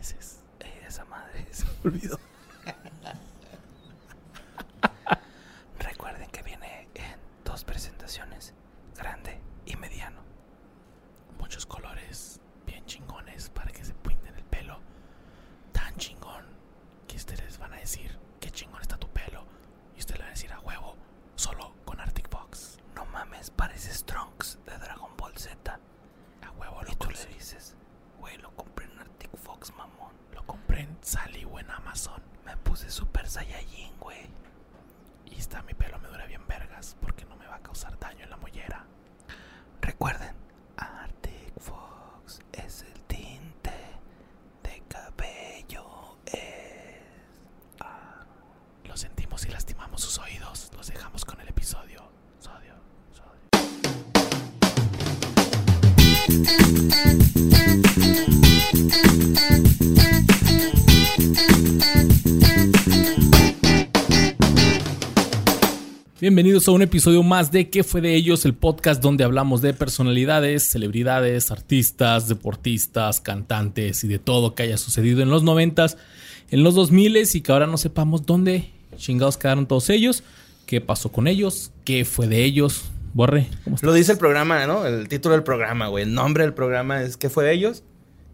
esa 0.00 1.04
madre 1.04 1.46
se 1.52 1.64
me 1.64 1.70
olvidó. 1.84 2.18
Bienvenidos 66.28 66.68
a 66.68 66.72
un 66.72 66.82
episodio 66.82 67.22
más 67.22 67.52
de 67.52 67.70
¿Qué 67.70 67.82
fue 67.82 68.02
de 68.02 68.14
ellos? 68.14 68.44
El 68.44 68.52
podcast 68.52 69.02
donde 69.02 69.24
hablamos 69.24 69.62
de 69.62 69.72
personalidades, 69.72 70.62
celebridades, 70.62 71.50
artistas, 71.50 72.28
deportistas, 72.28 73.22
cantantes 73.22 74.04
y 74.04 74.08
de 74.08 74.18
todo 74.18 74.54
que 74.54 74.64
haya 74.64 74.76
sucedido 74.76 75.22
en 75.22 75.30
los 75.30 75.42
noventas, 75.42 75.96
en 76.50 76.64
los 76.64 76.74
2000 76.74 77.16
y 77.32 77.40
que 77.40 77.50
ahora 77.50 77.66
no 77.66 77.78
sepamos 77.78 78.26
dónde 78.26 78.70
chingados 78.98 79.38
quedaron 79.38 79.66
todos 79.66 79.88
ellos, 79.88 80.22
qué 80.66 80.82
pasó 80.82 81.10
con 81.10 81.28
ellos, 81.28 81.72
qué 81.86 82.04
fue 82.04 82.26
de 82.26 82.44
ellos. 82.44 82.84
Borre, 83.14 83.48
¿cómo 83.64 83.76
estás? 83.76 83.86
Lo 83.86 83.94
dice 83.94 84.12
el 84.12 84.18
programa, 84.18 84.66
¿no? 84.66 84.84
El 84.84 85.08
título 85.08 85.32
del 85.32 85.44
programa, 85.44 85.88
güey. 85.88 86.04
El 86.04 86.12
nombre 86.12 86.44
del 86.44 86.52
programa 86.52 87.00
es 87.00 87.16
¿Qué 87.16 87.30
fue 87.30 87.44
de 87.44 87.54
ellos? 87.54 87.84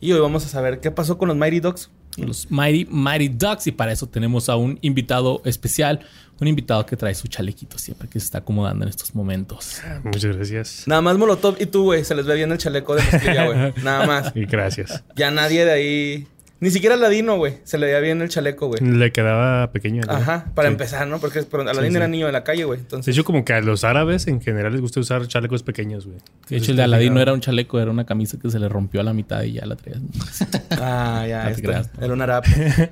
Y 0.01 0.11
hoy 0.11 0.19
vamos 0.19 0.45
a 0.45 0.49
saber 0.49 0.81
qué 0.81 0.91
pasó 0.91 1.17
con 1.17 1.29
los 1.29 1.37
Mighty 1.37 1.61
Dogs. 1.61 1.91
Los 2.17 2.51
Mighty 2.51 2.87
Mighty 2.91 3.29
Ducks 3.29 3.67
y 3.67 3.73
para 3.73 3.93
eso 3.93 4.09
tenemos 4.09 4.49
a 4.49 4.57
un 4.57 4.79
invitado 4.83 5.43
especial, 5.45 6.01
un 6.41 6.49
invitado 6.49 6.85
que 6.87 6.97
trae 6.97 7.15
su 7.15 7.29
chalequito 7.29 7.79
siempre 7.79 8.09
que 8.09 8.21
se 8.21 8.27
está 8.27 8.39
acomodando 8.39 8.85
en 8.85 8.91
estos 8.91 9.15
momentos. 9.15 9.81
Muchas 10.03 10.37
gracias. 10.37 10.85
Nada 10.87 11.01
más 11.01 11.17
Molotov 11.19 11.57
y 11.61 11.67
tú, 11.67 11.85
güey. 11.85 12.05
Se 12.05 12.15
les 12.15 12.27
ve 12.27 12.37
bien 12.37 12.53
el 12.53 12.59
chaleco 12.59 12.95
de 12.95 13.03
mezclilla, 13.03 13.47
güey. 13.47 13.75
Nada 13.83 14.07
más. 14.07 14.33
Y 14.35 14.45
gracias. 14.47 15.03
Ya 15.17 15.31
nadie 15.31 15.65
de 15.65 15.73
ahí... 15.73 16.29
Ni 16.65 16.71
siquiera 16.71 16.97
Ladino, 16.97 17.37
güey. 17.37 17.59
Se 17.65 17.77
le 17.77 17.85
veía 17.85 18.01
bien 18.01 18.23
el 18.23 18.31
chaleco, 18.31 18.69
güey. 18.69 18.81
Le 18.83 19.13
quedaba 19.13 19.71
pequeño. 19.71 20.01
¿no? 20.07 20.13
Ajá, 20.15 20.47
para 20.55 20.69
Sí. 20.69 20.73
empezar, 20.73 21.07
¿no? 21.07 21.19
Porque 21.19 21.41
Aladín 21.41 21.91
Sí, 21.91 21.97
era 21.99 22.09
niño 22.09 22.25
de 22.25 22.33
la 22.33 22.43
calle, 22.43 22.65
güey. 22.65 22.79
De 22.79 22.85
Entonces, 22.85 23.15
hecho, 23.15 23.23
como 23.23 23.45
que 23.45 23.53
a 23.53 23.61
los 23.61 23.85
árabes 23.85 24.27
en 24.29 24.41
general 24.41 24.73
les 24.73 24.81
gusta 24.81 24.99
usar 24.99 25.27
chalecos 25.29 25.63
pequeños, 25.63 26.07
güey. 26.07 26.17
De 26.49 26.57
hecho, 26.57 26.71
el 26.71 26.79
de 26.79 26.85
Aladín 26.85 27.13
no 27.13 27.21
era 27.21 27.35
un 27.35 27.41
chaleco, 27.41 27.79
era 27.79 27.91
una 27.91 28.07
camisa 28.07 28.39
que 28.41 28.49
se 28.49 28.59
le 28.59 28.71
rompió 28.71 29.03
a 29.03 29.05
la 29.05 29.13
mitad 29.13 29.43
y 29.43 29.53
ya 29.53 29.67
la 29.67 29.77
traías. 29.77 30.01
ah, 30.81 31.27
ya, 31.29 31.45
No 31.45 31.51
este, 31.51 31.63
creas. 31.65 31.91
era 32.01 32.13
un 32.15 32.23
árabe. 32.23 32.47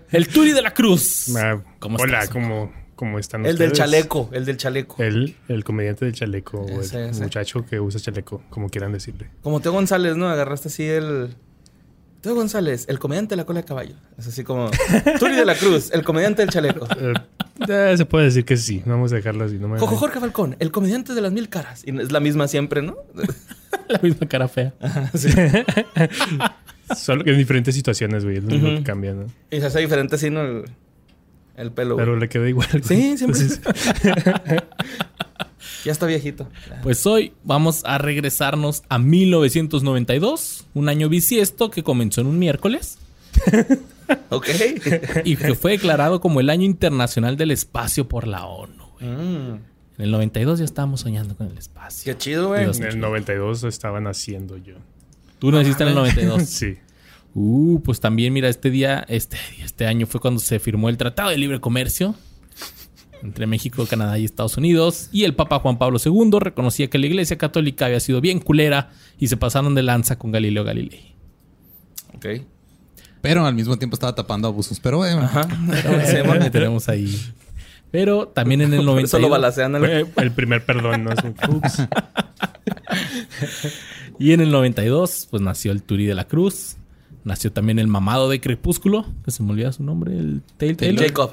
El 0.12 0.28
Turi 0.28 0.52
de 0.52 0.60
la 0.60 0.74
Cruz. 0.74 1.34
Ah, 1.34 1.62
¿Cómo 1.78 1.96
hola, 1.96 2.18
estás? 2.24 2.28
¿cómo, 2.28 2.70
¿cómo 2.94 3.18
están 3.18 3.46
el 3.46 3.56
del 3.56 3.72
chaleco, 3.72 4.28
el 4.34 4.44
del 4.44 4.58
chaleco. 4.58 5.02
El, 5.02 5.34
el 5.48 5.64
comediante 5.64 6.04
del 6.04 6.12
chaleco 6.12 6.60
o 6.60 6.68
el 6.68 6.80
Ese, 6.80 7.08
ese. 7.08 7.22
muchacho 7.22 7.64
que 7.64 7.80
usa 7.80 7.98
chaleco, 7.98 8.42
como 8.50 8.68
quieran 8.68 8.92
decirle. 8.92 9.30
Como 9.42 9.60
Teo 9.60 9.72
González, 9.72 10.14
¿no? 10.18 10.28
Agarraste 10.28 10.68
así 10.68 10.84
el... 10.86 11.34
Teo 12.22 12.36
González, 12.36 12.84
el 12.88 13.00
comediante 13.00 13.32
de 13.32 13.36
la 13.36 13.44
cola 13.44 13.60
de 13.62 13.66
caballo. 13.66 13.94
Es 14.16 14.28
así 14.28 14.44
como... 14.44 14.70
Turi 15.18 15.34
de 15.34 15.44
la 15.44 15.56
Cruz, 15.56 15.90
el 15.92 16.04
comediante 16.04 16.42
del 16.42 16.50
chaleco. 16.50 16.86
Eh, 16.96 17.14
eh, 17.68 17.94
se 17.96 18.06
puede 18.06 18.26
decir 18.26 18.44
que 18.44 18.56
sí. 18.56 18.80
Vamos 18.86 19.12
a 19.12 19.16
dejarlo 19.16 19.44
así. 19.44 19.58
No 19.58 19.66
me... 19.66 19.80
Jojo 19.80 19.96
Jorge 19.96 20.20
Falcón, 20.20 20.54
el 20.60 20.70
comediante 20.70 21.14
de 21.14 21.20
las 21.20 21.32
mil 21.32 21.48
caras. 21.48 21.82
Y 21.84 21.98
es 22.00 22.12
la 22.12 22.20
misma 22.20 22.46
siempre, 22.46 22.80
¿no? 22.80 22.96
La 23.88 23.98
misma 23.98 24.28
cara 24.28 24.46
fea. 24.48 24.72
Solo 26.96 27.24
que 27.24 27.30
en 27.30 27.38
diferentes 27.38 27.74
situaciones, 27.74 28.24
güey. 28.24 28.36
Es 28.36 28.44
lo 28.44 28.54
único 28.54 28.68
que 28.78 28.82
cambia, 28.84 29.14
¿no? 29.14 29.24
Y 29.50 29.60
se 29.60 29.66
hace 29.66 29.80
diferente 29.80 30.14
así, 30.14 30.30
¿no? 30.30 30.42
El, 30.42 30.64
el 31.56 31.72
pelo, 31.72 31.94
güey. 31.94 32.06
Pero 32.06 32.16
le 32.18 32.28
queda 32.28 32.48
igual. 32.48 32.68
güey. 32.70 32.82
Sí, 32.82 33.18
siempre. 33.18 33.40
Entonces, 33.40 33.60
Ya 35.84 35.92
está 35.92 36.06
viejito. 36.06 36.48
Pues 36.82 37.04
hoy 37.06 37.32
vamos 37.44 37.82
a 37.84 37.98
regresarnos 37.98 38.82
a 38.88 38.98
1992, 38.98 40.66
un 40.74 40.88
año 40.88 41.08
bisiesto 41.08 41.70
que 41.70 41.82
comenzó 41.82 42.20
en 42.20 42.28
un 42.28 42.38
miércoles 42.38 42.98
Ok. 44.30 44.48
y 45.24 45.36
que 45.36 45.54
fue 45.54 45.72
declarado 45.72 46.20
como 46.20 46.40
el 46.40 46.50
año 46.50 46.64
internacional 46.64 47.36
del 47.36 47.50
espacio 47.50 48.08
por 48.08 48.26
la 48.26 48.46
ONU. 48.46 48.84
güey. 49.00 49.10
Mm, 49.10 49.54
En 49.98 50.04
el 50.04 50.10
92 50.10 50.58
ya 50.58 50.64
estábamos 50.64 51.00
soñando 51.00 51.36
con 51.36 51.48
el 51.48 51.58
espacio. 51.58 52.12
qué 52.12 52.18
chido, 52.18 52.48
güey. 52.48 52.64
En 52.64 52.84
el 52.84 53.00
92 53.00 53.64
estaba 53.64 54.00
naciendo 54.00 54.56
yo. 54.58 54.74
Tú 55.38 55.50
naciste 55.50 55.82
en 55.84 55.88
el 55.90 55.94
92. 55.94 56.42
Sí. 56.46 56.76
Uh, 57.34 57.80
pues 57.80 57.98
también 57.98 58.30
mira, 58.34 58.50
este 58.50 58.68
día, 58.68 59.06
este, 59.08 59.38
este 59.64 59.86
año 59.86 60.06
fue 60.06 60.20
cuando 60.20 60.38
se 60.38 60.58
firmó 60.58 60.90
el 60.90 60.98
Tratado 60.98 61.30
de 61.30 61.38
Libre 61.38 61.60
Comercio 61.60 62.14
entre 63.22 63.46
México, 63.46 63.86
Canadá 63.88 64.18
y 64.18 64.24
Estados 64.24 64.56
Unidos. 64.56 65.08
Y 65.12 65.24
el 65.24 65.34
Papa 65.34 65.60
Juan 65.60 65.78
Pablo 65.78 65.98
II 66.04 66.30
reconocía 66.40 66.88
que 66.88 66.98
la 66.98 67.06
Iglesia 67.06 67.38
Católica 67.38 67.86
había 67.86 68.00
sido 68.00 68.20
bien 68.20 68.40
culera 68.40 68.90
y 69.18 69.28
se 69.28 69.36
pasaron 69.36 69.74
de 69.74 69.82
lanza 69.82 70.18
con 70.18 70.32
Galileo 70.32 70.64
Galilei. 70.64 71.14
Ok. 72.14 72.26
Pero 73.20 73.46
al 73.46 73.54
mismo 73.54 73.78
tiempo 73.78 73.94
estaba 73.94 74.14
tapando 74.14 74.48
abusos. 74.48 74.80
Pero 74.80 74.98
bueno, 74.98 75.20
Ajá. 75.22 75.46
Sí, 76.06 76.16
bueno, 76.26 76.50
tenemos 76.50 76.88
ahí. 76.88 77.14
Pero 77.92 78.26
también 78.28 78.62
en 78.62 78.72
el 78.74 78.84
Por 78.84 78.98
eso 79.00 79.18
92 79.18 79.22
lo 79.22 79.28
balacean. 79.28 79.74
al- 79.76 80.06
Fue 80.06 80.24
el 80.24 80.32
primer 80.32 80.64
perdón, 80.64 81.04
¿no? 81.04 81.12
Es 81.12 81.22
un- 81.22 81.56
Ups. 81.56 81.82
y 84.18 84.32
en 84.32 84.40
el 84.40 84.50
92 84.50 85.28
pues 85.30 85.42
nació 85.42 85.72
el 85.72 85.82
Turi 85.82 86.06
de 86.06 86.14
la 86.14 86.24
Cruz. 86.24 86.76
Nació 87.24 87.52
también 87.52 87.78
el 87.78 87.86
mamado 87.86 88.28
de 88.28 88.40
Crepúsculo, 88.40 89.06
que 89.24 89.30
se 89.30 89.44
me 89.44 89.52
olvida 89.52 89.70
su 89.72 89.84
nombre, 89.84 90.18
el 90.18 90.42
Tail 90.56 90.76
Taylor. 90.76 91.06
Jacob. 91.06 91.32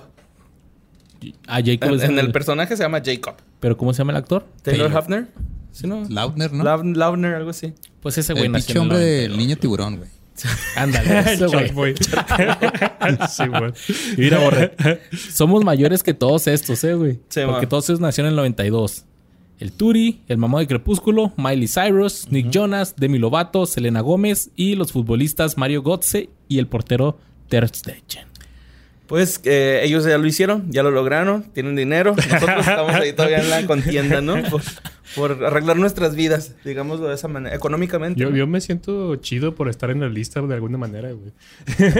Ah, 1.47 1.61
Jacob 1.63 1.93
En, 2.01 2.11
el- 2.11 2.19
el 2.19 2.31
personaje 2.31 2.75
se 2.77 2.83
llama 2.83 3.01
Jacob. 3.03 3.35
Pero 3.59 3.77
¿cómo 3.77 3.93
se 3.93 3.99
llama 3.99 4.11
el 4.13 4.17
actor? 4.17 4.45
Taylor 4.61 4.95
Hafner. 4.95 5.27
¿Sí, 5.71 5.85
no? 5.87 6.03
Lautner, 6.09 6.51
¿no? 6.51 6.63
Lavner, 6.63 7.35
algo 7.35 7.51
así. 7.51 7.73
Pues 8.01 8.17
ese 8.17 8.33
güey 8.33 8.45
el 8.45 8.55
el 8.55 8.77
hombre 8.77 8.97
92. 8.97 8.99
del 8.99 9.37
niño 9.37 9.55
tiburón, 9.57 9.97
güey. 9.97 10.09
Ándale, 10.75 11.19
ese 11.33 11.45
güey. 11.73 11.93
Sí, 13.29 13.47
güey. 13.47 13.71
Mira, 14.17 14.39
Borre, 14.39 14.73
somos 15.31 15.63
mayores 15.63 16.03
que 16.03 16.13
todos 16.13 16.47
estos, 16.47 16.83
¿eh, 16.83 16.93
güey? 16.93 17.19
Sí, 17.29 17.41
Porque 17.45 17.67
todos 17.67 17.89
ellos 17.89 17.99
nacieron 17.99 18.27
en 18.29 18.33
el 18.33 18.37
92. 18.37 19.05
El 19.59 19.73
Turi, 19.73 20.21
el 20.29 20.37
mamá 20.37 20.59
de 20.59 20.67
Crepúsculo, 20.67 21.33
Miley 21.35 21.67
Cyrus, 21.67 22.27
Nick 22.31 22.49
Jonas, 22.49 22.95
Demi 22.95 23.19
Lovato, 23.19 23.65
Selena 23.65 23.99
Gómez 23.99 24.51
y 24.55 24.75
los 24.75 24.93
futbolistas 24.93 25.57
Mario 25.57 25.83
Götze 25.83 26.29
y 26.47 26.59
el 26.59 26.67
portero 26.67 27.19
Ter 27.49 27.67
Stegen. 27.67 28.28
Pues 29.09 29.41
eh, 29.43 29.81
ellos 29.83 30.05
ya 30.05 30.19
lo 30.19 30.27
hicieron, 30.27 30.71
ya 30.71 30.83
lo 30.83 30.91
lograron, 30.91 31.41
tienen 31.51 31.75
dinero. 31.75 32.15
Nosotros 32.15 32.59
estamos 32.59 32.93
ahí 32.93 33.11
todavía 33.11 33.39
en 33.39 33.49
la 33.49 33.65
contienda, 33.65 34.21
¿no? 34.21 34.35
Por, 34.51 34.61
por 35.15 35.43
arreglar 35.43 35.77
nuestras 35.77 36.15
vidas, 36.15 36.53
digámoslo 36.63 37.07
de 37.07 37.15
esa 37.15 37.27
manera, 37.27 37.55
económicamente. 37.55 38.21
Yo, 38.21 38.29
¿no? 38.29 38.37
yo 38.37 38.45
me 38.45 38.61
siento 38.61 39.15
chido 39.15 39.55
por 39.55 39.67
estar 39.67 39.89
en 39.89 40.01
la 40.01 40.09
lista 40.09 40.43
de 40.43 40.53
alguna 40.53 40.77
manera, 40.77 41.09
güey. 41.11 41.31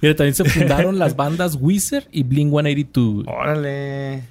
Mira, 0.00 0.14
también 0.14 0.36
se 0.36 0.44
fundaron 0.44 1.00
las 1.00 1.16
bandas 1.16 1.58
Weezer 1.60 2.06
y 2.12 2.22
Blink-182. 2.22 3.24
Órale. 3.26 4.22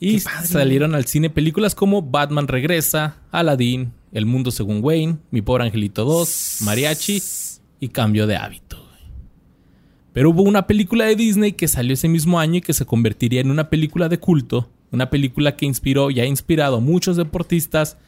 Y 0.00 0.18
salieron 0.18 0.96
al 0.96 1.06
cine 1.06 1.30
películas 1.30 1.76
como 1.76 2.02
Batman 2.02 2.48
Regresa, 2.48 3.18
Aladdin, 3.30 3.92
El 4.12 4.26
Mundo 4.26 4.50
Según 4.50 4.80
Wayne, 4.82 5.18
Mi 5.30 5.42
Pobre 5.42 5.62
Angelito 5.62 6.04
2, 6.04 6.58
Mariachi 6.62 7.22
y 7.78 7.88
Cambio 7.88 8.26
de 8.26 8.34
Hábito. 8.34 8.65
Pero 10.16 10.30
hubo 10.30 10.44
una 10.44 10.66
película 10.66 11.04
de 11.04 11.14
Disney 11.14 11.52
que 11.52 11.68
salió 11.68 11.92
ese 11.92 12.08
mismo 12.08 12.40
año 12.40 12.56
y 12.56 12.60
que 12.62 12.72
se 12.72 12.86
convertiría 12.86 13.42
en 13.42 13.50
una 13.50 13.68
película 13.68 14.08
de 14.08 14.18
culto, 14.18 14.66
una 14.90 15.10
película 15.10 15.56
que 15.56 15.66
inspiró 15.66 16.10
y 16.10 16.20
ha 16.20 16.24
inspirado 16.24 16.78
a 16.78 16.80
muchos 16.80 17.18
deportistas, 17.18 17.98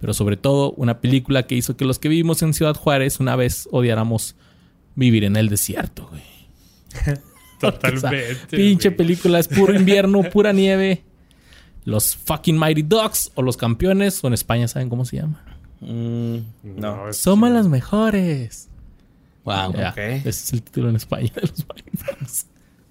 pero 0.00 0.14
sobre 0.14 0.36
todo 0.36 0.74
una 0.76 1.00
película 1.00 1.48
que 1.48 1.56
hizo 1.56 1.76
que 1.76 1.84
los 1.84 1.98
que 1.98 2.08
vivimos 2.08 2.40
en 2.42 2.54
Ciudad 2.54 2.76
Juárez 2.76 3.18
una 3.18 3.34
vez 3.34 3.68
odiáramos 3.72 4.36
vivir 4.94 5.24
en 5.24 5.34
el 5.34 5.48
desierto. 5.48 6.08
güey. 6.08 6.22
Totalmente. 7.60 7.96
O 7.96 8.10
sea, 8.10 8.48
pinche 8.48 8.90
güey. 8.90 8.98
película, 8.98 9.40
es 9.40 9.48
puro 9.48 9.74
invierno, 9.74 10.22
pura 10.32 10.52
nieve. 10.52 11.02
Los 11.84 12.14
fucking 12.14 12.56
Mighty 12.56 12.82
Ducks 12.82 13.32
o 13.34 13.42
los 13.42 13.56
campeones, 13.56 14.22
o 14.22 14.28
en 14.28 14.34
España 14.34 14.68
saben 14.68 14.88
cómo 14.88 15.04
se 15.04 15.16
llama. 15.16 15.42
Mm, 15.80 16.36
no. 16.62 17.12
Somos 17.12 17.50
los 17.50 17.68
mejores. 17.68 18.68
Wow. 19.46 19.72
Ya, 19.74 19.90
Ok. 19.90 19.98
Ese 19.98 20.28
es 20.28 20.52
el 20.52 20.62
título 20.62 20.90
en 20.90 20.96
España 20.96 21.30
de 21.34 21.40
los 21.42 21.66
marineros. 21.66 22.46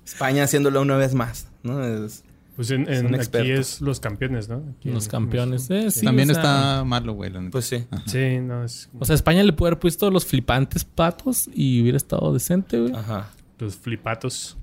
España 0.06 0.44
haciéndolo 0.46 0.82
una 0.82 0.96
vez 0.98 1.14
más, 1.14 1.48
¿no? 1.64 1.84
Es- 1.84 2.24
Pues 2.56 2.72
en, 2.72 2.84
aquí 2.90 3.16
expertos. 3.16 3.60
es 3.60 3.82
los 3.82 4.00
campeones, 4.00 4.48
¿no? 4.48 4.64
Aquí 4.78 4.90
Los 4.90 5.06
en- 5.06 5.12
campeones. 5.12 5.70
eh, 5.70 5.92
sí, 5.92 6.06
También 6.06 6.32
o 6.32 6.34
sea, 6.34 6.42
está 6.44 6.84
malo, 6.86 7.14
güey. 7.14 7.32
pues 7.52 7.66
sí. 7.66 7.86
Sí, 8.06 8.40
no, 8.40 8.64
es 8.64 8.90
O 8.98 9.04
sea, 9.06 9.14
España 9.16 9.44
le 9.44 9.52
puede 9.52 9.72
haber 9.72 9.80
puesto 9.80 10.10
los 10.10 10.26
flipantes 10.26 10.86
patos 10.86 11.50
y 11.54 11.82
hubiera 11.82 11.98
estado 11.98 12.32
decente, 12.34 12.80
güey. 12.80 12.94
Ajá. 12.96 13.30
los 13.60 13.76
flipatos. 13.76 14.58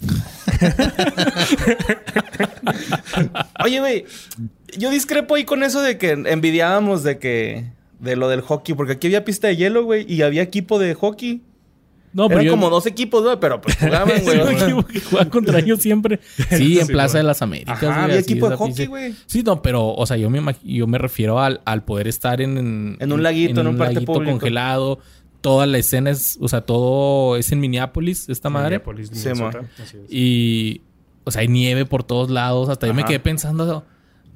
Oye, 3.64 3.80
güey, 3.80 4.04
yo 4.76 4.90
discrepo 4.90 5.34
ahí 5.34 5.44
con 5.44 5.62
eso 5.62 5.80
de 5.82 5.98
que 5.98 6.10
envidiábamos 6.12 7.02
de 7.02 7.18
que 7.18 7.70
de 8.00 8.16
lo 8.16 8.28
del 8.28 8.40
hockey, 8.42 8.74
porque 8.74 8.92
aquí 8.94 9.06
había 9.06 9.24
pista 9.24 9.48
de 9.48 9.56
hielo, 9.56 9.84
güey, 9.84 10.10
y 10.12 10.22
había 10.22 10.42
equipo 10.42 10.78
de 10.78 10.94
hockey. 10.94 11.42
No, 12.12 12.26
Eran 12.30 12.44
yo- 12.44 12.52
como 12.52 12.70
dos 12.70 12.86
equipos, 12.86 13.22
güey, 13.24 13.36
pero 13.38 13.60
pues 13.60 13.76
jugaban, 13.76 14.08
güey. 14.24 14.40
Un 14.40 14.48
equipo 14.48 14.82
que 14.86 15.00
juega 15.00 15.28
contra 15.28 15.58
ellos 15.58 15.80
siempre. 15.80 16.18
Sí, 16.50 16.78
en 16.78 16.86
Sí, 16.86 16.92
Plaza 16.92 17.12
güey. 17.14 17.22
de 17.22 17.26
las 17.26 17.42
Américas. 17.42 17.76
Ajá, 17.76 17.86
güey, 17.86 18.00
había 18.04 18.18
así 18.20 18.32
equipo 18.32 18.48
de 18.48 18.56
hockey, 18.56 18.86
güey. 18.86 19.14
Sí, 19.26 19.42
no, 19.42 19.60
pero, 19.60 19.88
o 19.94 20.06
sea, 20.06 20.16
yo 20.16 20.30
me, 20.30 20.40
yo 20.64 20.86
me 20.86 20.96
refiero 20.98 21.40
al, 21.40 21.60
al 21.66 21.84
poder 21.84 22.08
estar 22.08 22.40
en... 22.40 22.96
En 23.00 23.12
un 23.12 23.22
laguito, 23.22 23.60
en 23.60 23.66
un 23.66 23.76
parque 23.76 23.94
laguito 23.94 24.12
público. 24.14 24.30
congelado. 24.32 24.98
Toda 25.42 25.66
la 25.66 25.76
escena 25.78 26.10
es... 26.10 26.38
O 26.40 26.48
sea, 26.48 26.62
todo 26.62 27.36
es 27.36 27.52
en 27.52 27.60
Minneapolis, 27.60 28.28
esta 28.30 28.48
madre. 28.48 28.76
Minneapolis, 28.78 29.10
Minnesota. 29.10 29.60
mo. 29.62 29.68
Así 29.82 29.96
es. 29.98 30.12
Y... 30.12 30.80
O 31.24 31.30
sea, 31.30 31.42
hay 31.42 31.48
nieve 31.48 31.84
por 31.84 32.02
todos 32.04 32.30
lados. 32.30 32.68
Hasta 32.70 32.86
yo 32.86 32.94
me 32.94 33.04
quedé 33.04 33.18
pensando 33.20 33.84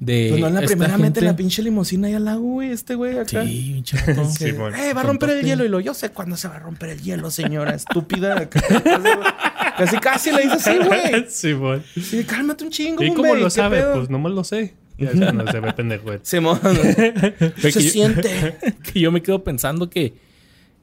de... 0.01 0.27
Pues 0.31 0.41
no 0.41 0.47
en 0.47 0.55
la 0.55 0.61
primera 0.61 0.97
mete 0.97 1.03
gente- 1.03 1.21
la 1.21 1.35
pinche 1.35 1.61
limusina 1.61 2.07
ahí 2.07 2.15
al 2.15 2.25
lago, 2.25 2.41
güey, 2.41 2.71
este 2.71 2.95
güey 2.95 3.17
acá. 3.19 3.45
Sí, 3.45 3.71
pinche. 3.75 3.97
Sí. 4.31 4.45
Eh, 4.47 4.93
va 4.93 5.01
a 5.01 5.03
romper 5.03 5.29
el 5.29 5.45
hielo. 5.45 5.63
Y 5.63 5.69
lo, 5.69 5.79
yo 5.79 5.93
sé 5.93 6.09
cuándo 6.09 6.35
se 6.35 6.47
va 6.47 6.55
a 6.55 6.59
romper 6.59 6.89
el 6.89 7.01
hielo, 7.01 7.29
señora 7.31 7.73
estúpida. 7.75 8.49
Casi, 9.77 9.97
casi 9.97 10.31
le 10.31 10.41
dice 10.43 10.55
así, 10.55 10.77
güey. 10.77 11.25
Sí, 11.29 11.53
mo. 11.53 11.75
Sí, 11.95 12.23
cálmate 12.23 12.63
un 12.65 12.69
chingo, 12.71 13.03
¿Y 13.03 13.13
cómo 13.13 13.35
lo 13.35 13.45
¿qué 13.45 13.49
sabe? 13.51 13.77
pedo? 13.79 13.93
Pues 13.95 14.09
no 14.09 14.19
me 14.19 14.29
lo 14.29 14.43
sé. 14.43 14.73
Ya 14.97 15.09
es 15.11 15.51
se 15.51 15.59
ve 15.59 15.73
pendejo, 15.73 16.03
güey. 16.03 16.19
Simón. 16.23 16.59
Ve 16.63 17.53
se 17.55 17.71
que 17.71 17.83
yo- 17.83 17.89
siente. 17.91 18.57
que 18.83 18.99
yo 18.99 19.11
me 19.11 19.21
quedo 19.23 19.43
pensando 19.43 19.89
que 19.89 20.13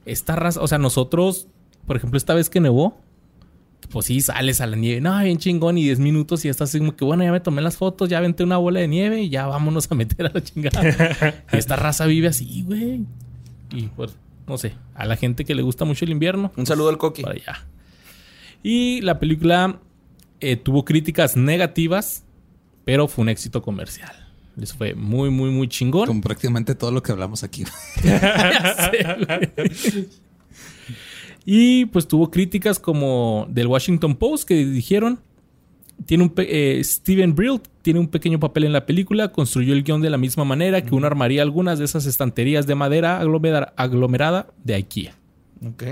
esta 0.07 0.35
raza, 0.37 0.61
o 0.61 0.67
sea, 0.69 0.79
nosotros, 0.79 1.47
por 1.87 1.97
ejemplo, 1.97 2.17
esta 2.17 2.35
vez 2.35 2.49
que 2.51 2.61
nevó, 2.61 2.99
pues 3.91 4.07
sí, 4.07 4.21
sales 4.21 4.61
a 4.61 4.67
la 4.67 4.77
nieve, 4.77 5.01
no, 5.01 5.19
bien 5.23 5.39
chingón, 5.39 5.79
y 5.79 5.85
10 5.85 5.99
minutos 6.01 6.45
y 6.45 6.49
ya 6.49 6.51
estás 6.51 6.71
así 6.71 6.79
como 6.79 6.95
que, 6.95 7.05
bueno, 7.05 7.25
ya 7.25 7.33
me 7.33 7.41
tomé 7.41 7.63
las 7.63 7.77
fotos, 7.77 8.09
ya 8.09 8.19
aventé 8.19 8.45
una 8.45 8.59
bola 8.59 8.81
de 8.81 8.89
nieve 8.89 9.23
y 9.23 9.31
ya 9.31 9.47
vámonos 9.47 9.91
a 9.91 9.95
meter 9.95 10.27
a 10.27 10.31
la 10.35 10.43
chingada. 10.43 10.83
y 11.53 11.57
esta 11.57 11.77
raza 11.77 12.07
vive 12.07 12.29
así, 12.29 12.63
güey. 12.67 13.05
Y 13.71 13.87
pues, 13.97 14.17
no 14.47 14.59
sé, 14.59 14.75
a 14.95 15.07
la 15.07 15.17
gente 15.17 15.45
que 15.45 15.55
le 15.55 15.63
gusta 15.63 15.85
mucho 15.85 16.05
el 16.05 16.11
invierno, 16.11 16.53
Un 16.57 16.67
saludo 16.67 16.91
al 16.91 16.99
Coqui. 16.99 17.23
para 17.23 17.35
allá. 17.35 17.67
Y 18.63 19.01
la 19.03 19.19
película 19.19 19.81
eh, 20.41 20.57
tuvo 20.57 20.85
críticas 20.85 21.37
negativas, 21.37 22.25
pero 22.85 23.09
fue 23.09 23.23
un 23.23 23.29
éxito 23.31 23.63
comercial. 23.63 24.13
Les 24.57 24.73
fue 24.73 24.95
muy, 24.95 25.31
muy, 25.31 25.51
muy 25.51 25.69
chingón. 25.69 26.07
Con 26.07 26.21
prácticamente 26.21 26.75
todo 26.75 26.91
lo 26.91 27.03
que 27.03 27.13
hablamos 27.13 27.45
aquí. 27.45 27.65
Sí, 28.03 28.09
güey. 29.27 30.09
Y 31.51 31.87
pues 31.87 32.07
tuvo 32.07 32.31
críticas 32.31 32.79
como 32.79 33.47
del 33.49 33.69
Washington 33.69 34.17
Post 34.17 34.47
que 34.47 34.67
dijeron 34.67 35.19
tiene 36.05 36.25
un 36.25 36.33
eh, 36.37 36.81
Steven 36.85 37.35
Brill 37.35 37.61
tiene 37.81 38.01
un 38.01 38.09
pequeño 38.09 38.39
papel 38.39 38.65
en 38.65 38.73
la 38.75 38.85
película, 38.85 39.33
construyó 39.33 39.73
el 39.73 39.83
guion 39.83 40.03
de 40.03 40.11
la 40.11 40.19
misma 40.19 40.45
manera 40.45 40.83
que 40.83 40.95
uno 40.95 41.07
armaría 41.07 41.41
algunas 41.41 41.79
de 41.79 41.87
esas 41.87 42.05
estanterías 42.05 42.67
de 42.67 42.75
madera 42.75 43.19
aglomera- 43.23 43.73
aglomerada 43.77 44.49
de 44.63 44.75
IKEA. 44.75 45.15
Ok. 45.67 45.85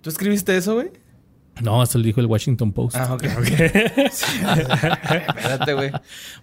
¿Tú 0.00 0.08
escribiste 0.08 0.56
eso, 0.56 0.74
güey? 0.74 0.88
No, 1.62 1.82
eso 1.82 1.98
lo 1.98 2.04
dijo 2.04 2.20
el 2.20 2.26
Washington 2.26 2.72
Post. 2.72 2.96
Ah, 2.96 3.12
ok. 3.12 3.24
Sí. 4.10 4.24
Espérate, 4.40 5.74
güey. 5.74 5.90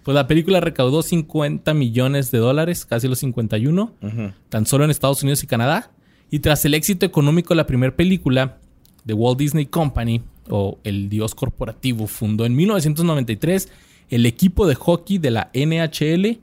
Pues 0.04 0.14
la 0.14 0.26
película 0.26 0.60
recaudó 0.60 1.02
50 1.02 1.74
millones 1.74 2.30
de 2.30 2.38
dólares, 2.38 2.86
casi 2.86 3.08
los 3.08 3.18
51, 3.18 3.92
Ujú. 4.00 4.32
tan 4.48 4.66
solo 4.66 4.84
en 4.84 4.90
Estados 4.90 5.22
Unidos 5.22 5.42
y 5.42 5.46
Canadá. 5.48 5.90
Y 6.30 6.38
tras 6.40 6.64
el 6.64 6.74
éxito 6.74 7.04
económico 7.04 7.54
de 7.54 7.56
la 7.56 7.66
primera 7.66 7.94
película, 7.94 8.58
The 9.06 9.14
Walt 9.14 9.38
Disney 9.38 9.66
Company, 9.66 10.22
o 10.48 10.78
el 10.84 11.08
dios 11.08 11.34
corporativo, 11.34 12.06
fundó 12.06 12.44
en 12.44 12.54
1993 12.56 13.68
el 14.10 14.26
equipo 14.26 14.66
de 14.66 14.74
hockey 14.74 15.18
de 15.18 15.30
la 15.30 15.50
NHL 15.54 16.40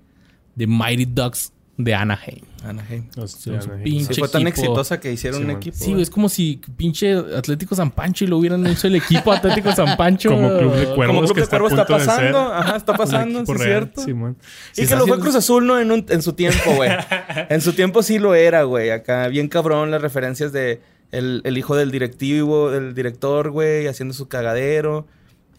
de 0.55 0.67
Mighty 0.67 1.05
Ducks 1.05 1.53
de 1.77 1.94
Anaheim. 1.94 2.41
Anaheim. 2.63 3.06
Hostia, 3.18 3.53
no, 3.53 3.83
pinche 3.83 4.13
Sí, 4.15 4.19
fue 4.19 4.29
tan 4.29 4.41
equipo. 4.47 4.62
exitosa 4.63 5.00
que 5.00 5.12
hicieron 5.13 5.38
Sí, 5.38 5.41
un 5.44 5.47
man. 5.47 5.57
equipo. 5.57 5.77
Sí, 5.77 5.91
güey. 5.91 6.01
es 6.01 6.09
como 6.09 6.27
si 6.27 6.59
pinche 6.75 7.13
Atlético 7.13 7.75
San 7.75 7.91
Pancho 7.91 8.25
y 8.25 8.27
lo 8.27 8.38
hubieran 8.39 8.65
hecho 8.65 8.88
el 8.88 8.95
equipo 8.95 9.31
Atlético 9.31 9.71
San 9.74 9.95
Pancho. 9.95 10.29
Como 10.31 10.57
Club 10.57 10.74
de 10.74 10.85
Cuervos 10.88 11.06
Como 11.07 11.21
Club 11.21 11.35
que 11.35 11.41
de 11.41 11.47
Cuervos 11.47 11.71
está 11.74 11.85
pasando. 11.85 12.39
Ajá, 12.53 12.75
está 12.77 12.94
pasando, 12.97 13.45
sí 13.45 13.51
es 13.51 13.57
real, 13.59 13.69
cierto. 13.83 14.03
Simón. 14.03 14.38
Y 14.75 14.81
Sí, 14.81 14.88
que 14.88 14.95
lo 14.95 15.06
fue 15.07 15.19
Cruz 15.19 15.35
Azul, 15.35 15.68
¿no? 15.68 15.79
En, 15.79 15.91
un- 15.91 16.06
en 16.09 16.21
su 16.24 16.33
tiempo, 16.33 16.74
güey. 16.75 16.89
en 17.50 17.62
su 17.62 17.74
tiempo 17.74 18.01
sí 18.01 18.18
lo 18.18 18.33
era, 18.33 18.63
güey. 18.63 18.89
Acá, 18.89 19.27
bien 19.27 19.47
cabrón 19.47 19.91
las 19.91 20.01
referencias 20.01 20.51
de 20.51 20.81
el, 21.12 21.41
el 21.45 21.57
hijo 21.59 21.75
del 21.75 21.91
directivo, 21.91 22.71
del 22.71 22.95
director, 22.95 23.51
güey, 23.51 23.85
haciendo 23.88 24.13
su 24.15 24.27
cagadero. 24.27 25.06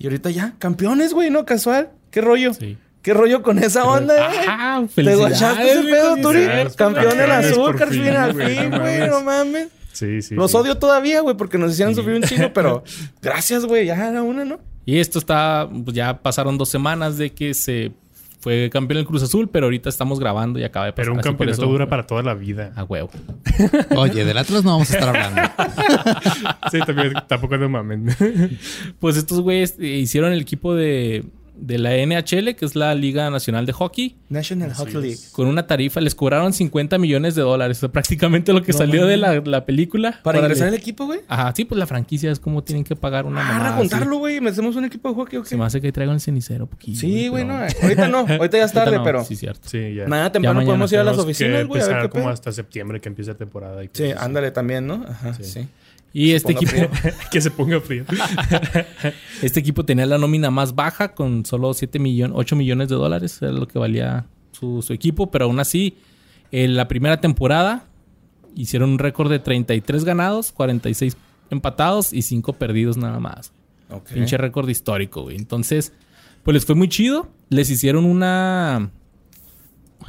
Y 0.01 0.07
ahorita 0.07 0.31
ya, 0.31 0.55
campeones, 0.59 1.15
güey, 1.15 1.31
¿no? 1.31 1.45
Casual. 1.47 1.91
¿Qué 2.11 2.21
rollo? 2.23 2.55
Sí. 2.55 2.77
¿Qué 3.03 3.15
rollo 3.15 3.43
con 3.43 3.59
esa 3.59 3.85
onda, 3.85 4.15
eh? 4.35 4.47
Ah, 4.49 4.85
¿Te 4.95 5.15
guachaste 5.17 5.71
ese 5.73 5.83
pedo, 5.85 6.17
Turi? 6.17 6.47
Campeón 6.77 7.15
por 7.55 7.83
al 7.83 7.89
fin, 7.91 8.09
al 8.09 8.33
güey, 8.33 8.57
fin, 8.57 8.71
no 8.71 8.81
güey, 8.81 8.99
mames. 8.99 9.11
no 9.11 9.21
mames. 9.23 9.69
Sí, 9.93 10.23
sí. 10.23 10.35
Los 10.35 10.51
sí. 10.51 10.57
odio 10.57 10.77
todavía, 10.77 11.21
güey, 11.21 11.37
porque 11.37 11.59
nos 11.59 11.73
hicieron 11.73 11.95
sufrir 11.95 12.17
un 12.17 12.23
chingo, 12.23 12.51
pero 12.55 12.85
gracias, 13.23 13.65
güey, 13.65 13.87
ya 13.87 13.95
era 14.09 14.23
una, 14.23 14.45
¿no? 14.45 14.59
Y 14.85 14.99
esto 14.99 15.19
está, 15.19 15.69
pues 15.85 15.95
ya 15.97 16.19
pasaron 16.23 16.57
dos 16.59 16.69
semanas 16.69 17.19
de 17.19 17.31
que 17.31 17.53
se 17.55 17.93
fue 18.41 18.71
campeón 18.73 18.99
el 19.01 19.05
Cruz 19.07 19.23
Azul, 19.23 19.49
pero 19.49 19.67
ahorita 19.67 19.89
estamos 19.89 20.21
grabando 20.21 20.59
y 20.59 20.65
acaba 20.65 20.87
de 20.87 20.93
pasar. 20.93 21.05
Pero 21.05 21.13
un 21.15 21.19
así 21.21 21.29
campeonato 21.29 21.63
eso- 21.63 21.71
dura 21.71 21.89
para 21.89 22.07
toda 22.07 22.23
la 22.23 22.35
vida. 22.35 22.73
A 22.77 22.85
huevo. 22.85 23.11
Oye, 23.97 24.25
del 24.25 24.39
Atlas 24.39 24.65
no 24.65 24.71
vamos 24.73 24.91
a 24.91 24.95
estar 24.95 25.09
hablando. 25.09 25.43
Sí, 26.71 26.79
también, 26.87 27.15
tampoco 27.27 27.57
no 27.57 27.69
mamen. 27.69 28.15
Pues 28.99 29.17
estos 29.17 29.41
güeyes 29.41 29.77
hicieron 29.81 30.33
el 30.33 30.41
equipo 30.41 30.75
de, 30.75 31.25
de 31.61 31.79
la 31.79 31.91
NHL, 31.97 32.55
que 32.55 32.65
es 32.65 32.75
la 32.77 32.95
Liga 32.95 33.29
Nacional 33.31 33.67
de 33.67 33.73
Hockey, 33.73 34.17
National 34.29 34.73
Hockey 34.75 34.95
League. 34.95 35.19
con 35.33 35.47
una 35.49 35.67
tarifa. 35.67 36.01
Les 36.01 36.15
cobraron 36.15 36.53
50 36.53 36.99
millones 36.99 37.35
de 37.35 37.43
dólares. 37.43 37.79
O 37.79 37.81
sea, 37.81 37.89
prácticamente 37.91 38.53
lo 38.53 38.63
que 38.63 38.73
salió 38.73 39.07
de 39.07 39.17
la, 39.17 39.41
la 39.41 39.65
película. 39.65 40.21
¿Para 40.23 40.39
ingresar 40.39 40.69
al 40.69 40.75
equipo, 40.75 41.07
güey? 41.07 41.21
Ajá, 41.29 41.53
sí, 41.55 41.65
pues 41.65 41.79
la 41.79 41.87
franquicia 41.87 42.31
es 42.31 42.39
como 42.41 42.63
tienen 42.63 42.85
que 42.85 42.95
pagar 42.97 43.27
una 43.27 43.41
Ah, 43.41 43.53
mamada 43.53 43.69
así. 43.71 43.79
juntarlo, 43.79 44.19
güey. 44.19 44.41
Me 44.41 44.51
hacemos 44.51 44.77
un 44.77 44.85
equipo 44.85 45.09
de 45.09 45.15
hockey, 45.15 45.39
¿o 45.39 45.43
qué? 45.43 45.49
Se 45.49 45.57
me 45.57 45.65
hace 45.65 45.81
que 45.81 45.91
traigan 45.93 46.15
el 46.15 46.21
cenicero 46.21 46.67
poquito. 46.67 46.99
Sí, 47.01 47.29
güey, 47.29 47.45
no. 47.45 47.55
Ahorita 47.83 48.09
no. 48.09 48.19
Ahorita 48.29 48.59
ya 48.59 48.65
es 48.65 48.73
tarde, 48.73 49.01
pero... 49.03 49.25
Sí, 49.25 49.37
cierto. 49.37 49.69
Sí, 49.69 49.95
ya. 49.95 50.07
Nada 50.07 50.31
temprano 50.33 50.55
mañana 50.57 50.67
podemos 50.71 50.93
ir 50.93 50.99
a 50.99 51.05
las 51.05 51.19
oficinas, 51.19 51.67
güey, 51.67 51.83
como 51.83 52.09
pedo. 52.09 52.29
hasta 52.29 52.53
septiembre 52.53 53.01
que 53.01 53.09
empieza 53.09 53.35
temporada. 53.35 53.83
Y 53.85 53.91
Sí, 53.93 54.13
ándale 54.17 54.51
también, 54.51 54.87
¿no? 54.87 55.05
Ajá, 55.09 55.35
sí. 55.35 55.67
Y 56.13 56.33
este 56.33 56.53
equipo, 56.53 56.73
que 57.31 57.41
se 57.41 57.51
ponga 57.51 57.81
frío. 57.81 58.05
este 59.43 59.61
equipo 59.61 59.85
tenía 59.85 60.07
la 60.07 60.19
nómina 60.19 60.51
más 60.51 60.75
baja 60.75 61.15
con 61.15 61.45
solo 61.45 61.75
7 61.75 61.99
millones, 61.99 62.35
8 62.37 62.57
millones 62.57 62.89
de 62.89 62.97
dólares, 62.97 63.41
era 63.43 63.53
lo 63.53 63.69
que 63.69 63.79
valía 63.79 64.27
su, 64.53 64.83
su 64.83 64.93
equipo, 64.93 65.31
pero 65.31 65.45
aún 65.45 65.61
así, 65.61 65.97
en 66.51 66.77
la 66.77 66.89
primera 66.89 67.21
temporada 67.21 67.85
hicieron 68.57 68.91
un 68.91 68.99
récord 68.99 69.31
de 69.31 69.39
33 69.39 70.05
ganados, 70.05 70.53
46 70.53 71.17
empatados 71.51 72.13
y 72.13 72.23
5 72.23 72.55
perdidos 72.55 72.97
nada 72.97 73.21
más. 73.21 73.53
Pinche 74.13 74.37
récord 74.37 74.69
histórico, 74.69 75.23
güey. 75.23 75.37
Entonces, 75.37 75.93
pues 76.43 76.55
les 76.55 76.67
fue 76.67 76.75
muy 76.75 76.89
chido. 76.89 77.31
Les 77.49 77.71
hicieron 77.71 78.05
una. 78.05 78.91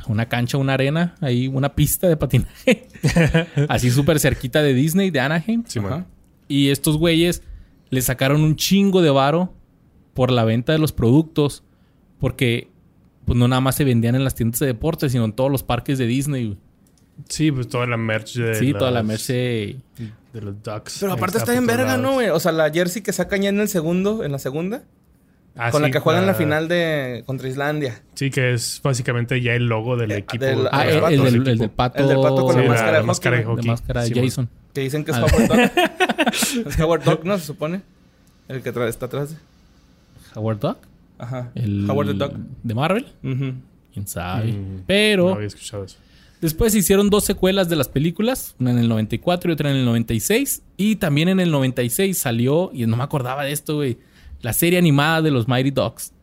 Una 0.09 0.27
cancha, 0.27 0.57
una 0.57 0.73
arena, 0.73 1.15
ahí, 1.21 1.47
una 1.47 1.75
pista 1.75 2.07
de 2.07 2.17
patinaje. 2.17 2.87
Así 3.69 3.91
súper 3.91 4.19
cerquita 4.19 4.63
de 4.63 4.73
Disney, 4.73 5.11
de 5.11 5.19
Anaheim. 5.19 5.63
Ajá. 5.85 6.07
Y 6.47 6.69
estos 6.69 6.97
güeyes 6.97 7.43
le 7.91 8.01
sacaron 8.01 8.41
un 8.41 8.55
chingo 8.55 9.03
de 9.03 9.11
varo 9.11 9.53
por 10.15 10.31
la 10.31 10.45
venta 10.45 10.73
de 10.73 10.79
los 10.79 10.93
productos. 10.93 11.63
Porque, 12.19 12.71
pues 13.25 13.37
no 13.37 13.47
nada 13.47 13.61
más 13.61 13.75
se 13.75 13.83
vendían 13.83 14.15
en 14.15 14.23
las 14.23 14.33
tiendas 14.33 14.59
de 14.59 14.65
deportes, 14.65 15.11
sino 15.11 15.25
en 15.25 15.33
todos 15.33 15.51
los 15.51 15.61
parques 15.61 15.99
de 15.99 16.07
Disney, 16.07 16.45
güey. 16.47 16.57
Sí, 17.27 17.51
pues 17.51 17.67
toda 17.67 17.85
la 17.85 17.97
merch 17.97 18.33
de 18.33 18.55
Sí, 18.55 18.73
toda 18.73 18.89
la 18.89 19.03
merch 19.03 19.27
de 19.27 19.79
los 20.33 20.63
Ducks. 20.63 20.97
Pero 21.01 21.13
aparte 21.13 21.37
está 21.37 21.55
en 21.55 21.67
verga, 21.67 21.85
lados. 21.85 22.01
¿no, 22.01 22.13
güey? 22.13 22.29
O 22.29 22.39
sea, 22.39 22.51
la 22.51 22.71
jersey 22.71 23.03
que 23.03 23.13
sacan 23.13 23.43
ya 23.43 23.49
en 23.49 23.59
el 23.59 23.67
segundo, 23.67 24.23
en 24.23 24.31
la 24.31 24.39
segunda. 24.39 24.83
Ah, 25.55 25.71
con 25.71 25.81
la 25.81 25.91
que 25.91 25.99
juegan 25.99 26.25
la 26.25 26.31
ah, 26.31 26.35
final 26.35 26.67
de 26.69 27.23
contra 27.25 27.47
Islandia. 27.49 28.01
Sí, 28.13 28.29
que 28.29 28.53
es 28.53 28.79
básicamente 28.83 29.41
ya 29.41 29.53
el 29.55 29.65
logo 29.67 29.97
del 29.97 30.11
Eh, 30.11 30.17
equipo. 30.17 30.45
del- 30.45 30.67
Ah, 30.71 30.85
el, 30.87 30.95
el 30.95 31.01
del, 31.23 31.35
equipo. 31.35 31.49
el 31.49 31.57
del 31.57 31.69
pato. 31.69 31.99
El 32.01 32.07
del 32.07 32.17
pato 32.21 32.45
con 32.45 32.53
Sí, 32.55 32.59
la 32.59 32.63
la- 32.63 32.69
máscara 32.69 32.91
de 32.91 32.97
la 32.99 33.03
máscara 33.03 33.37
de 33.37 33.43
hockey. 33.43 33.67
máscara 33.69 34.03
de. 34.03 34.21
Jason. 34.21 34.49
Que 34.73 34.81
dicen 34.81 35.03
que 35.03 35.11
es 35.11 35.17
Ah. 35.17 35.21
Howard 35.25 35.47
Duck. 35.47 35.59
es 36.67 36.79
Howard 36.79 37.03
Duck, 37.03 37.23
¿no? 37.25 37.37
Se 37.37 37.45
supone. 37.45 37.81
El 38.47 38.61
que 38.61 38.69
está 38.69 39.05
atrás. 39.07 39.31
de- 39.31 39.37
Howard 40.35 40.59
Duck. 40.59 40.77
Ajá. 41.17 41.51
El 41.55 41.89
Howard 41.89 42.07
the 42.07 42.13
Duck. 42.13 42.33
de 42.63 42.73
Marvel. 42.73 43.05
Ujú. 43.23 43.53
Quién 43.93 44.07
sabe. 44.07 44.53
Mm, 44.53 44.83
Pero 44.87 45.29
No 45.29 45.35
había 45.35 45.47
escuchado 45.47 45.83
eso. 45.83 45.97
Después 46.39 46.71
se 46.71 46.79
hicieron 46.79 47.09
dos 47.09 47.25
secuelas 47.25 47.67
de 47.67 47.75
las 47.75 47.89
películas, 47.89 48.55
una 48.59 48.71
en 48.71 48.77
el 48.77 48.87
94 48.87 49.51
y 49.51 49.53
otra 49.53 49.71
en 49.71 49.75
el 49.75 49.83
96. 49.85 50.61
Y 50.77 50.95
también 50.95 51.27
en 51.27 51.41
el 51.41 51.51
96 51.51 52.17
salió, 52.17 52.71
y 52.73 52.85
no 52.85 52.95
me 52.95 53.03
acordaba 53.03 53.43
de 53.43 53.51
esto, 53.51 53.75
güey, 53.75 53.97
la 54.41 54.53
serie 54.53 54.79
animada 54.79 55.21
de 55.21 55.31
los 55.31 55.47
Mighty 55.47 55.71
Dogs. 55.71 56.13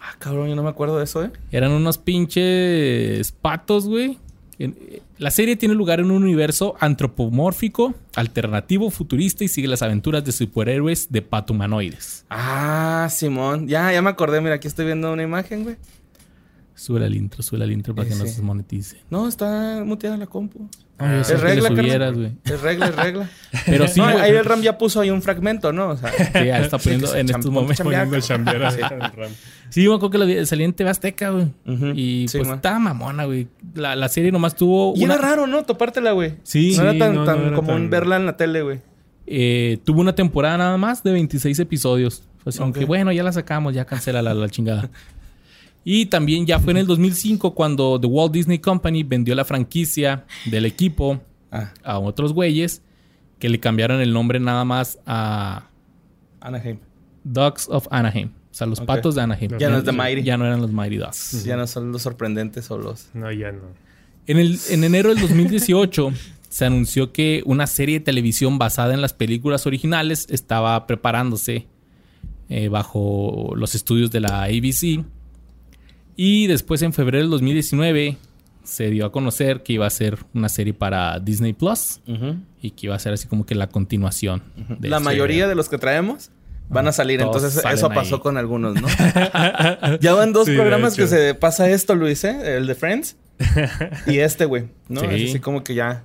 Ah, 0.00 0.14
cabrón, 0.18 0.48
yo 0.48 0.56
no 0.56 0.62
me 0.62 0.70
acuerdo 0.70 0.96
de 0.98 1.04
eso, 1.04 1.22
¿eh? 1.24 1.30
Eran 1.52 1.72
unos 1.72 1.98
pinches 1.98 3.32
patos, 3.32 3.86
güey. 3.86 4.18
Eh, 4.58 5.02
La 5.18 5.30
serie 5.30 5.56
tiene 5.56 5.74
lugar 5.74 6.00
en 6.00 6.10
un 6.10 6.22
universo 6.22 6.74
antropomórfico, 6.80 7.94
alternativo, 8.14 8.90
futurista 8.90 9.44
y 9.44 9.48
sigue 9.48 9.68
las 9.68 9.82
aventuras 9.82 10.24
de 10.24 10.32
superhéroes 10.32 11.12
de 11.12 11.20
pato 11.22 11.52
humanoides. 11.52 12.24
Ah, 12.30 13.06
Simón. 13.10 13.68
Ya, 13.68 13.92
ya 13.92 14.00
me 14.02 14.10
acordé. 14.10 14.40
Mira, 14.40 14.54
aquí 14.54 14.68
estoy 14.68 14.86
viendo 14.86 15.12
una 15.12 15.22
imagen, 15.22 15.64
güey. 15.64 15.76
Sube 16.74 17.04
el 17.04 17.14
intro, 17.14 17.42
sube 17.42 17.62
el 17.64 17.72
intro 17.72 17.94
para 17.94 18.08
que 18.08 18.14
no 18.14 18.24
se 18.26 18.40
monetice. 18.42 18.96
No, 19.10 19.28
está 19.28 19.82
muteada 19.84 20.16
la 20.16 20.26
compu. 20.26 20.68
Ah, 20.98 21.22
yo 21.26 21.34
es 21.34 21.40
regla, 21.40 21.68
subieras, 21.68 22.14
güey. 22.14 22.32
Es 22.44 22.60
regla, 22.60 22.86
es 22.88 22.96
regla. 22.96 23.30
Pero 23.66 23.88
sí, 23.88 24.00
no, 24.00 24.06
ahí 24.06 24.30
el 24.32 24.44
Ram 24.44 24.60
ya 24.60 24.76
puso 24.78 25.00
ahí 25.00 25.10
un 25.10 25.22
fragmento, 25.22 25.72
¿no? 25.72 25.88
O 25.90 25.96
sea, 25.96 26.10
Sí, 26.16 26.44
ya 26.46 26.58
está 26.60 26.78
poniendo 26.82 27.14
en 27.14 27.26
estos 27.30 27.50
momentos. 27.50 27.80
Poniendo 27.84 28.20
chambera. 28.20 28.70
Sí. 28.70 28.80
en 28.82 29.00
RAM. 29.00 29.30
Sí, 29.70 29.80
me 29.88 29.94
acuerdo 29.94 30.10
que 30.10 30.18
la 30.18 30.24
vi- 30.26 30.46
salía 30.46 30.66
en 30.66 30.72
TV 30.74 30.90
Azteca, 30.90 31.30
güey. 31.30 31.46
Y 31.94 32.28
Sí, 32.28 32.38
pues 32.38 32.48
man. 32.48 32.56
estaba 32.56 32.78
mamona, 32.78 33.24
güey. 33.24 33.48
La, 33.74 33.94
la 33.96 34.08
serie 34.08 34.30
nomás 34.32 34.54
tuvo 34.56 34.92
Y 34.96 35.04
una... 35.04 35.14
era 35.14 35.22
raro, 35.22 35.46
¿no? 35.46 35.62
Topártela, 35.64 36.12
güey. 36.12 36.34
Sí. 36.42 36.74
No 36.76 36.82
era 36.82 36.92
Sí, 36.92 36.98
tan, 36.98 37.14
no, 37.14 37.20
no 37.20 37.26
tan 37.26 37.40
era 37.46 37.56
común 37.56 37.74
tan- 37.74 37.90
verla 37.90 38.16
en 38.16 38.26
la 38.26 38.36
tele, 38.36 38.62
güey. 38.62 38.80
eh, 39.26 39.78
tuvo 39.84 40.00
una 40.00 40.14
temporada 40.14 40.58
nada 40.58 40.76
más 40.76 41.02
de 41.02 41.12
26 41.12 41.58
episodios. 41.60 42.24
Fue 42.38 42.50
así 42.50 42.58
como 42.58 42.70
Ok. 42.72 42.78
que, 42.78 42.84
bueno, 42.84 43.12
ya 43.12 43.22
la 43.22 43.32
sacamos, 43.32 43.74
ya 43.74 43.84
cancela 43.84 44.22
la, 44.22 44.34
la 44.34 44.48
chingada. 44.48 44.90
Y 45.84 46.06
también 46.06 46.46
ya 46.46 46.58
fue 46.58 46.72
en 46.72 46.78
el 46.78 46.86
2005 46.86 47.54
cuando 47.54 47.98
The 47.98 48.06
Walt 48.06 48.32
Disney 48.32 48.58
Company 48.58 49.02
vendió 49.02 49.34
la 49.34 49.44
franquicia 49.44 50.26
del 50.46 50.66
equipo 50.66 51.20
Ah, 51.50 51.72
a 51.82 51.98
otros 51.98 52.32
güeyes 52.32 52.82
que 53.38 53.48
le 53.48 53.58
cambiaron 53.58 54.00
el 54.00 54.12
nombre 54.12 54.38
nada 54.38 54.64
más 54.64 54.98
a 55.06 55.68
Anaheim. 56.40 56.78
Dogs 57.24 57.68
of 57.68 57.88
Anaheim. 57.90 58.28
O 58.28 58.54
sea, 58.54 58.66
los 58.66 58.80
patos 58.80 59.14
de 59.14 59.22
Anaheim. 59.22 59.58
Ya 59.58 59.68
no 59.68 59.78
es 59.78 59.84
The 59.84 59.92
Mighty. 59.92 60.22
Ya 60.22 60.36
no 60.36 60.46
eran 60.46 60.60
los 60.60 60.72
Mighty 60.72 60.96
Dogs. 60.96 61.44
Ya 61.44 61.56
no 61.56 61.66
son 61.66 61.92
los 61.92 62.02
sorprendentes 62.02 62.70
o 62.70 62.78
los... 62.78 63.08
No, 63.14 63.30
ya 63.32 63.52
no. 63.52 63.62
En, 64.26 64.38
el, 64.38 64.58
en 64.68 64.84
enero 64.84 65.10
del 65.10 65.20
2018 65.20 66.12
se 66.48 66.64
anunció 66.64 67.12
que 67.12 67.42
una 67.46 67.66
serie 67.66 67.98
de 67.98 68.04
televisión 68.04 68.58
basada 68.58 68.94
en 68.94 69.00
las 69.00 69.12
películas 69.12 69.66
originales 69.66 70.26
estaba 70.30 70.86
preparándose 70.86 71.66
eh, 72.48 72.68
bajo 72.68 73.52
los 73.56 73.74
estudios 73.74 74.10
de 74.10 74.20
la 74.20 74.44
ABC. 74.44 75.04
Y 76.22 76.48
después 76.48 76.82
en 76.82 76.92
febrero 76.92 77.22
del 77.22 77.30
2019 77.30 78.18
se 78.62 78.90
dio 78.90 79.06
a 79.06 79.10
conocer 79.12 79.62
que 79.62 79.72
iba 79.72 79.86
a 79.86 79.90
ser 79.90 80.18
una 80.34 80.50
serie 80.50 80.74
para 80.74 81.18
Disney 81.18 81.54
Plus 81.54 82.00
y 82.60 82.72
que 82.72 82.88
iba 82.88 82.94
a 82.94 82.98
ser 82.98 83.14
así 83.14 83.26
como 83.26 83.46
que 83.46 83.54
la 83.54 83.68
continuación. 83.68 84.42
de 84.78 84.90
La 84.90 84.96
ese- 84.98 85.04
mayoría 85.06 85.48
de 85.48 85.54
los 85.54 85.70
que 85.70 85.78
traemos 85.78 86.30
van 86.68 86.86
a 86.88 86.92
salir. 86.92 87.20
Todos 87.20 87.36
Entonces, 87.36 87.64
eso 87.72 87.88
ahí. 87.90 87.94
pasó 87.94 88.20
con 88.20 88.36
algunos, 88.36 88.74
¿no? 88.80 88.86
ya 90.00 90.12
van 90.12 90.34
dos 90.34 90.44
Sí, 90.46 90.54
programas 90.56 90.94
que 90.94 91.06
se 91.06 91.34
pasa 91.34 91.70
esto, 91.70 91.94
Luis, 91.94 92.22
¿eh? 92.24 92.58
El 92.58 92.66
de 92.66 92.74
Friends 92.74 93.16
y 94.06 94.18
este, 94.18 94.44
güey. 94.44 94.68
¿no? 94.90 95.00
Sí. 95.00 95.06
Es 95.10 95.30
así 95.30 95.40
como 95.40 95.64
que 95.64 95.74
ya... 95.74 96.04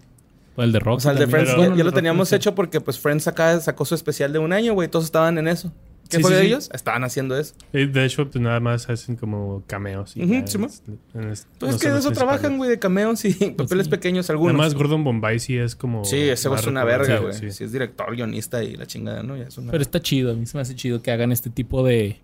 O 0.56 0.64
el 0.64 0.72
de 0.72 0.80
Rock. 0.80 0.98
O 0.98 1.00
sea, 1.02 1.12
el 1.12 1.18
de. 1.20 1.28
Friends 1.28 1.52
Pero- 1.54 1.72
ya, 1.72 1.76
ya 1.76 1.84
lo 1.84 1.92
teníamos 1.92 2.32
hecho 2.32 2.56
porque 2.56 2.80
pues 2.80 2.98
Friends 2.98 3.28
acá 3.28 3.60
sacó 3.60 3.84
su 3.84 3.94
especial 3.96 4.32
de 4.32 4.40
un 4.40 4.54
año, 4.54 4.74
güey. 4.74 4.88
Todos 4.88 5.04
estaban 5.04 5.38
en 5.38 5.50
eso. 5.50 5.74
¿Qué 6.10 6.18
Sí, 6.18 6.22
fue 6.22 6.32
sí, 6.32 6.36
de 6.36 6.42
sí. 6.42 6.48
ellos? 6.48 6.70
Estaban 6.72 7.04
haciendo 7.04 7.36
eso. 7.38 7.56
De 7.74 8.06
hecho, 8.06 8.30
pues 8.30 8.40
nada 8.42 8.60
más 8.60 8.88
hacen 8.90 9.16
como 9.16 9.64
cameos. 9.66 10.16
Y 10.16 10.26
sí, 10.28 10.36
es- 10.36 10.56
es- 10.56 10.84
Pues 11.14 11.48
no 11.62 11.70
es 11.70 11.78
que 11.78 11.90
de 11.90 11.98
eso 12.00 12.12
trabajan, 12.12 12.58
güey, 12.58 12.70
de 12.70 12.78
cameos 12.80 13.26
y 13.26 13.34
papeles 13.58 13.88
pequeños 13.88 14.26
Nada 14.26 14.34
algunos. 14.34 14.56
más 14.56 14.76
Gordon 14.76 15.04
Bombay 15.04 15.40
sí 15.40 15.58
es 15.58 15.76
como... 15.76 16.06
Sí, 16.06 16.18
ese 16.18 16.48
es 16.54 16.68
una 16.68 16.84
verga, 16.84 17.18
Sí, 17.18 17.22
güey. 17.24 17.34
sí. 17.34 17.52
Sí, 17.52 17.64
es 17.64 17.72
director, 17.72 18.16
guionista 18.16 18.64
y 18.64 18.76
la 18.76 18.86
chingada, 18.86 19.24
¿no? 19.24 19.36
Ya 19.36 19.46
es 19.46 19.58
una... 19.58 19.72
Pero 19.72 19.82
está 19.82 20.00
chido. 20.00 20.32
A 20.32 20.36
mí 20.36 20.46
se 20.46 20.58
me 20.58 20.62
hace 20.62 20.76
chido 20.76 21.02
que 21.02 21.12
hagan 21.12 21.32
este 21.32 21.50
tipo 21.50 21.84
de, 21.84 22.20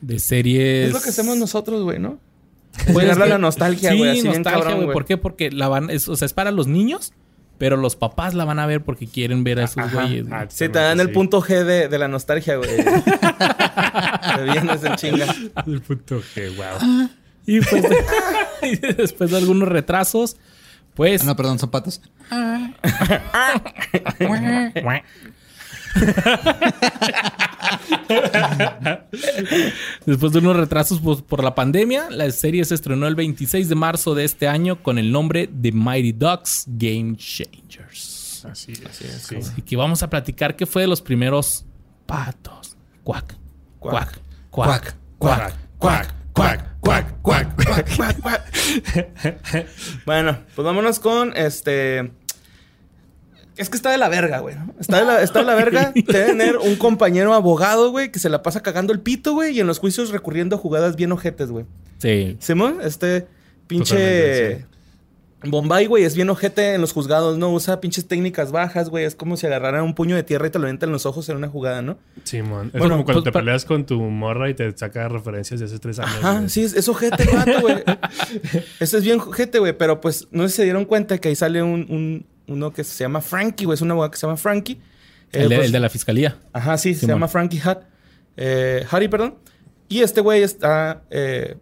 de 0.00 0.18
series. 0.20 0.86
Es 0.88 0.92
lo 0.92 1.00
que 1.00 1.08
hacemos 1.08 1.36
nosotros, 1.36 1.82
güey, 1.82 1.98
¿no? 1.98 2.20
Pues 2.92 3.10
a 3.10 3.14
que- 3.20 3.28
la 3.28 3.38
nostalgia, 3.38 3.94
güey, 3.94 4.10
así 4.10 4.22
bien 4.22 4.34
nostalgia, 4.42 4.74
güey. 4.74 4.84
güey. 4.84 4.92
¿Por 4.94 5.04
qué? 5.06 5.16
Porque 5.16 5.50
la 5.50 5.66
van, 5.66 5.90
es, 5.90 6.08
o 6.08 6.14
sea, 6.14 6.26
es 6.26 6.32
para 6.34 6.52
los 6.52 6.68
niños, 6.68 7.12
pero 7.58 7.76
los 7.76 7.96
papás 7.96 8.34
la 8.34 8.44
van 8.44 8.58
a 8.60 8.66
ver 8.66 8.82
porque 8.82 9.06
quieren 9.06 9.44
ver 9.44 9.58
a 9.60 9.64
esos 9.64 9.78
Ajá. 9.78 10.02
güeyes. 10.02 10.28
güey. 10.28 10.40
Sí, 10.48 10.68
te 10.68 10.78
dan 10.78 11.00
el 11.00 11.08
sí. 11.08 11.12
punto 11.12 11.42
G 11.42 11.64
de, 11.64 11.88
de 11.88 11.98
la 11.98 12.08
nostalgia, 12.08 12.56
güey. 12.56 12.70
te 14.36 14.42
vienes 14.44 14.84
en 14.84 14.94
chinga. 14.96 15.26
El 15.66 15.80
punto 15.82 16.22
G, 16.22 16.54
wow. 16.56 17.08
Y 17.46 17.60
pues 17.60 17.84
y 18.62 18.76
después 18.76 19.30
de 19.30 19.36
algunos 19.38 19.68
retrasos, 19.68 20.36
pues 20.94 21.22
Ah, 21.22 21.26
no, 21.26 21.36
perdón, 21.36 21.58
son 21.58 21.70
patos. 21.70 22.00
después 30.06 30.32
de 30.32 30.38
unos 30.38 30.56
retrasos 30.56 31.00
por 31.00 31.44
la 31.44 31.54
pandemia, 31.54 32.08
la 32.10 32.30
serie 32.30 32.64
se 32.64 32.74
estrenó 32.74 33.06
el 33.06 33.14
26 33.14 33.68
de 33.68 33.74
marzo 33.74 34.14
de 34.14 34.24
este 34.24 34.48
año 34.48 34.82
con 34.82 34.98
el 34.98 35.12
nombre 35.12 35.50
de 35.52 35.72
Mighty 35.72 36.12
Ducks 36.12 36.64
Game 36.66 37.16
Changers. 37.16 38.46
Así 38.50 38.72
es. 38.72 39.22
sí. 39.22 39.36
Así 39.36 39.62
que 39.62 39.76
vamos 39.76 40.02
a 40.02 40.10
platicar 40.10 40.56
qué 40.56 40.66
fue 40.66 40.82
de 40.82 40.88
los 40.88 41.00
primeros 41.02 41.64
patos. 42.06 42.76
Cuac, 43.04 43.36
cuac, 43.78 44.18
cuac, 44.50 44.96
cuac, 45.18 45.54
cuac, 45.78 46.14
cuac, 46.32 46.80
cuac, 46.80 47.20
cuac. 47.20 47.58
Bueno, 50.06 50.38
pues 50.54 50.64
vámonos 50.64 51.00
con 51.00 51.36
este. 51.36 52.12
Es 53.58 53.68
que 53.70 53.76
está 53.76 53.90
de 53.90 53.98
la 53.98 54.08
verga, 54.08 54.38
güey. 54.38 54.54
Está, 54.80 55.00
de 55.00 55.04
la, 55.04 55.22
está 55.22 55.40
de 55.40 55.44
la 55.44 55.54
verga 55.54 55.92
tener 56.06 56.56
un 56.56 56.76
compañero 56.76 57.34
abogado, 57.34 57.90
güey, 57.90 58.10
que 58.12 58.18
se 58.18 58.28
la 58.28 58.42
pasa 58.42 58.60
cagando 58.62 58.92
el 58.92 59.00
pito, 59.00 59.34
güey, 59.34 59.56
y 59.56 59.60
en 59.60 59.66
los 59.66 59.78
juicios 59.78 60.10
recurriendo 60.10 60.56
a 60.56 60.58
jugadas 60.58 60.96
bien 60.96 61.12
ojetes, 61.12 61.50
güey. 61.50 61.64
Sí. 61.98 62.36
Simón, 62.40 62.78
este 62.82 63.26
pinche. 63.66 64.64
Bombay, 65.44 65.86
güey, 65.86 66.02
es 66.02 66.16
bien 66.16 66.28
ojete 66.30 66.74
en 66.74 66.80
los 66.80 66.92
juzgados, 66.92 67.38
¿no? 67.38 67.52
Usa 67.52 67.80
pinches 67.80 68.08
técnicas 68.08 68.50
bajas, 68.50 68.88
güey. 68.90 69.04
Es 69.04 69.14
como 69.14 69.36
si 69.36 69.46
agarrara 69.46 69.84
un 69.84 69.94
puño 69.94 70.16
de 70.16 70.24
tierra 70.24 70.48
y 70.48 70.50
te 70.50 70.58
lo 70.58 70.64
avienta 70.64 70.84
en 70.86 70.90
los 70.90 71.06
ojos 71.06 71.28
en 71.28 71.36
una 71.36 71.48
jugada, 71.48 71.80
¿no? 71.80 71.96
Simón. 72.24 72.72
Es 72.74 72.80
Bueno, 72.80 72.94
como 72.96 73.04
cuando 73.04 73.22
pues, 73.22 73.32
te 73.32 73.38
peleas 73.38 73.64
con 73.64 73.86
tu 73.86 74.00
morra 74.00 74.50
y 74.50 74.54
te 74.54 74.76
saca 74.76 75.06
referencias 75.08 75.60
de 75.60 75.66
hace 75.66 75.78
tres 75.78 76.00
años. 76.00 76.16
Ajá, 76.18 76.38
güey. 76.38 76.48
sí, 76.48 76.62
es, 76.64 76.74
es 76.74 76.88
ojete, 76.88 77.24
güey. 77.60 77.76
Ese 78.80 78.98
es 78.98 79.04
bien 79.04 79.20
ojete, 79.20 79.60
güey. 79.60 79.78
Pero 79.78 80.00
pues 80.00 80.26
no 80.32 80.42
sé 80.42 80.48
si 80.48 80.56
se 80.56 80.64
dieron 80.64 80.84
cuenta 80.84 81.18
que 81.18 81.28
ahí 81.28 81.36
sale 81.36 81.62
un, 81.62 81.86
un- 81.88 82.26
uno 82.48 82.72
que 82.72 82.84
se 82.84 83.04
llama 83.04 83.20
Frankie, 83.20 83.64
güey. 83.64 83.74
Es 83.74 83.80
una 83.82 83.92
abogado 83.92 84.10
que 84.10 84.18
se 84.18 84.26
llama 84.26 84.36
Frankie. 84.36 84.74
Eh, 85.32 85.42
El 85.42 85.48
de, 85.50 85.56
pues- 85.56 85.66
el 85.66 85.72
de 85.72 85.80
la 85.80 85.88
fiscalía. 85.90 86.36
Ajá, 86.52 86.76
sí, 86.78 86.94
se 86.94 87.06
llama 87.06 87.28
Frankie 87.28 87.60
Hutt. 87.64 87.78
Eh, 88.36 88.84
Harry, 88.90 89.08
perdón. 89.08 89.34
Y 89.88 90.00
este 90.00 90.20
güey 90.20 90.42
está 90.42 91.02
eh, 91.10 91.56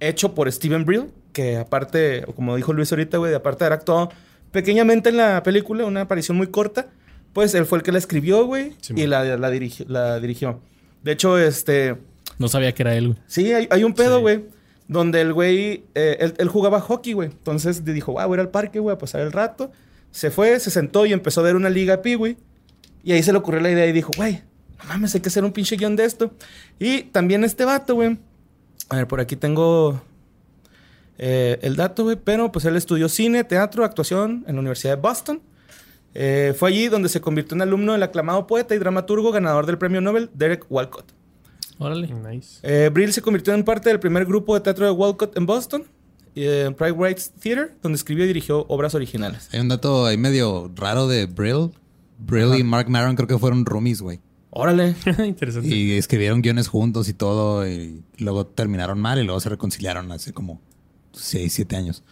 hecho 0.00 0.34
por 0.34 0.50
Steven 0.50 0.84
Brill, 0.84 1.10
que 1.32 1.56
aparte, 1.56 2.24
como 2.36 2.56
dijo 2.56 2.72
Luis 2.72 2.92
ahorita, 2.92 3.18
güey, 3.18 3.34
aparte 3.34 3.60
de 3.60 3.66
haber 3.66 3.78
actuado 3.78 4.10
pequeñamente 4.52 5.08
en 5.10 5.16
la 5.16 5.42
película, 5.42 5.84
una 5.84 6.02
aparición 6.02 6.36
muy 6.36 6.48
corta, 6.48 6.88
pues 7.32 7.54
él 7.54 7.64
fue 7.66 7.78
el 7.78 7.84
que 7.84 7.92
la 7.92 7.98
escribió, 7.98 8.44
güey, 8.44 8.74
y 8.96 9.06
la, 9.06 9.24
la, 9.36 9.50
dirigi- 9.50 9.86
la 9.86 10.18
dirigió. 10.20 10.60
De 11.02 11.12
hecho, 11.12 11.38
este... 11.38 11.96
No 12.38 12.48
sabía 12.48 12.72
que 12.74 12.82
era 12.82 12.94
él, 12.96 13.08
güey. 13.08 13.18
Sí, 13.26 13.52
hay, 13.52 13.68
hay 13.70 13.84
un 13.84 13.94
pedo, 13.94 14.16
Sí. 14.16 14.22
güey. 14.22 14.44
Donde 14.88 15.20
el 15.20 15.32
güey, 15.32 15.84
eh, 15.94 16.16
él, 16.20 16.34
él 16.38 16.48
jugaba 16.48 16.80
hockey, 16.80 17.12
güey. 17.12 17.28
Entonces 17.30 17.84
dijo, 17.84 18.18
ah, 18.18 18.26
voy 18.26 18.34
a 18.34 18.36
ir 18.36 18.40
al 18.40 18.50
parque, 18.50 18.80
güey, 18.80 18.92
a 18.94 18.98
pasar 18.98 19.20
el 19.20 19.30
rato. 19.30 19.70
Se 20.10 20.30
fue, 20.30 20.58
se 20.60 20.70
sentó 20.70 21.06
y 21.06 21.12
empezó 21.12 21.40
a 21.40 21.44
ver 21.44 21.56
una 21.56 21.70
liga 21.70 22.02
pi, 22.02 22.14
güey. 22.14 22.36
Y 23.02 23.12
ahí 23.12 23.22
se 23.22 23.32
le 23.32 23.38
ocurrió 23.38 23.60
la 23.60 23.70
idea 23.70 23.86
y 23.86 23.92
dijo, 23.92 24.10
güey, 24.16 24.42
no 24.78 24.84
mames, 24.84 25.14
hay 25.14 25.20
que 25.20 25.28
hacer 25.28 25.44
un 25.44 25.52
pinche 25.52 25.76
guion 25.76 25.96
de 25.96 26.04
esto. 26.04 26.32
Y 26.78 27.02
también 27.04 27.44
este 27.44 27.64
vato, 27.64 27.94
güey. 27.94 28.18
A 28.88 28.96
ver, 28.96 29.06
por 29.06 29.20
aquí 29.20 29.36
tengo 29.36 30.02
eh, 31.18 31.58
el 31.62 31.76
dato, 31.76 32.04
güey. 32.04 32.16
Pero 32.16 32.52
pues 32.52 32.64
él 32.64 32.76
estudió 32.76 33.08
cine, 33.08 33.44
teatro, 33.44 33.84
actuación 33.84 34.44
en 34.46 34.56
la 34.56 34.60
Universidad 34.60 34.96
de 34.96 35.00
Boston. 35.00 35.42
Eh, 36.14 36.54
fue 36.58 36.70
allí 36.70 36.88
donde 36.88 37.08
se 37.08 37.20
convirtió 37.20 37.54
en 37.54 37.62
alumno 37.62 37.92
del 37.92 38.02
aclamado 38.02 38.46
poeta 38.46 38.74
y 38.74 38.78
dramaturgo 38.78 39.30
ganador 39.30 39.66
del 39.66 39.78
premio 39.78 40.00
Nobel, 40.00 40.30
Derek 40.34 40.66
Walcott. 40.68 41.12
Órale. 41.78 42.08
Nice. 42.08 42.58
Eh, 42.62 42.90
Brill 42.92 43.12
se 43.12 43.22
convirtió 43.22 43.54
en 43.54 43.64
parte 43.64 43.88
del 43.88 44.00
primer 44.00 44.26
grupo 44.26 44.54
de 44.54 44.60
teatro 44.60 44.84
de 44.84 44.90
Walcott 44.90 45.36
en 45.36 45.46
Boston, 45.46 45.84
eh, 46.34 46.72
Pride 46.76 46.94
Rights 46.98 47.32
Theater, 47.40 47.76
donde 47.82 47.96
escribió 47.96 48.24
y 48.24 48.28
dirigió 48.28 48.64
obras 48.68 48.94
originales. 48.94 49.48
Hay 49.52 49.60
un 49.60 49.68
dato 49.68 50.06
ahí 50.06 50.16
medio 50.16 50.70
raro 50.74 51.06
de 51.08 51.26
Brill. 51.26 51.70
Brill 52.18 52.54
y 52.58 52.62
Mark 52.64 52.88
Maron 52.90 53.16
creo 53.16 53.26
que 53.28 53.38
fueron 53.38 53.64
roomies, 53.64 54.02
güey. 54.02 54.20
Órale. 54.50 54.94
Interesante. 55.24 55.68
Y 55.68 55.92
escribieron 55.92 56.42
guiones 56.42 56.68
juntos 56.68 57.08
y 57.08 57.14
todo. 57.14 57.66
Y 57.68 58.02
luego 58.18 58.46
terminaron 58.46 59.00
mal 59.00 59.18
y 59.20 59.24
luego 59.24 59.40
se 59.40 59.48
reconciliaron 59.48 60.10
hace 60.12 60.32
como 60.32 60.60
6, 61.12 61.52
7 61.52 61.76
años. 61.76 62.02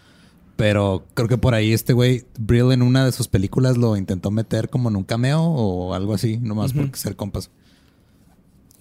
Pero 0.57 1.05
creo 1.15 1.29
que 1.29 1.39
por 1.39 1.55
ahí 1.55 1.73
este 1.73 1.93
güey, 1.93 2.25
Brill 2.39 2.73
en 2.73 2.83
una 2.83 3.05
de 3.05 3.13
sus 3.13 3.29
películas 3.29 3.77
lo 3.77 3.97
intentó 3.97 4.31
meter 4.31 4.69
como 4.71 4.89
en 4.89 4.97
un 4.97 5.05
cameo 5.05 5.41
o 5.41 5.95
algo 5.95 6.15
así, 6.15 6.39
nomás 6.39 6.73
por 6.73 6.97
ser 6.97 7.15
compas. 7.17 7.51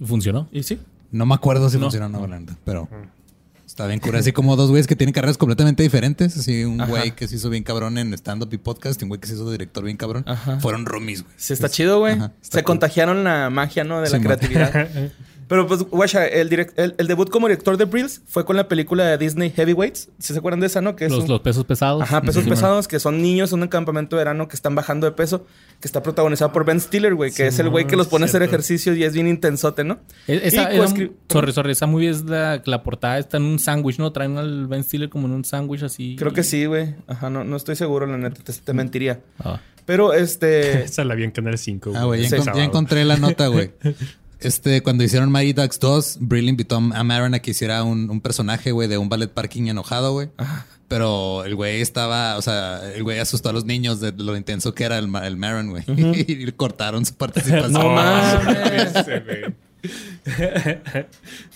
¿Funcionó? 0.03 0.47
¿Y 0.51 0.63
sí? 0.63 0.79
No 1.11 1.25
me 1.25 1.35
acuerdo 1.35 1.69
si 1.69 1.77
No. 1.77 1.83
funcionó 1.83 2.05
o 2.19 2.27
no, 2.27 2.45
pero 2.63 2.87
Está 3.77 3.85
bien 3.85 3.99
cura. 3.99 4.17
Así 4.17 4.31
como 4.31 4.55
dos 4.55 4.71
güeyes 4.71 4.87
que 4.87 4.95
tienen 4.95 5.13
carreras 5.13 5.37
completamente 5.37 5.83
diferentes. 5.83 6.35
Así 6.35 6.63
un 6.65 6.81
Ajá. 6.81 6.89
güey 6.89 7.11
que 7.11 7.27
se 7.27 7.35
hizo 7.35 7.51
bien 7.51 7.61
cabrón 7.61 7.99
en 7.99 8.11
stand-up 8.15 8.49
y 8.51 8.57
podcast 8.57 8.99
y 8.99 9.05
un 9.05 9.09
güey 9.09 9.21
que 9.21 9.27
se 9.27 9.35
hizo 9.35 9.51
director 9.51 9.83
bien 9.83 9.97
cabrón. 9.97 10.23
Ajá. 10.25 10.59
Fueron 10.59 10.87
roomies, 10.87 11.21
güey. 11.21 11.35
Sí, 11.37 11.53
está 11.53 11.69
chido, 11.69 11.99
güey. 11.99 12.17
Se 12.41 12.53
cool. 12.53 12.63
contagiaron 12.63 13.23
la 13.23 13.51
magia, 13.51 13.83
¿no? 13.83 14.01
De 14.01 14.09
la 14.09 14.19
creatividad. 14.19 14.89
Pero 15.47 15.65
pues, 15.65 15.83
guacha, 15.83 16.27
el, 16.27 16.49
direct- 16.49 16.73
el, 16.75 16.93
el 16.97 17.07
debut 17.07 17.29
como 17.29 17.47
director 17.47 17.77
de 17.77 17.85
Brills 17.85 18.21
fue 18.27 18.43
con 18.43 18.57
la 18.57 18.67
película 18.67 19.05
de 19.05 19.17
Disney 19.17 19.49
Heavyweights. 19.49 20.09
Si 20.19 20.33
se 20.33 20.39
acuerdan 20.39 20.59
de 20.59 20.67
esa, 20.67 20.81
¿no? 20.81 20.95
Que 20.97 21.05
es 21.05 21.11
Los, 21.11 21.23
un- 21.23 21.29
los 21.29 21.39
pesos 21.39 21.63
pesados. 21.63 22.01
Ajá, 22.01 22.21
pesos 22.21 22.43
Sí, 22.43 22.49
pesados, 22.49 22.87
que 22.87 22.99
son 22.99 23.21
niños 23.21 23.53
en 23.53 23.61
un 23.61 23.67
campamento 23.69 24.17
de 24.17 24.21
verano 24.21 24.47
que 24.49 24.55
están 24.57 24.75
bajando 24.75 25.05
de 25.07 25.13
peso, 25.13 25.45
que 25.79 25.87
está 25.87 26.03
protagonizado 26.03 26.51
por 26.51 26.65
Ben 26.65 26.81
Stiller, 26.81 27.15
güey, 27.15 27.31
que 27.31 27.47
es 27.47 27.59
el 27.59 27.69
güey 27.69 27.87
que 27.87 27.95
los 27.95 28.07
pone 28.07 28.25
a 28.25 28.27
hacer 28.27 28.41
ejercicio 28.43 28.93
y 28.93 29.03
es 29.05 29.13
bien 29.13 29.27
intensote, 29.27 29.83
¿no? 29.85 29.99
E- 30.27 30.41
Esa, 30.43 30.71
Y 30.73 30.75
era 30.75 30.85
un- 30.85 31.15
sorry, 31.31 31.53
sorry, 31.53 31.71
esa 31.71 31.87
movie 31.87 32.09
es 32.09 32.25
la, 32.25 32.61
la 32.65 32.83
portada 32.83 33.17
está 33.17 33.37
en 33.37 33.43
un 33.43 33.59
sándwich, 33.59 33.99
¿no? 33.99 34.11
Traen 34.11 34.37
al 34.37 34.67
Ben 34.67 34.83
Stiller 34.83 35.09
como 35.09 35.27
en 35.27 35.33
un 35.33 35.45
sándwich 35.45 35.83
así. 35.83 36.17
Creo 36.19 36.33
que 36.33 36.43
sí, 36.43 36.65
güey. 36.65 36.95
Ajá, 37.07 37.29
no, 37.29 37.43
no 37.45 37.55
estoy 37.55 37.75
seguro, 37.77 38.05
la 38.05 38.17
neta, 38.17 38.41
te, 38.43 38.51
te 38.51 38.73
mentiría. 38.73 39.21
Ah. 39.39 39.61
Pero 39.85 40.11
este. 40.11 40.83
Esa 40.83 41.05
la 41.05 41.15
vi 41.15 41.23
en 41.23 41.31
Canal 41.31 41.57
5. 41.57 41.93
Ah, 41.95 42.03
güey, 42.03 42.27
ya, 42.27 42.37
ya 42.53 42.63
encontré 42.65 43.05
la 43.05 43.15
nota, 43.15 43.47
güey. 43.47 43.71
Este, 44.39 44.83
cuando 44.83 45.03
hicieron 45.03 45.31
Mighty 45.31 45.53
Ducks 45.53 45.79
2, 45.79 46.17
Brill 46.21 46.49
invitó 46.49 46.77
a 46.77 47.03
Maron 47.03 47.33
a 47.33 47.39
que 47.39 47.51
hiciera 47.51 47.83
un, 47.83 48.09
un 48.09 48.21
personaje, 48.21 48.71
güey, 48.71 48.87
de 48.87 48.97
un 48.97 49.09
ballet 49.09 49.29
parking 49.29 49.67
enojado, 49.67 50.13
güey. 50.13 50.29
Pero 50.87 51.43
el 51.43 51.55
güey 51.55 51.81
estaba, 51.81 52.37
o 52.37 52.41
sea, 52.41 52.81
el 52.93 53.03
güey 53.03 53.19
asustó 53.19 53.49
a 53.49 53.53
los 53.53 53.65
niños 53.65 53.99
de 53.99 54.13
lo 54.13 54.37
intenso 54.37 54.73
que 54.73 54.85
era 54.85 54.97
el, 54.97 55.13
el 55.23 55.37
Maron, 55.37 55.69
güey. 55.69 55.83
y 55.87 56.51
cortaron 56.53 57.05
su 57.05 57.13
participación. 57.17 57.73
No 57.73 57.89
mames. 57.89 58.93
Güey. 59.05 59.55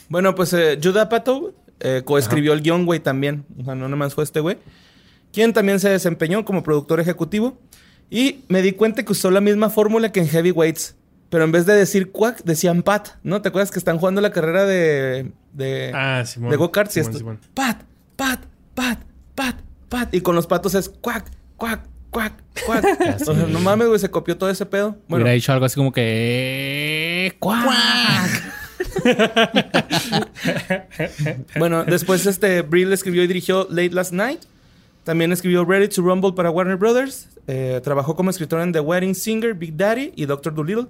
Bueno, 0.09 0.35
pues 0.35 0.51
eh, 0.53 0.77
Judd 0.81 0.97
Apatow 0.97 1.53
eh, 1.79 2.01
coescribió 2.03 2.51
el 2.51 2.61
guion, 2.61 2.85
güey, 2.85 2.99
también. 2.99 3.45
O 3.59 3.63
sea, 3.63 3.75
no 3.75 3.87
nomás 3.87 4.13
fue 4.13 4.25
este 4.25 4.41
güey. 4.41 4.57
Quien 5.31 5.53
también 5.53 5.79
se 5.79 5.89
desempeñó 5.89 6.43
como 6.43 6.63
productor 6.63 6.99
ejecutivo. 6.99 7.57
Y 8.09 8.41
me 8.49 8.61
di 8.61 8.73
cuenta 8.73 9.03
que 9.03 9.11
usó 9.13 9.31
la 9.31 9.39
misma 9.39 9.69
fórmula 9.69 10.11
que 10.11 10.19
en 10.19 10.27
Heavyweights. 10.27 10.95
Pero 11.31 11.45
en 11.45 11.51
vez 11.53 11.65
de 11.65 11.73
decir 11.73 12.11
quack, 12.11 12.43
decían 12.43 12.83
pat, 12.83 13.11
¿no? 13.23 13.41
¿Te 13.41 13.47
acuerdas 13.49 13.71
que 13.71 13.79
están 13.79 13.97
jugando 13.97 14.19
la 14.19 14.31
carrera 14.31 14.65
de... 14.65 15.31
de 15.53 15.91
Ah, 15.95 16.23
Simón. 16.25 16.51
de 16.51 16.57
go-karts 16.57 16.97
y 16.97 16.99
esto. 16.99 17.17
Simón. 17.17 17.39
Pat, 17.53 17.83
pat, 18.17 18.41
pat, 18.75 18.99
pat, 19.33 19.55
pat. 19.87 20.13
Y 20.13 20.19
con 20.19 20.35
los 20.35 20.45
patos 20.45 20.75
es 20.75 20.89
cuac, 20.89 21.31
cuac, 21.55 21.87
cuac, 22.09 22.33
cuac. 22.65 22.83
O 23.21 23.33
sea, 23.33 23.45
no 23.47 23.59
mames, 23.61 23.87
güey, 23.87 23.99
se 23.99 24.11
copió 24.11 24.37
todo 24.37 24.49
ese 24.49 24.65
pedo. 24.65 24.97
Bueno, 25.07 25.23
Hubiera 25.23 25.31
dicho 25.31 25.53
algo 25.53 25.65
así 25.65 25.75
como 25.77 25.93
que. 25.93 27.33
¡Cuac! 27.39 27.63
bueno, 31.57 31.85
después 31.85 32.25
este 32.25 32.61
Brill 32.61 32.91
escribió 32.91 33.23
y 33.23 33.27
dirigió 33.27 33.67
Late 33.69 33.91
Last 33.91 34.11
Night. 34.11 34.41
También 35.05 35.31
escribió 35.31 35.63
Ready 35.63 35.87
to 35.87 36.01
Rumble 36.01 36.33
para 36.33 36.51
Warner 36.51 36.75
Brothers. 36.75 37.29
Eh, 37.47 37.79
trabajó 37.83 38.15
como 38.17 38.29
escritor 38.29 38.61
en 38.61 38.71
The 38.71 38.81
Wedding 38.81 39.15
Singer, 39.15 39.53
Big 39.53 39.75
Daddy 39.77 40.11
y 40.15 40.25
Doctor 40.25 40.53
Dolittle. 40.53 40.87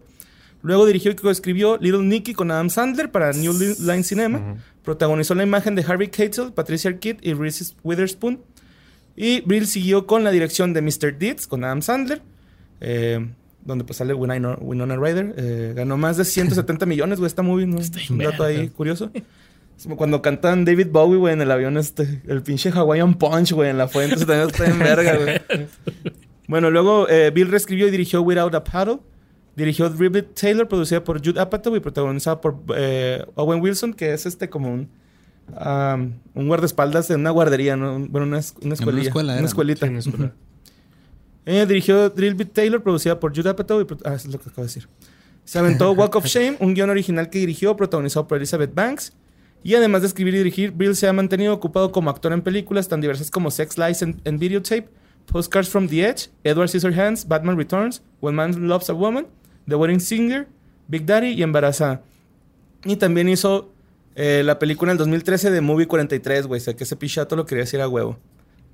Luego 0.63 0.85
dirigió 0.85 1.11
y 1.11 1.15
coescribió 1.15 1.77
Little 1.77 2.03
Nicky 2.03 2.33
con 2.33 2.51
Adam 2.51 2.69
Sandler 2.69 3.11
para 3.11 3.31
New 3.33 3.53
Li- 3.57 3.75
Line 3.79 4.03
Cinema. 4.03 4.55
Protagonizó 4.83 5.33
la 5.35 5.43
imagen 5.43 5.75
de 5.75 5.83
Harvey 5.83 6.07
Keitel, 6.09 6.53
Patricia 6.53 6.89
Arquette 6.91 7.19
y 7.25 7.33
Reese 7.33 7.73
Witherspoon. 7.83 8.39
Y 9.15 9.41
Brill 9.41 9.67
siguió 9.67 10.07
con 10.07 10.23
la 10.23 10.31
dirección 10.31 10.73
de 10.73 10.81
Mr. 10.81 11.17
Deeds 11.17 11.47
con 11.47 11.63
Adam 11.63 11.81
Sandler. 11.81 12.21
eh, 12.79 13.27
donde 13.63 13.83
pues 13.83 13.97
sale 13.97 14.13
Winona, 14.15 14.57
Winona 14.59 14.95
Ryder. 14.95 15.35
Eh, 15.37 15.73
ganó 15.75 15.95
más 15.97 16.17
de 16.17 16.25
170 16.25 16.85
millones, 16.87 17.19
güey, 17.19 17.27
esta 17.27 17.43
movie. 17.43 17.65
un 17.65 18.17
dato 18.17 18.43
ahí 18.43 18.69
curioso. 18.69 19.11
Es 19.77 19.83
como 19.83 19.97
cuando 19.97 20.21
cantan 20.23 20.65
David 20.65 20.87
Bowie, 20.91 21.17
güey, 21.19 21.33
en 21.33 21.41
el 21.41 21.51
avión, 21.51 21.77
este, 21.77 22.21
el 22.27 22.41
pinche 22.41 22.71
Hawaiian 22.71 23.15
Punch, 23.15 23.51
güey, 23.51 23.69
en 23.69 23.77
la 23.77 23.87
fuente. 23.87 24.15
También 24.25 24.47
está 24.49 24.65
en 24.65 24.79
verga, 24.79 25.17
güey. 25.17 25.41
Bueno, 26.47 26.69
luego 26.69 27.07
eh, 27.07 27.31
Bill 27.33 27.49
reescribió 27.49 27.87
y 27.87 27.91
dirigió 27.91 28.21
Without 28.23 28.53
a 28.55 28.63
Paddle. 28.63 28.97
Dirigió 29.55 29.89
Ribbit 29.89 30.33
Taylor, 30.33 30.67
producida 30.67 31.03
por 31.03 31.25
Jude 31.25 31.41
Apatow 31.41 31.75
y 31.75 31.81
protagonizada 31.81 32.39
por 32.39 32.57
eh, 32.75 33.25
Owen 33.35 33.61
Wilson, 33.61 33.93
que 33.93 34.13
es 34.13 34.25
este 34.25 34.49
como 34.49 34.73
un, 34.73 34.89
um, 35.49 36.13
un 36.33 36.47
guardaespaldas 36.47 37.09
de 37.09 37.15
una 37.15 37.31
guardería, 37.31 37.75
¿no? 37.75 37.99
Bueno, 38.07 38.27
una, 38.27 38.39
una 38.61 38.73
escuelilla. 38.73 39.07
escuela 39.07 39.35
una 39.37 39.45
escuelita. 39.45 39.85
Sí, 39.85 39.91
en 39.91 39.97
escuela. 39.97 40.33
Eh, 41.45 41.65
dirigió 41.65 42.09
Drillbit 42.09 42.53
Taylor, 42.53 42.81
producida 42.81 43.19
por 43.19 43.35
Judd 43.35 43.47
Apatow. 43.47 43.81
Y 43.81 43.87
ah, 44.05 44.13
es 44.13 44.25
lo 44.25 44.39
que 44.39 44.49
acabo 44.49 44.61
de 44.61 44.67
decir. 44.67 44.87
Se 45.43 45.59
aventó 45.59 45.91
Walk 45.93 46.15
of 46.15 46.25
Shame, 46.25 46.57
un 46.59 46.73
guion 46.73 46.89
original 46.89 47.29
que 47.29 47.39
dirigió, 47.39 47.75
protagonizado 47.75 48.27
por 48.27 48.37
Elizabeth 48.37 48.73
Banks. 48.73 49.13
Y 49.63 49.75
además 49.75 50.01
de 50.01 50.07
escribir 50.07 50.33
y 50.33 50.37
dirigir, 50.37 50.71
Bill 50.71 50.95
se 50.95 51.07
ha 51.07 51.13
mantenido 51.13 51.53
ocupado 51.53 51.91
como 51.91 52.09
actor 52.09 52.33
en 52.33 52.41
películas 52.41 52.87
tan 52.87 53.01
diversas 53.01 53.29
como 53.29 53.51
Sex 53.51 53.77
Lies 53.77 54.01
and, 54.01 54.27
and 54.27 54.39
Videotape, 54.39 54.89
Postcards 55.27 55.69
from 55.69 55.87
the 55.87 56.03
Edge, 56.03 56.29
Edward 56.43 56.69
Scissorhands, 56.69 57.27
Batman 57.27 57.57
Returns, 57.57 58.01
When 58.21 58.33
Man 58.33 58.67
Loves 58.67 58.89
a 58.89 58.93
Woman, 58.93 59.27
The 59.67 59.75
Wedding 59.75 59.99
Singer, 59.99 60.47
Big 60.87 61.05
Daddy 61.05 61.29
y 61.29 61.43
Embarazada. 61.43 62.01
Y 62.83 62.95
también 62.95 63.29
hizo 63.29 63.71
eh, 64.15 64.41
la 64.43 64.59
película 64.59 64.91
en 64.91 64.93
el 64.93 64.97
2013 64.97 65.51
de 65.51 65.61
Movie 65.61 65.87
43, 65.87 66.47
güey. 66.47 66.59
Sé 66.59 66.75
que 66.75 66.83
ese 66.83 66.95
pichato 66.95 67.35
lo 67.35 67.45
quería 67.45 67.63
decir 67.63 67.81
a 67.81 67.87
huevo. 67.87 68.17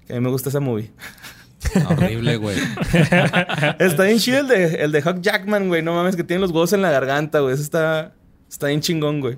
Que 0.06 0.14
a 0.14 0.16
mí 0.16 0.22
me 0.22 0.30
gusta 0.30 0.50
esa 0.50 0.60
movie. 0.60 0.92
Horrible, 1.90 2.38
güey. 2.38 2.58
Está 3.80 4.04
bien 4.04 4.20
chido 4.20 4.40
el 4.40 4.48
de, 4.48 4.66
el 4.84 4.92
de 4.92 5.00
Hugh 5.00 5.22
Jackman, 5.22 5.68
güey. 5.68 5.82
No 5.82 5.94
mames, 5.94 6.16
que 6.16 6.24
tiene 6.24 6.42
los 6.42 6.52
huevos 6.52 6.74
en 6.74 6.82
la 6.82 6.92
garganta, 6.92 7.40
güey. 7.40 7.54
Eso 7.54 7.64
está, 7.64 8.14
está 8.50 8.68
bien 8.68 8.82
chingón, 8.82 9.20
güey. 9.20 9.38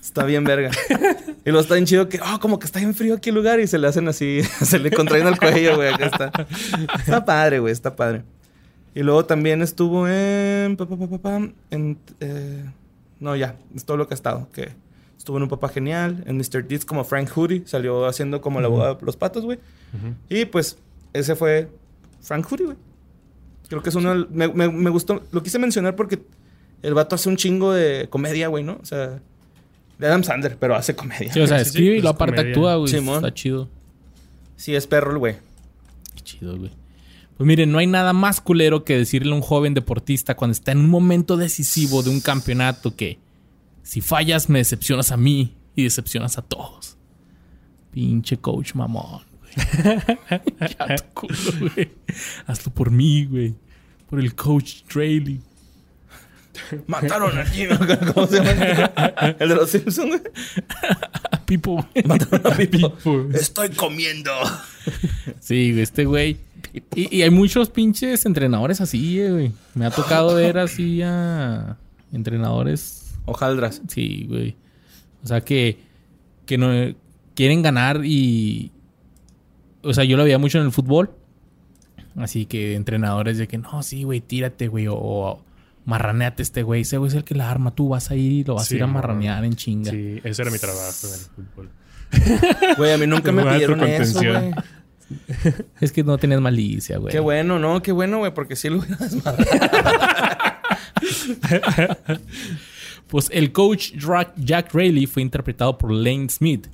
Está 0.00 0.24
bien 0.24 0.44
verga. 0.44 0.70
y 1.44 1.50
luego 1.50 1.60
está 1.60 1.74
bien 1.74 1.86
chido 1.86 2.08
que, 2.08 2.18
oh, 2.20 2.38
como 2.40 2.58
que 2.58 2.66
está 2.66 2.78
bien 2.78 2.94
frío 2.94 3.14
aquí 3.14 3.28
el 3.28 3.34
lugar 3.34 3.60
y 3.60 3.66
se 3.66 3.78
le 3.78 3.86
hacen 3.86 4.08
así, 4.08 4.42
se 4.62 4.78
le 4.78 4.90
contraen 4.90 5.26
al 5.26 5.38
cuello, 5.38 5.76
güey. 5.76 5.92
Acá 5.92 6.06
está. 6.06 6.32
Está 6.98 7.24
padre, 7.24 7.58
güey, 7.58 7.72
está 7.72 7.94
padre. 7.94 8.24
Y 8.94 9.00
luego 9.02 9.24
también 9.24 9.62
estuvo 9.62 10.06
en. 10.08 10.76
pa, 10.76 10.86
pa, 10.86 10.96
pa, 10.96 11.06
pa, 11.08 11.18
pa, 11.18 11.48
en 11.70 11.98
eh, 12.20 12.64
no, 13.20 13.34
ya, 13.36 13.56
es 13.74 13.84
todo 13.84 13.96
lo 13.96 14.06
que 14.06 14.14
ha 14.14 14.16
estado. 14.16 14.48
Que 14.52 14.70
estuvo 15.16 15.36
en 15.36 15.44
Un 15.44 15.48
Papá 15.48 15.68
Genial, 15.68 16.22
en 16.26 16.36
Mr. 16.36 16.66
Deeds 16.66 16.84
como 16.84 17.04
Frank 17.04 17.30
Hoodie, 17.36 17.62
salió 17.66 18.06
haciendo 18.06 18.40
como 18.40 18.60
la 18.60 18.68
boda 18.68 18.94
de 18.94 19.04
los 19.06 19.16
patos, 19.16 19.44
güey. 19.44 19.58
Y 20.28 20.44
pues, 20.46 20.78
ese 21.12 21.36
fue 21.36 21.68
Frank 22.20 22.46
Hoodie, 22.50 22.64
güey. 22.66 22.76
Creo 23.68 23.82
que 23.82 23.88
es 23.88 23.94
uno. 23.94 24.26
Me, 24.30 24.48
me- 24.48 24.68
me 24.68 24.90
gustó. 24.90 25.22
Lo 25.32 25.42
quise 25.42 25.58
mencionar 25.58 25.96
porque 25.96 26.20
el 26.82 26.92
vato 26.94 27.14
hace 27.14 27.28
un 27.28 27.36
chingo 27.36 27.72
de 27.72 28.08
comedia, 28.10 28.48
güey, 28.48 28.64
¿no? 28.64 28.78
O 28.82 28.84
sea, 28.84 29.20
de 29.98 30.06
Adam 30.06 30.24
Sandler, 30.24 30.56
pero 30.58 30.74
hace 30.74 30.94
comedia. 30.96 31.32
Sí, 31.32 31.40
o 31.40 31.46
sea, 31.46 31.58
Sí, 31.60 31.64
sí, 31.64 31.68
escribe 31.70 31.90
y 31.92 31.96
pues, 31.98 32.04
lo 32.04 32.10
aparte 32.10 32.36
comedia. 32.36 32.50
actúa, 32.52 32.74
güey. 32.76 32.88
Simón. 32.92 33.16
Está 33.16 33.32
chido. 33.32 33.68
Sí, 34.56 34.74
es 34.74 34.86
perro 34.86 35.12
el 35.12 35.18
güey. 35.18 35.36
Qué 36.16 36.20
chido, 36.22 36.58
güey. 36.58 36.70
Pues 37.36 37.46
miren, 37.46 37.72
no 37.72 37.78
hay 37.78 37.86
nada 37.86 38.12
más 38.12 38.40
culero 38.40 38.84
que 38.84 38.96
decirle 38.96 39.32
a 39.32 39.36
un 39.36 39.42
joven 39.42 39.74
deportista 39.74 40.36
cuando 40.36 40.52
está 40.52 40.72
en 40.72 40.78
un 40.78 40.90
momento 40.90 41.36
decisivo 41.36 42.02
de 42.02 42.10
un 42.10 42.20
campeonato 42.20 42.94
que 42.94 43.18
si 43.82 44.00
fallas 44.00 44.48
me 44.48 44.58
decepcionas 44.58 45.12
a 45.12 45.16
mí 45.16 45.56
y 45.74 45.84
decepcionas 45.84 46.38
a 46.38 46.42
todos. 46.42 46.96
Pinche 47.90 48.36
coach 48.36 48.74
mamón, 48.74 49.22
güey. 49.40 49.52
ya 50.60 50.96
tu 50.96 51.04
culo, 51.14 51.70
güey. 51.74 51.90
Hazlo 52.46 52.72
por 52.72 52.90
mí, 52.90 53.24
güey. 53.24 53.54
Por 54.08 54.20
el 54.20 54.34
coach 54.34 54.82
Drayli. 54.92 55.40
Mataron 56.86 57.36
a 57.38 57.44
Gino. 57.44 57.78
¿Cómo 58.14 58.26
se 58.26 58.36
llama? 58.36 58.92
El 59.38 59.48
de 59.48 59.54
los 59.54 59.70
Simpsons, 59.70 60.08
güey. 60.08 60.20
A 61.30 61.44
Pipo, 61.44 61.74
güey. 61.74 62.04
Mataron 62.06 62.52
a 62.52 62.56
Pipo. 62.56 62.94
Pipo. 62.94 63.28
Estoy 63.32 63.70
comiendo. 63.70 64.30
Sí, 65.40 65.72
güey, 65.72 65.82
este 65.82 66.04
güey. 66.04 66.36
Y, 66.72 67.16
y 67.18 67.22
hay 67.22 67.30
muchos 67.30 67.68
pinches 67.70 68.24
entrenadores 68.24 68.80
así, 68.80 69.20
eh, 69.20 69.30
güey. 69.30 69.52
Me 69.74 69.84
ha 69.86 69.90
tocado 69.90 70.34
ver 70.34 70.58
así 70.58 71.02
a 71.02 71.76
entrenadores 72.12 73.02
Hojaldras. 73.24 73.82
Sí, 73.88 74.26
güey. 74.28 74.56
O 75.22 75.26
sea 75.26 75.40
que, 75.42 75.78
que 76.46 76.58
no 76.58 76.94
quieren 77.34 77.62
ganar 77.62 78.04
y. 78.04 78.72
O 79.82 79.92
sea, 79.94 80.04
yo 80.04 80.16
lo 80.16 80.24
veía 80.24 80.38
mucho 80.38 80.58
en 80.58 80.66
el 80.66 80.72
fútbol. 80.72 81.10
Así 82.16 82.46
que 82.46 82.74
entrenadores 82.74 83.38
de 83.38 83.48
que 83.48 83.58
no, 83.58 83.82
sí, 83.82 84.02
güey, 84.02 84.20
tírate, 84.20 84.68
güey. 84.68 84.86
O, 84.88 84.94
o 84.96 85.44
marraneate 85.84 86.42
este 86.42 86.62
güey. 86.62 86.82
Ese 86.82 86.98
güey 86.98 87.08
es 87.08 87.14
el 87.14 87.24
que 87.24 87.34
la 87.34 87.50
arma. 87.50 87.74
Tú 87.74 87.88
vas 87.90 88.10
a 88.10 88.16
ir 88.16 88.32
y 88.32 88.44
lo 88.44 88.54
vas 88.56 88.66
Sí, 88.66 88.74
a 88.74 88.78
ir 88.78 88.82
a 88.84 88.86
marranear 88.86 89.44
en 89.44 89.54
chinga. 89.54 89.90
Sí, 89.90 90.20
ese 90.22 90.42
era 90.42 90.50
mi 90.50 90.58
trabajo 90.58 91.06
en 91.06 91.14
el 91.14 91.20
fútbol. 91.46 91.70
Güey, 92.76 92.92
a 92.92 92.98
mí 92.98 93.06
nunca 93.06 93.32
me 93.32 93.42
pidieron 93.42 93.82
eso, 93.84 94.18
güey. 94.18 94.52
Es 95.80 95.92
que 95.92 96.04
no 96.04 96.18
tenías 96.18 96.40
malicia, 96.40 96.98
güey. 96.98 97.12
Qué 97.12 97.20
bueno, 97.20 97.58
¿no? 97.58 97.82
Qué 97.82 97.92
bueno, 97.92 98.18
güey, 98.18 98.32
porque 98.32 98.56
sí 98.56 98.68
lo 98.68 98.78
hubiera 98.78 98.96
desmadrado. 98.96 99.44
Pues 103.12 103.28
el 103.30 103.52
coach 103.52 103.92
Jack 104.38 104.72
Rayleigh 104.72 105.06
fue 105.06 105.20
interpretado 105.20 105.76
por 105.76 105.92
Lane 105.92 106.30
Smith, 106.30 106.68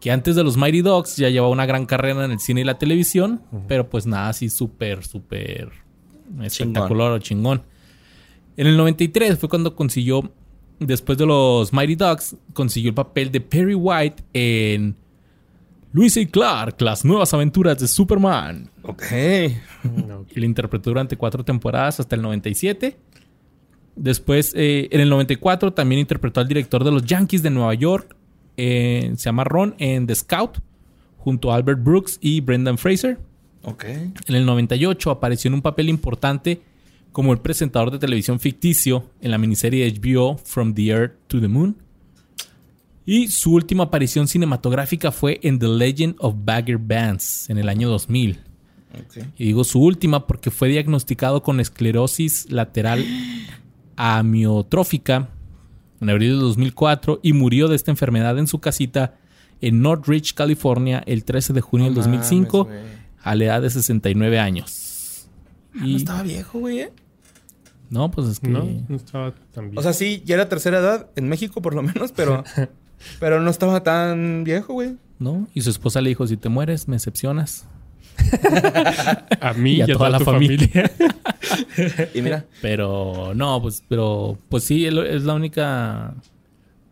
que 0.00 0.10
antes 0.10 0.34
de 0.34 0.42
los 0.42 0.56
Mighty 0.56 0.82
Dogs 0.82 1.16
ya 1.16 1.28
llevaba 1.28 1.52
una 1.52 1.64
gran 1.64 1.86
carrera 1.86 2.24
en 2.24 2.32
el 2.32 2.40
cine 2.40 2.62
y 2.62 2.64
la 2.64 2.76
televisión, 2.76 3.40
pero 3.68 3.88
pues 3.88 4.04
nada 4.04 4.30
así 4.30 4.50
súper, 4.50 5.04
súper 5.04 5.70
espectacular 6.42 7.12
o 7.12 7.20
chingón. 7.20 7.62
En 8.56 8.66
el 8.66 8.76
93 8.76 9.38
fue 9.38 9.48
cuando 9.48 9.76
consiguió, 9.76 10.28
después 10.80 11.18
de 11.18 11.26
los 11.26 11.72
Mighty 11.72 11.94
Dogs, 11.94 12.34
consiguió 12.52 12.88
el 12.88 12.96
papel 12.96 13.30
de 13.30 13.40
Perry 13.40 13.76
White 13.76 14.24
en 14.32 14.96
Luis 15.96 16.14
y 16.18 16.26
Clark, 16.26 16.82
las 16.82 17.06
nuevas 17.06 17.32
aventuras 17.32 17.78
de 17.78 17.88
Superman. 17.88 18.70
Ok. 18.82 19.02
Lo 20.34 20.44
interpretó 20.44 20.90
durante 20.90 21.16
cuatro 21.16 21.42
temporadas 21.42 22.00
hasta 22.00 22.14
el 22.14 22.20
97. 22.20 22.98
Después, 23.94 24.52
eh, 24.54 24.88
en 24.90 25.00
el 25.00 25.08
94, 25.08 25.72
también 25.72 26.00
interpretó 26.00 26.40
al 26.40 26.48
director 26.48 26.84
de 26.84 26.92
los 26.92 27.02
Yankees 27.06 27.42
de 27.42 27.48
Nueva 27.48 27.72
York. 27.72 28.14
eh, 28.58 29.10
se 29.16 29.24
llama 29.24 29.44
Ron 29.44 29.74
en 29.78 30.06
The 30.06 30.14
Scout, 30.14 30.58
junto 31.16 31.50
a 31.50 31.56
Albert 31.56 31.82
Brooks 31.82 32.18
y 32.20 32.42
Brendan 32.42 32.76
Fraser. 32.76 33.18
Ok. 33.62 33.84
En 33.84 34.34
el 34.34 34.44
98 34.44 35.10
apareció 35.10 35.48
en 35.48 35.54
un 35.54 35.62
papel 35.62 35.88
importante 35.88 36.60
como 37.10 37.32
el 37.32 37.38
presentador 37.38 37.90
de 37.90 37.98
televisión 37.98 38.38
ficticio 38.38 39.06
en 39.22 39.30
la 39.30 39.38
miniserie 39.38 39.90
de 39.90 39.98
HBO 39.98 40.36
From 40.36 40.74
the 40.74 40.88
Earth 40.88 41.14
to 41.26 41.40
the 41.40 41.48
Moon. 41.48 41.74
Y 43.06 43.28
su 43.28 43.52
última 43.52 43.84
aparición 43.84 44.26
cinematográfica 44.26 45.12
fue 45.12 45.38
en 45.44 45.60
The 45.60 45.68
Legend 45.68 46.16
of 46.18 46.34
Bagger 46.44 46.78
Vance 46.78 47.50
en 47.50 47.58
el 47.58 47.68
año 47.68 47.88
2000. 47.88 48.40
Ok. 48.94 49.26
Y 49.38 49.44
digo 49.44 49.62
su 49.62 49.80
última 49.80 50.26
porque 50.26 50.50
fue 50.50 50.68
diagnosticado 50.68 51.42
con 51.42 51.60
esclerosis 51.60 52.50
lateral 52.50 53.04
amiotrófica 53.94 55.28
en 56.00 56.10
abril 56.10 56.32
de 56.32 56.36
2004 56.36 57.20
y 57.22 57.32
murió 57.32 57.68
de 57.68 57.76
esta 57.76 57.92
enfermedad 57.92 58.38
en 58.38 58.48
su 58.48 58.58
casita 58.58 59.14
en 59.60 59.80
Northridge, 59.80 60.34
California, 60.34 61.02
el 61.06 61.24
13 61.24 61.52
de 61.52 61.60
junio 61.60 61.86
del 61.86 61.94
No 61.94 62.00
2005 62.00 62.64
mames, 62.64 62.84
a 63.22 63.34
la 63.36 63.44
edad 63.44 63.62
de 63.62 63.70
69 63.70 64.38
años. 64.38 65.28
No 65.72 65.86
Y 65.86 65.96
estaba 65.96 66.22
viejo, 66.22 66.58
güey, 66.58 66.80
¿eh? 66.80 66.92
no, 67.88 68.10
pues 68.10 68.26
es 68.26 68.40
que 68.40 68.48
No, 68.48 68.66
no 68.88 68.96
estaba 68.96 69.34
tan 69.52 69.70
bien. 69.70 69.78
O 69.78 69.82
sea, 69.82 69.92
sí, 69.92 70.22
ya 70.26 70.34
era 70.34 70.48
tercera 70.48 70.78
edad, 70.80 71.10
en 71.16 71.28
México 71.28 71.62
por 71.62 71.74
lo 71.74 71.82
menos, 71.82 72.12
pero... 72.12 72.42
pero 73.20 73.40
no 73.40 73.50
estaba 73.50 73.82
tan 73.82 74.44
viejo, 74.44 74.72
güey. 74.74 74.96
no, 75.18 75.48
y 75.54 75.60
su 75.62 75.70
esposa 75.70 76.00
le 76.00 76.08
dijo, 76.10 76.26
"Si 76.26 76.36
te 76.36 76.48
mueres, 76.48 76.88
me 76.88 76.96
decepcionas." 76.96 77.66
a 79.40 79.52
mí 79.54 79.72
y 79.74 79.76
y 79.78 79.82
a 79.82 79.86
toda 79.86 79.96
toda, 79.98 80.10
la 80.10 80.18
tu 80.18 80.24
familia. 80.24 80.68
familia. 80.68 80.90
Y 82.14 82.22
mira, 82.22 82.44
Pero 82.62 83.32
no, 83.34 83.60
pues 83.62 83.82
pero 83.88 84.36
pues 84.48 84.64
sí, 84.64 84.86
él- 84.86 84.98
es 85.06 85.22
la 85.24 85.34
única 85.34 86.14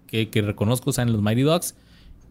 que, 0.06 0.28
que 0.30 0.42
reconozco, 0.42 0.90
o 0.90 0.92
sea, 0.92 1.02
en 1.02 1.12
los 1.12 1.22
Mighty 1.22 1.42
Dogs. 1.42 1.74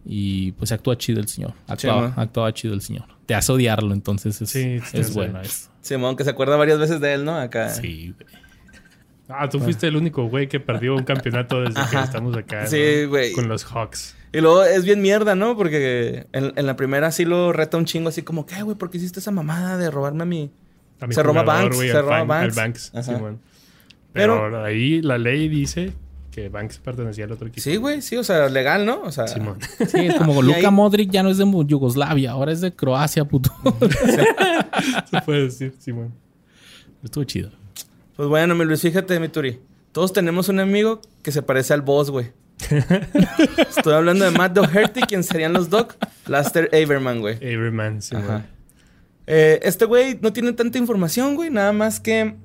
Y 0.06 0.52
pues 0.54 0.72
actúa 0.74 0.98
chido 0.98 1.20
el 1.22 1.28
señor. 1.30 1.54
Actuaba, 1.68 2.08
Sí, 2.10 2.14
¿no? 2.16 2.22
actuaba 2.22 2.54
chido 2.54 2.74
el 2.74 2.82
señor. 2.82 3.06
Te 3.26 3.36
hace 3.36 3.52
odiarlo, 3.54 3.94
entonces 3.94 4.42
es, 4.42 4.50
Sí, 4.50 4.80
sí, 4.86 4.98
es 4.98 5.08
sí. 5.08 5.14
bueno 5.14 5.40
eso. 5.42 5.70
Simón, 5.82 6.16
que 6.18 6.24
se 6.26 6.30
acuerda 6.30 6.56
varias 6.58 6.78
veces 6.78 7.00
de 7.00 7.14
él, 7.14 7.24
¿no? 7.26 7.38
Acá. 7.38 7.70
Sí, 7.70 8.14
güey. 8.20 8.42
Ah, 9.30 9.48
tú 9.50 9.60
fuiste 9.60 9.88
el 9.88 9.96
único 9.96 10.26
güey 10.28 10.48
que 10.48 10.60
perdió 10.60 10.96
un 10.96 11.04
campeonato 11.04 11.62
desde 11.62 11.80
que 11.90 11.98
estamos 12.04 12.36
acá. 12.36 12.68
Sí, 12.68 12.82
¿no? 13.04 13.10
güey. 13.10 13.32
Con 13.34 13.48
los 13.48 13.64
Hawks. 13.66 14.16
Y 14.34 14.42
luego 14.42 14.64
es 14.64 14.84
bien 14.84 15.02
mierda, 15.02 15.34
¿no? 15.36 15.56
Porque 15.56 16.28
en, 16.34 16.54
en 16.56 16.66
la 16.66 16.76
primera 16.76 17.12
sí 17.12 17.24
lo 17.24 17.54
reta 17.54 17.78
un 17.78 17.86
chingo, 17.86 18.10
así 18.10 18.22
como, 18.24 18.46
¿qué, 18.46 18.62
güey? 18.64 18.76
¿Por 18.78 18.90
qué 18.90 18.98
hiciste 18.98 19.20
esa 19.20 19.32
mamada 19.32 19.78
de 19.78 19.90
robarme 19.92 20.24
a 20.24 20.26
mi...? 20.26 20.52
A 21.00 21.08
mi 21.08 21.14
Se 21.14 21.24
roba 21.24 21.44
Banks, 21.44 21.78
se 21.78 22.02
roba 22.02 22.20
Ban- 22.24 22.28
Banks. 22.28 22.58
al 22.58 22.64
Banks. 22.64 22.92
Simón. 23.06 23.40
Pero- 24.12 24.42
Pero, 24.44 24.64
ahí 24.64 25.02
la 25.02 25.18
ley 25.18 25.48
dice 25.50 25.94
que 26.32 26.50
Banks 26.50 26.80
pertenecía 26.80 27.26
al 27.26 27.32
otro 27.32 27.48
equipo. 27.48 27.62
Sí, 27.64 27.76
güey, 27.78 28.02
sí, 28.02 28.16
o 28.18 28.24
sea, 28.24 28.50
legal, 28.50 28.86
¿no? 28.86 29.02
O 29.04 29.12
sea, 29.12 29.28
Simón. 29.28 29.58
Sí, 29.88 30.00
es 30.08 30.16
como 30.16 30.42
Luka 30.42 30.58
ahí- 30.58 30.72
Modric 30.72 31.12
ya 31.12 31.24
no 31.24 31.30
es 31.30 31.38
de 31.38 31.46
Yugoslavia, 31.66 32.32
ahora 32.32 32.52
es 32.52 32.62
de 32.62 32.74
Croacia, 32.76 33.24
puto. 33.26 33.52
Se 35.12 35.22
puede 35.22 35.44
decir, 35.44 35.74
Simón. 35.80 36.14
Estuvo 37.04 37.24
chido. 37.24 37.52
Pues 38.15 38.30
bueno, 38.30 38.56
mi 38.56 38.65
Luis, 38.65 38.82
fíjate, 38.82 39.19
mi 39.19 39.30
Turi. 39.30 39.60
Todos 39.91 40.13
tenemos 40.13 40.49
un 40.49 40.60
amigo 40.60 41.02
que 41.21 41.32
se 41.32 41.41
parece 41.41 41.73
al 41.73 41.82
boss, 41.82 42.10
güey. 42.10 42.32
Estoy 43.69 43.93
hablando 43.93 44.26
de 44.26 44.32
Matt 44.32 44.54
Doherty, 44.54 45.02
quien 45.02 45.23
serían 45.23 45.54
los 45.54 45.69
Doc, 45.69 45.95
Laster 46.28 46.69
Averman, 46.73 47.19
güey. 47.21 47.36
Everyman, 47.41 48.02
Simón. 48.02 48.23
Ajá. 48.26 48.45
Eh, 49.28 49.60
este 49.63 49.86
güey 49.86 50.17
no 50.21 50.34
tiene 50.34 50.54
tanta 50.54 50.78
información, 50.78 51.36
güey. 51.36 51.49
Nada 51.49 51.73
más 51.73 51.99
que, 51.99 52.36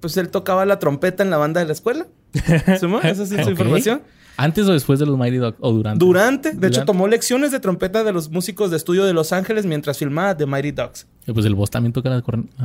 pues 0.00 0.16
él 0.16 0.28
tocaba 0.28 0.64
la 0.64 0.78
trompeta 0.78 1.22
en 1.22 1.30
la 1.30 1.36
banda 1.38 1.60
de 1.60 1.66
la 1.66 1.72
escuela. 1.72 2.06
¿Simón? 2.80 3.04
Esa 3.04 3.22
es 3.24 3.28
su 3.30 3.34
Ok. 3.40 3.48
información. 3.50 4.02
¿Antes 4.42 4.66
o 4.66 4.72
después 4.72 4.98
de 4.98 5.06
los 5.06 5.18
Mighty 5.18 5.36
Dogs? 5.36 5.56
¿O 5.60 5.72
durante? 5.72 6.04
Durante, 6.04 6.52
de 6.52 6.68
hecho, 6.68 6.84
tomó 6.84 7.06
lecciones 7.08 7.52
de 7.52 7.60
trompeta 7.60 8.04
de 8.04 8.12
los 8.12 8.30
músicos 8.30 8.70
de 8.70 8.76
estudio 8.78 9.04
de 9.04 9.12
Los 9.12 9.32
Ángeles 9.32 9.66
mientras 9.66 9.98
filmaba 9.98 10.36
The 10.36 10.46
Mighty 10.46 10.70
Ducks. 10.72 11.06
Eh, 11.26 11.32
Pues 11.34 11.44
el 11.46 11.54
boss 11.54 11.70
también 11.70 11.92
toca 11.92 12.08
la, 12.10 12.22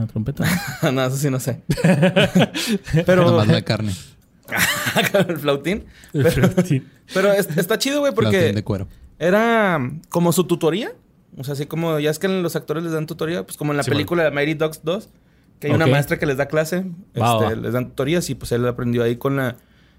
trompeta. 0.07 0.45
¿no? 0.93 1.03
eso 1.05 1.17
sí 1.17 1.29
no 1.29 1.39
sé. 1.39 1.61
Pero 3.05 3.25
Nomás 3.25 3.47
la 3.47 3.61
carne. 3.61 3.93
el 5.27 5.37
flautín. 5.37 5.85
Pero, 6.13 6.49
pero 7.13 7.31
es- 7.33 7.57
está 7.57 7.77
chido, 7.79 7.99
güey, 7.99 8.13
Flautín 8.13 8.39
de 8.39 8.47
porque 8.49 8.63
cuero. 8.63 8.87
era 9.19 9.79
como 10.09 10.31
su 10.31 10.43
tutoría. 10.45 10.91
O 11.37 11.43
sea, 11.43 11.53
así 11.53 11.65
como 11.65 11.99
ya 11.99 12.11
es 12.11 12.19
que 12.19 12.27
los 12.29 12.55
actores 12.55 12.83
les 12.83 12.93
dan 12.93 13.07
tutoría, 13.07 13.43
pues 13.45 13.57
como 13.57 13.73
en 13.73 13.77
la 13.77 13.83
Sí, 13.83 13.89
bueno. 13.89 13.97
película 13.97 14.23
de 14.23 14.31
Mighty 14.31 14.53
Ducks 14.53 14.81
2, 14.83 15.09
que 15.59 15.67
hay 15.67 15.73
una 15.73 15.85
maestra 15.87 16.17
que 16.17 16.25
les 16.25 16.37
da 16.37 16.45
clase, 16.45 16.85
Va, 17.19 17.33
este, 17.33 17.55
va. 17.55 17.55
les 17.55 17.73
dan 17.73 17.89
tutorías 17.89 18.29
y 18.29 18.35
pues 18.35 18.51
él 18.53 18.65
aprendió 18.67 19.03
ahí 19.03 19.17
con 19.17 19.35
la, 19.35 19.57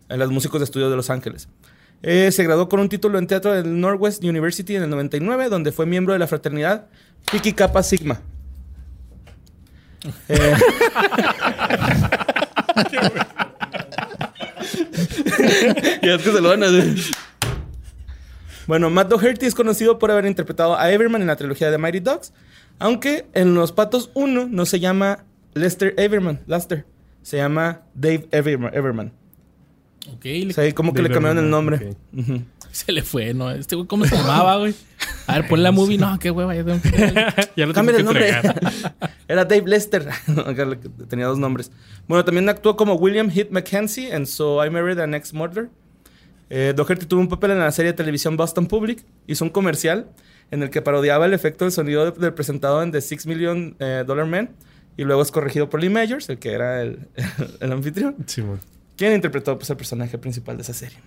a 0.09 0.17
los 0.17 0.31
músicos 0.31 0.61
de 0.61 0.65
estudio 0.65 0.91
de 0.91 0.97
Los 0.97 1.11
Ángeles. 1.11 1.49
Eh, 2.03 2.31
se 2.31 2.45
graduó 2.45 2.69
con 2.69 2.81
un 2.81 2.89
título 2.89 3.19
en 3.19 3.27
teatro 3.27 3.53
del 3.53 3.81
Northwest 3.81 4.23
University 4.23 4.77
en 4.77 4.85
el 4.85 4.91
99, 4.91 5.49
donde 5.49 5.73
fue 5.73 5.87
miembro 5.87 6.13
de 6.13 6.19
la 6.19 6.27
fraternidad 6.27 6.87
Phi 7.31 7.53
Kappa 7.53 7.83
Sigma. 7.83 8.21
Eh, 10.29 10.55
y 16.03 16.09
es 16.09 16.23
que 16.23 16.31
se 16.31 16.41
lo 16.41 16.51
van 16.51 16.63
a 16.63 16.67
hacer. 16.67 16.95
Bueno, 18.67 18.91
Matt 18.91 19.09
Doherty 19.09 19.47
es 19.47 19.55
conocido 19.55 19.99
por 19.99 20.11
haber 20.11 20.27
interpretado 20.27 20.79
a 20.79 20.91
Everman 20.91 21.23
en 21.23 21.29
la 21.29 21.37
trilogía 21.37 21.71
de 21.71 21.79
Mighty 21.79 22.01
Ducks, 22.01 22.35
aunque 22.79 23.27
en 23.33 23.55
Los 23.55 23.73
Patos 23.73 24.11
1 24.15 24.49
no 24.49 24.67
se 24.67 24.81
llama 24.81 25.25
Lester 25.55 25.95
Everman, 25.97 26.43
Lester, 26.47 26.85
se 27.23 27.39
llama 27.39 27.81
Dave 27.95 28.29
Everman. 28.31 28.75
Everman. 28.75 29.13
Ok, 30.13 30.27
O 30.49 30.53
sea, 30.53 30.75
como 30.75 30.93
que 30.95 31.03
le 31.03 31.11
cambiaron 31.11 31.43
el 31.45 31.51
nombre. 31.51 31.77
ok. 31.77 31.97
Ujú. 32.21 32.43
se 32.73 32.93
le 32.93 33.03
fue, 33.03 33.33
¿no? 33.35 33.51
Este 33.51 33.75
güey, 33.77 33.87
¿cómo 33.87 34.05
se 34.05 34.17
llamaba, 34.17 34.57
güey? 34.59 34.75
A 35.27 35.39
ver, 35.39 35.49
pon 35.49 35.63
la 35.63 35.73
movie. 35.73 35.99
No, 35.99 36.19
qué 36.19 36.31
hueva. 36.31 36.55
Ya 36.55 36.65
tengo 36.65 36.81
que... 36.83 36.91
ya 37.57 37.67
lo 37.67 37.73
tengo 37.73 37.91
que 37.93 37.97
el 37.99 38.05
nombre. 38.05 38.31
Era 39.29 39.45
Dave 39.45 39.65
Lester. 39.67 40.07
Tenía 41.09 41.27
dos 41.27 41.39
nombres. 41.39 41.71
Bueno, 42.07 42.25
también 42.25 42.49
actuó 42.49 42.77
como 42.77 42.95
William 42.95 43.31
Heath 43.31 43.51
Mackenzie 43.51 44.15
en 44.15 44.27
So 44.27 44.65
I 44.65 44.71
Married 44.71 44.99
an 44.99 45.15
Ex 45.15 45.33
Murder. 45.33 45.69
Eh, 46.49 46.73
Doherty 46.77 47.07
tuvo 47.07 47.21
un 47.21 47.29
papel 47.29 47.51
en 47.53 47.59
la 47.59 47.73
serie 47.73 47.93
de 47.93 47.97
televisión 47.97 48.37
Boston 48.37 48.67
Public. 48.67 49.05
Hizo 49.27 49.45
un 49.45 49.51
comercial 49.51 50.07
en 50.53 50.63
el 50.63 50.71
que 50.71 50.81
parodiaba 50.81 51.27
el 51.27 51.35
efecto 51.35 51.65
del 51.65 51.73
sonido 51.73 52.11
de- 52.11 52.21
del 52.21 52.35
presentado 52.35 52.83
en 52.83 52.93
The 52.93 53.01
Six 53.01 53.27
Million 53.27 53.75
eh, 53.81 54.05
Dollar 54.07 54.27
Man. 54.27 54.51
Y 54.97 55.05
luego 55.05 55.23
es 55.23 55.31
corregido 55.31 55.69
por 55.69 55.81
Lee 55.81 55.91
Majors, 55.91 56.29
el 56.31 56.39
que 56.39 56.53
era 56.53 56.81
el, 56.83 57.01
el 57.61 57.73
anfitrión. 57.73 58.17
Simón. 58.27 58.61
¿Quién 58.97 59.13
interpretó 59.13 59.57
pues, 59.59 59.69
el 59.71 59.77
personaje 59.77 60.17
principal 60.19 60.57
de 60.57 60.63
esa 60.63 60.73
serie? 60.75 60.99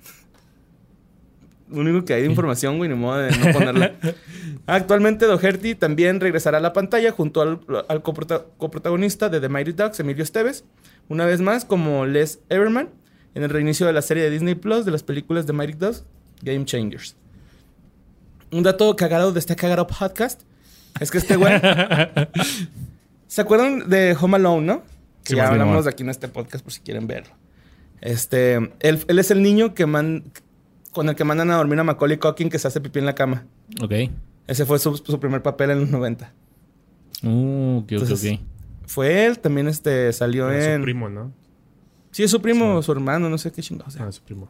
Lo 1.70 1.82
único 1.82 2.04
que 2.04 2.14
hay 2.16 2.22
de 2.24 2.28
información, 2.30 2.78
güey, 2.78 2.90
ni 2.90 2.96
modo 2.96 3.18
de 3.20 3.32
no 3.32 3.52
ponerla. 3.54 3.94
Actualmente 4.66 5.26
Doherty 5.26 5.76
también 5.76 6.20
regresará 6.20 6.58
a 6.58 6.62
la 6.62 6.74
pantalla 6.74 7.12
junto 7.12 7.42
al, 7.42 7.60
al 7.88 8.02
coprota- 8.02 8.46
coprotagonista 8.58 9.30
de 9.30 9.40
The 9.40 9.50
Mighty 9.50 9.74
Ducks, 9.74 10.00
Emilio 10.00 10.24
Esteves, 10.24 10.64
una 11.10 11.26
vez 11.26 11.42
más 11.42 11.66
como 11.66 12.08
Les 12.08 12.40
Everman, 12.50 12.90
en 13.36 13.44
el 13.44 13.52
reinicio 13.52 13.86
de 13.86 13.94
la 13.94 14.02
serie 14.02 14.24
de 14.24 14.32
Disney 14.32 14.56
Plus 14.56 14.84
de 14.86 14.92
las 14.92 15.04
películas 15.04 15.46
de 15.46 15.54
Mighty 15.54 15.74
Ducks, 15.74 16.06
Game 16.42 16.66
Changers. 16.66 17.16
Un 18.52 18.64
dato 18.64 18.96
cagado 18.96 19.32
de 19.32 19.40
este 19.40 19.56
cagado 19.56 19.86
podcast 19.86 20.42
es 21.00 21.12
que 21.12 21.20
este 21.20 21.36
güey... 21.36 21.54
¿Se 23.28 23.42
acuerdan 23.42 23.88
de 23.90 24.18
Home 24.20 24.38
Alone, 24.38 24.66
no? 24.66 24.82
Que 25.24 25.32
Sí, 25.32 25.36
ya 25.36 25.50
bien, 25.52 25.62
hablamos 25.62 25.86
de 25.86 25.92
aquí 25.92 26.02
en 26.02 26.10
este 26.10 26.28
podcast 26.28 26.64
por 26.64 26.74
si 26.74 26.80
quieren 26.82 27.06
verlo. 27.06 27.32
Este, 28.02 28.56
él, 28.80 29.04
él 29.08 29.20
es 29.20 29.32
el 29.32 29.42
niño 29.42 29.74
que 29.74 29.86
man, 29.86 30.32
con 30.92 31.10
el 31.10 31.16
que 31.16 31.24
mandan 31.24 31.52
a 31.52 31.56
dormir 31.56 31.80
a 31.80 31.84
Macaulay 31.84 32.18
Culkin 32.18 32.50
que 32.50 32.60
se 32.60 32.68
hace 32.68 32.82
pipí 32.82 33.00
en 33.00 33.06
la 33.06 33.16
cama. 33.16 33.46
Ok. 33.82 33.94
Ese 34.48 34.66
fue 34.66 34.80
su, 34.80 34.96
su 34.98 35.20
primer 35.20 35.42
papel 35.44 35.72
en 35.72 35.82
los 35.82 35.90
90. 35.90 36.34
Uh, 37.24 37.78
ok, 37.80 37.84
ok, 37.84 37.92
Entonces, 37.92 38.34
ok. 38.34 38.40
Fue 38.88 39.26
él, 39.26 39.40
también 39.40 39.68
este, 39.68 40.12
salió 40.14 40.50
Era 40.50 40.74
en... 40.74 40.80
su 40.82 40.84
primo, 40.86 41.10
¿no? 41.10 41.32
Sí, 42.12 42.24
es 42.24 42.32
su 42.32 42.42
primo 42.42 42.82
Sí. 42.82 42.86
su 42.88 42.92
hermano, 42.92 43.30
no 43.30 43.38
sé 43.38 43.52
qué 43.52 43.62
chingados. 43.62 43.96
Ah, 43.98 44.12
su 44.12 44.22
primo. 44.24 44.50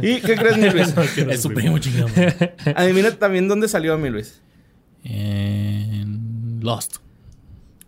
¿Y 0.00 0.20
qué 0.20 0.34
crees, 0.34 0.56
mi 0.56 0.70
Luis? 0.70 0.94
Es 1.28 1.42
su 1.42 1.50
primo, 1.52 1.78
chingado. 1.78 2.08
Adivina 2.74 3.10
también 3.12 3.46
dónde 3.48 3.68
salió 3.68 3.96
mi 3.98 4.08
Luis. 4.10 4.40
En 5.04 6.60
Lost. 6.62 6.96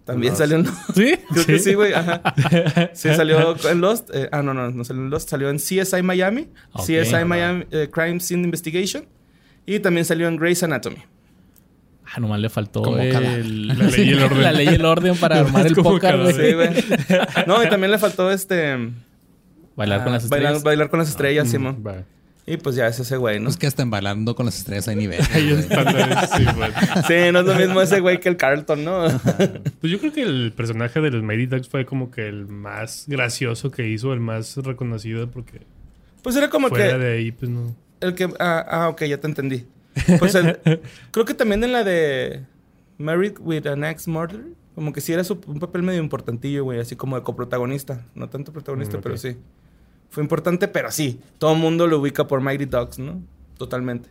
También 0.07 0.31
Lost. 0.33 0.39
salió 0.41 0.57
en 0.57 0.63
Lost. 0.65 0.79
¿Sí? 0.95 1.15
Creo 1.35 1.47
que 1.47 1.59
sí, 1.59 1.75
güey. 1.75 1.93
Ajá. 1.93 2.23
Sí, 2.95 3.09
salió 3.15 3.55
en 3.71 3.81
Lost. 3.83 4.09
Eh, 4.15 4.29
ah, 4.33 4.43
no, 4.43 4.55
no, 4.55 4.71
no 4.71 4.85
salió 4.85 5.03
en 5.03 5.11
Lost. 5.11 5.29
Salió 5.29 5.51
en 5.51 5.57
CSI 5.59 6.03
Miami. 6.03 6.49
CSI 6.75 7.25
Miami 7.27 7.65
eh, 7.73 7.89
Crime 7.93 8.21
Scene 8.21 8.43
Investigation. 8.45 9.05
Y 9.67 9.81
también 9.81 10.05
salió 10.07 10.29
en 10.29 10.37
Grey's 10.37 10.63
Anatomy. 10.63 10.99
Ah, 12.15 12.21
nomás 12.21 12.39
le 12.39 12.49
faltó 12.49 12.83
Como 12.83 12.99
el... 12.99 13.67
La 13.67 13.75
ley 13.75 14.09
y 14.09 14.13
el 14.13 14.23
orden. 14.23 14.43
la 14.43 14.53
ley 14.53 14.69
y 14.71 14.75
el 14.75 14.85
orden 14.85 15.17
para 15.17 15.41
armar 15.41 15.67
el 15.67 15.75
póker, 15.75 16.17
güey. 16.19 16.33
Sí, 16.35 16.53
güey. 16.55 16.69
No, 17.49 17.63
y 17.65 17.69
también 17.69 17.91
le 17.91 17.99
faltó 17.99 18.31
este... 18.31 18.77
Bailar 19.75 20.05
con 20.05 20.09
ah, 20.09 20.13
las 20.17 20.29
bailar, 20.29 20.53
estrellas. 20.53 20.63
bailar 20.63 20.89
con 20.89 20.99
las 21.01 21.09
estrellas, 21.09 21.49
Mm, 21.49 21.51
Simón. 21.51 21.85
va. 21.87 22.05
Y 22.49 22.59
pues 22.59 22.77
ya 22.77 22.87
es 22.87 23.01
ese 23.01 23.17
güey, 23.17 23.41
¿no? 23.41 23.49
Es 23.51 23.57
que 23.57 23.67
hasta 23.67 23.83
en 23.83 23.91
bailando 23.91 24.37
con 24.37 24.47
las 24.47 24.57
estrellas 24.57 24.87
hay 24.87 24.95
nivel. 24.97 25.21
Ahí 25.33 25.51
sí, 26.37 26.45
güey. 26.55 26.71
Sí, 27.09 27.33
no 27.33 27.41
es 27.41 27.47
lo 27.47 27.55
mismo 27.57 27.81
ese 27.81 27.99
güey 28.01 28.21
que 28.21 28.29
el 28.29 28.37
Carlton, 28.37 28.85
¿no? 28.85 29.09
Pues 29.81 29.93
yo 29.93 29.99
creo 29.99 30.13
que 30.13 30.23
el 30.23 30.53
personaje 30.53 31.01
de 31.01 31.11
los 31.11 31.23
Mighty 31.25 31.47
Ducks 31.47 31.69
fue 31.69 31.85
como 31.85 32.11
que 32.13 32.29
el 32.29 32.47
más 32.47 33.05
gracioso 33.09 33.71
que 33.73 33.89
hizo, 33.89 34.13
el 34.13 34.21
más 34.21 34.57
reconocido, 34.59 35.29
porque 35.29 35.63
Pues 36.23 36.37
era 36.37 36.49
como 36.49 36.69
fuera 36.69 36.93
que 36.93 36.99
de 36.99 37.13
ahí, 37.19 37.33
pues 37.33 37.51
no. 37.51 37.75
el 38.01 38.15
que 38.15 38.29
ah, 38.39 38.65
ah, 38.69 38.89
ok, 38.91 39.05
ya 39.07 39.19
te 39.19 39.27
entendí. 39.27 39.67
Pues 40.21 40.35
el- 40.37 40.61
creo 41.11 41.25
que 41.25 41.35
también 41.35 41.65
en 41.65 41.73
la 41.73 41.83
de 41.83 42.45
Married 42.99 43.39
with 43.41 43.67
an 43.67 43.83
Ex 43.83 44.07
Murder, 44.07 44.43
como 44.77 44.93
que 44.93 45.01
sí 45.01 45.13
era 45.13 45.25
su- 45.25 45.41
un 45.49 45.59
papel 45.59 45.83
medio 45.83 46.01
importantillo, 46.01 46.63
güey, 46.63 46.79
así 46.79 46.95
como 46.95 47.17
de 47.17 47.23
coprotagonista, 47.25 48.05
no 48.15 48.29
tanto 48.29 48.53
protagonista, 48.53 48.99
Mm, 48.99 49.01
pero 49.03 49.17
sí. 49.17 49.37
Fue 50.11 50.23
importante, 50.23 50.69
pero 50.69 50.91
sí, 50.91 51.21
todo 51.39 51.53
el 51.53 51.59
mundo 51.59 51.87
lo 51.87 51.99
ubica 51.99 52.27
por 52.27 52.41
Mighty 52.41 52.65
Ducks, 52.67 52.99
¿no? 52.99 53.21
Totalmente. 53.59 54.09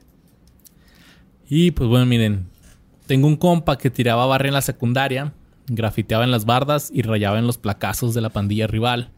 Y 1.47 1.71
pues 1.71 1.89
bueno, 1.89 2.05
miren, 2.05 2.47
tengo 3.05 3.27
un 3.27 3.36
compa 3.36 3.77
que 3.77 3.89
tiraba 3.89 4.25
barra 4.25 4.47
en 4.47 4.53
la 4.53 4.62
secundaria, 4.62 5.34
grafiteaba 5.67 6.23
en 6.23 6.31
las 6.31 6.45
bardas 6.45 6.89
y 6.93 7.01
rayaba 7.01 7.39
en 7.39 7.47
los 7.47 7.58
placazos 7.58 8.13
de 8.13 8.21
la 8.21 8.29
pandilla 8.29 8.67
rival, 8.67 9.12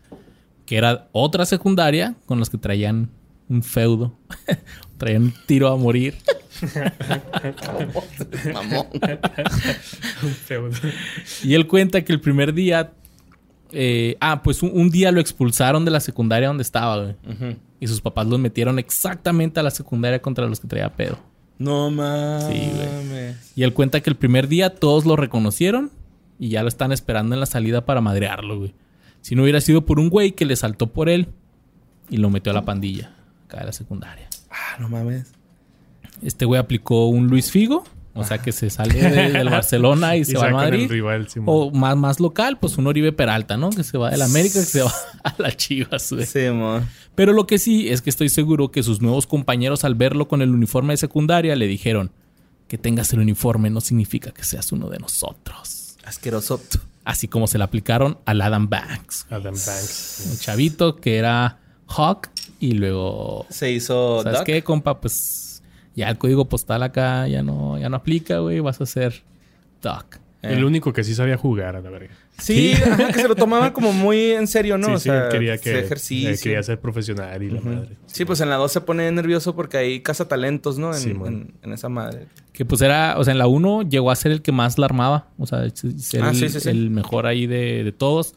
que 0.65 0.77
era 0.77 1.07
otra 1.11 1.45
secundaria 1.45 2.15
con 2.25 2.39
los 2.39 2.49
que 2.49 2.57
traían 2.57 3.09
un 3.49 3.63
feudo, 3.63 4.13
traían 4.97 5.23
un 5.23 5.33
tiro 5.45 5.69
a 5.69 5.77
morir. 5.77 6.15
Mamón. 8.53 8.87
Feo. 10.45 10.69
Y 11.43 11.53
él 11.53 11.67
cuenta 11.67 12.03
que 12.03 12.11
el 12.13 12.19
primer 12.19 12.53
día, 12.53 12.91
eh, 13.71 14.17
ah, 14.19 14.41
pues 14.43 14.63
un, 14.63 14.71
un 14.73 14.89
día 14.89 15.11
lo 15.11 15.19
expulsaron 15.19 15.85
de 15.85 15.91
la 15.91 15.99
secundaria 15.99 16.47
donde 16.47 16.63
estaba, 16.63 17.01
güey. 17.03 17.15
Y 17.79 17.87
sus 17.87 18.01
papás 18.01 18.27
los 18.27 18.39
metieron 18.39 18.79
exactamente 18.79 19.59
a 19.59 19.63
la 19.63 19.71
secundaria 19.71 20.21
contra 20.21 20.47
los 20.47 20.59
que 20.59 20.67
traía 20.67 20.95
pedo. 20.95 21.19
No 21.59 21.89
mames. 21.89 22.45
Sí, 22.45 23.33
Y 23.55 23.63
él 23.63 23.73
cuenta 23.73 24.01
que 24.01 24.09
el 24.09 24.15
primer 24.15 24.47
día 24.47 24.75
todos 24.75 25.05
lo 25.05 25.15
reconocieron 25.15 25.91
y 26.39 26.49
ya 26.49 26.61
lo 26.61 26.67
están 26.67 26.91
esperando 26.91 27.35
en 27.35 27.39
la 27.39 27.45
salida 27.45 27.85
para 27.85 28.01
madrearlo, 28.01 28.59
güey. 28.59 28.73
Si 29.21 29.35
no 29.35 29.43
hubiera 29.43 29.59
sido 29.61 29.85
por 29.85 29.99
un 29.99 30.09
güey 30.09 30.33
que 30.33 30.45
le 30.45 30.55
saltó 30.55 30.87
por 30.87 31.09
él 31.09 31.27
y 32.09 32.17
lo 32.17 32.29
metió 32.29 32.51
a 32.51 32.55
la 32.55 32.65
pandilla, 32.65 33.11
acá 33.45 33.59
de 33.59 33.65
la 33.65 33.73
secundaria. 33.73 34.29
Ah, 34.49 34.77
no 34.79 34.87
mames. 34.89 35.33
Este 36.21 36.45
güey 36.45 36.59
aplicó 36.59 37.07
un 37.07 37.27
Luis 37.27 37.51
Figo, 37.51 37.83
o 38.17 38.23
sea 38.25 38.37
que 38.39 38.51
se 38.51 38.69
sale 38.69 38.93
de- 38.93 39.31
del 39.31 39.49
Barcelona 39.49 40.15
y, 40.15 40.21
Y 40.21 40.25
se 40.25 40.37
va 40.37 40.47
el 40.47 40.53
Madrid. 40.53 40.89
rival, 40.89 41.29
Simón. 41.29 41.47
O 41.49 41.71
más, 41.71 41.95
más 41.97 42.19
local, 42.19 42.57
pues 42.59 42.77
un 42.77 42.87
Oribe 42.87 43.11
Peralta, 43.11 43.57
¿no? 43.57 43.69
Que 43.69 43.83
se 43.83 43.97
va 43.97 44.09
del 44.09 44.21
América, 44.21 44.59
que 44.59 44.65
se 44.65 44.81
va 44.81 44.91
a 45.23 45.33
la 45.37 45.51
Chivas, 45.55 46.11
güey. 46.11 46.25
Sí, 46.25 46.49
mo. 46.51 46.81
Pero 47.15 47.33
lo 47.33 47.47
que 47.47 47.57
sí 47.57 47.89
es 47.89 48.01
que 48.01 48.09
estoy 48.09 48.29
seguro 48.29 48.71
que 48.71 48.83
sus 48.83 49.01
nuevos 49.01 49.27
compañeros 49.27 49.83
al 49.83 49.95
verlo 49.95 50.27
con 50.27 50.41
el 50.41 50.51
uniforme 50.51 50.93
de 50.93 50.97
secundaria 50.97 51.55
le 51.55 51.67
dijeron 51.67 52.11
que 52.67 52.77
tengas 52.77 53.13
el 53.13 53.19
uniforme 53.19 53.69
no 53.69 53.79
significa 53.81 54.31
que 54.31 54.43
seas 54.43 54.71
uno 54.71 54.89
de 54.89 54.99
nosotros. 54.99 55.95
Asqueroso. 56.05 56.61
Así 57.05 57.27
como 57.29 57.47
se 57.47 57.57
le 57.57 57.63
aplicaron 57.63 58.17
al 58.25 58.41
Adam 58.41 58.67
Banks, 58.69 59.25
Adam 59.29 59.53
Banks. 59.53 60.27
un 60.31 60.37
chavito 60.39 60.97
que 60.97 61.15
era 61.17 61.59
Hawk 61.87 62.27
y 62.59 62.73
luego... 62.73 63.45
Se 63.49 63.71
hizo 63.71 64.21
¿Sabes 64.23 64.39
Duck. 64.39 64.45
qué, 64.45 64.61
compa? 64.63 64.99
Pues 64.99 65.46
ya 65.97 66.09
el 66.09 66.17
código 66.17 66.47
postal 66.47 66.81
acá 66.83 67.27
ya 67.27 67.43
no, 67.43 67.77
ya 67.77 67.89
no 67.89 67.97
aplica, 67.97 68.39
güey. 68.39 68.61
Vas 68.61 68.79
a 68.79 68.85
ser 68.85 69.23
Duck. 69.81 70.15
Eh. 70.43 70.53
El 70.53 70.63
único 70.63 70.93
que 70.93 71.03
sí 71.03 71.13
sabía 71.15 71.35
jugar, 71.35 71.75
a 71.75 71.81
la 71.81 71.89
verga. 71.89 72.13
Sí, 72.37 72.73
ajá, 72.85 73.07
que 73.07 73.19
se 73.21 73.27
lo 73.27 73.35
tomaba 73.35 73.73
como 73.73 73.91
muy 73.91 74.31
en 74.31 74.45
serio, 74.45 74.77
¿no? 74.77 74.87
sí, 74.87 74.93
o 74.93 74.99
sí, 74.99 75.09
sea, 75.09 75.29
quería 75.29 75.57
que 75.57 75.79
ejercicio. 75.79 76.29
eh, 76.29 76.37
quería 76.41 76.61
ser 76.61 76.79
profesional 76.79 77.41
y 77.41 77.49
la 77.49 77.59
madre. 77.61 77.97
Sí, 78.05 78.23
pues 78.23 78.39
en 78.41 78.49
la 78.49 78.57
2 78.57 78.71
se 78.71 78.81
pone 78.81 79.11
nervioso 79.11 79.55
porque 79.55 79.77
ahí 79.77 80.01
caza 80.01 80.27
talentos, 80.27 80.77
¿no? 80.77 80.89
En, 80.93 80.99
Sí, 80.99 81.13
man. 81.15 81.27
en- 81.27 81.53
en 81.63 81.73
esa 81.73 81.89
madre. 81.89 82.27
Que 82.53 82.63
pues 82.65 82.81
era, 82.81 83.15
o 83.17 83.23
sea, 83.23 83.31
en 83.31 83.39
la 83.39 83.47
1 83.47 83.81
llegó 83.89 84.11
a 84.11 84.15
ser 84.15 84.31
el 84.31 84.43
que 84.43 84.51
más 84.51 84.77
la 84.77 84.85
armaba. 84.85 85.29
O 85.39 85.47
sea, 85.47 85.67
ser 85.71 86.21
Ah, 86.23 86.29
el, 86.29 86.35
sí, 86.35 86.49
sí, 86.49 86.59
sí. 86.59 86.69
el 86.69 86.91
mejor 86.91 87.25
ahí 87.25 87.47
de, 87.47 87.83
de 87.83 87.91
todos. 87.91 88.35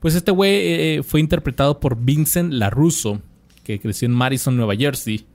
Pues 0.00 0.14
este 0.14 0.30
güey 0.30 0.50
eh, 0.54 1.02
fue 1.06 1.20
interpretado 1.20 1.78
por 1.78 1.96
Vincent 2.02 2.54
LaRusso, 2.54 3.20
que 3.64 3.78
creció 3.78 4.06
en 4.06 4.12
Madison, 4.14 4.56
Nueva 4.56 4.74
Jersey. 4.74 5.26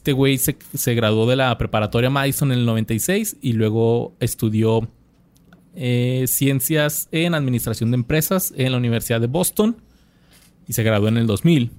Este 0.00 0.12
güey 0.12 0.38
se, 0.38 0.56
se 0.74 0.94
graduó 0.94 1.26
de 1.28 1.36
la 1.36 1.56
preparatoria 1.58 2.08
Madison 2.08 2.52
en 2.52 2.60
el 2.60 2.64
96 2.64 3.36
y 3.42 3.52
luego 3.52 4.14
estudió 4.18 4.88
eh, 5.76 6.24
ciencias 6.26 7.08
en 7.12 7.34
administración 7.34 7.90
de 7.90 7.96
empresas 7.96 8.54
en 8.56 8.72
la 8.72 8.78
Universidad 8.78 9.20
de 9.20 9.26
Boston 9.26 9.76
y 10.66 10.72
se 10.72 10.82
graduó 10.82 11.08
en 11.08 11.18
el 11.18 11.26
2000. 11.26 11.70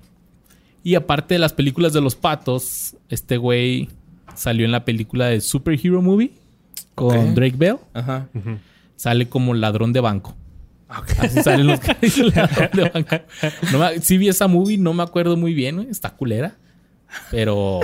Y 0.83 0.93
aparte 0.93 1.33
de 1.33 1.39
las 1.39 1.53
películas 1.53 1.93
de 1.93 2.01
los 2.01 2.15
patos, 2.15 2.95
este 3.09 3.37
güey 3.37 3.89
salió 4.35 4.65
en 4.65 4.71
la 4.71 4.85
película 4.85 5.25
de 5.25 5.41
Superhero 5.41 6.03
Movie 6.03 6.31
con. 6.93 7.33
Drake 7.33 7.55
Bell. 7.57 7.77
Ajá. 7.93 8.29
Sale 8.97 9.29
como 9.29 9.55
ladrón 9.55 9.93
de 9.93 9.99
banco. 9.99 10.35
Así 11.17 11.41
salen 11.41 11.65
los 11.65 11.79
ladrón 12.35 12.69
de 12.73 12.89
banco. 12.89 13.15
No 13.71 13.79
me- 13.79 13.99
sí 13.99 14.19
vi 14.19 14.27
esa 14.27 14.47
movie, 14.47 14.77
no 14.77 14.93
me 14.93 15.01
acuerdo 15.01 15.37
muy 15.37 15.55
bien, 15.55 15.77
güey. 15.77 15.89
Está 15.89 16.11
culera. 16.11 16.55
Pero... 17.31 17.79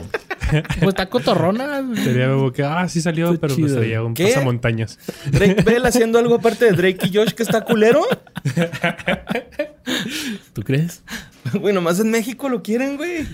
Pues 0.80 0.90
está 0.90 1.10
cotorrona. 1.10 1.84
Sería 1.96 2.30
como 2.30 2.54
que, 2.54 2.64
ah, 2.64 2.88
sí 2.88 3.02
salió, 3.02 3.38
pero 3.40 3.54
pues 3.54 3.68
chido. 3.68 3.80
sería 3.82 4.02
un 4.02 4.14
¿Qué? 4.14 4.28
pasamontañas. 4.30 4.98
Drake 5.30 5.62
Bell 5.64 5.86
haciendo 5.86 6.20
algo 6.20 6.36
aparte 6.36 6.66
de 6.66 6.72
Drake 6.72 7.08
y 7.08 7.14
Josh 7.18 7.32
que 7.32 7.44
está 7.44 7.62
culero. 7.66 8.02
¿Tú 10.54 10.62
crees? 10.64 11.04
Güey, 11.54 11.74
nomás 11.74 12.00
en 12.00 12.12
México 12.12 12.50
lo 12.50 12.62
quieren, 12.64 12.98
güey. 12.98 13.26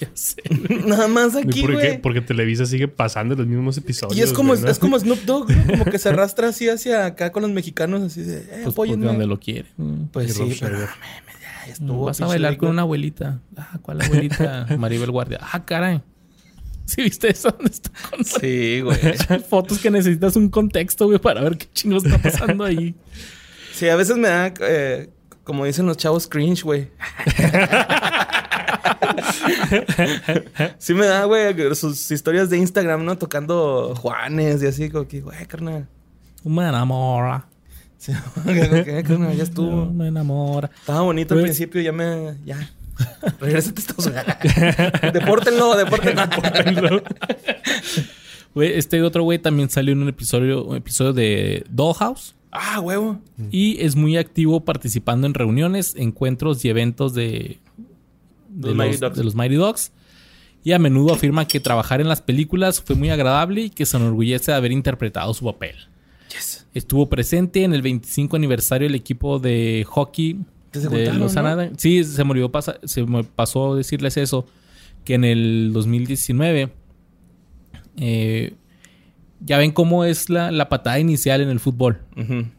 Ya 0.00 0.08
sé. 0.14 0.42
Nada 0.84 1.06
más 1.06 1.34
¿Y 1.34 1.38
aquí, 1.38 1.60
por 1.62 1.70
qué? 1.72 1.76
güey. 1.76 2.00
Porque 2.02 2.20
Televisa 2.20 2.66
sigue 2.66 2.88
pasando 2.88 3.36
los 3.36 3.46
mismos 3.46 3.76
episodios. 3.78 4.18
Y 4.18 4.22
es 4.22 4.32
como, 4.32 4.48
güey, 4.52 4.62
¿no? 4.64 4.68
es 4.70 4.78
como 4.80 4.98
Snoop 4.98 5.20
Dogg, 5.24 5.50
¿no? 5.50 5.64
Como 5.66 5.84
que 5.84 5.98
se 6.00 6.08
arrastra 6.08 6.48
así 6.48 6.68
hacia 6.68 7.06
acá 7.06 7.30
con 7.30 7.42
los 7.42 7.52
mexicanos, 7.52 8.02
así 8.02 8.22
de, 8.22 8.38
eh, 8.38 8.46
Pues 8.64 8.74
apóyenme. 8.74 9.06
donde 9.06 9.26
lo 9.26 9.38
quiere. 9.38 9.68
Pues 10.12 10.30
Y 10.30 10.32
sí, 10.32 10.40
Rob 10.40 10.56
pero 10.60 10.88
estuvo. 11.70 12.06
Vas 12.06 12.20
a 12.20 12.26
bailar 12.26 12.56
con 12.56 12.70
una 12.70 12.82
abuelita. 12.82 13.40
Ah, 13.56 13.78
¿cuál 13.82 14.02
abuelita? 14.02 14.66
Maribel 14.78 15.10
Guardia. 15.10 15.38
Ah, 15.40 15.64
caray. 15.64 16.02
¿Sí 16.84 17.02
viste 17.02 17.30
eso? 17.30 17.50
¿Dónde 17.50 17.70
está 17.70 17.90
Sí, 18.40 18.80
güey. 18.80 18.98
fotos 19.48 19.78
que 19.78 19.90
necesitas 19.90 20.36
un 20.36 20.48
contexto, 20.48 21.06
güey, 21.06 21.18
para 21.18 21.42
ver 21.42 21.56
qué 21.56 21.68
chingo 21.72 21.98
está 21.98 22.18
pasando 22.18 22.64
ahí. 22.64 22.94
Sí, 23.72 23.88
a 23.88 23.96
veces 23.96 24.16
me 24.16 24.28
da, 24.28 24.52
eh, 24.60 25.10
como 25.44 25.64
dicen 25.64 25.86
los 25.86 25.96
chavos, 25.96 26.28
cringe, 26.28 26.62
güey. 26.62 26.90
sí 30.78 30.94
me 30.94 31.06
da, 31.06 31.24
güey, 31.24 31.74
sus 31.74 32.10
historias 32.10 32.50
de 32.50 32.58
Instagram, 32.58 33.04
¿no? 33.04 33.16
Tocando 33.16 33.94
Juanes 33.96 34.62
y 34.62 34.66
así, 34.66 34.90
como 34.90 35.08
que, 35.08 35.20
güey, 35.20 35.46
carnal. 35.46 35.88
Me 36.44 36.68
enamora. 36.68 37.46
Sí, 38.02 38.12
¿qué, 38.44 39.04
carnal? 39.06 39.30
Ya 39.30 39.36
No, 39.36 39.42
estuvo. 39.44 39.86
me 39.86 40.08
enamora. 40.08 40.70
Estaba 40.80 41.02
bonito 41.02 41.34
al 41.34 41.40
Pues- 41.40 41.50
principio, 41.52 41.80
ya 41.80 41.92
me... 41.92 42.34
Ya. 42.44 42.68
Regrésate 43.40 43.80
a 43.80 43.82
Estados 43.82 44.06
Unidos. 44.06 45.12
depórtenlo, 45.12 45.76
depórtenlo. 45.76 47.02
Güey, 48.54 48.72
este 48.76 49.02
otro 49.02 49.22
güey 49.22 49.38
también 49.38 49.70
salió 49.70 49.92
en 49.92 50.02
un 50.02 50.08
episodio, 50.08 50.64
un 50.64 50.76
episodio 50.76 51.12
de 51.12 51.64
Dollhouse. 51.70 52.34
ah, 52.50 52.80
huevo. 52.80 53.20
Y 53.50 53.80
es 53.80 53.94
muy 53.96 54.16
activo 54.16 54.64
participando 54.64 55.26
en 55.26 55.34
reuniones, 55.34 55.94
encuentros 55.96 56.64
y 56.64 56.68
eventos 56.70 57.14
de, 57.14 57.58
de, 58.48 58.68
Los 58.68 58.76
los, 58.76 58.76
Mighty 58.76 59.16
de 59.16 59.24
los 59.24 59.34
Mighty 59.34 59.54
Dogs. 59.54 59.92
Y 60.64 60.72
a 60.72 60.78
menudo 60.78 61.14
afirma 61.14 61.46
que 61.46 61.60
trabajar 61.60 62.00
en 62.00 62.08
las 62.08 62.20
películas 62.20 62.80
fue 62.82 62.94
muy 62.96 63.10
agradable 63.10 63.62
y 63.62 63.70
que 63.70 63.86
se 63.86 63.96
enorgullece 63.96 64.50
de 64.52 64.56
haber 64.56 64.72
interpretado 64.72 65.32
su 65.34 65.44
papel. 65.44 65.76
Yes. 66.32 66.66
Estuvo 66.74 67.08
presente 67.08 67.64
en 67.64 67.74
el 67.74 67.82
25 67.82 68.36
aniversario 68.36 68.88
del 68.88 68.94
equipo 68.94 69.38
de 69.38 69.84
hockey 69.88 70.38
de 70.72 71.12
los 71.14 71.34
¿no? 71.36 71.70
Sí, 71.76 72.02
se 72.04 72.24
me, 72.24 72.48
pasa- 72.48 72.78
se 72.84 73.02
me 73.04 73.24
pasó 73.24 73.74
decirles 73.76 74.16
eso. 74.16 74.46
Que 75.04 75.14
en 75.14 75.24
el 75.24 75.70
2019... 75.72 76.72
eh, 77.98 78.54
ya 79.44 79.58
ven 79.58 79.72
cómo 79.72 80.04
es 80.04 80.30
la, 80.30 80.52
la 80.52 80.68
patada 80.68 81.00
inicial 81.00 81.40
en 81.40 81.48
el 81.48 81.58
fútbol. 81.58 81.98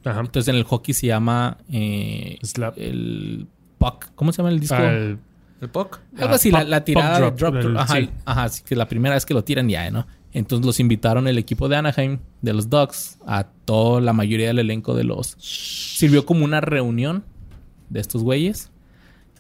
Ajá. 0.04 0.20
Entonces 0.20 0.50
en 0.50 0.56
el 0.56 0.64
hockey 0.66 0.94
se 0.94 1.08
llama 1.08 1.58
eh, 1.72 2.38
Slap. 2.44 2.78
el 2.78 3.48
puck. 3.78 4.08
¿Cómo 4.16 4.34
se 4.34 4.38
llama 4.40 4.50
el 4.50 4.60
disco? 4.60 4.76
Ah, 4.78 4.92
el- 4.92 5.18
¿El 5.62 5.70
POC? 5.70 6.02
Algo 6.18 6.34
ah, 6.34 6.36
así, 6.36 6.52
la, 6.52 6.60
puck- 6.64 6.68
la 6.68 6.84
tirada 6.84 7.08
puck 7.08 7.16
de 7.16 7.38
drop, 7.38 7.54
drop. 7.54 7.66
el- 7.72 7.78
ajá, 7.78 7.96
sí. 7.96 8.10
ajá, 8.26 8.44
así 8.44 8.64
que 8.66 8.76
la 8.76 8.86
primera 8.90 9.16
vez 9.16 9.26
que 9.26 9.34
lo 9.34 9.46
tiran 9.46 9.70
ya, 9.70 9.90
¿no? 9.92 10.06
Entonces 10.34 10.66
los 10.66 10.80
invitaron 10.80 11.28
el 11.28 11.38
equipo 11.38 11.70
de 11.70 11.76
Anaheim, 11.76 12.18
de 12.42 12.54
los 12.54 12.70
Ducks, 12.70 13.18
a 13.26 13.46
toda 13.66 14.02
la 14.02 14.14
mayoría 14.14 14.48
del 14.48 14.60
elenco 14.60 14.96
de 14.96 15.04
los... 15.04 15.36
Sirvió 15.40 16.26
como 16.26 16.44
una 16.44 16.60
reunión 16.60 17.24
de 17.90 18.00
estos 18.00 18.24
güeyes. 18.24 18.72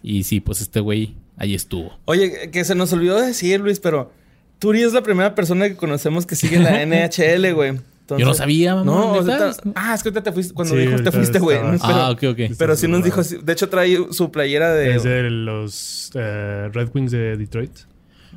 Y 0.03 0.23
sí, 0.23 0.39
pues 0.39 0.61
este 0.61 0.79
güey 0.79 1.15
ahí 1.37 1.55
estuvo. 1.55 1.97
Oye, 2.05 2.51
que 2.51 2.63
se 2.63 2.75
nos 2.75 2.93
olvidó 2.93 3.19
decir, 3.19 3.59
Luis, 3.59 3.79
pero 3.79 4.11
Turi 4.59 4.83
es 4.83 4.93
la 4.93 5.01
primera 5.01 5.33
persona 5.33 5.67
que 5.67 5.75
conocemos 5.75 6.25
que 6.27 6.35
sigue 6.35 6.59
la 6.59 6.71
NHL, 6.85 7.53
güey. 7.53 7.79
Yo 8.09 8.25
no 8.25 8.33
sabía, 8.33 8.75
mamá. 8.75 8.85
No, 8.91 9.13
ahorita- 9.15 9.55
ah, 9.75 9.93
es 9.95 10.03
que 10.03 10.09
ahorita 10.09 10.23
te 10.23 10.31
fuiste, 10.33 10.53
cuando 10.53 10.75
Sí, 10.75 10.81
dijo 10.81 11.01
te 11.01 11.11
fuiste, 11.11 11.39
güey. 11.39 11.57
Ah, 11.81 12.11
ok, 12.11 12.23
ok. 12.31 12.39
pero 12.57 12.75
sí 12.75 12.87
nos 12.87 13.03
dijo, 13.03 13.21
de 13.23 13.53
hecho 13.53 13.69
trae 13.69 13.97
su 14.11 14.29
playera 14.29 14.73
de... 14.73 14.95
Es 14.95 15.03
de 15.03 15.23
los 15.31 16.11
eh, 16.13 16.69
Red 16.71 16.89
Wings 16.93 17.11
de 17.11 17.37
Detroit. 17.37 17.71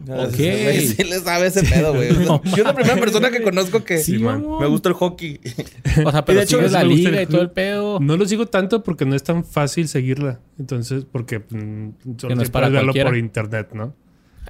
Ok. 0.09 0.37
Güey, 0.37 0.87
Sí 0.87 1.05
le 1.05 1.19
sabe 1.21 1.47
ese 1.47 1.63
pedo, 1.63 1.95
güey. 1.95 2.13
No 2.27 2.43
Yo 2.57 2.65
la 2.65 2.75
primera 2.75 2.97
persona 2.97 3.31
que 3.31 3.43
conozco 3.43 3.85
que 3.85 3.99
Sí, 3.99 4.19
me 4.19 4.67
gusta 4.67 4.89
el 4.89 4.95
hockey. 4.95 5.41
O 6.05 6.11
sea, 6.11 6.25
pero 6.25 6.39
de 6.39 6.45
hecho, 6.45 6.61
la 6.61 6.85
liga 6.85 7.11
el 7.11 7.23
y 7.23 7.27
todo 7.27 7.43
el 7.43 7.51
pedo. 7.51 7.99
No 8.01 8.17
lo 8.17 8.27
sigo 8.27 8.47
tanto 8.47 8.83
porque 8.83 9.05
no 9.05 9.15
es 9.15 9.23
tan 9.23 9.45
fácil 9.45 9.89
seguirla. 9.89 10.41
Entonces, 10.59 11.05
porque 11.11 11.41
mm, 11.41 12.19
solo 12.19 12.35
no 12.37 12.43
es 12.43 12.49
sí 12.49 12.53
para 12.53 12.67
puedes 12.67 12.73
verlo 12.75 12.87
cualquiera. 12.93 13.11
por 13.11 13.17
internet, 13.17 13.69
¿no? 13.73 13.95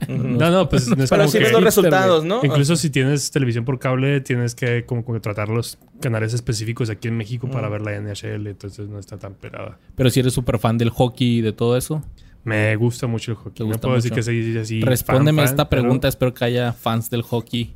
No, 0.09 0.51
no, 0.51 0.69
pues 0.69 0.89
no 0.97 1.03
es 1.03 1.09
Pero 1.09 1.23
como 1.23 1.33
sí 1.33 1.39
que... 1.39 1.51
los 1.51 1.65
resultados, 1.65 2.25
¿no? 2.25 2.41
Incluso 2.45 2.77
si 2.77 2.91
tienes 2.91 3.31
televisión 3.31 3.65
por 3.65 3.79
cable, 3.79 4.21
tienes 4.21 4.55
que 4.55 4.85
como 4.85 5.05
contratar 5.05 5.49
los 5.49 5.79
canales 6.01 6.35
específicos 6.35 6.91
aquí 6.91 7.09
en 7.09 7.17
México 7.17 7.49
para 7.51 7.69
ver 7.71 7.81
la 7.81 7.99
NHL, 7.99 8.47
entonces 8.47 8.89
no 8.89 8.99
está 8.99 9.19
tan 9.19 9.35
pelada. 9.35 9.79
Pero 9.95 10.11
si 10.11 10.21
eres 10.21 10.35
súper 10.35 10.59
fan 10.59 10.77
del 10.77 10.91
hockey 10.91 11.39
y 11.39 11.41
de 11.41 11.53
todo 11.53 11.77
eso, 11.79 12.03
Me 12.47 12.75
gusta 12.77 13.07
mucho 13.07 13.33
el 13.33 13.37
¿Te 13.39 13.43
hockey. 13.43 13.69
No 13.69 13.79
puedo 13.79 13.95
decir 13.97 14.13
que 14.13 14.23
soy 14.23 14.57
así. 14.57 14.81
respóndeme 14.81 15.43
fan, 15.43 15.47
fan, 15.49 15.53
esta 15.55 15.69
pero- 15.69 15.83
pregunta. 15.83 16.09
Espero 16.09 16.33
que 16.33 16.45
haya 16.45 16.73
fans 16.73 17.11
del 17.11 17.23
hockey. 17.23 17.75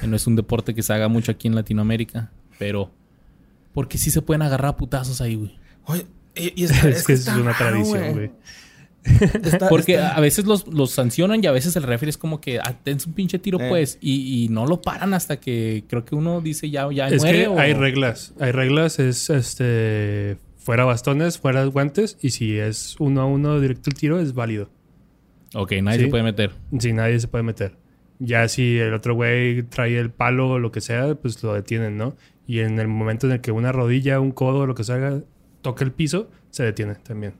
que 0.00 0.06
no 0.08 0.16
es 0.16 0.26
un 0.26 0.34
deporte 0.34 0.74
que 0.74 0.82
se 0.82 0.92
haga 0.92 1.06
mucho 1.08 1.30
aquí 1.30 1.46
en 1.46 1.54
Latinoamérica. 1.54 2.32
Pero, 2.58 2.90
¿por 3.72 3.86
qué 3.86 3.96
sí 3.98 4.10
se 4.10 4.22
pueden 4.22 4.42
agarrar 4.42 4.70
a 4.70 4.76
putazos 4.76 5.20
ahí, 5.20 5.36
güey? 5.36 5.56
Oye, 5.84 6.06
y, 6.34 6.62
y 6.62 6.64
está- 6.64 6.88
Es 6.88 7.06
que 7.06 7.12
es 7.12 7.28
una 7.28 7.52
raro, 7.52 7.56
tradición, 7.58 8.12
güey. 8.14 8.30
Está- 9.44 9.68
Porque 9.68 9.94
está- 9.94 10.16
a 10.16 10.20
veces 10.20 10.44
los, 10.46 10.66
los 10.66 10.90
sancionan 10.90 11.42
y 11.42 11.46
a 11.46 11.52
veces 11.52 11.76
el 11.76 11.84
referee 11.84 12.10
es 12.10 12.18
como 12.18 12.40
que 12.40 12.58
ah, 12.58 12.74
ten 12.82 12.98
un 13.06 13.12
pinche 13.12 13.38
tiro, 13.38 13.60
Eh. 13.60 13.68
pues, 13.68 13.96
y, 14.00 14.44
y 14.44 14.48
no 14.48 14.66
lo 14.66 14.82
paran 14.82 15.14
hasta 15.14 15.38
que 15.38 15.84
creo 15.88 16.04
que 16.04 16.14
uno 16.16 16.40
dice 16.40 16.68
ya, 16.70 16.90
ya 16.92 17.08
Es 17.08 17.22
muere. 17.22 17.42
que 17.42 17.48
o- 17.48 17.58
hay 17.58 17.72
reglas. 17.74 18.34
Hay 18.40 18.50
reglas, 18.52 18.98
es 18.98 19.30
este. 19.30 20.36
Fuera 20.68 20.84
bastones, 20.84 21.38
fuera 21.38 21.64
guantes, 21.64 22.18
y 22.20 22.28
si 22.28 22.58
es 22.58 22.96
uno 22.98 23.22
a 23.22 23.24
uno 23.24 23.58
directo 23.58 23.88
el 23.88 23.94
tiro, 23.96 24.20
es 24.20 24.34
válido. 24.34 24.68
Ok, 25.54 25.72
nadie 25.82 26.00
Sí. 26.00 26.04
se 26.04 26.10
puede 26.10 26.22
meter. 26.24 26.50
Si 26.78 26.92
nadie 26.92 27.18
se 27.20 27.26
puede 27.26 27.42
meter. 27.42 27.78
Ya 28.18 28.46
si 28.48 28.76
el 28.76 28.92
otro 28.92 29.14
güey 29.14 29.62
trae 29.62 29.98
el 29.98 30.10
palo 30.10 30.50
o 30.50 30.58
lo 30.58 30.70
que 30.70 30.82
sea, 30.82 31.14
pues 31.14 31.42
lo 31.42 31.54
detienen, 31.54 31.96
¿no? 31.96 32.16
Y 32.46 32.58
en 32.58 32.78
el 32.80 32.86
momento 32.86 33.26
en 33.26 33.32
el 33.32 33.40
que 33.40 33.50
una 33.50 33.72
rodilla, 33.72 34.20
un 34.20 34.30
codo 34.30 34.58
o 34.58 34.66
lo 34.66 34.74
que 34.74 34.84
sea 34.84 35.22
toca 35.62 35.86
el 35.86 35.92
piso, 35.92 36.28
se 36.50 36.64
detiene 36.64 36.96
también. 36.96 37.32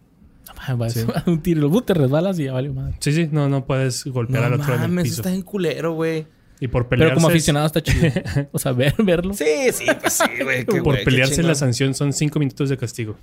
No 0.47 0.55
mames, 0.79 0.95
Sí. 0.95 1.01
un 1.27 1.43
tiro, 1.43 1.69
te 1.83 1.93
resbalas 1.93 2.39
y 2.41 2.45
ya 2.45 2.55
vale 2.55 2.71
madre. 2.71 2.97
Sí, 3.01 3.13
sí, 3.13 3.29
no, 3.31 3.51
no 3.51 3.67
puedes 3.67 4.07
golpear 4.07 4.45
al 4.45 4.55
otro 4.55 4.69
en 4.75 4.81
el 4.85 4.89
mames, 4.89 5.03
piso. 5.05 5.17
está 5.21 5.35
en 5.35 5.43
culero, 5.43 5.93
güey. 5.93 6.27
Y 6.61 6.69
por 6.69 6.89
pelearse. 6.89 7.11
Pero 7.13 7.21
como 7.21 7.29
aficionado 7.29 7.67
está 7.67 7.83
chido. 7.83 8.11
o 8.53 8.59
sea, 8.59 8.73
ver, 8.73 8.95
verlo. 8.99 9.33
Sí, 9.35 9.45
sí, 9.73 9.85
pues 10.01 10.13
sí, 10.15 10.25
güey. 10.43 10.65
qué 10.67 10.73
Por 10.83 10.95
güey, 10.95 11.05
pelearse 11.05 11.43
la 11.43 11.55
sanción 11.55 11.95
son 11.95 12.13
cinco 12.13 12.39
minutos 12.41 12.69
de 12.69 12.77
castigo. 12.77 13.17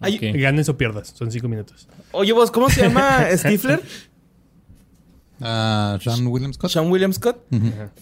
Ay. 0.00 0.18
Ganes 0.18 0.68
o 0.68 0.76
pierdas, 0.76 1.08
son 1.16 1.30
cinco 1.30 1.48
minutos. 1.48 1.88
Oye, 2.12 2.32
vos, 2.32 2.50
¿cómo 2.50 2.68
se 2.68 2.82
llama 2.82 3.26
Stifler? 3.36 3.82
Ah, 5.40 5.98
Sean 6.00 6.26
William 6.26 6.52
Scott. 6.52 6.70
Sean 6.70 6.90
William 6.90 7.12
Scott. 7.12 7.38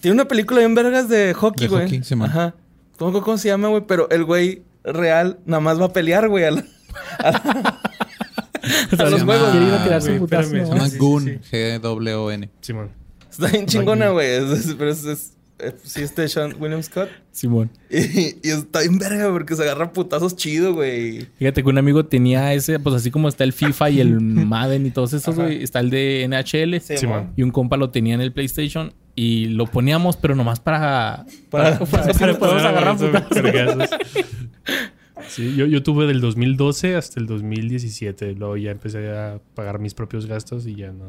Tiene 0.00 0.12
una 0.14 0.26
película 0.26 0.61
bien 0.61 0.74
vergas 0.74 1.09
de 1.09 1.33
hockey, 1.35 1.66
De 1.68 1.72
güey. 1.72 1.85
hockey, 1.85 2.03
sí, 2.05 2.14
man. 2.14 2.29
Ajá. 2.31 2.55
¿Cómo, 2.98 3.22
¿Cómo 3.22 3.38
se 3.38 3.48
llama, 3.48 3.68
güey? 3.68 3.85
Pero 3.87 4.11
el 4.11 4.24
güey 4.24 4.62
real 4.85 5.38
nada 5.46 5.61
más 5.61 5.81
va 5.81 5.87
a 5.87 5.92
pelear, 5.92 6.29
güey, 6.29 6.44
a, 6.44 6.50
la- 6.50 6.64
a 7.18 7.31
la- 7.31 7.81
a 8.98 9.11
los 9.11 9.22
juegos. 9.22 9.53
Se 10.03 10.18
llama 10.18 10.88
Goon. 10.98 11.24
sí. 11.24 11.38
G-W-O-N. 11.57 12.50
Simón. 12.61 12.90
Está 13.31 13.49
bien 13.49 13.66
chingona, 13.66 14.11
güey. 14.11 14.29
Es- 14.29 14.51
es- 14.66 14.75
Pero 14.75 14.90
es, 14.90 15.05
es- 15.05 15.33
eh, 15.59 15.73
sí, 15.85 16.01
este 16.03 16.27
Sean 16.29 16.55
William 16.59 16.83
Scott. 16.83 17.09
Simón. 17.33 17.71
Y, 17.90 18.37
y 18.43 18.51
está 18.51 18.81
bien 18.81 18.99
verga 18.99 19.31
porque 19.31 19.55
se 19.55 19.62
agarra 19.62 19.93
putazos 19.93 20.35
chido, 20.37 20.73
güey. 20.75 21.27
Fíjate 21.38 21.62
que 21.62 21.69
un 21.69 21.77
amigo 21.79 22.07
tenía 22.07 22.55
ese, 22.55 22.79
pues 22.81 22.95
así 22.97 23.11
como 23.11 23.29
está 23.29 23.45
el 23.45 23.53
FIFA 23.53 23.90
y 23.90 24.01
el 24.01 24.21
Madden 24.21 24.87
y 24.87 24.90
todos 24.90 25.12
esos, 25.12 25.35
güey. 25.37 25.62
Está 25.62 25.81
el 25.81 25.90
de 25.90 26.27
NHL. 26.29 26.81
Sí, 26.81 26.97
Simón. 26.97 27.33
Y 27.37 27.43
un 27.43 27.51
compa 27.51 27.77
lo 27.77 27.90
tenía 27.90 28.14
en 28.14 28.21
el 28.23 28.33
PlayStation. 28.33 28.93
Y 29.16 29.47
lo 29.47 29.66
poníamos, 29.66 30.16
pero 30.16 30.35
nomás 30.35 30.61
para... 30.61 31.27
Para- 31.51 31.79
para, 31.81 32.12
para- 32.14 32.38
podernos 32.38 32.64
agarrar 32.64 32.97
putazos. 32.97 33.90
Sí, 35.29 35.55
yo, 35.55 35.66
yo 35.66 35.83
tuve 35.83 36.07
del 36.07 36.21
2012 36.21 36.97
hasta 36.97 37.21
el 37.21 37.27
2017. 37.27 38.33
Luego 38.35 38.57
ya 38.57 38.71
empecé 38.71 39.11
a 39.11 39.38
pagar 39.55 39.79
mis 39.79 39.95
propios 39.95 40.27
gastos 40.27 40.66
y 40.66 40.75
ya 40.75 40.93
no. 40.93 41.05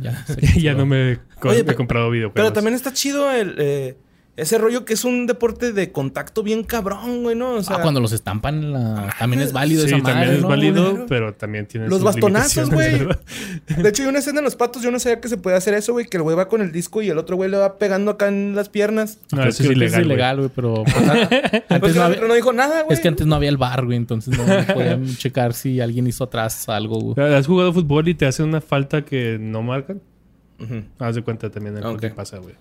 Ya, 0.00 0.24
ya 0.56 0.74
no 0.74 0.86
me, 0.86 1.18
co- 1.40 1.48
Oye, 1.50 1.64
me 1.64 1.72
he 1.72 1.74
comprado 1.74 2.10
videojuegos. 2.10 2.34
Pero 2.34 2.52
también 2.52 2.74
está 2.74 2.92
chido 2.92 3.30
el, 3.30 3.54
eh, 3.58 3.96
ese 4.36 4.58
rollo 4.58 4.84
que 4.84 4.92
es 4.94 5.04
un 5.04 5.26
deporte 5.26 5.72
de 5.72 5.92
contacto 5.92 6.42
bien 6.42 6.62
cabrón, 6.62 7.22
güey, 7.22 7.34
¿no? 7.34 7.52
O 7.54 7.62
sea, 7.62 7.76
ah, 7.76 7.80
cuando 7.82 8.00
los 8.00 8.12
estampan 8.12 8.56
en 8.62 8.72
la... 8.74 9.14
También 9.18 9.40
es 9.42 9.52
válido 9.52 9.82
Sí, 9.82 9.88
esa 9.88 9.98
madre, 9.98 10.12
también 10.12 10.34
es 10.36 10.42
¿no? 10.42 10.48
válido, 10.48 11.06
pero 11.08 11.32
también 11.34 11.66
tiene 11.66 11.88
Los 11.88 11.98
sus 11.98 12.04
bastonazos, 12.04 12.68
güey. 12.70 12.98
De 13.66 13.88
hecho, 13.88 14.02
hay 14.02 14.08
una 14.10 14.18
escena 14.18 14.40
en 14.40 14.44
los 14.44 14.54
patos, 14.56 14.82
yo 14.82 14.90
no 14.90 14.98
sabía 14.98 15.20
que 15.20 15.28
se 15.28 15.38
puede 15.38 15.56
hacer 15.56 15.72
eso, 15.74 15.92
güey, 15.94 16.06
que 16.06 16.18
el 16.18 16.22
güey 16.22 16.36
va 16.36 16.48
con 16.48 16.60
el 16.60 16.70
disco 16.70 17.00
y 17.02 17.08
el 17.08 17.16
otro 17.18 17.36
güey 17.36 17.50
le 17.50 17.56
va 17.56 17.78
pegando 17.78 18.10
acá 18.10 18.28
en 18.28 18.54
las 18.54 18.68
piernas. 18.68 19.20
No, 19.32 19.42
eso 19.44 19.62
es 19.62 19.70
ilegal. 19.70 20.02
güey. 20.04 20.04
ilegal, 20.14 20.36
güey, 20.36 20.50
pero... 20.54 20.84
pues, 20.84 21.62
antes 21.70 21.96
no 21.96 22.02
había- 22.02 22.20
no 22.20 22.34
dijo 22.34 22.52
nada, 22.52 22.82
güey. 22.82 22.94
Es 22.94 23.00
que 23.00 23.08
antes 23.08 23.26
no 23.26 23.36
había 23.36 23.48
el 23.48 23.56
bar, 23.56 23.84
güey, 23.86 23.96
entonces 23.96 24.36
no 24.36 24.44
podían 24.74 25.06
checar 25.16 25.54
si 25.54 25.80
alguien 25.80 26.06
hizo 26.06 26.24
atrás 26.24 26.68
algo, 26.68 27.00
güey. 27.00 27.34
¿Has 27.34 27.46
jugado 27.46 27.72
fútbol 27.72 28.06
y 28.08 28.14
te 28.14 28.26
hacen 28.26 28.46
una 28.46 28.60
falta 28.60 29.02
que 29.02 29.38
no 29.40 29.62
marcan? 29.62 30.02
Ujú. 30.60 30.82
Haz 30.98 31.14
de 31.14 31.22
cuenta 31.22 31.50
también 31.50 31.76
en 31.78 31.82
lo 31.84 31.96
que 31.96 32.10
pasa, 32.10 32.38
güey. 32.38 32.54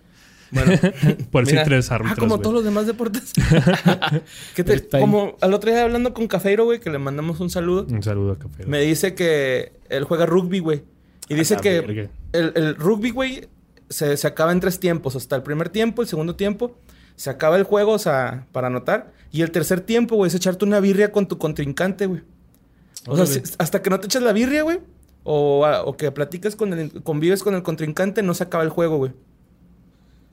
Bueno, 0.51 0.71
Por 1.31 1.45
si 1.45 1.51
mira. 1.53 1.63
tres 1.63 1.91
Ah, 1.91 1.95
árbitros, 1.95 2.19
como 2.19 2.35
güey. 2.35 2.41
todos 2.43 2.53
los 2.55 2.63
demás 2.63 2.85
deportes. 2.87 3.33
¿Qué 4.55 4.63
te- 4.63 4.73
Está 4.75 4.97
ahí. 4.97 5.01
como 5.03 5.35
al 5.41 5.53
otro 5.53 5.71
día 5.71 5.83
hablando 5.83 6.13
con 6.13 6.27
Cafeiro, 6.27 6.65
güey, 6.65 6.79
que 6.79 6.89
le 6.89 6.99
mandamos 6.99 7.39
un 7.39 7.49
saludo. 7.49 7.85
Un 7.89 8.03
saludo 8.03 8.33
a 8.33 8.39
Café. 8.39 8.65
Me 8.65 8.81
dice 8.81 9.15
que 9.15 9.73
él 9.89 10.03
juega 10.03 10.25
rugby, 10.25 10.59
güey. 10.59 10.83
Y 11.27 11.35
dice 11.35 11.57
que 11.57 12.09
el, 12.33 12.51
el 12.55 12.75
rugby, 12.75 13.09
güey, 13.11 13.47
se, 13.89 14.15
se 14.17 14.27
acaba 14.27 14.51
en 14.51 14.59
tres 14.59 14.79
tiempos. 14.79 15.15
Hasta 15.15 15.35
el 15.35 15.43
primer 15.43 15.69
tiempo, 15.69 16.01
el 16.01 16.07
segundo 16.07 16.35
tiempo. 16.35 16.77
Se 17.15 17.29
acaba 17.29 17.55
el 17.57 17.63
juego, 17.63 17.93
o 17.93 17.99
sea, 17.99 18.45
para 18.51 18.67
anotar. 18.67 19.13
Y 19.31 19.41
el 19.41 19.51
tercer 19.51 19.81
tiempo, 19.81 20.15
güey, 20.15 20.27
es 20.29 20.35
echarte 20.35 20.65
una 20.65 20.79
birria 20.79 21.11
con 21.11 21.27
tu 21.27 21.37
contrincante, 21.37 22.05
güey. 22.05 22.21
O 23.07 23.15
sea, 23.15 23.25
si- 23.25 23.41
hasta 23.57 23.81
que 23.81 23.89
no 23.89 23.99
te 23.99 24.05
echas 24.07 24.21
la 24.23 24.33
birria, 24.33 24.63
güey. 24.63 24.79
O, 25.23 25.65
o 25.85 25.97
que 25.97 26.11
platicas 26.11 26.55
con 26.55 26.71
el... 26.73 27.01
Convives 27.03 27.41
con 27.41 27.55
el 27.55 27.63
contrincante, 27.63 28.21
no 28.21 28.33
se 28.35 28.43
acaba 28.43 28.63
el 28.63 28.69
juego, 28.69 28.97
güey. 28.97 29.11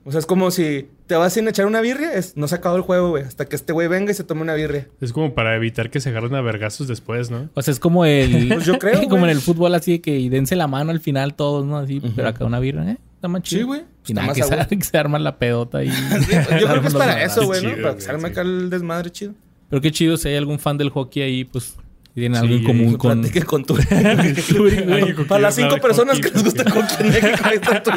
O 0.05 0.11
sea, 0.11 0.19
es 0.19 0.25
como 0.25 0.51
si 0.51 0.89
te 1.07 1.15
vas 1.15 1.33
sin 1.33 1.47
echar 1.47 1.65
una 1.65 1.79
birria, 1.79 2.13
es, 2.13 2.35
no 2.35 2.47
se 2.47 2.55
acabó 2.55 2.75
el 2.75 2.81
juego, 2.81 3.11
güey. 3.11 3.23
Hasta 3.23 3.45
que 3.45 3.55
este 3.55 3.71
güey 3.71 3.87
venga 3.87 4.11
y 4.11 4.13
se 4.13 4.23
tome 4.23 4.41
una 4.41 4.53
birria. 4.53 4.89
Es 4.99 5.13
como 5.13 5.33
para 5.33 5.55
evitar 5.55 5.89
que 5.89 6.01
se 6.01 6.09
agarren 6.09 6.35
a 6.35 6.41
vergazos 6.41 6.87
después, 6.87 7.31
¿no? 7.31 7.49
O 7.53 7.61
sea, 7.61 7.71
es 7.71 7.79
como 7.79 8.05
el... 8.05 8.49
Pues 8.53 8.65
yo 8.65 8.77
creo, 8.79 9.07
como 9.09 9.25
en 9.25 9.31
el 9.31 9.39
fútbol 9.39 9.73
así 9.75 9.93
de 9.93 10.01
que 10.01 10.19
y 10.19 10.29
dense 10.29 10.55
la 10.55 10.67
mano 10.67 10.91
al 10.91 10.99
final 10.99 11.35
todos, 11.35 11.65
¿no? 11.65 11.77
Así, 11.77 12.01
pero 12.15 12.27
acá 12.27 12.43
una 12.45 12.59
birra, 12.59 12.89
¿eh? 12.91 12.97
Está 13.15 13.27
más 13.29 13.43
chido. 13.43 13.61
Sí, 13.61 13.65
güey. 13.65 13.79
Y 13.79 14.11
Está 14.11 14.13
nada, 14.13 14.27
más 14.27 14.37
que 14.37 14.43
se, 14.43 14.67
que 14.77 14.83
se 14.83 14.97
arma 14.97 15.19
la 15.19 15.37
pedota 15.37 15.83
y... 15.83 15.89
Sí, 15.89 16.03
pues, 16.09 16.61
yo 16.61 16.67
creo 16.67 16.81
que 16.81 16.87
es 16.87 16.93
para 16.93 17.23
eso, 17.23 17.45
güey, 17.45 17.63
¿no? 17.63 17.69
Chido, 17.69 17.83
Para 17.83 17.95
que 17.95 18.01
se 18.01 18.11
arme 18.11 18.27
acá 18.27 18.41
el 18.41 18.69
desmadre 18.69 19.09
chido. 19.11 19.33
Pero 19.69 19.81
qué 19.81 19.91
chido 19.91 20.17
si 20.17 20.27
hay 20.27 20.35
algún 20.35 20.59
fan 20.59 20.77
del 20.77 20.89
hockey 20.89 21.23
ahí, 21.23 21.43
pues... 21.45 21.75
Tienen 22.13 22.35
algo 22.37 22.53
en 22.53 22.63
común 22.63 22.95
con... 22.97 23.23
con 23.45 23.65
tu... 23.65 23.75
Para 25.27 25.41
las 25.41 25.55
cinco 25.55 25.77
personas 25.77 26.19
que 26.19 26.29
les 26.29 26.43
gusta 26.43 26.63
en 26.99 27.09
México, 27.09 27.37
ahí 27.43 27.55
está 27.55 27.81
tu- 27.81 27.91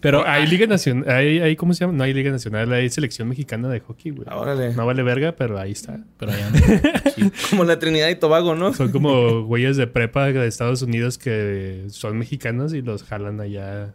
Pero 0.00 0.26
hay 0.26 0.46
Liga 0.46 0.66
Nacional, 0.66 1.08
hay, 1.08 1.56
¿cómo 1.56 1.72
se 1.72 1.80
llama? 1.80 1.94
No 1.94 2.04
hay 2.04 2.12
Liga 2.12 2.30
Nacional, 2.30 2.70
hay 2.72 2.90
selección 2.90 3.28
mexicana 3.28 3.68
de 3.68 3.80
hockey, 3.80 4.12
güey. 4.12 4.28
Ah, 4.30 4.36
Órale. 4.36 4.74
No 4.74 4.84
vale 4.84 5.02
verga, 5.02 5.32
pero 5.32 5.58
ahí 5.58 5.72
está. 5.72 5.98
Pero 6.18 6.32
allá. 6.32 6.50
Como 7.50 7.64
la 7.64 7.78
Trinidad 7.78 8.08
y 8.10 8.16
Tobago, 8.16 8.54
¿no? 8.54 8.74
Son 8.74 8.90
como 8.92 9.44
güeyes 9.44 9.78
de 9.78 9.86
prepa 9.86 10.26
de 10.26 10.46
Estados 10.46 10.82
Unidos 10.82 11.16
que 11.16 11.86
son 11.88 12.18
mexicanos 12.18 12.74
y 12.74 12.82
los 12.82 13.02
jalan 13.04 13.40
allá 13.40 13.94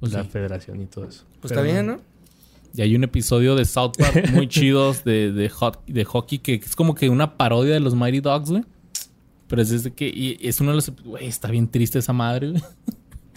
Pues 0.00 0.12
la 0.12 0.24
federación 0.24 0.80
y 0.80 0.86
todo 0.86 1.08
eso. 1.08 1.24
Pues 1.40 1.52
está 1.52 1.62
bien, 1.62 1.86
¿no? 1.86 2.00
Y 2.76 2.82
hay 2.82 2.96
un 2.96 3.04
episodio 3.04 3.54
de 3.54 3.64
South 3.64 3.92
Park 3.98 4.30
muy 4.32 4.48
chidos 4.48 5.04
de, 5.04 5.30
de, 5.32 5.48
hot- 5.48 5.84
de 5.86 6.04
hockey 6.04 6.38
que 6.40 6.54
es 6.54 6.74
como 6.74 6.94
que 6.94 7.08
una 7.08 7.36
parodia 7.36 7.72
de 7.74 7.80
los 7.80 7.94
Mighty 7.94 8.20
Dogs, 8.20 8.50
güey. 8.50 8.64
Pero 9.46 9.62
es 9.62 9.70
desde 9.70 9.92
que... 9.92 10.08
Y 10.08 10.38
es 10.40 10.60
uno 10.60 10.70
de 10.70 10.76
los... 10.76 10.90
Güey, 11.04 11.26
está 11.26 11.48
bien 11.50 11.68
triste 11.68 12.00
esa 12.00 12.12
madre, 12.12 12.50
güey. 12.50 12.62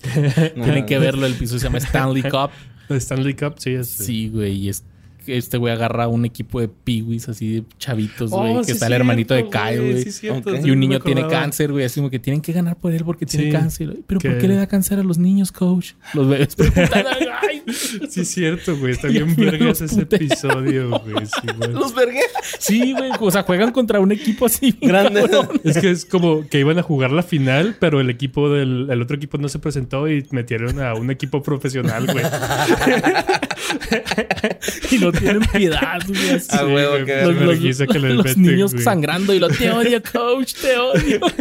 Tienen 0.56 0.86
que 0.86 0.98
verlo. 0.98 1.26
El 1.28 1.34
episodio 1.34 1.60
se 1.60 1.66
llama 1.66 1.78
Stanley 1.80 2.24
Cup. 2.30 2.50
Stanley 2.90 3.36
Cup, 3.36 3.56
sí, 3.58 3.72
es. 3.72 3.88
Sí, 3.90 4.30
güey. 4.30 4.54
Y 4.56 4.70
es 4.70 4.84
este 5.28 5.58
güey 5.58 5.74
agarra 5.74 6.08
un 6.08 6.26
equipo 6.26 6.60
de 6.62 6.68
peewees 6.68 7.30
así 7.30 7.56
de 7.56 7.64
chavitos, 7.78 8.32
Oh, 8.34 8.40
güey. 8.42 8.58
que 8.58 8.64
sí 8.66 8.72
está 8.74 8.88
el 8.88 8.94
hermanito 8.94 9.34
de 9.34 9.50
Kyle, 9.50 9.80
güey. 9.92 10.04
sí 10.04 10.12
cierto, 10.12 10.50
Ok. 10.52 10.58
sí 10.62 10.68
y 10.68 10.72
un 10.72 10.80
niño 10.80 11.00
tiene 11.00 11.28
cáncer, 11.28 11.72
güey. 11.72 11.86
Así 11.86 12.00
como 12.00 12.10
que 12.10 12.20
tienen 12.20 12.42
que 12.42 12.52
ganar 12.54 12.76
por 12.78 12.92
él 12.94 13.04
porque 13.06 13.26
tiene 13.26 13.46
Sí. 13.48 13.52
cáncer. 13.52 13.98
Pero 14.08 14.20
¿por 14.20 14.38
qué 14.38 14.48
le 14.48 14.56
da 14.56 14.68
cáncer 14.68 15.00
a 15.00 15.04
los 15.04 15.18
niños, 15.18 15.52
coach? 15.52 15.92
Los 16.14 16.28
bebés 16.28 16.56
preguntan, 16.56 17.06
"Ay". 17.42 17.62
Sí, 18.10 18.22
es 18.22 18.30
cierto, 18.30 18.78
güey. 18.78 18.94
Está 18.94 19.10
bien 19.10 19.36
vergas 19.36 19.82
ese 19.82 20.06
putea. 20.06 20.18
episodio, 20.18 20.90
güey. 21.06 21.74
Los 21.74 21.94
vergué. 21.94 22.22
Sí, 22.60 22.94
güey. 22.94 23.12
O 23.20 23.30
sea, 23.30 23.44
juegan 23.44 23.72
contra 23.74 24.00
un 24.00 24.12
equipo 24.14 24.46
así. 24.46 24.74
Grande. 24.82 25.24
cabrón. 25.30 25.60
Es 25.66 25.78
que 25.78 25.92
es 25.92 26.06
como 26.06 26.48
que 26.48 26.60
iban 26.62 26.80
a 26.80 26.82
jugar 26.82 27.12
la 27.12 27.24
final, 27.24 27.76
pero 27.80 28.00
el 28.00 28.10
equipo 28.10 28.50
del 28.50 28.88
el 28.90 29.02
otro 29.02 29.18
equipo 29.18 29.38
no 29.38 29.50
se 29.50 29.60
presentó 29.60 30.08
y 30.10 30.26
metieron 30.32 30.80
a 30.82 30.94
un 30.94 31.12
equipo 31.12 31.44
profesional, 31.44 32.06
güey. 32.08 32.24
Y 34.92 34.98
no 35.00 35.12
tienen 35.20 35.42
piedad, 35.54 36.00
güey. 36.08 36.30
así. 36.36 36.48
Ah, 36.52 36.66
huevo, 36.66 37.06
que 37.06 37.22
los, 37.24 37.36
los- 37.36 37.48
requisa 37.58 37.86
que 37.88 38.00
les 38.00 38.14
los 38.14 38.26
meten, 38.26 38.42
niños 38.44 38.72
güey. 38.74 38.84
sangrando 38.84 39.34
y 39.34 39.40
lo 39.40 39.50
te 39.50 39.72
odio, 39.72 40.02
coach, 40.12 40.54
te 40.56 40.78
odio. 40.78 41.20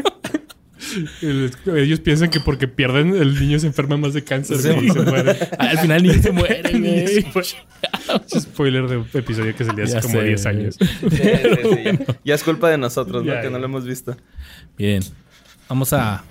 El- 1.23 1.51
Ellos 1.75 2.01
piensan 2.01 2.31
que 2.31 2.39
porque 2.39 2.69
pierden, 2.69 3.17
el 3.17 3.39
niño 3.41 3.59
se 3.59 3.67
enferma 3.67 3.97
más 3.97 4.13
de 4.15 4.23
cáncer 4.23 4.59
güey, 4.75 4.87
y 4.87 4.91
se 4.91 5.01
muere. 5.01 5.37
Al 5.59 5.79
final 5.79 6.03
ni 6.03 6.15
se 6.15 6.31
muere, 6.31 6.79
güey. 6.79 7.27
Spoiler 8.41 8.87
de 8.87 8.99
un 8.99 9.07
episodio 9.15 9.57
que 9.57 9.65
salió 9.65 9.85
hace 9.85 9.95
Ya 9.95 10.01
como 10.01 10.15
sé, 10.21 10.25
10 10.25 10.43
güey. 10.45 10.57
años. 10.57 10.77
Sí, 10.79 10.87
sí, 10.87 11.09
sí, 11.11 11.83
ya. 11.85 11.99
Ya 12.25 12.35
es 12.35 12.45
culpa 12.45 12.71
de 12.71 12.79
nosotros, 12.79 13.25
¿no? 13.25 13.33
Ya, 13.33 13.41
que 13.41 13.51
no 13.51 13.59
lo 13.59 13.65
hemos 13.65 13.85
visto. 13.85 14.17
Bien. 14.79 15.03
Vamos 15.69 15.93
a, 15.93 16.23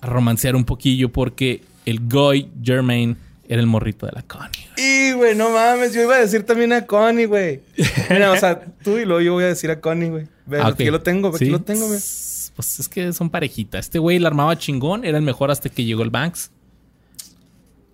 a 0.00 0.06
romancear 0.06 0.56
un 0.56 0.64
poquillo 0.64 1.10
porque 1.12 1.62
el 1.86 2.00
Goy 2.08 2.48
Germain 2.64 3.16
era 3.52 3.60
el 3.60 3.66
morrito 3.66 4.06
de 4.06 4.12
la 4.12 4.22
Connie. 4.22 4.68
güey. 4.76 5.08
Y, 5.08 5.12
güey, 5.12 5.34
no 5.34 5.50
mames, 5.50 5.92
yo 5.92 6.02
iba 6.02 6.14
a 6.14 6.20
decir 6.20 6.44
también 6.44 6.72
a 6.72 6.86
Connie, 6.86 7.24
güey. 7.26 7.62
Mira, 8.08 8.30
o 8.30 8.36
sea, 8.36 8.60
tú 8.84 8.96
y 8.96 9.04
luego 9.04 9.20
yo 9.20 9.32
voy 9.32 9.42
a 9.44 9.48
decir 9.48 9.70
a 9.70 9.80
Connie, 9.80 10.08
güey. 10.08 10.28
Ve, 10.46 10.60
Ah, 10.60 10.68
aquí 10.68 10.84
lo 10.88 11.02
tengo, 11.02 11.36
Sí. 11.36 11.46
lo 11.46 11.60
tengo, 11.60 11.86
güey. 11.88 11.98
Pues 11.98 12.78
es 12.78 12.88
que 12.88 13.12
son 13.12 13.28
parejitas. 13.28 13.86
Este 13.86 13.98
güey 13.98 14.18
la 14.20 14.28
armaba 14.28 14.56
chingón, 14.56 15.04
era 15.04 15.18
el 15.18 15.24
mejor 15.24 15.50
hasta 15.50 15.68
que 15.68 15.84
llegó 15.84 16.02
el 16.02 16.10
Banks. 16.10 16.50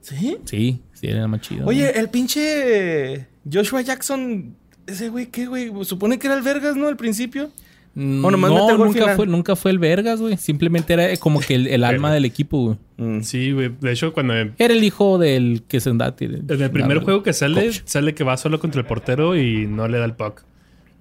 ¿Sí? 0.03 0.37
Sí, 0.45 0.83
sí, 0.93 1.07
era 1.09 1.27
más 1.27 1.41
chido. 1.41 1.67
Oye, 1.67 1.99
el 1.99 2.09
pinche 2.11 3.27
Joshua 3.51 3.81
Jackson, 3.81 4.55
ese 4.87 5.09
güey, 5.09 5.27
¿qué, 5.27 5.47
güey? 5.47 5.73
Supone 5.85 6.19
que 6.19 6.27
era 6.29 6.37
el 6.37 6.43
Vergas, 6.43 6.77
¿no? 6.77 6.87
Al 6.87 6.97
principio. 6.97 7.51
Nomás 7.97 8.51
no, 8.51 8.77
gol 8.77 8.89
nunca 8.89 9.17
fue, 9.17 9.27
nunca 9.27 9.57
fue 9.57 9.71
el 9.71 9.79
Vergas, 9.79 10.21
güey. 10.21 10.37
Simplemente 10.37 10.93
era 10.93 11.17
como 11.17 11.41
que 11.41 11.55
el, 11.55 11.67
el 11.67 11.83
alma 11.83 12.13
del 12.13 12.27
equipo, 12.27 12.59
güey. 12.59 12.77
Mm. 12.99 13.23
Sí, 13.23 13.53
güey. 13.53 13.73
De 13.81 13.91
hecho, 13.91 14.13
cuando 14.13 14.37
en 14.37 14.55
Era 14.59 14.75
el 14.75 14.85
hijo 14.85 15.17
del 15.17 15.63
que 15.67 15.81
se 15.81 15.89
anda. 15.89 16.15
En 16.21 16.63
el 16.63 16.71
primer 16.71 16.99
juego 16.99 17.23
que 17.23 17.33
sale, 17.33 17.73
sale 17.73 18.15
que 18.15 18.23
va 18.23 18.37
solo 18.37 18.61
contra 18.61 18.83
el 18.83 18.87
portero 18.87 19.35
y 19.35 19.67
no 19.67 19.89
le 19.89 19.97
da 19.97 20.05
el 20.05 20.13
puck. 20.13 20.43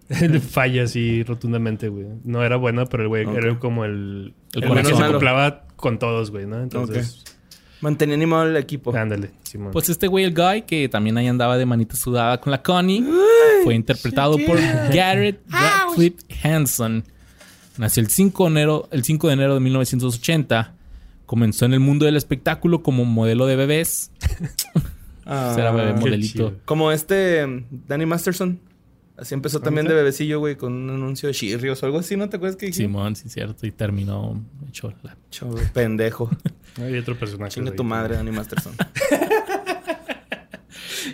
Falla 0.49 0.83
así 0.83 1.23
rotundamente, 1.23 1.89
güey. 1.89 2.05
No 2.23 2.43
era 2.45 2.55
bueno, 2.55 2.85
pero 2.85 3.03
el 3.03 3.09
güey 3.09 3.27
era 3.27 3.59
como 3.59 3.83
el... 3.83 4.33
El 4.53 4.63
El, 4.63 4.83
que 4.83 4.95
se 4.95 5.03
acoplaba 5.03 5.63
con 5.75 5.99
todos, 5.99 6.31
güey, 6.31 6.45
¿no? 6.45 6.61
Entonces, 6.61 7.25
Mantenía 7.81 8.15
animado 8.15 8.45
el 8.45 8.55
equipo. 8.57 8.95
ándale, 8.95 9.31
Simón. 9.43 9.71
Pues 9.71 9.89
este 9.89 10.07
güey, 10.07 10.25
el 10.25 10.33
guy, 10.33 10.63
que 10.63 10.89
también 10.89 11.17
ahí 11.17 11.27
andaba 11.27 11.57
de 11.57 11.65
manita 11.65 11.95
sudada 11.95 12.39
con 12.39 12.51
la 12.51 12.63
Connie, 12.63 13.03
fue 13.63 13.75
interpretado 13.75 14.37
por 14.45 14.57
Garrett 14.93 15.39
Radcliffe 15.49 16.23
Hanson. 16.43 17.03
Nació 17.77 18.01
el 18.01 18.09
5, 18.09 18.45
de 18.45 18.49
enero, 18.51 18.87
el 18.91 19.03
5 19.03 19.27
de 19.27 19.33
enero 19.33 19.53
de 19.55 19.59
1980. 19.59 20.73
Comenzó 21.25 21.65
en 21.65 21.73
el 21.73 21.79
mundo 21.79 22.05
del 22.05 22.15
espectáculo 22.15 22.81
como 22.83 23.03
modelo 23.03 23.47
de 23.47 23.55
bebés. 23.55 24.11
Ah, 25.25 25.51
Será 25.55 25.71
bebé 25.71 25.95
qué 25.95 25.99
modelito. 25.99 26.53
Como 26.65 26.91
este 26.91 27.65
Danny 27.87 28.05
Masterson. 28.05 28.59
Así 29.17 29.33
empezó 29.33 29.61
también 29.61 29.87
de 29.87 29.93
bebecillo, 29.93 30.39
güey, 30.39 30.55
con 30.57 30.73
un 30.73 30.89
anuncio 30.89 31.27
de 31.27 31.33
Cheerios 31.33 31.81
o 31.81 31.85
algo 31.85 31.99
así, 31.99 32.17
¿no 32.17 32.27
te 32.27 32.35
acuerdas 32.35 32.57
que? 32.57 32.71
Simón, 32.73 33.15
sí, 33.15 33.29
cierto. 33.29 33.65
Y 33.65 33.71
terminó 33.71 34.43
hecho 34.67 34.93
la... 35.03 35.15
Chavo, 35.29 35.55
pendejo. 35.73 36.29
Hay 36.81 36.97
otro 36.97 37.17
personaje. 37.17 37.51
Chinga 37.53 37.71
tu 37.71 37.85
madre, 37.85 38.15
Danny 38.15 38.31
Masterson. 38.33 38.73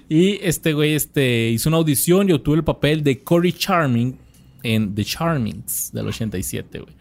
Y 0.09 0.39
este 0.41 0.73
güey 0.73 0.93
este, 0.93 1.49
hizo 1.49 1.69
una 1.69 1.77
audición 1.77 2.29
y 2.29 2.33
obtuvo 2.33 2.55
el 2.55 2.63
papel 2.63 3.03
de 3.03 3.19
Cory 3.23 3.53
Charming 3.53 4.17
en 4.63 4.95
The 4.95 5.05
Charmings 5.05 5.91
del 5.93 6.07
87, 6.07 6.79
güey. 6.79 6.95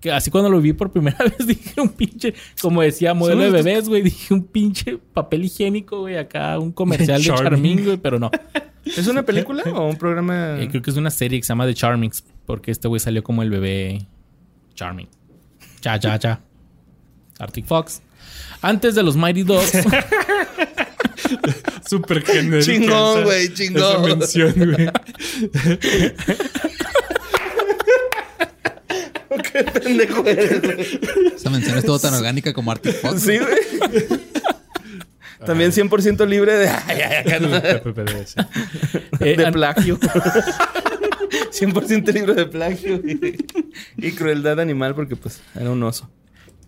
Que 0.00 0.10
así 0.10 0.30
cuando 0.30 0.48
lo 0.48 0.60
vi 0.60 0.72
por 0.72 0.90
primera 0.90 1.18
vez 1.24 1.46
dije 1.46 1.80
un 1.80 1.90
pinche, 1.90 2.34
como 2.60 2.82
decía, 2.82 3.14
modelo 3.14 3.42
de 3.42 3.50
bebés, 3.50 3.88
güey. 3.88 4.02
Dije 4.02 4.32
un 4.32 4.44
pinche 4.44 4.98
papel 4.98 5.44
higiénico, 5.44 6.00
güey. 6.00 6.16
Acá 6.16 6.58
un 6.58 6.72
comercial 6.72 7.22
de. 7.22 7.28
Charming, 7.28 7.84
güey, 7.84 7.96
pero 7.98 8.18
no. 8.18 8.30
¿Es 8.84 9.06
una 9.06 9.22
película 9.22 9.62
o 9.64 9.88
un 9.88 9.96
programa? 9.96 10.60
Eh, 10.60 10.68
creo 10.68 10.82
que 10.82 10.90
es 10.90 10.96
una 10.96 11.10
serie 11.10 11.38
que 11.38 11.44
se 11.44 11.48
llama 11.48 11.66
The 11.66 11.74
Charmings, 11.74 12.24
porque 12.46 12.70
este 12.70 12.88
güey 12.88 13.00
salió 13.00 13.22
como 13.22 13.42
el 13.42 13.50
bebé 13.50 14.06
Charming. 14.74 15.08
Cha, 15.80 15.98
cha, 15.98 16.18
cha. 16.18 16.40
Arctic 17.38 17.66
Fox. 17.66 18.02
Antes 18.62 18.94
de 18.94 19.02
los 19.02 19.16
Mighty 19.16 19.42
Dogs. 19.42 19.72
Súper 21.88 22.24
genérica. 22.24 22.72
Chingón, 22.72 23.24
güey, 23.24 23.52
chingón. 23.52 23.82
Esa 23.82 23.98
mención, 24.16 24.54
güey. 24.56 24.90
¿Qué 29.52 29.64
pendejo 29.64 30.26
eres, 30.26 30.62
güey? 30.62 31.00
Esa 31.34 31.50
mención 31.50 31.78
estuvo 31.78 31.98
tan 31.98 32.14
orgánica 32.14 32.52
como 32.52 32.70
Arctic 32.70 32.94
Fox. 33.00 33.22
Sí, 33.22 33.38
güey. 33.38 34.20
También 35.46 35.72
100% 35.72 36.26
libre 36.28 36.54
de, 36.56 36.68
ay, 36.86 37.00
ay, 37.00 37.32
ay, 37.32 37.40
no, 37.40 37.60
PPPDS. 37.60 38.36
De 39.20 39.52
plagio. 39.52 39.98
100% 41.52 42.12
libre 42.12 42.34
de 42.34 42.46
plagio 42.46 42.94
y, 42.96 43.36
y 43.96 44.12
crueldad 44.12 44.58
animal 44.60 44.94
porque 44.94 45.16
pues 45.16 45.40
era 45.54 45.70
un 45.70 45.82
oso. 45.82 46.08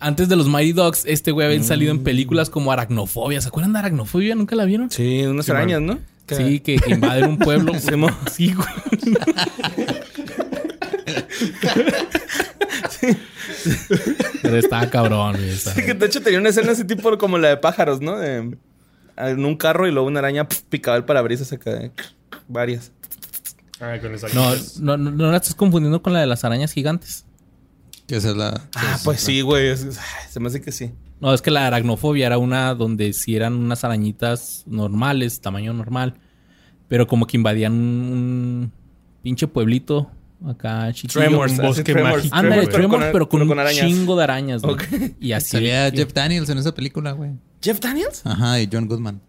Antes 0.00 0.28
de 0.28 0.36
los 0.36 0.48
Mighty 0.48 0.72
Dogs, 0.72 1.04
este 1.06 1.30
güey 1.30 1.46
había 1.46 1.62
salido 1.62 1.94
Mm. 1.94 1.98
en 1.98 2.04
películas 2.04 2.50
como 2.50 2.72
Aracnofobia. 2.72 3.40
¿Se 3.40 3.48
acuerdan 3.48 3.72
de 3.72 3.78
Aracnofobia? 3.80 4.34
¿Nunca 4.34 4.56
la 4.56 4.64
vieron? 4.64 4.90
Sí, 4.90 5.22
unas 5.24 5.46
Sí, 5.46 5.52
arañas, 5.52 5.80
¿no? 5.80 5.98
Que- 6.26 6.34
Sí, 6.36 6.60
que, 6.60 6.76
que 6.76 6.90
invaden 6.92 7.24
un 7.30 7.38
pueblo. 7.38 7.72
Sí, 8.30 8.52
güey. 8.54 8.68
Estaba 14.58 14.88
cabrón. 14.90 15.36
Sí, 15.38 15.82
que 15.84 15.94
de 15.94 16.06
hecho 16.06 16.22
tenía 16.22 16.38
una 16.38 16.48
escena 16.50 16.72
así 16.72 16.84
tipo 16.84 17.16
como 17.18 17.38
la 17.38 17.48
de 17.48 17.56
pájaros, 17.56 18.00
¿no? 18.00 18.16
De- 18.18 18.56
en 19.16 19.44
un 19.44 19.56
carro 19.56 19.86
y 19.86 19.92
luego 19.92 20.08
una 20.08 20.20
araña 20.20 20.48
pf, 20.48 20.62
picaba 20.68 20.96
el 20.96 21.04
parabrisas 21.04 21.52
acá. 21.52 21.70
de- 21.74 21.92
Varias. 22.48 22.92
Ah, 23.80 23.96
con 24.00 24.14
esa 24.14 24.28
No, 24.28 24.52
no, 24.80 24.96
no, 24.96 25.10
no 25.10 25.30
la 25.30 25.36
estás 25.36 25.54
confundiendo 25.54 26.02
con 26.02 26.12
la 26.12 26.20
de 26.20 26.26
las 26.26 26.44
arañas 26.44 26.72
gigantes. 26.72 27.24
Que 28.06 28.16
esa 28.16 28.30
es 28.30 28.36
la. 28.36 28.60
Ah, 28.74 28.98
pues 29.04 29.20
sí, 29.20 29.40
güey. 29.42 29.74
Se 30.30 30.40
me 30.40 30.48
hace 30.48 30.60
que 30.60 30.72
sí. 30.72 30.92
No, 31.20 31.32
es 31.34 31.40
que 31.42 31.50
la 31.50 31.66
aracnofobia 31.66 32.26
era 32.26 32.38
una 32.38 32.74
donde 32.74 33.12
sí 33.12 33.36
eran 33.36 33.54
unas 33.54 33.84
arañitas 33.84 34.64
normales, 34.66 35.40
tamaño 35.40 35.72
normal. 35.72 36.14
Pero 36.88 37.06
como 37.06 37.26
que 37.26 37.36
invadían 37.36 37.72
un, 37.72 37.78
un 37.80 38.72
pinche 39.22 39.46
pueblito 39.46 40.10
acá 40.48 40.92
chiquillo. 40.92 41.20
Tremors. 41.20 41.52
un 41.52 41.58
bosque 41.58 41.84
Tremors, 41.84 42.16
mágico, 42.16 42.36
Ándale, 42.36 42.62
güey. 42.62 42.68
Tremors, 42.68 43.06
pero 43.12 43.28
con, 43.28 43.42
un 43.42 43.58
arañas. 43.58 43.86
chingo 43.86 44.16
de 44.16 44.24
arañas, 44.24 44.62
güey. 44.62 44.74
Ok. 44.74 44.82
Y 45.20 45.32
así. 45.32 45.50
Salía 45.50 45.90
Jeff 45.90 46.12
Daniels 46.12 46.48
en 46.48 46.58
esa 46.58 46.74
película, 46.74 47.12
güey. 47.12 47.30
¿Jeff 47.62 47.80
Daniels? 47.80 48.22
Ajá, 48.24 48.60
y 48.60 48.68
John 48.70 48.86
Goodman. 48.86 49.20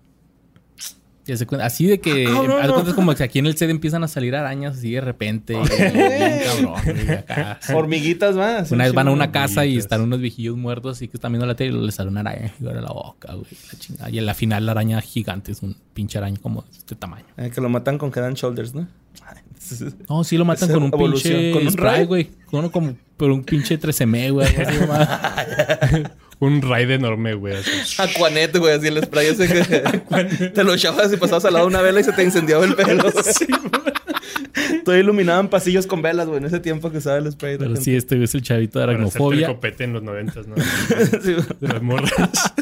Ya 1.26 1.38
se 1.38 1.46
cuenta- 1.48 1.66
así 1.66 1.86
de 1.86 2.00
que. 2.02 2.28
Ah, 2.28 2.66
no. 2.68 2.74
cuenta 2.74 2.94
como 2.94 3.16
que 3.16 3.24
aquí 3.24 3.40
en 3.40 3.46
el 3.46 3.56
set 3.56 3.70
empiezan 3.70 4.04
a 4.04 4.08
salir 4.10 4.36
arañas 4.36 4.78
así 4.78 4.92
de 4.92 5.02
repente. 5.02 5.54
y 5.54 5.58
bien 5.58 6.42
cabrón, 6.46 6.82
güey, 6.84 7.12
acá. 7.12 7.60
Hormiguitas, 7.74 8.36
así, 8.36 8.74
Una 8.74 8.84
vez 8.84 8.94
van 8.94 9.08
a 9.08 9.12
una 9.12 9.32
casa 9.32 9.66
y 9.66 9.78
están 9.78 10.02
unos 10.02 10.20
viejillos 10.20 10.58
muertos 10.58 10.98
así 10.98 11.08
que 11.08 11.16
están 11.18 11.32
viendo 11.32 11.46
la 11.46 11.56
tele 11.56 11.78
y 11.78 11.86
les 11.86 11.96
sale 11.96 12.10
una 12.10 12.20
araña 12.22 12.52
y 12.60 12.68
abre 12.68 12.82
la 12.82 12.92
boca, 12.92 13.34
güey. 13.34 13.46
La 13.72 13.80
chingada. 13.80 14.10
Y 14.10 14.18
en 14.18 14.26
la 14.26 14.34
final 14.34 14.66
la 14.66 14.74
araña 14.74 15.00
gigante 15.02 15.54
es 15.54 15.62
un 15.62 15.76
pinche 15.94 16.18
araña 16.18 16.38
como 16.42 16.64
de 16.64 16.78
este 16.78 16.96
tamaño. 16.96 17.26
Eh, 17.38 17.52
que 17.54 17.62
lo 17.62 17.70
matan 17.70 17.98
con 17.98 18.12
Head 18.14 18.26
and 18.26 18.36
Shoulders, 18.38 18.74
¿no? 18.74 18.88
No, 20.10 20.26
sí 20.26 20.38
lo 20.38 20.44
matan 20.44 20.70
con 20.74 20.84
un 20.84 20.92
pinche 20.92 21.52
¿con 21.52 21.66
un 21.66 21.72
spray, 21.72 22.06
güey. 22.06 22.30
Con 22.48 22.60
uno 22.60 22.72
como, 22.72 22.96
pero 23.16 23.34
un 23.34 23.46
pinche 23.46 23.80
13M, 23.80 24.32
güey. 24.34 24.48
Un 26.44 26.62
raid 26.62 26.92
enorme, 26.92 27.36
güey. 27.36 27.56
así. 27.56 27.72
Aquanet, 28.02 28.58
güey, 28.58 28.74
así 28.74 28.88
el 28.88 29.02
spray 29.02 29.28
ese 29.28 29.48
que 29.48 30.50
te 30.50 30.64
lo 30.66 30.74
echabas 30.74 31.14
y 31.14 31.16
pasabas 31.16 31.46
al 31.46 31.54
lado 31.54 31.66
de 31.68 31.70
una 31.70 31.82
vela 31.82 32.02
y 32.02 32.04
se 32.04 32.12
te 32.12 32.22
incendiaba 32.22 32.66
el 32.66 32.76
pelo. 32.76 33.06
Todo 34.84 34.98
iluminado 34.98 35.40
en 35.40 35.48
pasillos 35.48 35.88
con 35.88 36.02
velas, 36.02 36.28
güey, 36.28 36.40
en 36.40 36.46
ese 36.46 36.60
tiempo 36.60 36.92
que 36.92 36.98
usaba 36.98 37.18
el 37.18 37.32
spray. 37.32 37.58
Pero 37.58 37.78
sí, 37.78 37.96
este 37.96 38.16
güey 38.16 38.26
es 38.26 38.36
el 38.36 38.42
chavito 38.42 38.80
de 38.80 38.86
Para 38.86 38.98
aracnofobia. 38.98 39.48
copete 39.48 39.86
en 39.86 39.94
los 39.94 40.04
noventas, 40.04 40.46
¿no? 40.46 40.56
Sí, 41.24 41.34
De 41.62 41.68
las 41.70 41.82
morras. 41.82 42.54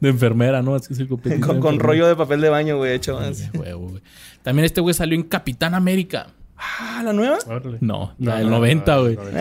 De 0.00 0.08
enfermera, 0.08 0.60
¿no? 0.60 0.74
Así 0.74 0.92
es 0.92 0.98
el 0.98 1.06
copete 1.06 1.38
con, 1.38 1.78
rollo 1.78 2.08
de 2.08 2.16
papel 2.16 2.40
de 2.40 2.48
baño, 2.48 2.78
güey, 2.78 2.94
hecho. 2.94 3.20
Sí, 3.32 3.48
huevo, 3.54 3.90
güey. 3.90 4.02
También 4.42 4.64
este 4.64 4.80
güey 4.80 4.92
salió 4.92 5.14
en 5.14 5.22
Capitán 5.22 5.74
América. 5.74 6.26
Ah, 6.64 7.02
¿la 7.04 7.12
nueva? 7.12 7.38
No, 7.46 7.58
la 7.60 7.78
No, 7.80 8.36
del 8.38 8.44
no, 8.50 8.58
90, 8.58 8.94
no, 8.96 9.02
güey. 9.02 9.16
no, 9.16 9.22
no. 9.24 9.38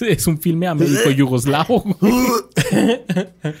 Es 0.06 0.26
un 0.26 0.38
filme 0.40 0.66
américo-yugoslavo, 0.66 1.80
güey. 1.80 2.12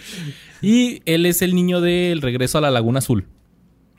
y 0.62 1.02
él 1.06 1.26
es 1.26 1.42
el 1.42 1.54
niño 1.54 1.80
del 1.80 2.22
regreso 2.22 2.58
a 2.58 2.60
la 2.60 2.70
Laguna 2.70 2.98
Azul. 2.98 3.26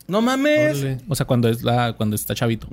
No 0.08 0.22
mames. 0.22 0.86
O 1.08 1.16
sea, 1.16 1.26
cuando 1.26 1.48
es 1.50 1.64
la, 1.64 1.94
cuando 1.94 2.16
está 2.16 2.36
chavito. 2.36 2.68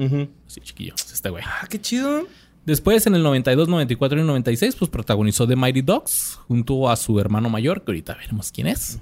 Sí, 0.46 0.60
chiquillo. 0.60 0.94
Es 0.96 1.12
este 1.12 1.30
güey. 1.30 1.44
Ah, 1.46 1.66
qué 1.68 1.80
chido. 1.80 2.26
Después, 2.66 3.06
en 3.06 3.14
el 3.14 3.22
92, 3.22 3.68
94 3.68 4.20
y 4.20 4.24
96, 4.24 4.76
pues 4.76 4.90
protagonizó 4.90 5.46
The 5.46 5.56
Mighty 5.56 5.82
Dogs 5.82 6.38
junto 6.48 6.90
a 6.90 6.96
su 6.96 7.18
hermano 7.20 7.48
mayor, 7.48 7.82
que 7.84 7.92
ahorita 7.92 8.14
veremos 8.14 8.50
quién 8.52 8.66
es. 8.66 8.98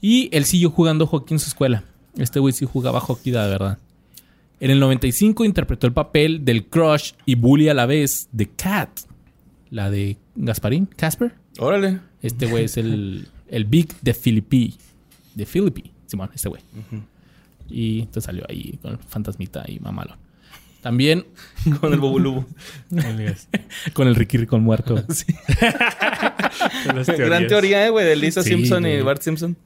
Y 0.00 0.28
él 0.32 0.44
siguió 0.44 0.70
jugando 0.70 1.06
hockey 1.06 1.34
en 1.34 1.38
su 1.38 1.48
escuela. 1.48 1.84
Este 2.16 2.40
güey 2.40 2.52
sí 2.52 2.66
jugaba 2.70 3.00
hockey, 3.00 3.32
de 3.32 3.38
verdad. 3.38 3.78
En 4.62 4.70
el 4.70 4.78
95 4.78 5.44
interpretó 5.44 5.88
el 5.88 5.92
papel 5.92 6.44
del 6.44 6.66
crush 6.66 7.14
y 7.26 7.34
bully 7.34 7.68
a 7.68 7.74
la 7.74 7.84
vez 7.84 8.28
de 8.30 8.48
Cat, 8.48 8.90
la 9.70 9.90
de 9.90 10.18
Gasparín, 10.36 10.86
Casper. 10.86 11.34
Órale. 11.58 11.98
Este 12.22 12.46
güey 12.46 12.66
es 12.66 12.76
el, 12.76 13.26
el 13.48 13.64
Big 13.64 13.88
de 14.02 14.14
Philippi. 14.14 14.76
De 15.34 15.46
Philippi, 15.46 15.90
Simón, 16.06 16.30
este 16.32 16.48
güey. 16.48 16.62
Y 17.68 18.02
entonces 18.02 18.22
salió 18.22 18.44
ahí 18.48 18.78
con 18.80 18.92
el 18.92 18.98
fantasmita 18.98 19.64
y 19.66 19.80
mamalón. 19.80 20.16
También 20.80 21.26
Con 21.80 21.92
el 21.92 21.98
bobulubu. 21.98 22.44
con 23.94 24.06
el 24.06 24.14
Ricky 24.14 24.36
Ricón 24.38 24.62
muerto. 24.62 24.94
Gran 27.08 27.48
teoría, 27.48 27.84
eh, 27.84 27.90
güey, 27.90 28.06
de 28.06 28.14
Lisa 28.14 28.44
Sí, 28.44 28.50
Simpson 28.50 28.86
y. 28.86 29.00
Bart 29.00 29.22
Simpson. 29.22 29.56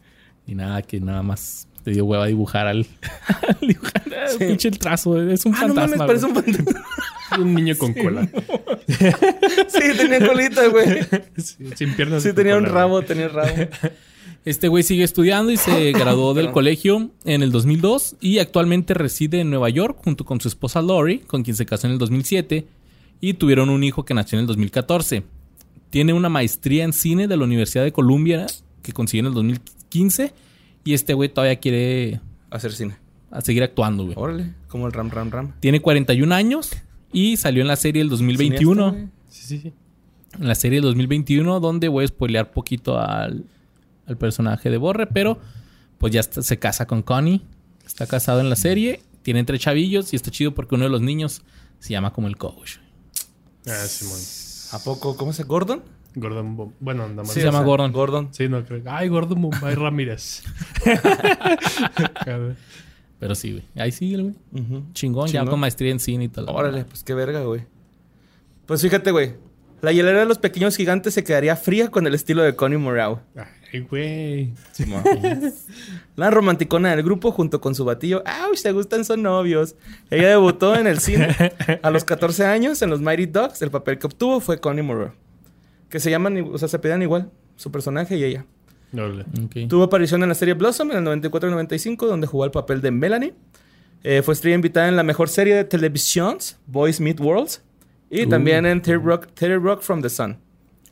Y 0.47 0.55
nada, 0.55 0.81
que 0.81 1.01
nada 1.01 1.23
más 1.23 1.69
te 1.87 1.93
dio 1.93 2.05
hueva 2.05 2.25
a 2.25 2.27
dibujar 2.27 2.67
al, 2.67 2.85
al 3.49 3.69
dibujar 3.69 4.03
al 4.13 4.39
pinche 4.39 4.67
el 4.67 4.77
trazo. 4.77 5.23
Es 5.23 5.47
un 5.47 5.55
Ah, 5.55 5.69
no 5.69 5.75
mames, 5.75 5.97
fantasma. 5.97 6.07
parece 6.09 6.27
un 6.27 6.35
fantasma. 6.35 6.85
Un 7.39 7.55
niño 7.55 7.79
con 7.79 7.95
cola. 7.95 8.29
Sí, 8.89 9.97
tenía 9.97 10.27
colita, 10.27 10.67
güey. 10.67 10.99
Sí, 11.37 11.55
Sin 11.77 11.95
piernas. 11.95 12.25
Sí, 12.25 12.33
tenía 12.33 12.57
un 12.57 12.65
cola, 12.65 12.75
rabo, 12.75 13.03
tenía 13.03 13.29
rabo. 13.29 13.51
Este 14.45 14.67
güey 14.67 14.83
sigue 14.83 15.05
estudiando 15.05 15.53
y 15.53 15.57
se 15.57 15.93
graduó 15.93 16.35
del 16.35 16.51
colegio 16.51 17.11
en 17.25 17.45
el 17.45 17.53
2002 17.53 18.17
y 18.21 18.41
actualmente 18.41 18.93
reside 18.93 19.41
en 19.41 19.51
Nueva 19.51 19.69
York 19.71 19.99
junto 20.03 20.25
con 20.25 20.41
su 20.41 20.49
esposa 20.49 20.83
Lori, 20.83 21.21
con 21.21 21.45
quien 21.45 21.55
se 21.55 21.67
casó 21.67 21.87
en 21.87 21.93
el 21.93 21.99
2007 22.01 22.67
y 23.21 23.35
tuvieron 23.35 23.71
un 23.71 23.85
hijo 23.85 24.05
que 24.05 24.13
nació 24.15 24.39
en 24.39 24.41
el 24.41 24.47
2014. 24.49 25.23
Tiene 25.91 26.13
una 26.15 26.29
maestría 26.29 26.83
en 26.83 26.93
cine 26.93 27.29
de 27.29 27.37
la 27.37 27.45
Universidad 27.45 27.85
de 27.85 27.93
Columbia 27.93 28.47
que 28.83 28.93
consiguió 28.93 29.21
en 29.21 29.27
el 29.29 29.35
2015 29.35 30.33
y 30.87 30.95
este 30.95 31.13
güey 31.15 31.29
todavía 31.29 31.57
quiere 31.57 32.21
Hacer 32.51 32.73
cine. 32.73 32.97
a 33.31 33.41
seguir 33.43 33.63
actuando, 33.63 34.05
güey. 34.05 34.15
Órale, 34.19 34.55
como 34.69 34.87
el 34.87 34.93
Ram 34.93 35.11
Ram 35.11 35.31
Ram. 35.31 35.53
Tiene 35.61 35.81
41 35.83 36.35
años 36.35 36.71
y 37.13 37.37
salió 37.37 37.61
en 37.63 37.69
la 37.69 37.77
serie 37.77 38.01
del 38.01 38.09
2021. 38.09 38.91
Cineasta, 38.91 38.99
güey. 38.99 39.09
Sí, 39.29 39.43
sí, 39.47 39.59
sí. 39.61 39.73
en 40.41 40.49
la 40.49 40.55
serie 40.55 40.77
del 40.79 40.85
2021, 40.85 41.61
donde 41.61 41.89
voy 41.89 42.05
a 42.05 42.09
spoilear 42.09 42.51
poquito 42.53 42.99
al, 42.99 43.45
al 44.07 44.17
personaje 44.17 44.71
de 44.71 44.77
Borre, 44.79 45.07
pero 45.07 45.39
pues 45.99 46.13
ya 46.13 46.21
está- 46.21 46.43
se 46.43 46.59
casa 46.59 46.87
con 46.87 47.03
Connie. 47.03 47.43
Está 47.87 48.07
casado 48.07 48.41
en 48.41 48.49
la 48.51 48.57
serie, 48.57 49.01
tiene 49.23 49.45
tres 49.45 49.61
chavillos 49.61 50.13
y 50.13 50.17
está 50.17 50.31
chido 50.31 50.55
porque 50.55 50.75
uno 50.75 50.85
de 50.85 50.91
los 50.91 51.01
niños 51.03 51.43
se 51.79 51.91
llama 51.91 52.13
como 52.13 52.27
el 52.29 52.37
coach. 52.37 52.77
Ah, 53.67 53.85
Simón. 53.87 54.19
¿A 54.73 54.79
poco? 54.85 55.17
¿Cómo 55.17 55.33
se 55.33 55.43
Gordon? 55.45 55.83
Gordon 56.17 56.57
Bom- 56.57 56.73
Bueno, 56.81 57.03
nada 57.09 57.23
más. 57.23 57.31
Se 57.33 57.43
llama 57.43 57.63
Gordon. 57.63 57.93
Gordon. 57.93 58.29
Sí, 58.33 58.49
no 58.49 58.65
creo. 58.65 58.83
Ay, 58.87 59.09
Gordon 59.09 59.41
Bombay 59.43 59.75
Ramírez. 59.77 60.43
Pero 63.19 63.35
sí, 63.35 63.53
güey. 63.53 63.65
Ahí 63.77 63.93
sigue, 63.93 64.17
el 64.17 64.23
güey. 64.23 64.35
Ujú. 64.53 64.83
Chingón, 64.93 65.27
ya 65.29 65.33
Chingón. 65.41 65.49
con 65.53 65.61
maestría 65.61 65.91
en 65.91 66.01
cine 66.01 66.25
y 66.25 66.29
tal. 66.29 66.47
Órale, 66.49 66.85
pues 66.85 67.03
qué 67.03 67.15
verga, 67.15 67.41
güey. 67.43 67.63
Pues 68.67 68.83
fíjate, 68.83 69.11
güey. 69.11 69.35
La 69.83 69.93
hielera 69.93 70.21
de 70.21 70.27
los 70.27 70.39
pequeños 70.39 70.77
gigantes 70.77 71.15
se 71.15 71.23
quedaría 71.23 71.55
fría 71.57 71.89
con 71.89 72.07
el 72.07 72.15
estilo 72.15 72.43
de 72.43 72.57
Connie 72.57 72.79
Morau. 72.79 73.21
Ay, 73.73 73.81
güey. 73.81 74.53
La 76.17 76.31
romanticona 76.31 76.91
del 76.97 77.03
grupo 77.05 77.31
junto 77.31 77.61
con 77.61 77.75
su 77.75 77.85
batillo. 77.85 78.23
¡Auch! 78.27 78.57
Se 78.57 78.73
gustan, 78.73 79.05
son 79.05 79.23
novios. 79.23 79.77
Ella 80.11 80.29
debutó 80.29 80.75
en 80.77 80.87
el 80.87 80.99
cine 80.99 81.29
a 81.83 81.91
los 81.91 82.05
14 82.05 82.47
años 82.47 82.81
en 82.83 82.91
los 82.91 83.01
Mighty 83.01 83.27
Ducks. 83.27 83.61
El 83.63 83.71
papel 83.71 83.99
que 83.99 84.07
obtuvo 84.07 84.41
fue 84.41 84.59
Connie 84.61 84.83
Moreau. 84.83 85.13
Que 85.89 86.01
se 86.01 86.11
llaman, 86.11 86.37
o 86.53 86.59
sea, 86.59 86.69
se 86.69 86.79
pedían 86.79 87.03
igual. 87.03 87.31
Su 87.57 87.71
personaje 87.71 88.17
y 88.17 88.25
ella. 88.25 88.45
Órale. 88.93 89.25
Ok. 89.45 89.69
Tuvo 89.69 89.85
aparición 89.85 90.23
en 90.23 90.29
la 90.29 90.35
serie 90.35 90.55
Blossom 90.55 90.91
en 90.91 90.99
el 90.99 91.05
94 91.05 91.49
y 91.49 91.53
95, 91.53 92.07
donde 92.07 92.27
jugó 92.27 92.45
el 92.45 92.51
papel 92.51 92.81
de 92.81 92.91
Melanie. 92.91 93.35
Eh, 94.03 94.23
fue 94.23 94.35
estrella 94.35 94.55
invitada 94.57 94.89
en 94.89 94.97
la 94.97 95.03
mejor 95.03 95.29
serie 95.29 95.55
de 95.55 95.65
televisión, 95.65 96.39
Boys 96.67 97.01
Meet 97.01 97.21
Worlds. 97.21 97.63
Y 98.11 98.25
Uh. 98.27 98.29
también 98.29 98.67
en 98.67 98.81
30 98.83 99.05
Rock, 99.05 99.27
30 99.35 99.59
Rock 99.59 99.83
from 99.83 100.01
the 100.03 100.09
Sun. 100.09 100.37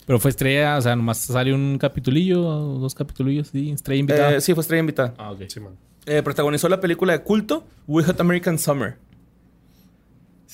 Pero 0.07 0.19
fue 0.19 0.31
estrella, 0.31 0.77
o 0.77 0.83
sea, 0.83 0.97
nomás 0.97 1.19
salió 1.19 1.55
un 1.55 1.79
capitulillo 1.79 2.43
o 2.47 2.79
dos 2.79 2.95
capitulillos, 2.95 3.49
sí, 3.49 3.71
estrella 3.71 4.01
invitada. 4.01 4.35
Eh, 4.37 4.41
sí, 4.41 4.53
fue 4.53 4.63
estrella 4.63 4.81
invitada. 4.81 5.15
Ah, 5.17 5.31
ok. 5.31 5.43
Simón. 5.49 5.77
Eh, 6.07 6.23
protagonizó 6.23 6.69
la 6.69 6.81
película 6.81 7.13
de 7.15 7.23
culto 7.23 7.65
We 7.87 8.03
Hot 8.05 8.21
American 8.21 8.59
Summer. 8.59 8.97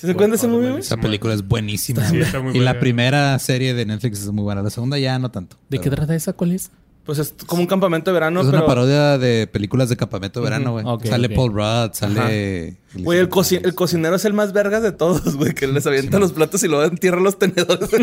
¿Sí 0.01 0.07
se 0.07 0.13
acuerdan 0.13 0.31
de 0.31 0.37
ese 0.37 0.47
movie, 0.47 0.69
güey? 0.69 0.79
Esa 0.79 0.97
película 0.97 1.35
es 1.35 1.47
buenísima. 1.47 2.03
Sí, 2.03 2.13
güey. 2.15 2.23
está 2.23 2.39
muy 2.41 2.57
y 2.57 2.59
la 2.59 2.79
primera 2.79 3.37
serie 3.37 3.75
de 3.75 3.85
Netflix 3.85 4.21
es 4.21 4.31
muy 4.31 4.41
buena. 4.43 4.63
La 4.63 4.71
segunda 4.71 4.97
ya 4.97 5.19
no 5.19 5.29
tanto. 5.29 5.57
¿De 5.69 5.77
qué 5.79 5.91
trata 5.91 6.15
esa? 6.15 6.33
¿Cuál 6.33 6.53
es? 6.53 6.71
Pues 7.05 7.19
es 7.19 7.35
como 7.45 7.61
un 7.61 7.67
campamento 7.67 8.09
de 8.09 8.13
verano, 8.15 8.41
es 8.41 8.47
pero... 8.47 8.57
una 8.57 8.65
parodia 8.65 9.19
de 9.19 9.45
películas 9.45 9.89
de 9.89 9.97
campamento 9.97 10.39
de 10.39 10.43
verano, 10.43 10.71
güey. 10.71 10.83
Sale. 11.07 11.29
Paul 11.29 11.53
Rudd, 11.53 11.91
sale... 11.93 12.77
Güey, 12.95 13.19
el, 13.19 13.29
coci- 13.29 13.61
el 13.63 13.75
cocinero 13.75 14.15
es 14.15 14.25
el 14.25 14.33
más 14.33 14.53
vergas 14.53 14.81
de 14.81 14.91
todos, 14.91 15.35
güey. 15.35 15.53
Que 15.53 15.67
les 15.67 15.85
avienta 15.85 16.17
los 16.17 16.31
platos 16.31 16.63
y 16.63 16.67
luego 16.67 16.83
entierra 16.83 17.19
los 17.19 17.37
tenedores. 17.37 17.91
Yo 17.91 17.99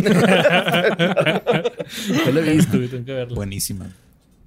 lo 2.33 2.41
he 2.41 2.53
visto, 2.53 2.77
güey, 2.77 2.89
tengo 2.89 3.05
que 3.05 3.13
verlo. 3.13 3.35
Buenísima. 3.35 3.87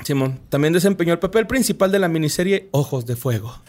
Simón 0.05 0.39
también 0.49 0.71
desempeñó 0.73 1.11
el 1.13 1.19
papel 1.19 1.47
principal 1.47 1.91
de 1.91 1.99
la 1.99 2.07
miniserie 2.07 2.69
Ojos 2.71 3.05
de 3.05 3.15
Fuego. 3.17 3.61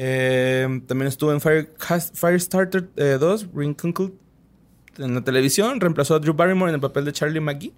Eh, 0.00 0.80
también 0.86 1.08
estuvo 1.08 1.32
en 1.32 1.40
Fire, 1.40 1.68
Firestarter 2.14 2.88
eh, 2.94 3.16
2, 3.18 3.48
Rinkunkel, 3.52 4.12
en 4.98 5.14
la 5.16 5.24
televisión. 5.24 5.80
Reemplazó 5.80 6.14
a 6.14 6.20
Drew 6.20 6.34
Barrymore 6.34 6.70
en 6.70 6.76
el 6.76 6.80
papel 6.80 7.04
de 7.04 7.12
Charlie 7.12 7.40
McGee. 7.40 7.72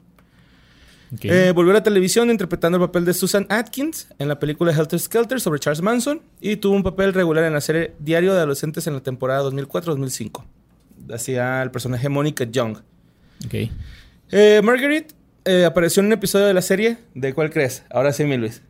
Ok. 1.14 1.24
Eh, 1.24 1.52
volvió 1.54 1.70
a 1.70 1.74
la 1.74 1.82
televisión 1.82 2.30
interpretando 2.30 2.76
el 2.76 2.82
papel 2.82 3.06
de 3.06 3.14
Susan 3.14 3.46
Atkins 3.48 4.06
en 4.18 4.28
la 4.28 4.38
película 4.38 4.70
Helter 4.70 5.00
Skelter 5.00 5.40
sobre 5.40 5.60
Charles 5.60 5.80
Manson. 5.80 6.20
Y 6.42 6.56
tuvo 6.56 6.76
un 6.76 6.82
papel 6.82 7.14
regular 7.14 7.44
en 7.44 7.54
la 7.54 7.62
serie 7.62 7.94
Diario 7.98 8.32
de 8.34 8.38
Adolescentes 8.38 8.86
en 8.86 8.92
la 8.92 9.00
temporada 9.00 9.42
2004-2005. 9.50 10.44
Hacía 11.14 11.62
el 11.62 11.70
personaje 11.70 12.10
Monica 12.10 12.44
Young. 12.44 12.76
Ok. 13.46 13.70
Eh, 14.30 14.60
Marguerite 14.62 15.14
eh, 15.46 15.64
apareció 15.64 16.00
en 16.00 16.08
un 16.08 16.12
episodio 16.12 16.44
de 16.44 16.52
la 16.52 16.62
serie. 16.62 16.98
¿De 17.14 17.32
cuál 17.32 17.50
crees? 17.50 17.82
Ahora 17.88 18.12
sí, 18.12 18.24
mi 18.24 18.36
Luis. 18.36 18.60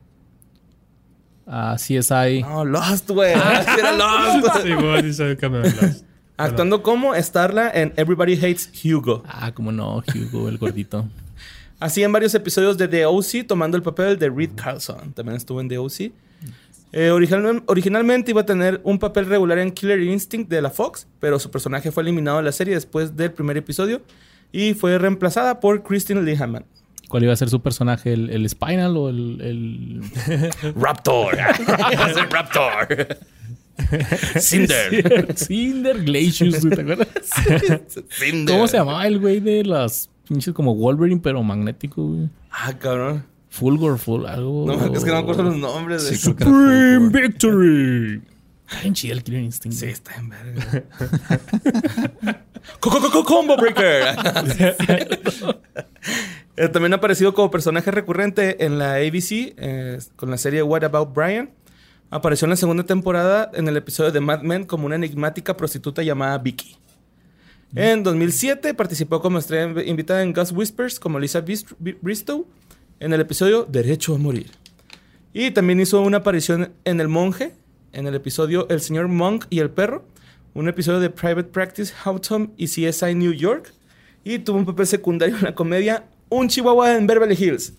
Ah, 1.52 1.74
CSI. 1.76 2.42
No, 2.42 2.64
Lost, 2.64 3.10
güey. 3.10 3.34
Sí 3.34 3.40
Era 3.80 3.92
Lost. 3.96 5.04
Y 5.04 5.12
sabe 5.12 5.36
Cameron 5.36 5.72
Lost. 5.82 6.04
Actuando 6.36 6.82
como 6.82 7.12
Starla 7.16 7.70
en 7.74 7.92
Everybody 7.96 8.34
Hates 8.36 8.70
Hugo. 8.84 9.24
Ah, 9.26 9.52
cómo 9.52 9.72
no, 9.72 9.96
Hugo, 10.14 10.48
el 10.48 10.58
gordito. 10.58 11.08
Así 11.80 12.02
en 12.04 12.12
varios 12.12 12.34
episodios 12.34 12.78
de 12.78 12.86
The 12.88 13.06
O.C. 13.06 13.42
tomando 13.44 13.76
el 13.76 13.82
papel 13.82 14.18
de 14.18 14.30
Reed 14.30 14.50
Carlson. 14.54 15.12
También 15.12 15.36
estuvo 15.36 15.60
en 15.60 15.68
The 15.68 15.78
O.C. 15.78 16.12
Eh, 16.92 17.10
original- 17.10 17.62
originalmente 17.66 18.30
iba 18.30 18.42
a 18.42 18.46
tener 18.46 18.80
un 18.84 18.98
papel 18.98 19.26
regular 19.26 19.58
en 19.58 19.70
Killer 19.72 20.00
Instinct 20.00 20.48
de 20.50 20.60
la 20.62 20.70
Fox, 20.70 21.06
pero 21.20 21.38
su 21.38 21.50
personaje 21.50 21.90
fue 21.90 22.02
eliminado 22.02 22.36
de 22.38 22.42
la 22.44 22.52
serie 22.52 22.74
después 22.74 23.16
del 23.16 23.32
primer 23.32 23.56
episodio 23.56 24.02
y 24.52 24.74
fue 24.74 24.98
reemplazada 24.98 25.60
por 25.60 25.82
Christine 25.82 26.22
Lehaman. 26.22 26.64
¿Cuál 27.10 27.24
iba 27.24 27.32
a 27.32 27.36
ser 27.36 27.50
su 27.50 27.60
personaje? 27.60 28.12
¿El, 28.12 28.30
el 28.30 28.48
Spinal 28.48 28.96
o 28.96 29.08
el, 29.08 29.40
el... 29.40 30.00
Raptor. 30.76 31.36
Raptor. 32.30 33.18
Cinder. 34.38 35.34
Cinder 35.36 36.04
Glacius, 36.04 36.64
güey, 36.64 36.76
¿te 36.76 36.82
acuerdas? 36.82 37.08
Cinder. 38.10 38.54
¿Cómo 38.54 38.68
se 38.68 38.76
llamaba 38.76 39.06
el 39.08 39.18
güey 39.18 39.40
de 39.40 39.64
las 39.64 40.08
pinches 40.28 40.54
como 40.54 40.76
Wolverine, 40.76 41.20
pero 41.20 41.42
magnético, 41.42 42.06
güey? 42.06 42.28
Ah, 42.52 42.72
cabrón. 42.78 43.24
Fulgor, 43.48 43.98
Ful, 43.98 44.26
algo. 44.26 44.64
No, 44.68 44.74
es 44.74 45.02
que 45.02 45.10
no 45.10 45.14
me 45.16 45.18
acuerdo 45.18 45.42
los 45.42 45.56
nombres. 45.56 46.08
de 46.08 46.16
Fulgor. 46.16 47.10
Victory. 47.10 48.22
Está 48.68 48.82
bien 48.82 48.94
chido 48.94 49.14
el 49.14 49.24
Killer 49.24 49.42
Instinct. 49.42 49.76
Sí, 49.76 49.86
está 49.86 50.14
en 50.14 50.28
verga. 50.28 50.84
Co- 52.78 52.90
co- 52.90 53.00
co- 53.00 53.10
co- 53.10 53.24
Combo 53.24 53.56
Breaker. 53.56 54.14
Eh, 56.60 56.68
También 56.68 56.92
ha 56.92 56.96
aparecido 56.96 57.32
como 57.32 57.50
personaje 57.50 57.90
recurrente 57.90 58.66
en 58.66 58.78
la 58.78 58.96
ABC 58.96 59.54
eh, 59.56 59.98
con 60.16 60.30
la 60.30 60.36
serie 60.36 60.62
What 60.62 60.84
About 60.84 61.14
Brian. 61.14 61.48
Apareció 62.10 62.44
en 62.44 62.50
la 62.50 62.56
segunda 62.56 62.84
temporada 62.84 63.50
en 63.54 63.66
el 63.66 63.78
episodio 63.78 64.10
de 64.12 64.20
Mad 64.20 64.42
Men 64.42 64.64
como 64.64 64.84
una 64.84 64.96
enigmática 64.96 65.56
prostituta 65.56 66.02
llamada 66.02 66.36
Vicky. 66.36 66.76
En 67.74 68.02
2007 68.02 68.74
participó 68.74 69.22
como 69.22 69.38
estrella 69.38 69.82
invitada 69.84 70.22
en 70.22 70.34
Ghost 70.34 70.52
Whispers 70.54 71.00
como 71.00 71.18
Lisa 71.18 71.42
Bristow 72.02 72.46
en 72.98 73.14
el 73.14 73.22
episodio 73.22 73.64
Derecho 73.64 74.16
a 74.16 74.18
Morir. 74.18 74.50
Y 75.32 75.52
también 75.52 75.80
hizo 75.80 76.02
una 76.02 76.18
aparición 76.18 76.74
en 76.84 77.00
El 77.00 77.08
Monje, 77.08 77.54
en 77.94 78.06
el 78.06 78.14
episodio 78.14 78.68
El 78.68 78.82
Señor 78.82 79.08
Monk 79.08 79.46
y 79.48 79.60
el 79.60 79.70
Perro, 79.70 80.04
un 80.52 80.68
episodio 80.68 81.00
de 81.00 81.08
Private 81.08 81.48
Practice, 81.48 81.94
How 82.04 82.20
y 82.58 82.66
CSI 82.66 83.14
New 83.14 83.32
York. 83.32 83.72
Y 84.24 84.40
tuvo 84.40 84.58
un 84.58 84.66
papel 84.66 84.86
secundario 84.86 85.38
en 85.38 85.44
la 85.44 85.54
comedia 85.54 86.04
Un 86.30 86.48
Chihuahua 86.48 86.94
en 86.96 87.06
Beverly 87.08 87.34
Hills. 87.34 87.72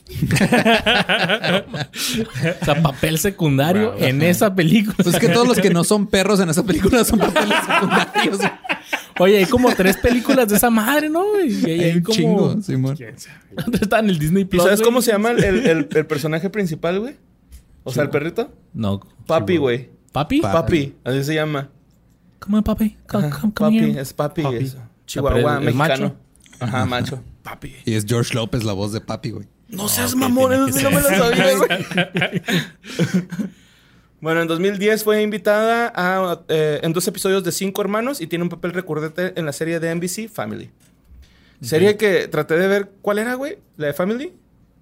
O 2.62 2.66
sea, 2.66 2.82
papel 2.84 3.18
secundario 3.18 3.95
en 3.97 4.22
esa 4.22 4.54
película. 4.54 4.95
Pues 4.97 5.08
es 5.16 5.20
que 5.20 5.30
todos 5.30 5.47
los 5.47 5.58
que 5.60 5.70
no 5.70 5.84
son 5.84 6.08
perros 6.08 6.39
en 6.41 6.49
esa 6.49 6.64
película 6.64 7.04
son 7.06 7.20
papeles 7.20 7.58
secundarios. 7.66 8.39
Oye, 9.20 9.38
hay 9.38 9.45
como 9.45 9.74
tres 9.74 9.97
películas 9.97 10.47
de 10.49 10.58
esa 10.58 10.70
madre, 10.70 11.10
¿no? 11.10 11.24
Y 11.43 11.66
hay, 11.66 11.72
hay 11.72 11.84
Hay 11.91 11.97
un 11.97 12.04
como... 12.04 12.16
chingo, 12.16 12.62
Simón. 12.62 12.97
Está 13.80 13.99
en 13.99 14.10
el 14.10 14.20
Disney 14.20 14.43
¿Y 14.43 14.45
Plus. 14.45 14.64
sabes 14.64 14.80
güey. 14.80 14.89
cómo 14.89 15.02
se 15.02 15.12
llama 15.12 15.32
el, 15.32 15.43
el- 15.43 15.66
el- 15.68 15.88
el 15.91 16.06
personaje 16.06 16.49
principal, 16.49 16.99
güey? 16.99 17.16
O 17.84 17.91
sea, 17.91 18.04
el 18.04 18.10
perrito. 18.10 18.52
No. 18.74 18.99
Papi, 19.28 19.58
güey. 19.58 19.89
¿Papi? 20.12 20.41
Pa- 20.41 20.52
Papi, 20.52 20.95
así 21.04 21.24
se 21.24 21.36
llama. 21.36 21.70
¿Cómo 22.39 22.58
es 22.58 22.64
papi? 22.64 22.97
Come, 23.08 23.28
Ajá, 23.28 23.39
come, 23.41 23.54
come 23.54 23.80
papi, 23.80 23.91
here. 23.91 24.02
es 24.02 24.14
papi. 24.14 24.43
Chihuahua 25.06 25.58
el- 25.62 25.68
el 25.70 25.74
mexicano. 25.76 26.04
macho. 26.04 26.16
Ajá, 26.60 26.86
macho. 26.86 27.24
Papi. 27.44 27.76
Y 27.86 27.94
es 27.94 28.06
George 28.06 28.34
López 28.34 28.64
la 28.64 28.74
voz 28.74 28.92
de 28.94 29.02
papi, 29.02 29.32
güey. 29.32 29.48
No 29.70 29.88
seas 29.88 30.16
mamón, 30.16 30.54
eso 30.54 30.68
sí 30.68 30.84
no 30.84 30.92
me 30.92 31.02
lo 31.02 31.10
sabía, 31.10 31.58
güey. 31.58 32.42
Bueno, 34.22 34.44
en 34.44 34.48
2010 34.48 35.04
fue 35.04 35.24
invitada 35.24 35.92
a, 35.96 36.42
eh, 36.48 36.80
en 36.84 36.94
dos 36.94 37.08
episodios 37.08 37.44
de 37.44 37.52
Cinco 37.52 37.82
Hermanos 37.82 38.22
y 38.22 38.28
tiene 38.28 38.44
un 38.44 38.50
papel 38.50 38.72
recurrente 38.72 39.34
en 39.36 39.48
la 39.48 39.52
serie 39.52 39.80
de 39.80 39.94
NBC 39.96 40.30
Family. 40.30 40.70
Serie 41.60 41.98
que 41.98 42.28
traté 42.28 42.56
de 42.56 42.68
ver 42.68 42.92
cuál 43.02 43.18
era, 43.18 43.34
güey, 43.34 43.58
la 43.78 43.88
de 43.88 43.94
Family. 43.94 44.32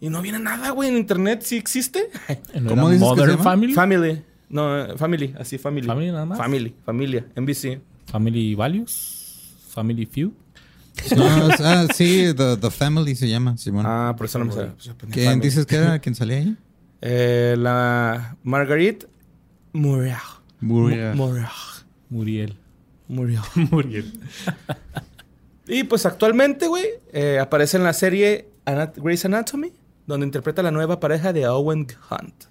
Y 0.01 0.09
no 0.09 0.21
viene 0.21 0.39
nada, 0.39 0.71
güey, 0.71 0.89
en 0.89 0.97
internet. 0.97 1.41
¿Sí 1.43 1.55
existe? 1.55 2.09
¿No 2.61 2.69
¿Cómo 2.69 2.89
dices 2.89 3.07
que 3.15 3.21
se 3.21 3.27
llama? 3.27 3.43
Family? 3.43 3.73
Family. 3.73 4.21
No, 4.49 4.97
Family, 4.97 5.33
así 5.39 5.57
Family. 5.57 5.87
¿Family 5.87 6.11
nada 6.11 6.25
más? 6.25 6.37
Family, 6.37 6.75
familia, 6.85 7.25
NBC. 7.35 7.79
Family 8.07 8.55
Values. 8.55 9.55
Family 9.69 10.05
Feud. 10.05 10.31
No, 11.15 11.45
o 11.47 11.51
sea, 11.57 11.87
sí, 11.93 12.33
The, 12.35 12.57
The 12.57 12.69
Family 12.71 13.15
se 13.15 13.27
llama, 13.27 13.57
Simón. 13.57 13.85
Ah, 13.87 14.13
por 14.17 14.25
eso 14.25 14.39
no 14.39 14.45
me 14.45 14.53
sale. 14.53 14.71
¿Quién 15.11 15.25
Family. 15.31 15.41
dices 15.41 15.65
que 15.65 15.75
era? 15.75 15.99
¿Quién 16.01 16.15
salía 16.15 16.37
ahí? 16.37 16.57
Eh, 17.01 17.55
la 17.57 18.35
Marguerite 18.43 19.07
Muriel. 19.73 20.17
Muriel. 20.59 21.15
Muriel. 21.15 21.49
Muriel. 22.09 22.57
Muriel. 23.07 23.41
Muriel. 23.71 24.13
Y 25.67 25.83
pues 25.83 26.05
actualmente, 26.05 26.67
güey, 26.67 26.85
eh, 27.13 27.39
aparece 27.39 27.77
en 27.77 27.83
la 27.83 27.93
serie 27.93 28.49
Anat- 28.65 28.95
Grey's 29.01 29.23
Anatomy, 29.25 29.71
donde 30.07 30.25
interpreta 30.25 30.61
a 30.61 30.63
la 30.63 30.71
nueva 30.71 30.99
pareja 30.99 31.31
de 31.33 31.47
Owen 31.47 31.87
Hunt. 32.09 32.45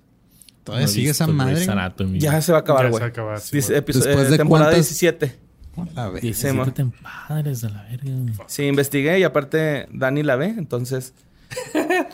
¿Todavía 0.65 0.87
No 0.87 0.93
sigue 0.93 1.11
esa 1.11 1.27
madre? 1.27 1.55
Grey's 1.55 1.69
Anatomy. 1.69 2.21
Ya 2.21 2.41
se 2.43 2.53
va 2.53 2.59
a 2.59 2.61
acabar, 2.61 2.83
Ya 2.85 2.89
se 2.89 2.91
güey. 2.91 3.01
va 3.01 3.07
a 3.07 3.11
acabar, 3.11 3.41
sí, 3.41 3.57
Después 3.57 4.07
eh, 4.07 4.31
de 4.31 4.37
temporada 4.37 4.71
cuántas- 4.71 4.89
17. 4.89 5.37
Hola, 5.79 6.09
ve. 6.11 6.21
17 6.21 6.55
ma. 6.57 6.73
temporadas 6.73 7.61
de 7.61 7.71
la 7.71 7.83
verga. 7.85 8.11
güey. 8.11 8.35
Sí, 8.47 8.65
investigué 8.65 9.19
y 9.19 9.23
aparte 9.25 9.89
Dani 9.93 10.23
la 10.23 10.37
ve, 10.37 10.47
entonces... 10.57 11.15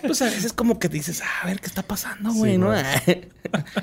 Pues 0.06 0.20
a 0.22 0.26
veces 0.26 0.52
como 0.52 0.78
que 0.78 0.88
dices, 0.88 1.22
"Ah, 1.24 1.42
a 1.42 1.46
ver 1.46 1.58
qué 1.60 1.66
está 1.66 1.82
pasando, 1.82 2.32
güey, 2.34 2.52
Sí, 2.52 2.58
¿no? 2.58 2.66
güey. 2.66 2.82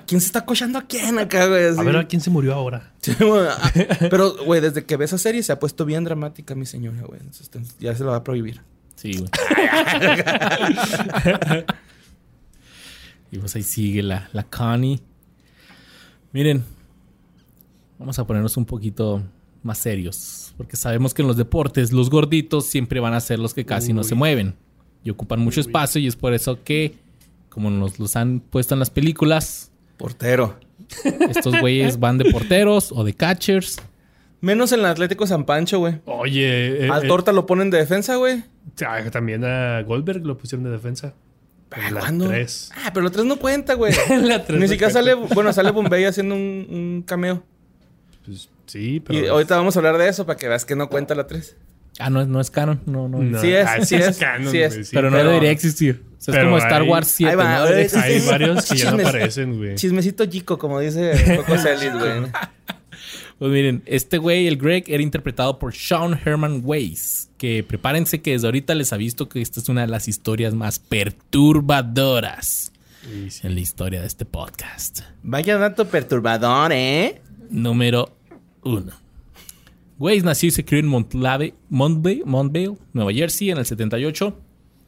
¿Quién 0.08 0.22
se 0.22 0.28
está 0.28 0.46
cochando 0.46 0.78
a 0.80 0.84
quién 0.84 1.18
acá, 1.18 1.48
güey? 1.48 1.66
A 1.78 1.84
ver 1.84 1.98
a 1.98 2.08
quién 2.08 2.22
se 2.22 2.30
murió 2.30 2.54
ahora. 2.54 2.92
Sí, 3.02 3.14
güey. 3.20 3.48
Ah, 3.50 3.72
Pero, 4.10 4.36
güey, 4.46 4.62
desde 4.62 4.86
que 4.86 4.96
ve 4.98 5.06
esa 5.06 5.18
serie 5.18 5.42
se 5.42 5.52
ha 5.52 5.60
puesto 5.60 5.84
bien 5.86 6.04
dramática 6.04 6.54
mi 6.56 6.66
señora, 6.68 7.02
güey. 7.02 7.20
Entonces, 7.20 7.50
ya 7.80 7.96
se 7.96 8.04
lo 8.04 8.12
va 8.12 8.18
a 8.18 8.24
prohibir. 8.24 8.62
Sí, 8.96 9.14
güey. 9.18 9.30
y 13.32 13.38
pues 13.40 13.56
ahí 13.56 13.64
sigue 13.64 14.04
la, 14.04 14.30
la 14.34 14.44
Connie. 14.44 15.00
Miren, 16.34 16.64
vamos 17.98 18.20
a 18.20 18.26
ponernos 18.28 18.56
un 18.58 18.66
poquito 18.66 19.24
más 19.64 19.78
serios. 19.78 20.54
Porque 20.58 20.76
sabemos 20.76 21.14
que 21.14 21.22
en 21.22 21.28
los 21.28 21.38
deportes 21.38 21.92
los 21.92 22.10
gorditos 22.10 22.66
siempre 22.66 23.00
van 23.00 23.14
a 23.14 23.20
ser 23.20 23.40
los 23.40 23.54
que 23.54 23.66
casi 23.66 23.94
no 23.94 24.04
se 24.04 24.16
mueven. 24.16 24.56
Y 25.04 25.10
ocupan 25.10 25.40
mucho 25.40 25.60
Uy. 25.60 25.66
espacio 25.68 26.00
y 26.02 26.08
es 26.08 26.16
por 26.16 26.34
eso 26.34 26.64
que, 26.64 26.96
como 27.50 27.70
nos 27.70 28.00
los 28.00 28.16
han 28.16 28.40
puesto 28.40 28.76
en 28.76 28.80
las 28.80 28.90
películas, 28.90 29.72
Portero. 29.98 30.60
estos 31.30 31.60
güeyes 31.60 32.00
van 32.00 32.18
de 32.18 32.32
porteros 32.32 32.92
o 32.92 33.04
de 33.04 33.14
catchers. 33.14 33.78
Menos 34.42 34.72
en 34.72 34.80
el 34.80 34.88
Atlético 34.88 35.28
San 35.28 35.46
Pancho, 35.46 35.78
güey. 35.80 36.00
Oye, 36.06 36.86
eh, 36.86 36.90
Al 36.90 37.06
eh, 37.06 37.08
Torta 37.08 37.32
lo 37.32 37.46
ponen 37.46 37.70
de 37.70 37.78
defensa, 37.78 38.16
güey. 38.16 38.44
ah, 38.86 39.00
también 39.12 39.44
a 39.46 39.82
Goldberg 39.84 40.26
lo 40.26 40.38
pusieron 40.38 40.64
de 40.64 40.72
defensa. 40.72 41.14
En 41.76 41.94
la 41.94 42.02
¿Cuándo? 42.02 42.28
3. 42.28 42.72
Ah, 42.84 42.92
pero 42.94 43.04
la 43.06 43.12
3 43.12 43.26
no 43.26 43.38
cuenta, 43.38 43.76
güey. 43.76 43.94
La 44.24 44.44
tres 44.44 44.60
Ni 44.60 44.66
no 44.66 44.72
siquiera 44.72 44.92
sale, 44.92 45.14
bueno, 45.14 45.54
sale 45.54 45.72
Bombay 45.72 46.04
haciendo 46.04 46.36
un, 46.36 46.68
un 46.70 47.04
cameo. 47.06 47.44
Pues, 48.26 48.50
sí, 48.72 49.00
pero. 49.00 49.20
Y 49.20 49.28
ahorita 49.28 49.56
vamos 49.58 49.76
a 49.76 49.80
hablar 49.80 49.98
de 49.98 50.08
eso 50.10 50.26
para 50.26 50.38
que 50.38 50.48
veas 50.48 50.66
que 50.66 50.76
no 50.76 50.90
cuenta 50.90 51.16
la 51.16 51.28
3. 51.28 51.56
Ah, 52.00 52.10
no, 52.10 52.22
es- 52.22 52.28
no 52.28 52.40
es 52.40 52.50
canon. 52.50 52.82
No, 52.86 53.08
no. 53.10 53.20
No, 53.20 53.42
Sí 53.42 53.52
es, 53.52 53.68
ah, 53.68 53.84
sí 53.86 53.96
es, 53.96 54.18
canon, 54.18 54.50
sí 54.52 54.60
es. 54.60 54.74
güey, 54.74 54.86
sí, 54.86 54.92
pero 54.94 55.10
no 55.12 55.18
pero- 55.18 55.30
debería 55.30 55.52
existir. 55.52 56.04
O 56.18 56.24
sea, 56.24 56.36
es 56.40 56.44
como 56.46 56.58
Star 56.60 56.84
Wars 56.84 57.08
7. 57.08 57.32
Ahí 57.32 57.36
va, 57.36 57.58
¿no? 57.58 57.64
Hay 57.66 58.20
varios 58.28 58.66
que 58.70 58.76
ya 58.78 58.92
no 58.92 58.98
Chismes. 58.98 59.08
aparecen, 59.08 59.58
güey. 59.58 59.76
Chismecito 59.76 60.26
chico, 60.28 60.58
como 60.58 60.80
dice 60.80 61.12
Coco 61.38 61.58
Celis, 61.58 61.94
güey. 61.94 62.32
Pues 63.40 63.52
miren, 63.52 63.82
este 63.88 64.20
güey, 64.20 64.48
el 64.48 64.58
Greg, 64.58 64.84
era 64.88 65.02
interpretado 65.02 65.58
por 65.58 65.74
Sean 65.74 66.20
Herman 66.24 66.62
Weiss. 66.64 67.30
Que 67.40 67.64
prepárense 67.64 68.22
que 68.22 68.34
desde 68.34 68.46
ahorita 68.48 68.76
les 68.76 68.94
ha 68.94 68.98
visto 68.98 69.28
que 69.30 69.42
esta 69.42 69.60
es 69.60 69.68
una 69.68 69.82
de 69.82 69.88
las 69.88 70.08
historias 70.08 70.54
más 70.54 70.78
perturbadoras 70.78 72.72
en 73.42 73.56
la 73.56 73.60
historia 73.60 74.02
de 74.02 74.08
este 74.08 74.26
podcast. 74.26 75.00
Vaya 75.24 75.58
dato 75.58 75.88
perturbador, 75.88 76.72
¿eh? 76.72 77.20
Número 77.50 78.16
uno. 78.64 78.92
Weiss 80.00 80.24
nació 80.24 80.48
y 80.48 80.52
se 80.52 80.66
crió 80.66 80.80
en 80.80 80.88
Montlave, 80.88 81.54
Montvale, 81.70 82.24
Montvale, 82.26 82.76
Nueva 82.94 83.14
Jersey, 83.14 83.52
en 83.52 83.58
el 83.60 83.66
78. 83.66 84.36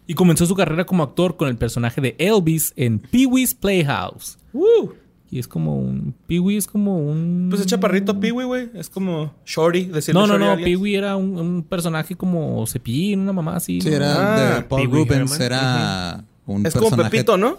Y 0.07 0.15
comenzó 0.15 0.45
su 0.45 0.55
carrera 0.55 0.85
como 0.85 1.03
actor 1.03 1.37
con 1.37 1.47
el 1.47 1.55
personaje 1.55 2.01
de 2.01 2.15
Elvis 2.17 2.73
en 2.75 2.99
Pee-wee's 2.99 3.53
Playhouse. 3.53 4.37
Uh. 4.53 4.89
Y 5.29 5.39
es 5.39 5.47
como 5.47 5.77
un... 5.79 6.13
Pee-wee 6.27 6.57
es 6.57 6.67
como 6.67 6.97
un... 6.99 7.47
Pues 7.49 7.61
es 7.61 7.67
chaparrito 7.67 8.19
Peewee, 8.19 8.43
güey. 8.45 8.69
Es 8.75 8.87
como 8.89 9.33
Shorty, 9.45 9.85
decirle 9.85 10.21
No, 10.21 10.27
no, 10.27 10.37
no. 10.37 10.55
Pee-wee 10.57 10.95
era 10.95 11.15
un, 11.15 11.39
un 11.39 11.63
personaje 11.63 12.15
como 12.15 12.63
Cepillín, 12.67 13.21
una 13.21 13.33
mamá 13.33 13.55
así. 13.55 13.81
Sí, 13.81 13.89
era 13.89 14.53
Ah, 14.53 14.55
de 14.57 14.61
Paul 14.63 14.81
Pee 14.81 14.87
Wee 14.87 15.05
Rubens, 15.05 15.31
Herman. 15.31 15.41
era 15.41 16.23
un 16.45 16.65
Es 16.67 16.73
como. 16.75 16.95
Pepito, 16.97 17.37
¿no? 17.37 17.57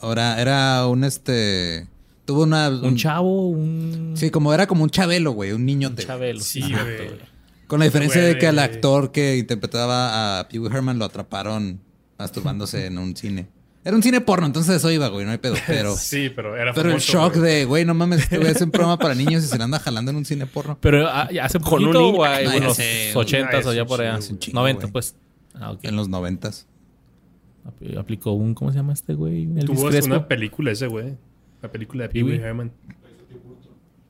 Ahora 0.00 0.40
era 0.40 0.84
un 0.88 1.04
este. 1.04 1.86
Tuvo 2.24 2.44
una. 2.44 2.68
Un 2.68 2.96
chavo, 2.96 3.48
un... 3.48 4.12
Sí, 4.16 4.30
como 4.30 4.54
era 4.54 4.66
como 4.66 4.84
un 4.84 4.90
chabelo, 4.90 5.32
güey, 5.32 5.52
un 5.52 5.64
niño. 5.66 5.88
un 5.88 5.96
chabelo. 5.96 6.40
Sí, 6.40 6.62
Ajá. 6.62 6.82
güey. 6.84 7.32
Con 7.66 7.78
la 7.80 7.86
diferencia 7.86 8.20
Güey, 8.20 8.34
de 8.34 8.38
que 8.38 8.46
al 8.46 8.56
güey. 8.56 8.64
actor 8.66 9.12
que 9.12 9.38
interpretaba 9.38 10.40
a 10.40 10.48
Pee 10.48 10.58
Wee 10.58 10.70
Herman 10.72 10.98
lo 10.98 11.04
atraparon 11.06 11.80
masturbándose 12.18 12.86
en 12.86 12.98
un 12.98 13.16
cine. 13.16 13.48
Era 13.84 13.96
un 13.96 14.02
cine 14.02 14.20
porno, 14.20 14.46
entonces 14.46 14.76
eso 14.76 14.90
iba, 14.92 15.08
güey, 15.08 15.24
no 15.26 15.32
hay 15.32 15.38
pedo. 15.38 15.54
Pero, 15.66 15.96
Sí, 15.96 16.30
pero 16.30 16.54
era 16.56 16.72
pero 16.72 16.92
el 16.92 17.00
shock 17.00 17.36
güey. 17.38 17.42
de, 17.60 17.64
güey, 17.64 17.84
no 17.84 17.94
mames, 17.94 18.20
este 18.20 18.38
güey 18.38 18.50
hace 18.50 18.62
un 18.62 18.70
programa 18.70 18.96
para 18.98 19.14
niños 19.16 19.42
y 19.42 19.48
se 19.48 19.58
le 19.58 19.64
anda 19.64 19.80
jalando 19.80 20.10
en 20.12 20.18
un 20.18 20.24
cine 20.24 20.46
porno. 20.46 20.78
Pero 20.80 21.08
ah, 21.08 21.28
ya 21.32 21.46
hace 21.46 21.58
Con 21.58 21.84
un 21.84 21.96
o 21.96 22.12
No, 22.12 22.24
ya 22.40 22.56
unos 22.58 22.76
sé, 22.76 23.10
80 23.14 23.60
no, 23.62 23.70
allá 23.70 23.84
por 23.86 24.00
allá. 24.00 24.10
chingo, 24.12 24.24
es 24.24 24.30
un 24.30 24.38
chingo, 24.38 24.60
90, 24.60 24.80
güey. 24.82 24.92
pues. 24.92 25.16
Ah, 25.54 25.72
ok. 25.72 25.80
En 25.82 25.96
los 25.96 26.08
noventas. 26.08 26.66
Apl- 27.64 27.98
Aplicó 27.98 28.32
un... 28.32 28.54
¿Cómo 28.54 28.70
se 28.70 28.76
llama 28.78 28.92
este 28.92 29.14
güey? 29.14 29.44
Elvis 29.44 29.64
Tuvo 29.64 29.88
una 30.04 30.28
película 30.28 30.70
ese, 30.72 30.86
güey. 30.86 31.16
La 31.62 31.70
película 31.70 32.04
de 32.04 32.08
Pee 32.10 32.22
Wee. 32.22 32.36
Herman. 32.36 32.72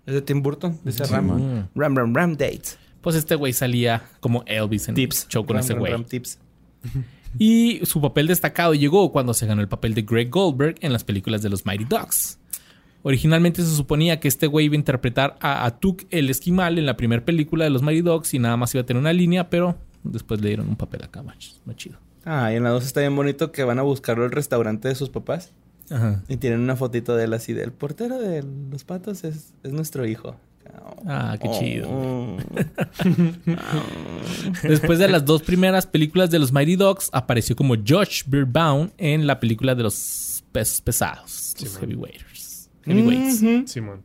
Es 0.07 0.14
de 0.14 0.22
Tim 0.22 0.42
Burton. 0.42 0.78
Dice 0.84 1.05
Sí, 1.05 1.12
Ram. 1.12 1.26
man. 1.26 1.70
Ram, 1.74 1.96
Ram, 1.96 2.14
Ram 2.14 2.32
Dates. 2.32 2.78
Pues 3.00 3.14
este 3.16 3.34
güey 3.34 3.53
salía 3.53 4.03
como 4.20 4.42
Elvis 4.46 4.88
en 4.88 4.94
Tips. 4.94 5.26
show 5.28 5.44
con 5.44 5.55
Ram, 5.57 5.64
ese 5.64 5.72
Ram, 5.74 5.80
güey. 5.80 5.92
Ram 5.92 6.05
Tips. 6.05 6.38
Y 7.38 7.80
su 7.84 8.00
papel 8.00 8.26
destacado 8.26 8.74
llegó 8.74 9.11
cuando 9.12 9.32
se 9.34 9.46
ganó 9.46 9.61
el 9.62 9.68
papel 9.68 9.94
de 9.94 10.03
Greg 10.03 10.30
Goldberg 10.30 10.76
en 10.80 10.92
las 10.92 11.05
películas 11.05 11.42
de 11.42 11.48
los 11.50 11.64
Mighty 11.64 11.84
Ducks. 11.84 12.38
Originalmente 13.05 13.62
se 13.62 13.74
suponía 13.74 14.20
que 14.20 14.28
este 14.28 14.46
güey 14.46 14.66
iba 14.66 14.74
a 14.74 14.76
interpretar 14.76 15.36
a 15.40 15.64
Atuk 15.66 16.03
el 16.11 16.30
esquimal 16.30 16.78
en 16.78 16.86
la 16.86 16.96
primera 16.96 17.24
película 17.24 17.64
de 17.64 17.70
los 17.70 17.82
Mighty 17.82 18.03
Ducks 18.03 18.34
y 18.34 18.38
nada 18.38 18.57
más 18.57 18.74
iba 18.74 18.82
a 18.82 18.86
tener 18.86 19.00
una 19.00 19.12
línea, 19.12 19.50
pero 19.50 19.76
después 20.05 20.40
le 20.40 20.48
dieron 20.48 20.68
un 20.68 20.76
papel 20.76 21.03
acá 21.03 21.22
más, 21.22 21.61
más 21.64 21.76
chido. 21.76 21.98
Ah, 22.24 22.53
y 22.53 22.57
en 22.57 22.62
la 22.62 22.70
2 22.70 22.84
está 22.84 23.00
bien 23.00 23.16
bonito 23.16 23.50
que 23.50 23.64
van 23.64 23.78
a 23.80 23.82
buscarlo 23.82 24.24
al 24.24 24.30
restaurante 24.30 24.86
de 24.88 24.94
sus 24.94 25.09
papás. 25.09 25.53
Ajá. 25.93 26.22
Y 26.28 26.38
tienen 26.38 26.61
una 26.61 26.76
fotito 26.76 27.14
de 27.14 27.24
él 27.24 27.34
así 27.34 27.53
del 27.53 27.72
portero 27.72 28.18
de 28.18 28.45
los 28.70 28.84
patos 28.84 29.24
es, 29.24 29.53
es 29.62 29.72
nuestro 29.72 30.07
hijo. 30.07 30.36
Ah, 31.07 31.36
qué 31.40 31.51
chido. 31.59 31.88
Oh. 31.90 32.36
Después 34.62 34.99
de 34.99 35.09
las 35.09 35.24
dos 35.24 35.43
primeras 35.43 35.86
películas 35.86 36.30
de 36.30 36.38
los 36.38 36.53
Mighty 36.53 36.76
Ducks, 36.76 37.11
apareció 37.12 37.57
como 37.57 37.74
Josh 37.76 38.22
Beerbaum 38.26 38.90
en 38.99 39.26
la 39.26 39.40
película 39.40 39.74
de 39.74 39.82
los 39.82 40.45
pesos 40.53 40.80
pesados, 40.80 41.55
los 41.61 41.78
heavyweights. 41.78 42.70
Simón. 43.66 44.03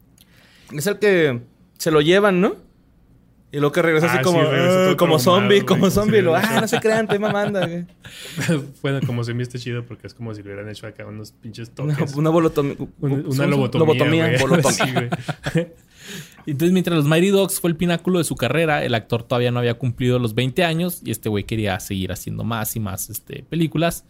Es 0.72 0.88
el 0.88 1.00
que 1.00 1.42
se 1.78 1.92
lo 1.92 2.02
llevan, 2.02 2.42
¿no? 2.42 2.56
Y 3.58 3.60
luego 3.60 3.72
que 3.72 3.82
regresa 3.82 4.06
así 4.06 4.18
Ah, 4.20 4.22
como, 4.22 4.40
sí, 4.42 4.46
regresa 4.46 4.82
"Ah", 4.82 4.86
todo 4.86 4.98
como 4.98 5.18
zombie, 5.20 5.48
güey, 5.62 5.66
como 5.66 5.90
zombie. 5.90 6.22
lo, 6.22 6.36
ah, 6.36 6.60
no 6.62 6.68
se 6.68 6.80
crean, 6.80 7.06
estoy 7.06 7.18
mamando. 7.18 7.60
güey". 7.60 7.86
bueno, 8.84 9.00
como 9.06 9.24
se 9.24 9.34
me 9.34 9.42
este 9.42 9.58
chido 9.58 9.84
porque 9.84 10.06
es 10.06 10.14
como 10.14 10.34
si 10.36 10.44
le 10.44 10.50
hubieran 10.54 10.70
hecho 10.70 10.86
acá 10.86 11.08
unos 11.08 11.32
pinches 11.32 11.72
Una, 11.80 11.96
toques. 11.96 12.14
una 12.16 12.30
bolotomía. 12.30 12.76
Un- 12.78 12.88
¿cómo 13.24 13.32
se 13.32 13.40
una 13.42 13.48
lobotomía. 13.48 14.28
güey. 14.28 14.40
bolotomía. 14.40 14.72
Sí, 14.86 14.92
güey. 14.94 15.10
Entonces, 16.46 16.72
mientras 16.72 16.96
los 16.96 17.06
Mighty 17.08 17.30
Ducks 17.30 17.60
fue 17.60 17.70
el 17.72 17.76
pináculo 17.76 18.20
de 18.20 18.24
su 18.24 18.36
carrera, 18.36 18.86
el 18.86 18.94
actor 18.96 19.24
todavía 19.24 19.52
no 19.52 19.60
había 19.60 19.74
cumplido 19.74 20.20
los 20.20 20.36
20 20.36 20.64
años 20.64 21.02
y 21.04 21.12
este 21.12 21.28
güey 21.28 21.44
quería 21.44 21.80
seguir 21.80 22.12
haciendo 22.12 22.44
más 22.46 22.76
y 22.76 22.80
más 22.80 23.10
este, 23.10 23.44
películas. 23.50 24.06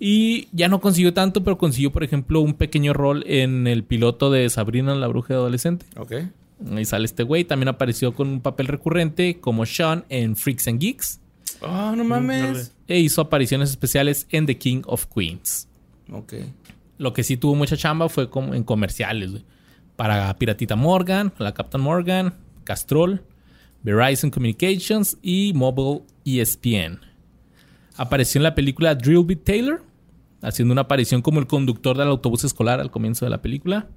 Y 0.00 0.48
ya 0.50 0.66
no 0.68 0.80
consiguió 0.80 1.12
tanto, 1.14 1.44
pero 1.44 1.58
consiguió, 1.58 1.92
por 1.92 2.02
ejemplo, 2.02 2.40
un 2.40 2.54
pequeño 2.54 2.92
rol 2.92 3.22
en 3.28 3.68
el 3.68 3.84
piloto 3.84 4.32
de 4.32 4.48
Sabrina 4.50 4.94
la 4.96 5.06
bruja 5.06 5.34
adolescente. 5.34 5.86
Ok. 5.96 6.12
Ahí 6.70 6.84
sale 6.84 7.04
este 7.04 7.22
güey. 7.22 7.44
También 7.44 7.68
apareció 7.68 8.14
con 8.14 8.28
un 8.28 8.40
papel 8.40 8.68
recurrente 8.68 9.40
como 9.40 9.66
Sean 9.66 10.04
en 10.08 10.36
Freaks 10.36 10.68
and 10.68 10.80
Geeks. 10.80 11.20
Oh, 11.60 11.94
no 11.96 12.04
mames. 12.04 12.74
E 12.88 12.98
hizo 12.98 13.20
apariciones 13.20 13.70
especiales 13.70 14.26
en 14.30 14.46
The 14.46 14.58
King 14.58 14.82
of 14.86 15.06
Queens. 15.06 15.68
Ok. 16.10 16.34
Lo 16.98 17.12
que 17.12 17.22
sí 17.22 17.36
tuvo 17.36 17.54
mucha 17.54 17.76
chamba 17.76 18.08
fue 18.08 18.28
como 18.30 18.54
en 18.54 18.64
comerciales, 18.64 19.30
güey. 19.30 19.44
Para 19.96 20.36
Piratita 20.38 20.76
Morgan, 20.76 21.32
la 21.38 21.52
Captain 21.52 21.82
Morgan, 21.82 22.34
Castrol, 22.64 23.24
Verizon 23.82 24.30
Communications 24.30 25.18
y 25.22 25.52
Mobile 25.54 26.02
ESPN. 26.24 27.00
Apareció 27.96 28.38
en 28.38 28.44
la 28.44 28.54
película 28.54 28.94
Drill 28.94 29.24
Beat 29.24 29.44
Taylor, 29.44 29.84
haciendo 30.40 30.72
una 30.72 30.82
aparición 30.82 31.22
como 31.22 31.40
el 31.40 31.46
conductor 31.46 31.96
del 31.96 32.08
autobús 32.08 32.44
escolar 32.44 32.80
al 32.80 32.90
comienzo 32.90 33.24
de 33.24 33.30
la 33.30 33.42
película. 33.42 33.88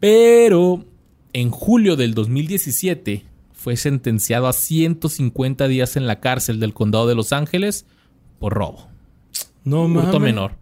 Pero 0.00 0.84
en 1.32 1.50
julio 1.50 1.96
del 1.96 2.14
2017 2.14 3.24
fue 3.52 3.76
sentenciado 3.76 4.48
a 4.48 4.52
150 4.52 5.68
días 5.68 5.96
en 5.96 6.06
la 6.06 6.20
cárcel 6.20 6.58
del 6.60 6.74
condado 6.74 7.06
de 7.06 7.14
Los 7.14 7.32
Ángeles 7.32 7.86
por 8.38 8.54
robo. 8.54 8.88
No 9.64 9.84
hurto 9.84 10.18
mames. 10.18 10.20
menor. 10.20 10.52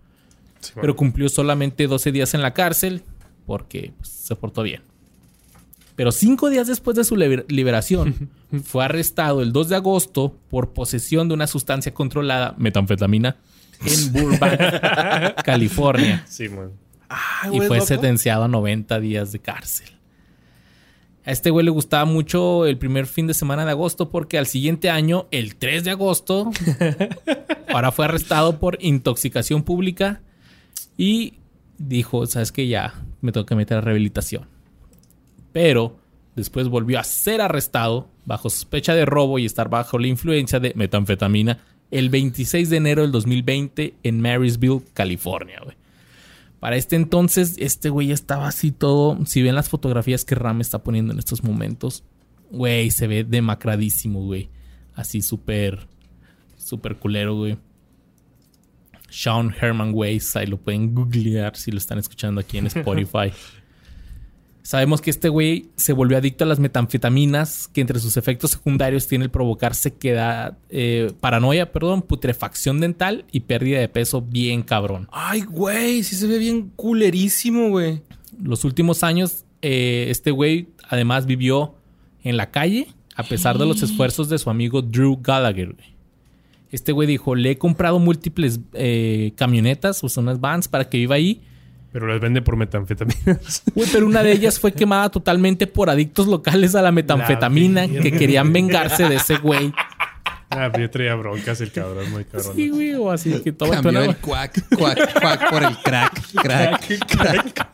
Sí, 0.60 0.72
Pero 0.80 0.94
cumplió 0.94 1.28
solamente 1.30 1.86
12 1.86 2.12
días 2.12 2.34
en 2.34 2.42
la 2.42 2.52
cárcel 2.52 3.02
porque 3.46 3.92
pues, 3.96 4.10
se 4.10 4.36
portó 4.36 4.62
bien. 4.62 4.82
Pero 5.96 6.12
cinco 6.12 6.50
días 6.50 6.66
después 6.66 6.96
de 6.96 7.04
su 7.04 7.16
liber- 7.16 7.46
liberación, 7.48 8.30
fue 8.64 8.84
arrestado 8.84 9.40
el 9.42 9.52
2 9.52 9.70
de 9.70 9.76
agosto 9.76 10.36
por 10.50 10.72
posesión 10.72 11.28
de 11.28 11.34
una 11.34 11.46
sustancia 11.46 11.92
controlada, 11.94 12.54
metanfetamina, 12.58 13.36
en 13.84 14.12
Burbank, 14.12 14.60
California. 15.42 16.24
Sí, 16.28 16.48
man. 16.50 16.70
Ay, 17.08 17.50
Y 17.54 17.58
fue 17.66 17.78
loco. 17.78 17.86
sentenciado 17.86 18.44
a 18.44 18.48
90 18.48 19.00
días 19.00 19.32
de 19.32 19.38
cárcel. 19.40 19.88
A 21.24 21.32
este 21.32 21.50
güey 21.50 21.64
le 21.64 21.70
gustaba 21.70 22.06
mucho 22.06 22.66
el 22.66 22.78
primer 22.78 23.06
fin 23.06 23.26
de 23.26 23.34
semana 23.34 23.64
de 23.64 23.72
agosto 23.72 24.08
porque 24.10 24.38
al 24.38 24.46
siguiente 24.46 24.88
año, 24.88 25.26
el 25.30 25.56
3 25.56 25.84
de 25.84 25.90
agosto, 25.90 26.50
ahora 27.68 27.92
fue 27.92 28.06
arrestado 28.06 28.58
por 28.58 28.78
intoxicación 28.80 29.62
pública 29.62 30.22
y 30.96 31.34
dijo, 31.76 32.26
sabes 32.26 32.52
que 32.52 32.68
ya 32.68 32.94
me 33.20 33.32
tengo 33.32 33.46
que 33.46 33.54
meter 33.54 33.78
a 33.78 33.80
rehabilitación. 33.82 34.46
Pero 35.52 35.98
después 36.36 36.68
volvió 36.68 36.98
a 36.98 37.04
ser 37.04 37.40
arrestado 37.40 38.08
bajo 38.24 38.48
sospecha 38.48 38.94
de 38.94 39.04
robo 39.04 39.38
y 39.38 39.44
estar 39.44 39.68
bajo 39.68 39.98
la 39.98 40.06
influencia 40.06 40.58
de 40.58 40.72
metanfetamina 40.74 41.58
el 41.90 42.08
26 42.08 42.70
de 42.70 42.76
enero 42.76 43.02
del 43.02 43.12
2020 43.12 43.94
en 44.02 44.20
Marysville, 44.20 44.82
California, 44.94 45.60
güey. 45.62 45.76
Para 46.60 46.76
este 46.76 46.96
entonces, 46.96 47.56
este 47.58 47.88
güey 47.88 48.08
ya 48.08 48.14
estaba 48.14 48.46
así 48.46 48.70
todo. 48.70 49.18
Si 49.24 49.42
ven 49.42 49.54
las 49.54 49.70
fotografías 49.70 50.24
que 50.26 50.34
Ram 50.34 50.60
está 50.60 50.82
poniendo 50.82 51.12
en 51.12 51.18
estos 51.18 51.42
momentos, 51.42 52.04
güey, 52.50 52.90
se 52.90 53.06
ve 53.06 53.24
demacradísimo, 53.24 54.24
güey. 54.24 54.50
Así 54.94 55.22
súper, 55.22 55.88
súper 56.58 56.96
culero, 56.96 57.34
güey. 57.34 57.56
Sean 59.08 59.54
Herman 59.58 59.92
Weiss, 59.94 60.36
ahí 60.36 60.46
lo 60.46 60.58
pueden 60.58 60.94
googlear 60.94 61.56
si 61.56 61.72
lo 61.72 61.78
están 61.78 61.98
escuchando 61.98 62.40
aquí 62.40 62.58
en 62.58 62.66
Spotify. 62.68 63.32
Sabemos 64.62 65.00
que 65.00 65.10
este 65.10 65.28
güey 65.28 65.70
se 65.76 65.92
volvió 65.92 66.18
adicto 66.18 66.44
a 66.44 66.46
las 66.46 66.58
metanfetaminas, 66.58 67.68
que 67.68 67.80
entre 67.80 67.98
sus 67.98 68.16
efectos 68.16 68.52
secundarios 68.52 69.06
tiene 69.06 69.24
el 69.24 69.30
provocar 69.30 69.74
sequedad, 69.74 70.58
eh, 70.68 71.12
paranoia, 71.20 71.72
perdón, 71.72 72.02
putrefacción 72.02 72.80
dental 72.80 73.24
y 73.32 73.40
pérdida 73.40 73.80
de 73.80 73.88
peso 73.88 74.20
bien 74.22 74.62
cabrón. 74.62 75.08
Ay, 75.12 75.42
güey, 75.42 76.02
sí 76.02 76.14
se 76.14 76.26
ve 76.26 76.38
bien 76.38 76.70
culerísimo, 76.76 77.70
güey. 77.70 78.02
Los 78.42 78.64
últimos 78.64 79.02
años, 79.02 79.44
eh, 79.62 80.06
este 80.10 80.30
güey 80.30 80.68
además 80.88 81.26
vivió 81.26 81.74
en 82.22 82.36
la 82.36 82.50
calle 82.50 82.88
a 83.20 83.22
pesar 83.22 83.58
de 83.58 83.66
los 83.66 83.82
esfuerzos 83.82 84.28
de 84.28 84.38
su 84.38 84.48
amigo 84.50 84.82
Drew 84.82 85.18
Gallagher. 85.20 85.76
Este 86.70 86.92
güey 86.92 87.06
dijo, 87.08 87.34
le 87.34 87.50
he 87.52 87.58
comprado 87.58 87.98
múltiples 87.98 88.60
eh, 88.72 89.32
camionetas, 89.36 90.02
o 90.04 90.08
sea, 90.08 90.22
unas 90.22 90.40
vans 90.40 90.68
para 90.68 90.88
que 90.88 90.98
viva 90.98 91.16
ahí. 91.16 91.42
Pero 91.92 92.06
les 92.06 92.20
vende 92.20 92.40
por 92.42 92.56
metanfetaminas. 92.56 93.62
Uy, 93.74 93.86
pero 93.92 94.06
una 94.06 94.22
de 94.22 94.32
ellas 94.32 94.60
fue 94.60 94.72
quemada 94.72 95.08
totalmente 95.10 95.66
por 95.66 95.90
adictos 95.90 96.26
locales 96.28 96.74
a 96.74 96.82
la 96.82 96.92
metanfetamina 96.92 97.86
La 97.86 98.00
que 98.00 98.12
querían 98.12 98.52
vengarse 98.52 99.08
de 99.08 99.16
ese 99.16 99.38
güey. 99.38 99.72
ah, 100.50 100.68
pero 100.72 100.84
yo 100.84 100.90
traía 100.90 101.14
broncas 101.16 101.60
el 101.60 101.72
cabrón, 101.72 102.10
muy 102.12 102.24
cabrón. 102.24 102.54
Sí, 102.54 102.68
güey, 102.68 102.94
o 102.94 103.10
así 103.10 103.40
que 103.42 103.50
toma 103.52 103.80
Cambió 103.80 104.02
el 104.04 104.16
cuac, 104.18 104.62
cuac, 104.76 105.20
cuac 105.20 105.50
por 105.50 105.62
el 105.64 105.76
crack, 105.78 106.20
crack, 106.34 107.06
crack. 107.06 107.66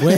Güey. 0.00 0.16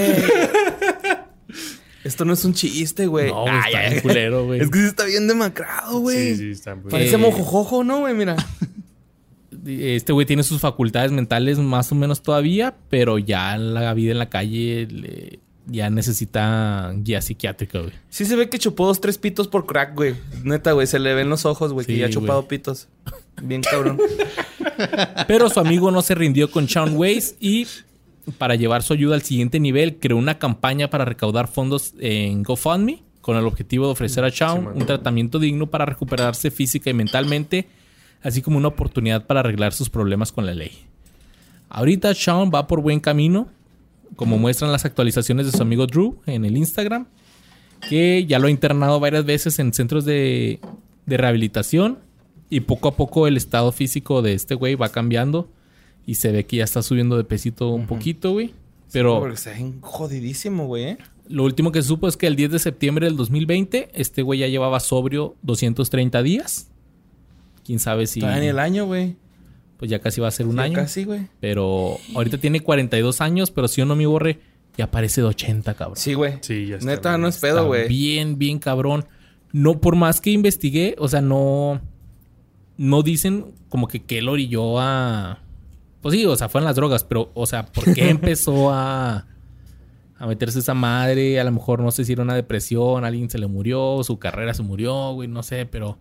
Esto 2.05 2.25
no 2.25 2.35
es 2.35 2.45
un 2.45 2.55
chiste, 2.55 3.07
güey. 3.09 3.31
No, 3.31 3.47
Ay, 3.49 3.59
está 3.67 3.79
ay, 3.79 3.91
bien 3.91 4.01
culero, 4.03 4.45
güey. 4.45 4.61
Es 4.61 4.71
que 4.71 4.79
sí 4.79 4.85
está 4.87 5.05
bien 5.07 5.27
demacrado, 5.27 5.99
güey. 5.99 6.37
Sí, 6.37 6.37
sí, 6.37 6.51
está 6.53 6.77
muy 6.77 6.89
Parece 6.89 7.17
Eh, 7.17 7.19
mojojojo, 7.19 7.83
¿no, 7.83 7.99
güey? 8.01 8.15
Mira. 8.15 8.37
Este 9.67 10.13
güey 10.13 10.27
tiene 10.27 10.43
sus 10.43 10.61
facultades 10.61 11.11
mentales 11.13 11.59
más 11.59 11.91
o 11.93 11.95
menos 11.95 12.23
todavía, 12.23 12.75
pero 12.89 13.19
ya 13.19 13.57
la 13.59 13.93
vida 13.95 14.13
en 14.13 14.19
la 14.19 14.29
calle 14.29 14.87
le- 14.91 15.41
ya 15.69 15.91
necesita 15.91 16.93
guía 16.99 17.21
psiquiátrica, 17.21 17.81
güey. 17.81 17.93
Sí 18.09 18.25
se 18.25 18.37
ve 18.37 18.49
que 18.49 18.59
chupó 18.59 18.87
dos, 18.87 19.01
tres 19.01 19.19
pitos 19.19 19.49
por 19.49 19.67
crack, 19.67 19.95
güey. 19.97 20.15
Neta, 20.45 20.71
güey. 20.73 20.87
Se 20.87 21.01
le 21.01 21.13
ven 21.15 21.29
los 21.29 21.45
ojos, 21.45 21.73
güey, 21.73 21.85
que 21.85 21.97
ya 21.97 22.07
ha 22.07 22.11
chupado 22.11 22.43
güey. 22.43 22.49
pitos. 22.51 22.87
Bien 23.43 23.63
cabrón. 23.63 23.99
Pero 25.27 25.51
su 25.51 25.59
amigo 25.61 25.91
no 25.91 26.03
se 26.03 26.15
rindió 26.15 26.51
con 26.51 26.69
Sean 26.69 26.97
Weiss 26.97 27.37
y 27.41 27.67
para 28.39 28.55
llevar 28.55 28.83
su 28.83 28.93
ayuda 28.93 29.15
al 29.15 29.23
siguiente 29.23 29.59
nivel 29.61 29.97
creó 29.97 30.17
una 30.17 30.39
campaña 30.39 30.89
para 30.91 31.05
recaudar 31.05 31.49
fondos 31.49 31.95
en 31.99 32.43
GoFundMe 32.43 33.03
con 33.21 33.37
el 33.37 33.45
objetivo 33.47 33.87
de 33.87 33.93
ofrecer 33.93 34.25
a 34.25 34.31
Sean 34.31 34.65
man. 34.65 34.77
un 34.77 34.87
tratamiento 34.87 35.39
digno 35.39 35.67
para 35.69 35.85
recuperarse 35.87 36.51
física 36.51 36.91
y 36.91 36.95
mentalmente, 36.95 37.67
así 38.23 38.43
como 38.43 38.59
una 38.59 38.69
oportunidad 38.69 39.27
para 39.27 39.41
arreglar 39.41 39.73
sus 39.73 39.91
problemas 39.91 40.33
con 40.33 40.47
la 40.47 40.55
ley. 40.55 40.73
Ahorita 41.69 42.15
Sean 42.15 42.51
va 42.55 42.67
por 42.67 42.81
buen 42.81 43.01
camino, 43.01 43.49
como 44.15 44.39
muestran 44.39 44.73
las 44.73 44.85
actualizaciones 44.85 45.47
de 45.47 45.53
su 45.53 45.63
amigo 45.63 45.87
Drew 45.87 46.19
en 46.27 46.45
el 46.45 46.57
Instagram, 46.57 47.07
que 47.89 48.25
ya 48.27 48.39
lo 48.39 48.47
ha 48.47 48.51
internado 48.51 49.01
varias 49.01 49.25
veces 49.25 49.59
en 49.59 49.73
centros 49.73 50.05
de, 50.05 50.61
de 51.07 51.17
rehabilitación 51.17 51.99
y 52.49 52.61
poco 52.61 52.89
a 52.89 52.97
poco 52.97 53.27
el 53.27 53.37
estado 53.37 53.73
físico 53.73 54.23
de 54.23 54.35
este 54.35 54.55
güey 54.55 54.75
va 54.77 54.91
cambiando 54.91 55.51
y 56.07 56.15
se 56.15 56.31
ve 56.31 56.47
que 56.47 56.59
ya 56.59 56.65
está 56.65 56.83
subiendo 56.83 57.17
de 57.17 57.25
pesito 57.25 57.71
un 57.71 57.87
poquito, 57.87 58.33
güey. 58.33 58.55
Pero 58.93 59.19
Porque 59.19 59.35
está 59.35 59.53
jodidísimo, 59.81 60.67
güey, 60.67 60.85
¿eh? 60.85 60.99
lo 61.29 61.45
último 61.45 61.73
que 61.73 61.83
se 61.83 61.89
supo 61.89 62.09
es 62.09 62.17
que 62.17 62.27
el 62.27 62.37
10 62.37 62.53
de 62.53 62.59
septiembre 62.59 63.07
del 63.07 63.17
2020 63.17 63.91
este 63.95 64.23
güey 64.23 64.41
ya 64.41 64.47
llevaba 64.47 64.81
sobrio 64.81 65.35
230 65.43 66.23
días. 66.23 66.69
Quién 67.67 67.79
sabe 67.81 68.07
si 68.07 68.21
Todavía 68.21 68.43
ni 68.43 68.49
el 68.49 68.59
año, 68.59 68.87
güey. 68.87 69.17
pues 69.77 69.91
ya 69.91 69.99
casi 69.99 70.21
va 70.21 70.29
a 70.29 70.31
ser 70.31 70.47
un 70.47 70.57
Ya 70.57 70.63
año. 70.63 70.75
Casi, 70.75 71.05
güey. 71.05 71.27
Pero 71.41 71.99
ahorita 72.15 72.39
tiene 72.39 72.61
42 72.61 73.21
años, 73.21 73.51
pero 73.51 73.67
si 73.69 73.83
uno 73.83 73.97
mi 73.97 74.07
borre 74.07 74.39
ya 74.77 74.91
parece 74.91 75.21
de 75.23 75.27
80, 75.29 75.75
cabrón. 75.75 75.97
Sí, 75.97 76.15
güey. 76.15 76.35
Sí, 76.43 76.67
ya 76.67 76.77
está. 76.77 76.91
Neta, 76.91 77.19
no 77.19 77.29
es 77.29 77.37
Está 77.37 77.49
pedo, 77.49 77.67
güey. 77.67 77.89
Bien, 77.89 78.39
bien 78.39 78.59
cabrón. 78.59 79.05
No, 79.53 79.81
por 79.81 79.97
más 79.97 80.21
que 80.21 80.31
investigué, 80.31 80.95
o 80.99 81.09
sea, 81.09 81.21
no. 81.21 81.81
No 82.79 83.03
dicen 83.03 83.47
como 83.71 83.89
que 83.89 84.03
que 84.05 84.21
lo 84.23 84.33
orilló 84.33 84.79
a. 84.79 85.41
Pues 86.03 86.15
sí, 86.15 86.25
o 86.27 86.37
sea, 86.37 86.49
fueron 86.49 86.67
las 86.67 86.77
drogas, 86.77 87.05
pero, 87.05 87.31
o 87.35 87.47
sea, 87.47 87.65
¿por 87.67 87.93
qué 87.95 88.11
empezó 88.11 88.71
a. 88.71 89.27
a 90.19 90.27
meterse 90.27 90.59
esa 90.59 90.75
madre? 90.75 91.41
A 91.41 91.45
lo 91.45 91.53
mejor, 91.53 91.81
no 91.81 91.91
sé 91.91 92.05
si 92.05 92.13
era 92.13 92.23
una 92.23 92.35
depresión, 92.35 93.05
alguien 93.05 93.31
se 93.31 93.39
le 93.39 93.47
murió, 93.47 94.03
su 94.05 94.19
carrera 94.19 94.53
se 94.55 94.63
murió, 94.63 95.13
güey, 95.15 95.27
no 95.29 95.43
sé, 95.43 95.65
pero. 95.67 95.99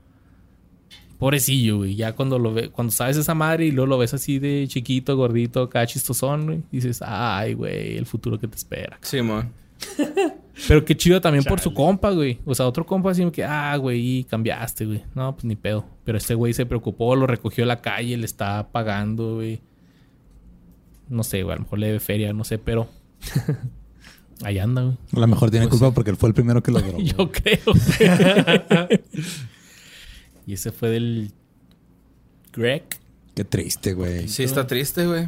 Pobrecillo, 1.19 1.77
güey. 1.77 1.95
Ya 1.95 2.13
cuando 2.13 2.39
lo 2.39 2.53
ve, 2.53 2.69
cuando 2.69 2.91
sabes 2.91 3.17
esa 3.17 3.33
madre 3.33 3.65
y 3.65 3.71
luego 3.71 3.87
lo 3.87 3.97
ves 3.97 4.13
así 4.13 4.39
de 4.39 4.65
chiquito, 4.67 5.15
gordito, 5.15 5.63
acá 5.63 5.85
chistosón, 5.85 6.45
güey, 6.45 6.63
dices, 6.71 7.01
ay, 7.01 7.53
güey, 7.53 7.97
el 7.97 8.05
futuro 8.05 8.37
que 8.39 8.47
te 8.47 8.55
espera. 8.55 8.97
Sí, 9.01 9.21
man. 9.21 9.51
Pero 10.67 10.85
qué 10.85 10.95
chido 10.95 11.19
también 11.19 11.43
por 11.43 11.59
su 11.59 11.73
compa, 11.73 12.11
güey. 12.11 12.39
O 12.45 12.55
sea, 12.55 12.65
otro 12.65 12.85
compa 12.85 13.11
así 13.11 13.29
que, 13.31 13.43
ah, 13.43 13.75
güey, 13.77 14.23
cambiaste, 14.23 14.85
güey. 14.85 15.03
No, 15.13 15.33
pues 15.33 15.45
ni 15.45 15.55
pedo. 15.55 15.85
Pero 16.05 16.17
este 16.17 16.33
güey 16.33 16.53
se 16.53 16.65
preocupó, 16.65 17.15
lo 17.15 17.27
recogió 17.27 17.65
a 17.65 17.67
la 17.67 17.81
calle, 17.81 18.15
le 18.17 18.25
está 18.25 18.69
pagando, 18.71 19.35
güey. 19.35 19.61
No 21.09 21.23
sé, 21.23 21.43
güey, 21.43 21.53
a 21.53 21.57
lo 21.57 21.63
mejor 21.63 21.79
le 21.79 21.87
debe 21.87 21.99
feria, 21.99 22.33
no 22.33 22.43
sé, 22.43 22.57
pero. 22.57 22.87
Ahí 24.43 24.59
anda, 24.59 24.81
güey. 24.83 24.97
A 25.13 25.19
lo 25.19 25.27
mejor 25.27 25.49
tiene 25.51 25.67
Pues 25.67 25.79
culpa 25.79 25.93
porque 25.93 26.09
él 26.09 26.17
fue 26.17 26.29
el 26.29 26.35
primero 26.35 26.63
que 26.63 26.71
lo 26.71 26.79
drogó. 26.81 26.99
Yo 26.99 27.31
creo. 27.31 27.73
Y 30.45 30.53
ese 30.53 30.71
fue 30.71 30.89
del. 30.89 31.31
Greg. 32.53 32.83
Qué 33.35 33.43
triste, 33.43 33.93
güey. 33.93 34.27
Sí, 34.27 34.43
está 34.43 34.65
triste, 34.65 35.05
güey. 35.05 35.27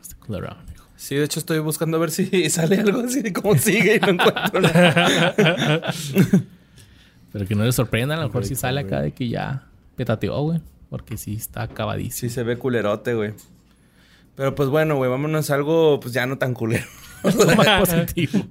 Está 0.00 0.16
cool 0.26 0.36
around, 0.36 0.70
hijo. 0.70 0.84
Sí, 0.96 1.14
de 1.14 1.24
hecho 1.24 1.38
estoy 1.38 1.60
buscando 1.60 1.96
a 1.96 2.00
ver 2.00 2.10
si 2.10 2.50
sale 2.50 2.76
algo 2.78 3.00
así 3.00 3.22
de 3.22 3.32
cómo 3.32 3.56
sigue 3.56 3.96
y 3.96 4.00
no 4.00 4.08
encuentro 4.08 4.60
nada. 4.60 5.34
Pero 7.32 7.46
que 7.46 7.54
no 7.54 7.64
le 7.64 7.72
sorprenda, 7.72 8.14
a 8.14 8.18
lo 8.18 8.26
mejor 8.26 8.44
si 8.44 8.54
sale 8.54 8.80
acá 8.80 9.00
de 9.00 9.12
que 9.12 9.28
ya 9.28 9.68
petateó, 9.96 10.40
güey. 10.42 10.60
Porque 10.90 11.16
sí 11.16 11.34
está 11.34 11.62
acabadísimo. 11.62 12.28
Sí 12.28 12.34
se 12.34 12.42
ve 12.42 12.56
culerote, 12.56 13.14
güey. 13.14 13.34
Pero 14.34 14.54
pues 14.54 14.68
bueno, 14.68 14.96
güey, 14.96 15.10
vámonos 15.10 15.50
a 15.50 15.54
algo 15.54 16.00
pues 16.00 16.14
ya 16.14 16.26
no 16.26 16.38
tan 16.38 16.54
culero. 16.54 16.86
Lo 17.22 17.56
más 17.56 17.80
positivo. 17.80 18.46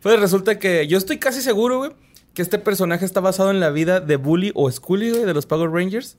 Pues 0.00 0.20
resulta 0.20 0.58
que 0.58 0.86
yo 0.86 0.96
estoy 0.96 1.18
casi 1.18 1.42
seguro, 1.42 1.78
güey, 1.78 1.90
que 2.36 2.42
este 2.42 2.58
personaje 2.58 3.06
está 3.06 3.20
basado 3.20 3.50
en 3.50 3.60
la 3.60 3.70
vida 3.70 3.98
de 3.98 4.16
Bully 4.16 4.52
o 4.54 4.70
Scully, 4.70 5.10
güey, 5.10 5.24
de 5.24 5.32
los 5.34 5.46
Power 5.46 5.70
Rangers. 5.70 6.18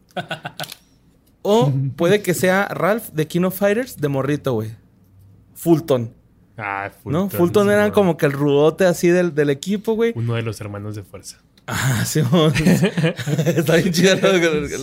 o 1.43 1.71
puede 1.95 2.21
que 2.23 2.33
sea 2.33 2.67
Ralph 2.69 3.09
de 3.13 3.27
King 3.27 3.43
of 3.43 3.55
Fighters 3.57 3.97
de 3.97 4.07
Morrito, 4.07 4.53
güey. 4.53 4.71
Fulton, 5.53 6.13
Ah, 6.57 6.89
¿no? 7.05 7.29
Fulton, 7.29 7.29
Fulton 7.29 7.67
sí, 7.67 7.73
era 7.73 7.91
como 7.91 8.17
que 8.17 8.25
el 8.25 8.31
rudote 8.31 8.85
así 8.85 9.09
del, 9.09 9.35
del 9.35 9.51
equipo, 9.51 9.93
güey. 9.93 10.11
Uno 10.15 10.33
de 10.33 10.41
los 10.41 10.59
hermanos 10.59 10.95
de 10.95 11.03
fuerza. 11.03 11.37
Ah, 11.69 12.03
sí. 12.05 12.21
Está 13.45 13.75
bien 13.75 13.91
chida 13.91 14.15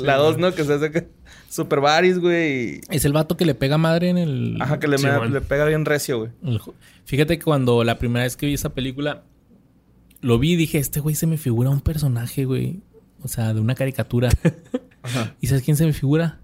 la- 0.02 0.16
dos, 0.18 0.36
¿no? 0.36 0.54
Que 0.54 0.64
se 0.64 0.74
hace 0.74 0.90
que- 0.92 1.08
super 1.48 1.80
baris, 1.80 2.18
güey. 2.20 2.82
Es 2.90 3.04
el 3.06 3.14
vato 3.14 3.36
que 3.38 3.46
le 3.46 3.54
pega 3.54 3.78
madre 3.78 4.10
en 4.10 4.18
el... 4.18 4.58
Ajá, 4.60 4.78
que 4.78 4.86
le, 4.86 4.98
Sí, 4.98 5.06
me- 5.06 5.16
mon. 5.16 5.32
le 5.32 5.40
pega 5.40 5.64
bien 5.64 5.84
recio, 5.86 6.18
güey. 6.18 6.30
Fíjate 7.06 7.38
que 7.38 7.44
cuando 7.44 7.82
la 7.84 7.98
primera 7.98 8.24
vez 8.24 8.36
que 8.36 8.44
vi 8.46 8.52
esa 8.54 8.68
película, 8.74 9.22
lo 10.24 10.38
vi 10.38 10.52
y 10.52 10.56
dije, 10.56 10.78
este 10.78 11.00
güey 11.00 11.14
se 11.14 11.26
me 11.26 11.36
figura 11.38 11.70
un 11.70 11.80
personaje, 11.80 12.44
güey. 12.44 12.80
O 13.22 13.28
sea, 13.28 13.54
de 13.54 13.60
una 13.60 13.74
caricatura. 13.74 14.28
¿Y 15.40 15.46
sabes 15.46 15.62
quién 15.62 15.76
se 15.76 15.86
me 15.86 15.92
figura? 15.92 16.40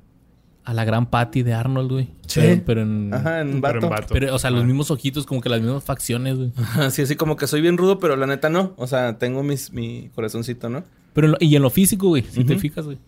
A 0.64 0.74
la 0.74 0.84
gran 0.84 1.08
Patty 1.10 1.42
de 1.42 1.54
Arnold, 1.54 1.90
güey. 1.90 2.04
Sí. 2.26 2.40
Pero, 2.40 2.62
pero 2.66 2.82
en... 2.82 3.12
Ajá, 3.14 3.40
en 3.40 3.60
Pero 3.60 3.82
en 3.82 3.88
vato. 3.88 4.12
Pero, 4.12 4.34
o 4.34 4.38
sea, 4.38 4.50
los 4.50 4.64
mismos 4.64 4.90
ojitos, 4.90 5.24
como 5.26 5.40
que 5.40 5.48
las 5.48 5.60
mismas 5.62 5.82
facciones, 5.82 6.36
güey. 6.36 6.52
Ajá, 6.56 6.90
sí, 6.90 7.02
así 7.02 7.16
como 7.16 7.36
que 7.36 7.46
soy 7.46 7.60
bien 7.62 7.76
rudo, 7.78 7.98
pero 7.98 8.14
la 8.16 8.26
neta 8.26 8.50
no. 8.50 8.74
O 8.76 8.86
sea, 8.86 9.18
tengo 9.18 9.42
mis, 9.42 9.72
mi 9.72 10.10
corazoncito, 10.14 10.68
¿no? 10.68 10.84
Pero 11.14 11.26
en 11.26 11.30
lo- 11.32 11.38
y 11.40 11.56
en 11.56 11.62
lo 11.62 11.70
físico, 11.70 12.08
güey, 12.08 12.22
si 12.22 12.44
te 12.44 12.56
fijas, 12.58 12.84
güey. 12.84 12.98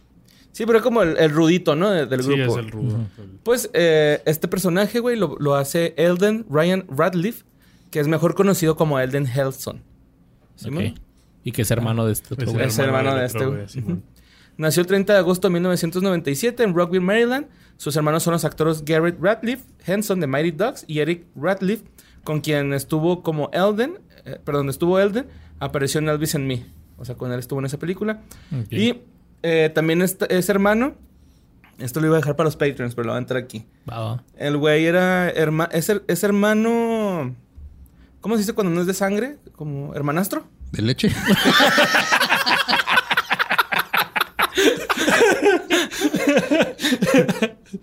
Sí, 0.51 0.65
pero 0.67 0.79
es 0.79 0.85
como 0.85 1.03
el, 1.03 1.17
el 1.19 1.31
rudito, 1.31 1.77
¿no? 1.77 1.91
De- 1.91 2.07
Del 2.07 2.23
Sí, 2.23 2.31
grupo. 2.37 2.59
es 2.59 2.65
el 2.65 2.71
rudo. 2.71 2.99
Pues 3.43 3.71
eh, 3.75 4.21
este 4.27 4.49
personaje, 4.49 4.99
güey, 5.01 5.17
lo, 5.17 5.37
lo 5.39 5.55
hace 5.55 5.95
Elden 5.97 6.45
Ryan 6.51 6.85
Radcliffe, 6.89 7.45
que 7.91 8.01
es 8.01 8.09
mejor 8.09 8.35
conocido 8.35 8.77
como 8.77 8.99
Elden 8.99 9.27
Helson. 9.27 9.83
¿Sí, 10.57 10.69
Ok. 10.69 10.75
mon? 10.75 10.95
Y 11.45 11.53
que 11.53 11.63
es 11.63 11.71
hermano 11.71 12.07
de 12.07 12.13
este 12.13 12.35
otro, 12.35 12.47
Es 12.47 12.53
güey. 12.53 12.67
Es 12.67 12.79
hermano 12.79 13.15
de 13.17 13.27
este, 13.27 13.45
güey. 13.47 13.69
Simón. 13.69 14.03
Nació 14.57 14.83
el 14.83 14.87
30 14.87 15.13
de 15.15 15.19
agosto 15.19 15.49
de 15.49 15.55
1997 15.55 16.63
en 16.63 16.75
Rockville, 16.75 17.01
Maryland. 17.05 17.47
Sus 17.79 17.97
hermanos 17.97 18.23
son 18.23 18.33
los 18.33 18.45
actores 18.45 18.85
Garrett 18.85 19.19
Radcliffe, 19.21 19.65
Henson 19.87 20.21
de 20.21 20.27
Mighty 20.27 20.53
Ducks 20.53 20.85
y 20.87 21.01
Eric 21.01 21.25
Radcliffe, 21.35 21.85
con 22.23 22.41
quien 22.43 22.73
estuvo 22.75 23.23
como 23.23 23.51
Elden, 23.53 23.99
eh, 24.25 24.39
perdón, 24.45 24.69
estuvo 24.69 25.01
Elden, 25.01 25.27
apareció 25.59 25.99
en 26.01 26.09
Elvis 26.09 26.35
and 26.37 26.47
Me. 26.47 26.65
O 26.99 27.05
sea, 27.05 27.17
con 27.17 27.33
él 27.33 27.39
estuvo 27.41 27.59
en 27.59 27.65
esa 27.67 27.79
película. 27.79 28.21
Y 28.71 29.01
eh, 29.43 29.71
también 29.75 30.03
es, 30.03 30.17
es 30.29 30.49
hermano, 30.49 30.95
esto 31.79 31.99
lo 32.01 32.07
iba 32.07 32.17
a 32.17 32.21
dejar 32.21 32.37
para 32.37 32.47
los 32.47 32.57
Patreons, 32.57 32.95
pero 32.95 33.07
lo 33.07 33.13
voy 33.13 33.17
a 33.17 33.23
entrar 33.23 33.43
aquí. 33.43 33.65
El 34.37 34.57
güey 34.59 34.85
era 34.85 35.33
herma- 35.35 35.69
es, 35.73 35.89
her- 35.91 36.05
es 36.07 36.23
hermano. 36.23 37.02
¿Cómo 38.23 38.37
se 38.37 38.41
dice 38.41 38.55
cuando 38.55 38.73
no 38.73 38.81
es 38.81 38.87
de 38.87 38.95
sangre? 38.95 39.37
¿Como 39.57 39.95
hermanastro? 39.95 40.45
¿De 40.71 40.81
leche? 40.81 41.13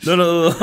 No 0.06 0.16
lo 0.16 0.26
dudo. 0.28 0.56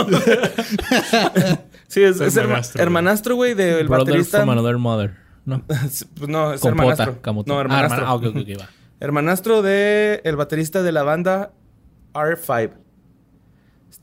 sí, 1.89 2.03
es, 2.03 2.21
es 2.21 2.37
herma- 2.37 2.43
Hermanastro, 2.43 2.83
hermanastro, 2.83 3.35
güey, 3.37 3.55
del 3.55 3.89
Brother 3.89 4.07
baterista. 4.07 4.39
from 4.39 4.51
another 4.51 4.79
mother. 4.79 5.17
¿No? 5.45 5.63
Pues 5.69 6.29
no, 6.29 6.53
es 6.55 6.61
Compota. 6.61 7.05
hermanastro. 7.05 7.45
No, 7.47 7.59
Ah, 7.59 7.61
hermanastro. 7.61 7.99
hermana- 7.99 8.09
Ah, 8.11 8.15
ok, 8.15 8.25
ok, 8.27 8.37
ok, 8.37 8.61
va. 8.63 8.69
Hermanastro 9.01 9.63
de 9.63 10.21
el 10.25 10.37
baterista 10.37 10.83
de 10.83 10.93
la 10.93 11.03
banda 11.03 11.53
R5. 12.15 12.71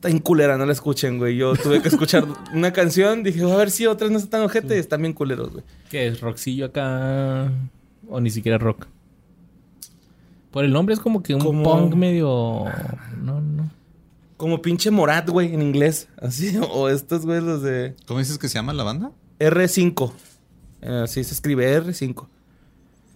Está 0.04 0.14
en 0.14 0.18
culera, 0.20 0.58
no 0.58 0.66
la 0.66 0.72
escuchen, 0.74 1.16
güey. 1.16 1.34
Yo 1.34 1.56
tuve 1.56 1.80
que 1.80 1.88
escuchar 1.88 2.26
una 2.52 2.74
canción, 2.74 3.22
dije, 3.22 3.42
a 3.50 3.56
ver 3.56 3.70
si 3.70 3.86
otras 3.86 4.10
no 4.10 4.18
están 4.18 4.32
tan 4.32 4.42
ojete, 4.42 4.78
están 4.78 5.00
bien 5.00 5.14
culeros, 5.14 5.50
güey. 5.50 5.64
¿Qué 5.88 6.08
es? 6.08 6.20
¿Rockcillo 6.20 6.66
acá? 6.66 7.50
¿O 8.10 8.20
ni 8.20 8.28
siquiera 8.28 8.58
rock? 8.58 8.84
Por 10.50 10.66
el 10.66 10.74
nombre 10.74 10.92
es 10.94 11.00
como 11.00 11.22
que 11.22 11.34
un 11.34 11.40
Como- 11.40 11.62
punk 11.62 11.94
medio... 11.94 12.64
No, 13.22 13.40
no. 13.40 13.70
Como 14.36 14.60
pinche 14.60 14.90
Morat, 14.90 15.26
güey, 15.30 15.54
en 15.54 15.62
inglés. 15.62 16.08
Así, 16.20 16.54
o 16.70 16.90
estos, 16.90 17.24
güey, 17.24 17.40
los 17.40 17.62
de 17.62 17.96
¿Cómo 18.06 18.18
dices 18.18 18.36
que 18.36 18.48
se 18.50 18.56
llama 18.56 18.74
la 18.74 18.82
banda? 18.82 19.10
R5. 19.38 20.12
Eh, 20.82 21.00
Así 21.04 21.24
se 21.24 21.32
escribe 21.32 21.80
R5. 21.82 22.26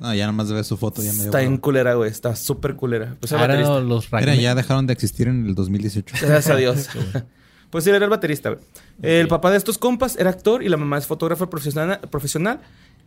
No, 0.01 0.15
ya 0.15 0.25
nada 0.27 0.33
más 0.33 0.49
de 0.49 0.55
ver 0.55 0.65
su 0.65 0.77
foto 0.77 1.03
ya 1.03 1.13
me 1.13 1.25
Está 1.25 1.43
en 1.43 1.57
culera, 1.57 1.95
güey. 1.95 2.11
Está 2.11 2.37
súper 2.37 2.77
culera. 2.77 3.17
Pues 3.19 3.33
el 3.33 3.39
Ahora 3.39 3.55
baterista. 3.55 3.81
los 3.81 4.13
Mira, 4.13 4.35
ya 4.37 4.55
dejaron 4.55 4.87
de 4.87 4.93
existir 4.93 5.27
en 5.29 5.47
el 5.47 5.55
2018. 5.55 6.17
Gracias 6.21 6.49
a 6.49 6.57
Dios. 6.57 6.89
pues 7.71 7.85
sí, 7.85 7.91
era 7.91 8.05
el 8.05 8.11
baterista, 8.11 8.51
güey. 8.51 8.61
El 9.03 9.29
papá 9.29 9.51
de 9.51 9.57
estos 9.57 9.79
compas 9.79 10.17
era 10.17 10.31
actor 10.31 10.63
y 10.63 10.69
la 10.69 10.77
mamá 10.77 10.99
es 10.99 11.07
fotógrafa 11.07 11.51
profesional. 11.51 12.01
profesional. 12.11 12.61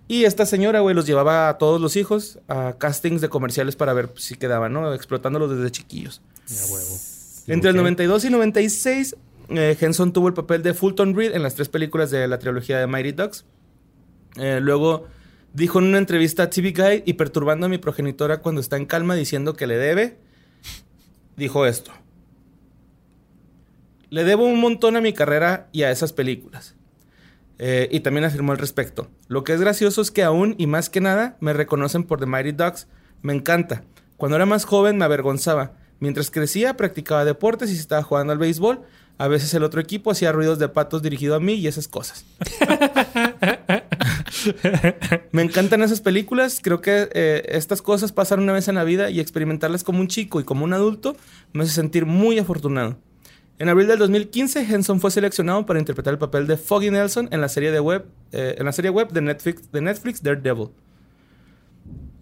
Y 0.07 0.25
esta 0.25 0.45
señora, 0.45 0.81
güey, 0.81 0.93
los 0.93 1.05
llevaba 1.05 1.47
a 1.47 1.57
todos 1.57 1.79
los 1.79 1.95
hijos 1.95 2.39
a 2.49 2.73
castings 2.77 3.21
de 3.21 3.29
comerciales 3.29 3.77
para 3.77 3.93
ver 3.93 4.09
si 4.17 4.35
quedaban, 4.35 4.73
¿no? 4.73 4.93
Explotándolos 4.93 5.55
desde 5.55 5.71
chiquillos. 5.71 6.21
Ya 6.47 6.65
huevo. 6.65 6.97
Entre 7.47 7.69
el 7.69 7.75
Ok. 7.77 7.81
92 7.83 8.25
y 8.25 8.29
96, 8.29 9.15
eh, 9.49 9.77
Henson 9.79 10.11
tuvo 10.11 10.27
el 10.27 10.33
papel 10.33 10.63
de 10.63 10.73
Fulton 10.73 11.15
Reed 11.15 11.33
en 11.35 11.43
las 11.43 11.55
tres 11.55 11.69
películas 11.69 12.11
de 12.11 12.27
la 12.27 12.39
trilogía 12.39 12.79
de 12.79 12.87
Mighty 12.87 13.13
Ducks. 13.13 13.45
Eh, 14.35 14.59
luego 14.61 15.07
dijo 15.53 15.79
en 15.79 15.85
una 15.85 15.97
entrevista 15.97 16.43
a 16.43 16.49
TV 16.49 16.71
Guide 16.71 17.03
y 17.05 17.13
perturbando 17.13 17.65
a 17.65 17.69
mi 17.69 17.77
progenitora 17.77 18.41
cuando 18.41 18.61
está 18.61 18.77
en 18.77 18.85
calma 18.85 19.15
diciendo 19.15 19.55
que 19.55 19.67
le 19.67 19.77
debe, 19.77 20.17
dijo 21.35 21.65
esto. 21.65 21.91
Le 24.09 24.23
debo 24.23 24.45
un 24.45 24.59
montón 24.59 24.95
a 24.95 25.01
mi 25.01 25.13
carrera 25.13 25.69
y 25.71 25.83
a 25.83 25.91
esas 25.91 26.11
películas. 26.11 26.75
Eh, 27.57 27.87
y 27.91 27.99
también 27.99 28.25
afirmó 28.25 28.51
al 28.51 28.57
respecto. 28.57 29.09
Lo 29.27 29.43
que 29.43 29.53
es 29.53 29.61
gracioso 29.61 30.01
es 30.01 30.11
que 30.11 30.23
aún 30.23 30.55
y 30.57 30.67
más 30.67 30.89
que 30.89 30.99
nada 30.99 31.37
me 31.39 31.53
reconocen 31.53 32.03
por 32.03 32.19
The 32.19 32.25
Mighty 32.25 32.51
Ducks. 32.51 32.87
Me 33.21 33.33
encanta. 33.33 33.83
Cuando 34.17 34.35
era 34.35 34.45
más 34.45 34.65
joven 34.65 34.97
me 34.97 35.05
avergonzaba. 35.05 35.73
Mientras 35.99 36.31
crecía 36.31 36.75
practicaba 36.75 37.23
deportes 37.23 37.69
y 37.69 37.75
estaba 37.75 38.03
jugando 38.03 38.33
al 38.33 38.39
béisbol. 38.39 38.81
A 39.17 39.27
veces 39.27 39.53
el 39.53 39.63
otro 39.63 39.79
equipo 39.79 40.11
hacía 40.11 40.31
ruidos 40.31 40.57
de 40.57 40.67
patos 40.67 41.03
dirigido 41.03 41.35
a 41.35 41.39
mí 41.39 41.53
y 41.53 41.67
esas 41.67 41.87
cosas. 41.87 42.25
me 45.31 45.41
encantan 45.41 45.81
esas 45.81 46.01
películas. 46.01 46.59
Creo 46.61 46.81
que 46.81 47.09
eh, 47.13 47.43
estas 47.49 47.81
cosas 47.81 48.11
pasar 48.11 48.39
una 48.39 48.53
vez 48.53 48.67
en 48.67 48.75
la 48.75 48.83
vida 48.83 49.09
y 49.09 49.19
experimentarlas 49.19 49.83
como 49.83 49.99
un 49.99 50.07
chico 50.07 50.39
y 50.39 50.43
como 50.43 50.65
un 50.65 50.73
adulto 50.73 51.15
me 51.53 51.63
hace 51.63 51.73
sentir 51.73 52.05
muy 52.05 52.39
afortunado. 52.39 52.97
En 53.59 53.69
abril 53.69 53.87
del 53.87 53.99
2015, 53.99 54.61
Henson 54.61 54.99
fue 54.99 55.11
seleccionado 55.11 55.65
para 55.65 55.77
interpretar 55.77 56.13
el 56.13 56.17
papel 56.17 56.47
de 56.47 56.57
Foggy 56.57 56.89
Nelson 56.89 57.29
en 57.31 57.41
la 57.41 57.47
serie 57.47 57.71
de 57.71 57.79
web, 57.79 58.05
eh, 58.31 58.55
en 58.57 58.65
la 58.65 58.71
serie 58.71 58.89
web 58.89 59.11
de 59.11 59.21
Netflix, 59.21 59.71
de 59.71 59.81
Netflix 59.81 60.23
Daredevil. 60.23 60.69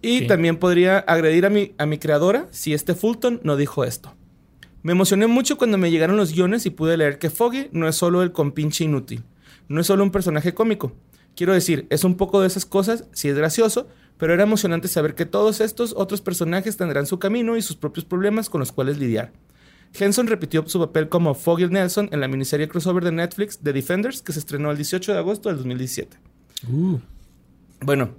Y 0.01 0.27
también 0.27 0.57
podría 0.57 0.99
agredir 0.99 1.45
a 1.45 1.49
mi, 1.49 1.73
a 1.77 1.85
mi 1.85 1.97
creadora 1.97 2.47
si 2.51 2.73
este 2.73 2.93
Fulton 2.93 3.39
no 3.43 3.55
dijo 3.55 3.83
esto. 3.83 4.13
Me 4.81 4.93
emocioné 4.93 5.27
mucho 5.27 5.57
cuando 5.57 5.77
me 5.77 5.91
llegaron 5.91 6.15
los 6.15 6.33
guiones 6.33 6.65
y 6.65 6.69
pude 6.69 6.95
leer 6.95 7.19
que 7.19 7.29
Foggy 7.29 7.69
no 7.71 7.87
es 7.87 7.95
solo 7.95 8.23
el 8.23 8.31
compinche 8.31 8.85
inútil, 8.85 9.23
no 9.67 9.81
es 9.81 9.87
solo 9.87 10.03
un 10.03 10.11
personaje 10.11 10.53
cómico. 10.53 10.93
Quiero 11.39 11.53
decir, 11.53 11.87
es 11.89 12.03
un 12.03 12.17
poco 12.17 12.41
de 12.41 12.47
esas 12.47 12.65
cosas, 12.65 13.05
sí 13.13 13.29
es 13.29 13.37
gracioso, 13.37 13.87
pero 14.17 14.33
era 14.33 14.43
emocionante 14.43 14.89
saber 14.89 15.15
que 15.15 15.25
todos 15.25 15.61
estos 15.61 15.93
otros 15.95 16.19
personajes 16.19 16.75
tendrán 16.75 17.05
su 17.05 17.17
camino 17.17 17.55
y 17.55 17.61
sus 17.61 17.77
propios 17.77 18.03
problemas 18.03 18.49
con 18.49 18.59
los 18.59 18.73
cuales 18.73 18.97
lidiar. 18.97 19.31
Henson 19.97 20.27
repitió 20.27 20.67
su 20.67 20.79
papel 20.79 21.07
como 21.07 21.33
Foggy 21.35 21.69
Nelson 21.69 22.09
en 22.11 22.19
la 22.19 22.27
miniserie 22.27 22.67
crossover 22.67 23.05
de 23.05 23.13
Netflix 23.13 23.57
The 23.59 23.71
Defenders, 23.71 24.21
que 24.21 24.33
se 24.33 24.39
estrenó 24.39 24.69
el 24.69 24.75
18 24.75 25.13
de 25.13 25.17
agosto 25.17 25.47
del 25.47 25.59
2017. 25.59 26.17
Uh, 26.69 26.97
Bueno, 27.83 28.09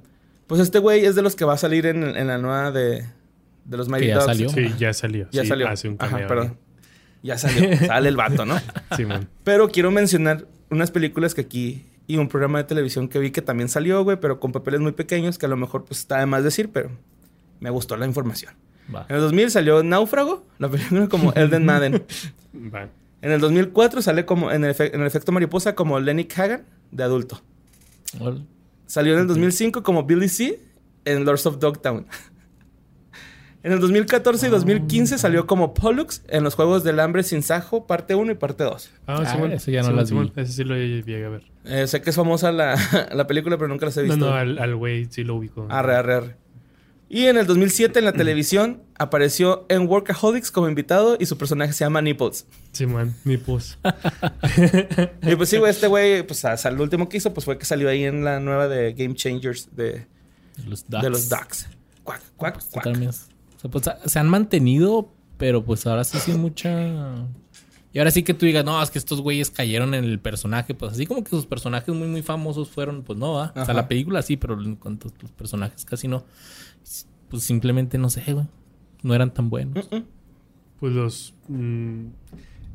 pues 0.46 0.62
este 0.62 0.78
güey 0.78 1.04
es 1.04 1.14
de 1.14 1.20
los 1.20 1.36
que 1.36 1.44
va 1.44 1.52
a 1.52 1.58
salir 1.58 1.84
en, 1.84 2.02
en 2.02 2.26
la 2.26 2.38
nueva 2.38 2.70
de, 2.72 3.04
de 3.66 3.76
los 3.76 3.90
Mighty 3.90 4.06
ya 4.06 4.14
Ducks. 4.14 4.26
salió. 4.26 4.48
Sí, 4.48 4.74
ya 4.78 4.94
salió. 4.94 5.28
Ya 5.30 5.42
Sí, 5.42 5.48
salió. 5.48 5.68
Hace 5.68 5.88
un 5.90 5.96
Ajá, 5.98 6.10
cameo. 6.12 6.26
perdón. 6.28 6.56
Ya 7.22 7.36
salió. 7.36 7.76
Sale 7.86 8.08
el 8.08 8.16
vato, 8.16 8.46
¿no? 8.46 8.54
ahí. 8.54 8.62
Simón. 8.96 9.28
Pero 9.44 9.68
quiero 9.68 9.90
mencionar 9.90 10.46
unas 10.70 10.90
películas 10.90 11.34
que 11.34 11.42
aquí 11.42 11.84
y 12.10 12.16
un 12.16 12.28
programa 12.28 12.58
de 12.58 12.64
televisión 12.64 13.08
que 13.08 13.20
vi 13.20 13.30
que 13.30 13.40
también 13.40 13.68
salió, 13.68 14.02
güey, 14.02 14.18
pero 14.18 14.40
con 14.40 14.50
papeles 14.50 14.80
muy 14.80 14.90
pequeños 14.90 15.38
que 15.38 15.46
a 15.46 15.48
lo 15.48 15.56
mejor 15.56 15.84
pues 15.84 16.00
está 16.00 16.18
de 16.18 16.26
más 16.26 16.42
decir, 16.42 16.70
pero 16.72 16.90
me 17.60 17.70
gustó 17.70 17.96
la 17.96 18.04
información. 18.04 18.52
Va. 18.92 19.06
En 19.08 19.14
el 19.14 19.22
2000 19.22 19.52
salió 19.52 19.82
Náufrago, 19.84 20.44
la 20.58 20.68
película 20.68 21.08
como 21.08 21.32
Elden 21.36 21.64
Madden. 21.64 22.04
Va. 22.74 22.88
En 23.22 23.30
el 23.30 23.40
2004 23.40 24.02
sale 24.02 24.24
como 24.26 24.50
en 24.50 24.64
el, 24.64 24.74
en 24.76 25.00
el 25.00 25.06
efecto 25.06 25.30
mariposa 25.30 25.76
como 25.76 26.00
Lenny 26.00 26.24
Kagan 26.24 26.64
de 26.90 27.04
adulto. 27.04 27.40
Salió 28.86 29.14
en 29.14 29.20
el 29.20 29.26
2005 29.28 29.84
como 29.84 30.02
Billy 30.02 30.28
C 30.28 30.60
en 31.04 31.24
Lords 31.24 31.46
of 31.46 31.60
Dogtown. 31.60 32.06
En 33.62 33.72
el 33.72 33.80
2014 33.80 34.46
y 34.46 34.50
2015 34.50 35.18
salió 35.18 35.46
como 35.46 35.74
Pollux 35.74 36.22
en 36.28 36.44
los 36.44 36.54
Juegos 36.54 36.82
del 36.82 36.98
Hambre 36.98 37.22
sin 37.22 37.42
Sajo, 37.42 37.86
parte 37.86 38.14
1 38.14 38.32
y 38.32 38.34
parte 38.34 38.64
2. 38.64 38.90
Ah, 39.06 39.18
Ah, 39.20 39.26
Simón. 39.32 39.52
ese 39.52 39.70
ya 39.72 39.82
no 39.82 39.88
Simón, 40.06 40.26
las 40.26 40.34
vi. 40.34 40.42
Ese 40.42 40.52
sí 40.52 40.64
lo 40.64 40.76
llegué 40.76 41.24
a 41.24 41.28
ver. 41.28 41.42
Eh, 41.66 41.86
sé 41.86 42.00
que 42.00 42.08
es 42.10 42.16
famosa 42.16 42.52
la, 42.52 42.76
la 43.12 43.26
película, 43.26 43.58
pero 43.58 43.68
nunca 43.68 43.84
las 43.86 43.96
he 43.98 44.02
No, 44.04 44.14
visto. 44.14 44.30
no, 44.30 44.34
al 44.34 44.58
al 44.58 44.76
güey 44.76 45.06
sí 45.10 45.24
lo 45.24 45.34
ubico. 45.36 45.66
Arre, 45.68 45.94
arre, 45.96 46.14
arre. 46.14 46.36
Y 47.12 47.26
en 47.26 47.36
el 47.36 47.46
2007 47.46 47.98
en 47.98 48.04
la 48.04 48.12
televisión 48.12 48.82
apareció 48.96 49.66
en 49.68 49.88
Workaholics 49.88 50.52
como 50.52 50.68
invitado 50.68 51.16
y 51.18 51.26
su 51.26 51.36
personaje 51.36 51.72
se 51.72 51.84
llama 51.84 52.00
Nipples. 52.00 52.46
Simón, 52.72 53.14
mi 53.24 53.36
pus. 53.36 53.78
Y 55.22 55.34
pues 55.36 55.48
sí, 55.48 55.58
güey, 55.58 55.70
este 55.72 55.86
güey, 55.88 56.22
pues 56.26 56.44
hasta 56.44 56.68
el 56.68 56.80
último 56.80 57.08
que 57.08 57.16
hizo, 57.16 57.34
pues 57.34 57.44
fue 57.44 57.58
que 57.58 57.64
salió 57.64 57.88
ahí 57.88 58.04
en 58.04 58.24
la 58.24 58.40
nueva 58.40 58.68
de 58.68 58.92
Game 58.94 59.14
Changers 59.16 59.74
de, 59.74 60.06
Los 60.66 60.88
de 60.88 61.10
los 61.10 61.28
Ducks. 61.28 61.66
Cuac, 62.04 62.20
cuac, 62.36 62.60
cuac. 62.70 62.86
Sea, 63.60 63.70
pues, 63.70 63.84
se 64.06 64.18
han 64.18 64.28
mantenido, 64.28 65.12
pero 65.36 65.62
pues 65.64 65.86
ahora 65.86 66.04
sí 66.04 66.18
sin 66.18 66.40
mucha. 66.40 67.26
Y 67.92 67.98
ahora 67.98 68.10
sí 68.10 68.22
que 68.22 68.32
tú 68.32 68.46
digas, 68.46 68.64
no, 68.64 68.80
es 68.82 68.90
que 68.90 68.98
estos 68.98 69.20
güeyes 69.20 69.50
cayeron 69.50 69.92
en 69.94 70.04
el 70.04 70.18
personaje. 70.18 70.74
Pues 70.74 70.92
así 70.92 71.06
como 71.06 71.22
que 71.22 71.30
sus 71.30 71.44
personajes 71.44 71.94
muy, 71.94 72.08
muy 72.08 72.22
famosos 72.22 72.70
fueron, 72.70 73.02
pues 73.02 73.18
no, 73.18 73.34
¿va? 73.34 73.52
O 73.54 73.64
sea, 73.64 73.74
la 73.74 73.86
película 73.86 74.22
sí, 74.22 74.36
pero 74.36 74.58
en 74.62 74.76
cuanto 74.76 75.08
a 75.08 75.10
tus 75.10 75.30
personajes 75.32 75.84
casi 75.84 76.08
no. 76.08 76.24
pues 77.28 77.42
simplemente 77.42 77.98
no 77.98 78.08
sé, 78.08 78.32
güey. 78.32 78.46
No 79.02 79.14
eran 79.14 79.34
tan 79.34 79.50
buenos. 79.50 79.88
Pues 80.78 80.94
los. 80.94 81.34
mm, 81.48 82.06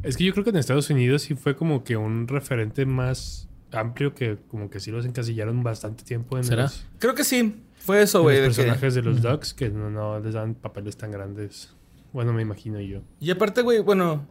es 0.04 0.18
que 0.18 0.24
yo 0.24 0.34
creo 0.34 0.44
que 0.44 0.52
en 0.52 0.58
Estados 0.58 0.90
Unidos 0.92 1.24
sí 1.24 1.34
fue 1.34 1.56
como 1.56 1.84
que 1.84 1.98
un 1.98 2.28
referente 2.28 2.86
más 2.86 3.48
amplio 3.72 4.14
que 4.14 4.38
como 4.50 4.70
que 4.70 4.80
sí 4.80 4.92
los 4.92 5.06
encasillaron 5.06 5.64
bastante 5.64 6.04
tiempo 6.04 6.38
en 6.38 6.44
¿Será? 6.44 6.64
los, 6.64 6.86
Creo 7.00 7.16
que 7.16 7.24
sí. 7.24 7.56
Fue 7.86 8.02
eso, 8.02 8.22
güey. 8.22 8.38
los 8.38 8.56
de 8.56 8.64
que- 8.64 8.68
personajes 8.68 8.96
de 8.96 9.02
los 9.02 9.22
Ducks 9.22 9.54
que 9.54 9.70
no, 9.70 9.90
no 9.90 10.20
les 10.20 10.34
dan 10.34 10.56
papeles 10.56 10.98
tan 10.98 11.12
grandes. 11.12 11.74
Bueno, 12.14 12.34
me 12.34 12.42
imagino 12.42 12.80
yo. 12.82 13.02
Y 13.20 13.30
aparte, 13.32 13.62
güey, 13.62 13.80
bueno, 13.80 14.26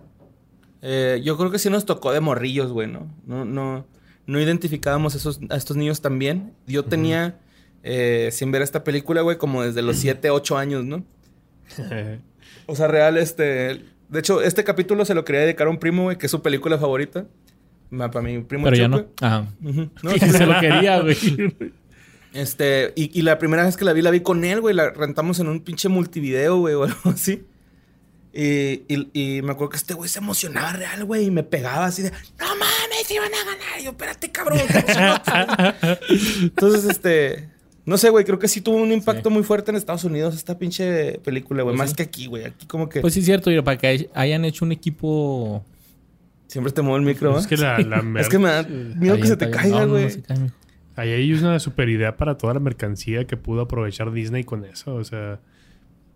eh, 0.83 1.21
yo 1.25 1.37
creo 1.37 1.51
que 1.51 1.59
sí 1.59 1.71
nos 1.71 1.85
tocó 1.87 2.13
de 2.13 2.21
morrillos, 2.21 2.73
güey, 2.73 2.89
¿no? 2.91 3.15
No, 3.27 3.45
no, 3.45 3.87
no 4.27 4.41
identificábamos 4.41 5.15
esos, 5.15 5.41
a 5.51 5.57
estos 5.57 5.77
niños 5.77 6.01
tan 6.01 6.19
bien. 6.19 6.55
Yo 6.67 6.85
tenía, 6.85 7.39
eh, 7.83 8.31
sin 8.33 8.51
ver 8.51 8.63
esta 8.63 8.83
película, 8.85 9.21
güey, 9.21 9.37
como 9.39 9.63
desde 9.63 9.83
los 9.83 9.97
7, 9.99 10.31
8 10.31 10.57
años, 10.59 10.85
¿no? 10.85 11.05
O 12.67 12.75
sea, 12.75 12.89
real, 12.89 13.19
este... 13.19 13.85
De 14.09 14.21
hecho, 14.21 14.41
este 14.41 14.65
capítulo 14.65 15.05
se 15.05 15.15
lo 15.15 15.25
quería 15.25 15.43
dedicar 15.43 15.67
a 15.67 15.71
un 15.71 15.79
primo, 15.79 16.05
güey, 16.05 16.17
que 16.19 16.27
es 16.27 16.31
su 16.31 16.41
película 16.41 16.79
favorita. 16.79 17.27
Para 17.97 18.23
mi 18.23 18.39
primo 18.43 18.65
Pero 18.65 18.77
ya 18.77 18.89
no. 18.89 19.07
Ajá. 19.21 19.47
güey. 19.61 19.73
Ujú. 19.81 19.91
No, 20.03 20.11
sí, 20.13 20.19
se 20.31 20.47
lo 20.47 20.61
quería, 20.61 21.01
güey. 21.03 21.17
Este, 22.35 22.93
y, 22.97 23.17
y 23.19 23.23
la 23.23 23.39
primera 23.39 23.65
vez 23.65 23.77
que 23.77 23.85
la 23.87 23.93
vi, 23.95 24.03
la 24.03 24.11
vi 24.11 24.21
con 24.21 24.45
él, 24.45 24.61
güey. 24.61 24.75
La 24.75 24.91
rentamos 24.91 25.39
en 25.41 25.49
un 25.49 25.61
pinche 25.61 25.89
multivideo, 25.89 26.59
güey, 26.59 26.75
o 26.75 26.85
algo 26.85 27.11
así. 27.11 27.45
Y, 28.33 28.83
y- 28.89 29.09
y 29.13 29.43
me 29.43 29.53
acuerdo 29.53 29.71
que 29.71 29.77
este 29.77 29.95
güey 29.95 30.09
se 30.11 30.19
emocionaba 30.19 30.73
real, 30.73 31.05
güey, 31.05 31.27
y 31.27 31.31
me 31.31 31.45
pegaba 31.45 31.87
así 31.87 32.03
de, 32.03 32.11
no 32.11 32.47
mames, 32.57 33.09
iban 33.11 33.31
a 33.33 33.39
ganar. 33.39 33.81
Y 33.81 33.85
yo, 33.85 33.91
espérate, 33.91 34.31
cabrón. 34.33 34.59
qué 34.67 34.79
emocionado". 34.79 35.75
Entonces, 36.43 36.85
este, 36.91 37.49
no 37.87 37.97
sé, 37.97 38.11
güey, 38.11 38.25
creo 38.25 38.41
que 38.41 38.49
sí 38.49 38.61
tuvo 38.61 38.79
un 38.79 38.91
impacto 38.91 39.31
muy 39.31 39.45
fuerte 39.45 39.71
en 39.71 39.77
Estados 39.77 40.03
Unidos 40.03 40.35
esta 40.35 40.59
pinche 40.59 41.21
película, 41.21 41.63
güey. 41.63 41.77
Pues 41.77 41.79
más 41.85 41.91
sí. 41.91 41.97
que 41.97 42.03
aquí, 42.03 42.27
güey. 42.27 42.45
Aquí 42.47 42.67
como 42.67 42.89
que 42.89 43.01
Pues 43.01 43.15
sí, 43.15 43.21
es 43.21 43.27
cierto, 43.27 43.51
mira, 43.51 43.63
para 43.63 43.79
que 43.79 43.87
hay- 43.87 44.11
hayan 44.15 44.45
hecho 44.45 44.65
un 44.65 44.73
equipo. 44.73 45.65
siempre 46.49 46.73
te 46.73 46.83
mueve 46.83 46.99
el 47.01 47.07
micro, 47.07 47.39
es 47.39 47.45
¿va? 47.45 47.49
que 47.49 47.57
la, 47.57 47.79
la 47.79 48.03
Es 48.21 48.29
que 48.29 48.39
me 48.41 48.49
da 48.49 48.65
miedo 48.65 49.17
que 49.17 49.29
se 49.29 49.37
te 49.37 49.49
caiga, 49.49 49.81
no, 49.83 49.87
no, 49.87 49.93
güey. 49.93 50.09
no 50.29 50.41
mijo. 50.41 50.55
Ahí 50.97 51.11
hay 51.11 51.33
una 51.33 51.59
super 51.59 51.89
idea 51.89 52.17
para 52.17 52.37
toda 52.39 52.55
la 52.55 52.61
mercancía 52.61 53.27
que 53.27 53.37
pudo 53.37 53.63
aprovechar 53.63 54.13
Disney 54.13 54.45
con 54.45 54.65
eso. 54.65 54.95
O 54.95 55.05
sea, 55.05 55.41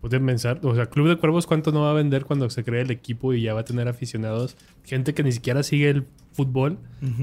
pueden 0.00 0.24
pensar, 0.24 0.60
o 0.62 0.74
sea, 0.74 0.86
Club 0.86 1.08
de 1.08 1.16
Cuervos, 1.16 1.46
¿cuánto 1.46 1.72
no 1.72 1.82
va 1.82 1.90
a 1.90 1.94
vender 1.94 2.24
cuando 2.24 2.48
se 2.50 2.62
cree 2.62 2.82
el 2.82 2.90
equipo 2.90 3.34
y 3.34 3.42
ya 3.42 3.54
va 3.54 3.60
a 3.60 3.64
tener 3.64 3.88
aficionados? 3.88 4.56
Gente 4.84 5.14
que 5.14 5.22
ni 5.24 5.32
siquiera 5.32 5.62
sigue 5.62 5.90
el 5.90 6.04
fútbol 6.32 6.78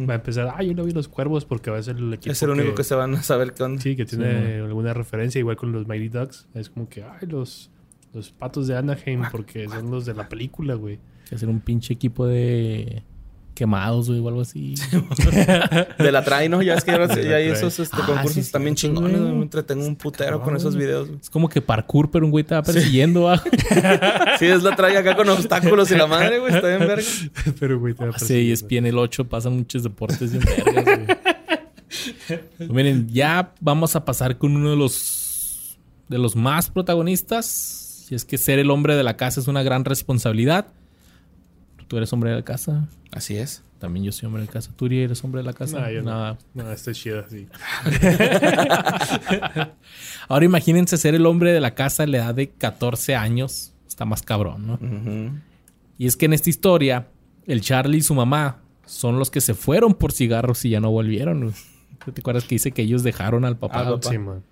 va 0.10 0.14
a 0.14 0.16
empezar, 0.18 0.53
ah, 0.58 0.62
yo 0.62 0.74
no 0.74 0.84
vi 0.84 0.91
los 0.91 1.08
Cuervos 1.08 1.45
porque 1.45 1.72
va 1.72 1.78
a 1.78 1.84
ser 1.84 1.95
el 1.95 2.14
equipo. 2.14 2.34
Es 2.34 2.43
el 2.43 2.49
único 2.49 2.76
que 2.76 2.84
se 2.84 2.95
van 2.95 3.16
a 3.16 3.24
saber 3.24 3.53
qué 3.53 3.64
onda. 3.64 3.82
Sí, 3.82 3.95
que 3.95 4.06
tiene 4.06 4.58
Sí, 4.58 4.62
alguna 4.62 4.93
referencia, 4.93 5.39
igual 5.39 5.56
con 5.56 5.72
los 5.72 5.88
Mighty 5.88 6.10
Ducks. 6.10 6.47
Es 6.53 6.70
como 6.70 6.89
que, 6.89 7.03
ay, 7.03 7.26
los, 7.28 7.72
los 8.14 8.32
patos 8.32 8.68
de 8.68 8.76
Anaheim 8.76 9.22
porque 9.32 9.70
son 9.70 9.89
los 9.89 10.06
de 10.06 10.14
la 10.14 10.28
película, 10.28 10.74
güey. 10.74 10.99
Hacer 11.34 11.47
un 11.47 11.62
pinche 11.62 11.93
equipo 11.93 12.28
de 12.28 13.03
quemados, 13.56 14.08
güey, 14.10 14.20
o 14.20 14.28
algo 14.28 14.41
así. 14.41 14.76
De 15.97 16.12
la 16.12 16.24
trae, 16.24 16.47
¿no? 16.49 16.62
Ya 16.62 16.76
es 16.76 16.84
que 16.84 16.91
ya 16.91 17.38
hay 17.38 17.47
esos 17.47 17.80
este, 17.80 17.97
Ah, 17.99 18.06
concursos 18.06 18.45
sí, 18.45 18.51
también 18.51 18.76
chingones. 18.76 19.20
Me 19.20 19.41
entretengo 19.41 19.86
un 19.88 19.95
putero 19.95 20.41
con 20.43 20.56
esos 20.56 20.76
videos. 20.76 21.08
güey. 21.08 21.20
Es 21.20 21.30
como 21.30 21.49
que 21.49 21.62
parkour, 21.62 22.12
pero 22.12 22.26
un 22.26 22.32
güey 22.32 22.43
te 22.43 22.53
va 22.53 22.62
persiguiendo, 22.62 23.30
ah. 23.32 23.41
Sí, 24.38 24.45
es 24.45 24.62
la 24.62 24.76
trae 24.76 24.95
acá 24.97 25.16
con 25.16 25.28
obstáculos 25.30 25.89
y 25.89 25.95
la 25.95 26.06
madre, 26.06 26.38
güey. 26.39 26.53
Está 26.53 26.68
bien 26.68 26.80
verga. 26.80 27.03
Pero, 27.60 27.80
güey, 27.80 27.93
te 27.95 28.06
va 28.06 28.12
Sí, 28.12 28.20
persiguiendo. 28.20 28.53
es 28.53 28.72
en 28.72 28.86
el 28.86 28.97
8 28.97 29.26
pasan 29.30 29.53
muchos 29.58 29.84
deportes 29.84 30.32
bien 30.32 30.43
vergas, 30.43 30.86
güey. 30.86 31.18
Pues 32.58 32.70
miren, 32.70 33.08
ya 33.10 33.53
vamos 33.62 33.95
a 33.95 34.03
pasar 34.06 34.38
con 34.38 34.56
uno 34.56 34.70
de 34.72 34.76
los 34.76 35.78
de 36.10 36.18
los 36.18 36.36
más 36.36 36.70
protagonistas. 36.70 38.08
Y 38.10 38.16
es 38.16 38.26
que 38.26 38.38
ser 38.38 38.60
el 38.60 38.70
hombre 38.70 38.95
de 38.95 39.03
la 39.03 39.18
casa 39.18 39.39
es 39.39 39.47
una 39.47 39.64
gran 39.64 39.86
responsabilidad. 39.86 40.68
Tú 41.88 41.97
eres 41.97 42.11
hombre 42.13 42.31
de 42.31 42.38
la 42.38 42.43
casa. 42.43 42.88
Así 43.11 43.38
es. 43.38 43.63
También 43.79 44.05
yo 44.05 44.11
soy 44.11 44.27
hombre 44.27 44.41
de 44.41 44.47
casa. 44.47 44.71
¿Tú 44.75 44.88
eres 44.88 45.23
hombre 45.23 45.41
de 45.41 45.45
la 45.45 45.53
casa? 45.53 45.79
No, 45.79 45.91
yo 45.91 46.01
no. 46.01 46.11
Nada. 46.11 46.38
No, 46.53 46.71
está 46.71 46.93
chido 46.93 47.19
así. 47.19 47.47
Ahora 50.27 50.45
imagínense 50.45 50.97
ser 50.97 51.13
el 51.13 51.25
hombre 51.25 51.53
de 51.53 51.59
la 51.59 51.75
casa 51.75 52.03
a 52.03 52.07
la 52.07 52.17
edad 52.17 52.36
de 52.36 52.49
14 52.49 53.15
años. 53.15 53.73
Está 53.88 54.05
más 54.05 54.21
cabrón, 54.23 54.65
¿no? 54.67 54.79
Y 55.97 56.07
es 56.07 56.15
que 56.15 56.25
en 56.25 56.33
esta 56.33 56.49
historia, 56.49 57.07
el 57.45 57.61
Charlie 57.61 57.99
y 57.99 58.01
su 58.01 58.15
mamá 58.15 58.57
son 58.86 59.19
los 59.19 59.29
que 59.29 59.41
se 59.41 59.53
fueron 59.53 59.93
por 59.93 60.11
cigarros 60.11 60.65
y 60.65 60.71
ya 60.71 60.79
no 60.79 60.91
volvieron. 60.91 61.53
¿Te 62.13 62.21
acuerdas 62.21 62.43
que 62.45 62.55
dice 62.55 62.71
que 62.71 62.81
ellos 62.81 63.03
dejaron 63.03 63.45
al 63.45 63.57
papá? 63.57 63.81
Al 63.81 63.93
papá. 63.93 64.09
Sí, 64.09 64.17
man. 64.17 64.43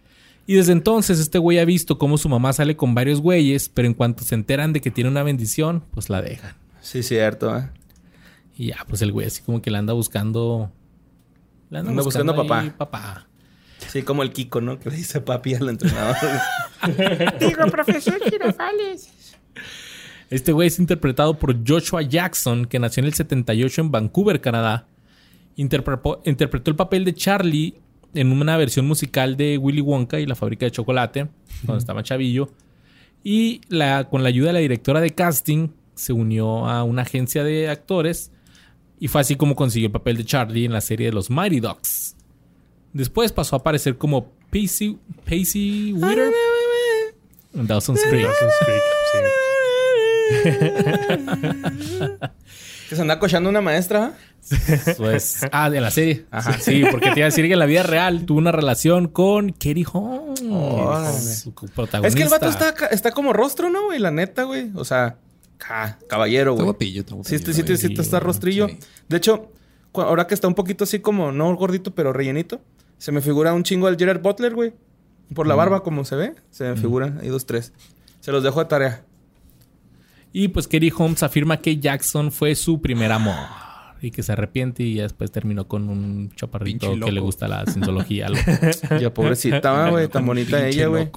Y 0.45 0.55
desde 0.55 0.73
entonces 0.73 1.19
este 1.19 1.39
güey 1.39 1.59
ha 1.59 1.65
visto 1.65 1.97
cómo 1.97 2.17
su 2.17 2.27
mamá 2.27 2.51
sale 2.53 2.75
con 2.75 2.93
varios 2.93 3.21
güeyes, 3.21 3.69
pero 3.69 3.87
en 3.87 3.93
cuanto 3.93 4.23
se 4.23 4.35
enteran 4.35 4.73
de 4.73 4.81
que 4.81 4.91
tiene 4.91 5.09
una 5.09 5.23
bendición, 5.23 5.83
pues 5.91 6.09
la 6.09 6.21
dejan. 6.21 6.55
Sí, 6.83 7.01
cierto. 7.01 7.57
¿eh? 7.57 7.69
Y 8.57 8.67
ya, 8.67 8.85
pues 8.87 9.01
el 9.01 9.11
güey 9.11 9.25
así 9.25 9.41
como 9.41 9.61
que 9.61 9.71
le 9.71 9.77
anda 9.77 9.93
buscando... 9.93 10.69
Le 11.69 11.79
anda, 11.79 11.89
Anda 11.91 12.03
buscando 12.03 12.33
ahí 12.33 12.47
papá. 12.47 12.75
papá. 12.77 13.27
Sí, 13.87 14.03
como 14.03 14.21
el 14.21 14.31
Kiko, 14.31 14.61
¿no? 14.61 14.79
Que 14.79 14.89
le 14.89 14.97
dice 14.97 15.21
papi 15.21 15.55
al 15.55 15.69
entrenador. 15.69 16.15
Digo, 17.39 17.65
profesor 17.71 18.19
Girafales. 18.29 19.09
Este 20.29 20.51
güey 20.51 20.67
es 20.67 20.77
interpretado 20.77 21.39
por 21.39 21.55
Joshua 21.67 22.01
Jackson, 22.01 22.65
que 22.65 22.79
nació 22.79 23.01
en 23.01 23.07
el 23.07 23.13
78 23.13 23.81
en 23.81 23.91
Vancouver, 23.91 24.41
Canadá. 24.41 24.87
Interpretó, 25.55 26.21
interpretó 26.25 26.69
el 26.69 26.75
papel 26.75 27.05
de 27.05 27.13
Charlie 27.13 27.75
en 28.13 28.31
una 28.31 28.57
versión 28.57 28.85
musical 28.85 29.37
de 29.37 29.57
Willy 29.57 29.81
Wonka 29.81 30.19
y 30.19 30.25
la 30.25 30.35
fábrica 30.35 30.65
de 30.65 30.71
chocolate, 30.71 31.27
cuando 31.65 31.79
estaba 31.79 32.03
chavillo. 32.03 32.51
Y 33.23 33.61
la, 33.69 34.09
con 34.09 34.21
la 34.21 34.29
ayuda 34.29 34.47
de 34.47 34.53
la 34.53 34.59
directora 34.59 35.01
de 35.01 35.11
casting, 35.11 35.69
se 35.95 36.13
unió 36.13 36.67
a 36.67 36.83
una 36.83 37.03
agencia 37.03 37.43
de 37.43 37.69
actores. 37.69 38.31
Y 38.99 39.07
fue 39.07 39.21
así 39.21 39.35
como 39.35 39.55
consiguió 39.55 39.87
el 39.87 39.91
papel 39.91 40.17
de 40.17 40.25
Charlie 40.25 40.65
en 40.65 40.73
la 40.73 40.81
serie 40.81 41.07
de 41.07 41.13
los 41.13 41.29
Mighty 41.29 41.59
Ducks. 41.59 42.15
Después 42.93 43.31
pasó 43.31 43.55
a 43.55 43.59
aparecer 43.59 43.97
como 43.97 44.31
Pacey, 44.51 44.97
Pacey 45.25 45.93
Witter 45.93 46.31
en 47.53 47.67
Dawson's 47.67 48.01
Creek. 48.09 48.25
Dawson's 48.25 48.53
Creek, 48.59 48.81
sí. 49.11 49.19
que 52.89 52.95
se 52.95 53.01
anda 53.01 53.19
cochando 53.19 53.49
una 53.49 53.61
maestra. 53.61 54.13
Pues, 54.97 55.45
ah, 55.51 55.69
de 55.69 55.79
la 55.79 55.91
serie. 55.91 56.25
Ajá. 56.31 56.59
Sí, 56.59 56.83
porque 56.91 57.11
te 57.11 57.19
iba 57.19 57.25
a 57.25 57.29
decir 57.29 57.45
que 57.45 57.53
en 57.53 57.59
la 57.59 57.65
vida 57.65 57.83
real 57.83 58.25
tuvo 58.25 58.39
una 58.39 58.51
relación 58.51 59.07
con 59.07 59.51
Katie 59.51 59.85
Holmes. 59.91 61.39
Su 61.39 61.53
protagonista. 61.53 62.07
Es 62.07 62.15
que 62.15 62.23
el 62.23 62.29
vato 62.29 62.49
está, 62.49 62.73
está 62.91 63.11
como 63.11 63.33
rostro, 63.33 63.69
¿no, 63.69 63.85
güey? 63.85 63.99
La 63.99 64.11
neta, 64.11 64.43
güey. 64.43 64.71
O 64.75 64.83
sea, 64.83 65.17
ca- 65.67 65.99
caballero, 66.07 66.51
Está 66.51 66.63
güey. 66.63 66.65
guapillo, 66.65 66.99
está 67.01 67.09
Sí, 67.11 67.15
guapillo, 67.15 67.35
este 67.35 67.53
sí, 67.53 67.77
sí, 67.77 67.95
sí, 67.95 68.01
está 68.01 68.19
rostrillo. 68.19 68.67
Sí. 68.69 68.77
De 69.09 69.17
hecho, 69.17 69.51
ahora 69.93 70.27
que 70.27 70.33
está 70.33 70.47
un 70.47 70.55
poquito 70.55 70.83
así 70.83 70.99
como, 70.99 71.31
no 71.31 71.55
gordito, 71.55 71.93
pero 71.95 72.13
rellenito, 72.13 72.61
se 72.97 73.11
me 73.11 73.21
figura 73.21 73.53
un 73.53 73.63
chingo 73.63 73.87
al 73.87 73.97
Gerard 73.97 74.21
Butler, 74.21 74.53
güey. 74.53 74.73
Por 75.33 75.47
la 75.47 75.55
barba, 75.55 75.83
como 75.83 76.05
se 76.05 76.15
ve, 76.15 76.35
se 76.51 76.65
me 76.65 76.75
figura. 76.77 77.17
Ahí 77.21 77.29
dos, 77.29 77.45
tres. 77.45 77.73
Se 78.19 78.31
los 78.31 78.43
dejo 78.43 78.59
de 78.59 78.65
tarea. 78.65 79.05
Y 80.31 80.47
pues 80.49 80.67
Katie 80.67 80.91
Holmes 80.95 81.23
afirma 81.23 81.57
que 81.57 81.77
Jackson 81.77 82.31
fue 82.31 82.55
su 82.55 82.81
primer 82.81 83.11
amor. 83.11 83.35
Y 84.01 84.11
que 84.11 84.21
se 84.21 84.33
arrepiente 84.33 84.83
y 84.83 84.95
ya 84.95 85.03
después 85.03 85.31
terminó 85.31 85.67
con 85.67 85.89
un 85.89 86.31
chaparrito 86.35 86.93
que 86.99 87.11
le 87.11 87.21
gusta 87.21 87.47
la 87.47 87.65
cienciología. 87.65 88.27
Ya, 88.99 89.13
pobrecita, 89.13 89.89
güey. 89.91 90.07
Tan 90.09 90.25
bonita 90.25 90.67
ella, 90.67 90.87
güey. 90.87 91.09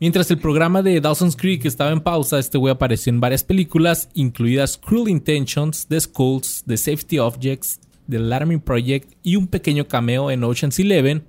Mientras 0.00 0.30
el 0.30 0.38
programa 0.38 0.82
de 0.82 1.00
Dawson's 1.00 1.36
Creek 1.36 1.64
estaba 1.64 1.92
en 1.92 2.00
pausa, 2.00 2.38
este 2.38 2.58
güey 2.58 2.72
apareció 2.72 3.10
en 3.10 3.20
varias 3.20 3.44
películas, 3.44 4.08
incluidas 4.14 4.76
Cruel 4.76 5.08
Intentions, 5.08 5.86
The 5.86 6.00
Skulls, 6.00 6.64
The 6.66 6.76
Safety 6.76 7.20
Objects, 7.20 7.80
The 8.10 8.16
Alarming 8.16 8.60
Project 8.60 9.12
y 9.22 9.36
un 9.36 9.46
pequeño 9.46 9.86
cameo 9.86 10.30
en 10.32 10.42
Ocean's 10.42 10.78
Eleven, 10.80 11.24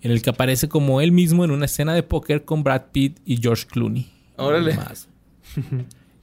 en 0.00 0.10
el 0.10 0.22
que 0.22 0.30
aparece 0.30 0.68
como 0.68 1.00
él 1.00 1.12
mismo 1.12 1.44
en 1.44 1.50
una 1.50 1.66
escena 1.66 1.92
de 1.94 2.02
póker 2.02 2.44
con 2.44 2.64
Brad 2.64 2.86
Pitt 2.92 3.18
y 3.26 3.36
George 3.36 3.66
Clooney. 3.66 4.08
Órale. 4.36 4.74
Más. 4.74 5.08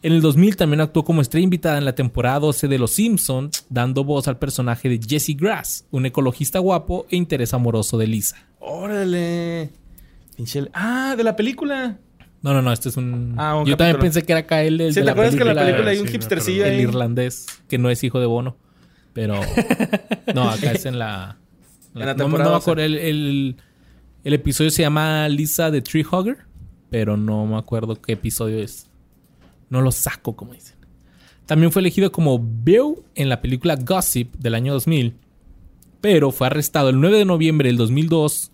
En 0.02 0.14
el 0.14 0.22
2000 0.22 0.56
también 0.56 0.82
actuó 0.82 1.04
como 1.04 1.22
estrella 1.22 1.44
invitada 1.44 1.78
en 1.78 1.86
la 1.86 1.96
temporada 1.96 2.40
12 2.40 2.68
de 2.68 2.78
Los 2.78 2.92
Simpsons, 2.92 3.66
dando 3.70 4.04
voz 4.04 4.28
al 4.28 4.38
personaje 4.38 4.88
de 4.88 5.00
Jesse 5.00 5.36
Grass, 5.36 5.86
un 5.90 6.06
ecologista 6.06 6.60
guapo 6.60 7.08
e 7.10 7.16
interés 7.16 7.54
amoroso 7.54 7.98
de 7.98 8.08
Lisa. 8.08 8.38
Órale. 8.60 9.72
Pinche... 10.36 10.70
Ah, 10.74 11.16
de 11.18 11.24
la 11.24 11.36
película. 11.36 11.98
No, 12.42 12.54
no, 12.54 12.62
no, 12.62 12.72
este 12.72 12.90
es 12.90 12.98
un... 12.98 13.34
Ah, 13.38 13.56
un 13.56 13.66
Yo 13.66 13.76
también 13.78 14.00
pensé 14.00 14.24
que 14.24 14.32
era 14.34 14.42
acá 14.42 14.62
el, 14.64 14.80
el 14.80 14.94
Sí, 14.94 15.02
¿te 15.04 15.10
acuerdas 15.10 15.36
que 15.36 15.42
en 15.42 15.56
la 15.56 15.66
película, 15.66 15.90
hay 15.92 15.98
un 16.00 16.08
sí, 16.08 16.14
hipstercillo 16.14 16.62
acuerdo. 16.64 16.74
el 16.74 16.80
ahí? 16.80 16.84
irlandés, 16.90 17.46
que 17.68 17.78
no 17.78 17.90
es 17.90 18.04
hijo 18.04 18.20
de 18.20 18.26
Bono. 18.28 18.58
Pero... 19.14 19.40
No, 20.34 20.50
acá 20.50 20.72
es 20.74 20.86
en 20.86 21.00
la... 21.00 21.38
En 21.96 22.00
la 22.02 22.08
no- 22.08 22.12
no, 22.14 22.24
temporada 22.26 22.50
me 22.50 22.54
12. 22.56 22.64
acuerdo, 22.64 22.84
el, 22.84 22.96
el- 22.98 23.56
el 24.26 24.34
episodio 24.34 24.70
se 24.70 24.82
llama 24.82 25.30
Lisa 25.30 25.72
the 25.72 25.82
Tree 25.82 26.04
Hugger, 26.06 26.40
pero 26.90 27.16
no 27.16 27.46
me 27.46 27.56
acuerdo 27.58 27.96
qué 28.02 28.14
episodio 28.14 28.60
es. 28.60 28.90
No 29.70 29.82
lo 29.82 29.92
saco, 29.92 30.36
como 30.36 30.54
dicen. 30.54 30.76
También 31.46 31.72
fue 31.72 31.82
elegido 31.82 32.12
como 32.12 32.38
Bill 32.40 32.96
en 33.16 33.30
la 33.30 33.40
película 33.42 33.76
Gossip 33.78 34.36
del 34.36 34.56
año 34.56 34.74
2000, 34.74 35.14
pero 36.02 36.32
fue 36.32 36.48
arrestado 36.48 36.90
el 36.90 37.00
9 37.00 37.20
de 37.20 37.26
noviembre 37.26 37.70
del 37.70 37.78
2002 37.78 38.52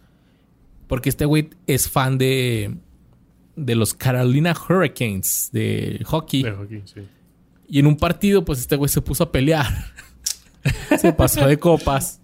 Porque 0.92 1.08
este 1.08 1.24
güey 1.24 1.50
es 1.68 1.90
fan 1.90 2.18
de, 2.18 2.76
de 3.56 3.76
los 3.76 3.94
Carolina 3.94 4.54
Hurricanes 4.54 5.50
de 5.54 6.02
hockey. 6.04 6.44
De 6.44 6.52
hockey, 6.52 6.82
sí. 6.84 7.00
Y 7.70 7.80
en 7.80 7.88
un 7.88 7.96
partido, 7.96 8.44
pues 8.44 8.60
este 8.60 8.76
güey 8.76 8.90
se 8.90 9.00
puso 9.00 9.24
a 9.24 9.32
pelear. 9.32 9.68
se 11.00 11.14
pasó 11.14 11.48
de 11.48 11.58
copas. 11.58 12.20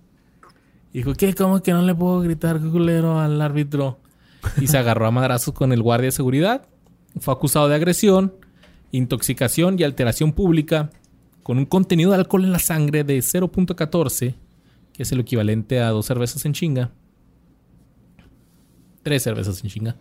Dijo, 0.92 1.14
¿qué? 1.14 1.34
¿Cómo 1.34 1.64
que 1.64 1.72
no 1.72 1.82
le 1.82 1.96
puedo 1.96 2.20
gritar 2.20 2.60
culero 2.60 3.22
al 3.22 3.42
árbitro? 3.42 4.02
Y 4.60 4.68
se 4.68 4.78
agarró 4.78 5.08
a 5.08 5.12
madrazos 5.12 5.54
con 5.54 5.72
el 5.72 5.82
guardia 5.82 6.08
de 6.08 6.12
seguridad. 6.12 6.68
Fue 7.22 7.34
acusado 7.34 7.70
de 7.70 7.76
agresión, 7.76 8.34
intoxicación 8.92 9.80
y 9.80 9.84
alteración 9.84 10.34
pública 10.34 10.90
con 11.42 11.58
un 11.58 11.66
contenido 11.66 12.12
de 12.12 12.18
alcohol 12.18 12.44
en 12.44 12.52
la 12.52 12.60
sangre 12.60 13.06
de 13.06 13.20
0.14, 13.20 14.36
que 14.92 15.04
es 15.04 15.12
el 15.14 15.22
equivalente 15.22 15.80
a 15.80 15.88
dos 15.92 16.06
cervezas 16.06 16.44
en 16.44 16.52
chinga. 16.52 16.92
Tres 19.08 19.24
cervezas 19.24 19.64
en 19.64 19.70
chinga. 19.70 19.96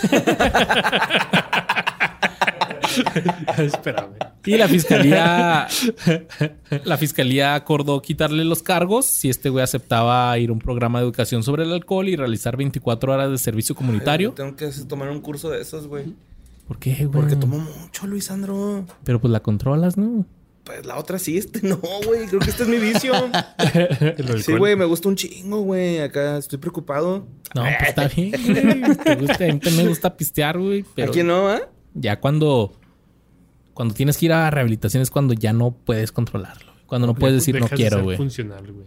Espérame. 3.58 4.14
Y 4.46 4.56
la 4.56 4.66
fiscalía. 4.66 5.68
la 6.84 6.96
fiscalía 6.96 7.54
acordó 7.54 8.00
quitarle 8.00 8.44
los 8.44 8.62
cargos 8.62 9.04
si 9.04 9.28
este 9.28 9.50
güey 9.50 9.62
aceptaba 9.62 10.38
ir 10.38 10.48
a 10.48 10.54
un 10.54 10.58
programa 10.58 11.00
de 11.00 11.04
educación 11.04 11.42
sobre 11.42 11.64
el 11.64 11.72
alcohol 11.74 12.08
y 12.08 12.16
realizar 12.16 12.56
24 12.56 13.12
horas 13.12 13.30
de 13.30 13.36
servicio 13.36 13.74
comunitario. 13.74 14.32
Tengo 14.32 14.56
que 14.56 14.70
tomar 14.88 15.10
un 15.10 15.20
curso 15.20 15.50
de 15.50 15.60
esos, 15.60 15.86
güey. 15.86 16.14
¿Por 16.66 16.78
qué, 16.78 16.94
güey? 16.94 17.08
Porque 17.08 17.36
tomo 17.36 17.58
mucho, 17.58 18.06
Luis 18.06 18.24
Sandro. 18.24 18.86
Pero 19.04 19.20
pues 19.20 19.30
la 19.30 19.40
controlas, 19.40 19.98
¿no? 19.98 20.24
Pues 20.66 20.84
la 20.84 20.98
otra 20.98 21.18
sí, 21.18 21.38
este 21.38 21.60
no, 21.66 21.78
güey. 22.04 22.26
Creo 22.26 22.40
que 22.40 22.50
este 22.50 22.64
es 22.64 22.68
mi 22.68 22.76
vicio. 22.78 23.12
Sí, 24.42 24.52
güey, 24.54 24.76
me 24.76 24.84
gusta 24.84 25.08
un 25.08 25.16
chingo, 25.16 25.60
güey. 25.62 26.00
Acá 26.00 26.36
estoy 26.38 26.58
preocupado. 26.58 27.26
No, 27.54 27.62
pues 27.62 27.88
está 27.88 28.08
bien, 28.14 28.32
güey. 28.44 28.96
Te 28.96 29.14
gusta- 29.16 29.44
a 29.44 29.52
mí 29.52 29.58
también 29.60 29.76
me 29.76 29.88
gusta 29.88 30.16
pistear, 30.16 30.58
güey. 30.58 30.84
Pero 30.94 31.10
Aquí 31.10 31.22
no, 31.22 31.48
¿ah? 31.48 31.60
ya 31.94 32.20
cuando. 32.20 32.72
Cuando 33.74 33.94
tienes 33.94 34.16
que 34.18 34.26
ir 34.26 34.32
a 34.32 34.50
rehabilitación 34.50 35.02
es 35.02 35.10
cuando 35.10 35.34
ya 35.34 35.52
no 35.52 35.70
puedes 35.70 36.10
controlarlo. 36.10 36.72
Cuando 36.86 37.06
no 37.06 37.14
puedes 37.14 37.36
decir 37.36 37.54
no 37.56 37.66
Dejas 37.66 37.70
de 37.70 37.76
quiero, 37.76 38.02
güey. 38.04 38.16
funcional, 38.16 38.64
güey. 38.72 38.86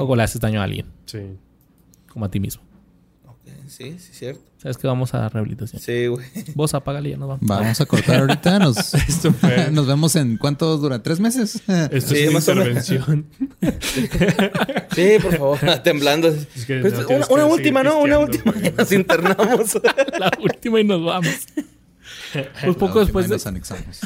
O 0.00 0.16
le 0.16 0.22
haces 0.22 0.40
daño 0.40 0.60
a 0.60 0.64
alguien, 0.64 0.86
Sí. 1.04 1.18
como 2.10 2.24
a 2.24 2.30
ti 2.30 2.38
mismo. 2.40 2.62
Sí, 3.68 3.96
sí, 3.98 4.10
cierto. 4.12 4.40
¿Sabes 4.60 4.76
que 4.76 4.86
vamos 4.88 5.14
a 5.14 5.28
rehabilitación? 5.28 5.80
Sí, 5.80 6.06
güey. 6.06 6.26
Vos 6.54 6.74
apágale 6.74 7.10
y 7.10 7.12
ya 7.12 7.18
nos 7.18 7.28
vamos. 7.28 7.46
Vamos 7.46 7.80
a 7.80 7.86
cortar 7.86 8.20
ahorita. 8.20 8.58
Nos, 8.58 8.94
Esto 9.08 9.32
fue- 9.32 9.70
nos 9.72 9.86
vemos 9.86 10.16
en 10.16 10.36
cuánto 10.36 10.76
dura, 10.78 11.02
tres 11.02 11.20
meses. 11.20 11.62
Esto 11.90 12.14
Sí, 12.14 12.20
es 12.22 12.28
una 12.28 12.32
más 12.34 12.48
o 12.48 12.54
menos. 12.54 12.90
intervención. 12.90 13.26
Sí, 14.94 15.10
por 15.22 15.36
favor, 15.36 15.58
temblando. 15.84 16.32
que 16.66 16.78
Pues, 16.80 16.92
no 16.94 17.06
una 17.06 17.26
que 17.26 17.52
última, 17.52 17.82
¿no? 17.84 18.00
Una 18.00 18.18
última. 18.18 18.52
y 18.62 18.70
Nos 18.76 18.90
internamos. 18.92 19.74
la 20.18 20.30
última 20.42 20.80
y 20.80 20.84
nos 20.84 21.04
vamos. 21.04 21.34
Pues 22.32 22.76
poco 22.76 22.98
La 22.98 23.04
después 23.04 23.28
de, 23.28 23.36
nos 23.36 23.46
anexamos. 23.46 24.00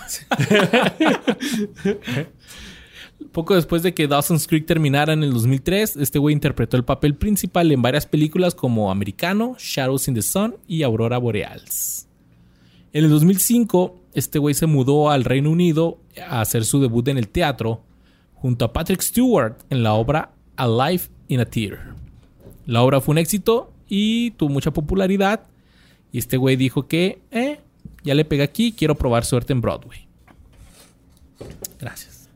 Poco 3.33 3.55
después 3.55 3.83
de 3.83 3.95
que 3.95 4.07
Dawson's 4.07 4.47
Creek 4.47 4.66
terminara 4.66 5.12
en 5.12 5.22
el 5.22 5.33
2003, 5.33 5.97
este 5.97 6.18
güey 6.18 6.35
interpretó 6.35 6.76
el 6.76 6.85
papel 6.85 7.14
principal 7.14 7.72
en 7.72 7.83
varias 7.83 8.07
películas 8.07 8.55
como 8.55 8.91
Americano, 8.91 9.57
Shadows 9.59 10.09
in 10.09 10.14
the 10.14 10.22
Sun 10.22 10.57
y 10.68 10.83
Aurora 10.83 11.18
Boreals. 11.18 12.07
En 12.93 13.05
el 13.05 13.11
2005, 13.11 13.97
este 14.14 14.39
güey 14.39 14.55
se 14.55 14.66
mudó 14.66 15.11
al 15.11 15.24
Reino 15.24 15.51
Unido 15.51 15.99
a 16.28 16.43
hacer 16.43 16.64
su 16.64 16.80
debut 16.80 17.09
en 17.09 17.18
el 17.18 17.28
teatro 17.28 17.83
junto 18.35 18.64
a 18.64 18.72
Patrick 18.72 19.01
Stewart 19.01 19.57
en 19.70 19.83
la 19.83 19.95
obra 19.95 20.33
Alive 20.57 21.05
in 21.28 21.41
a 21.41 21.45
Tear. 21.47 21.95
La 22.66 22.83
obra 22.83 23.01
fue 23.01 23.12
un 23.12 23.18
éxito 23.18 23.72
y 23.89 24.33
tuvo 24.33 24.51
mucha 24.51 24.70
popularidad. 24.70 25.45
Y 26.12 26.18
este 26.18 26.37
güey 26.37 26.57
dijo 26.57 26.87
que, 26.87 27.22
eh, 27.30 27.61
ya 28.05 28.14
le 28.14 28.24
pegué 28.24 28.43
aquí, 28.43 28.72
quiero 28.72 28.95
probar 28.95 29.24
suerte 29.24 29.53
en 29.53 29.61
Broadway. 29.61 30.07
Gracias. 31.80 32.28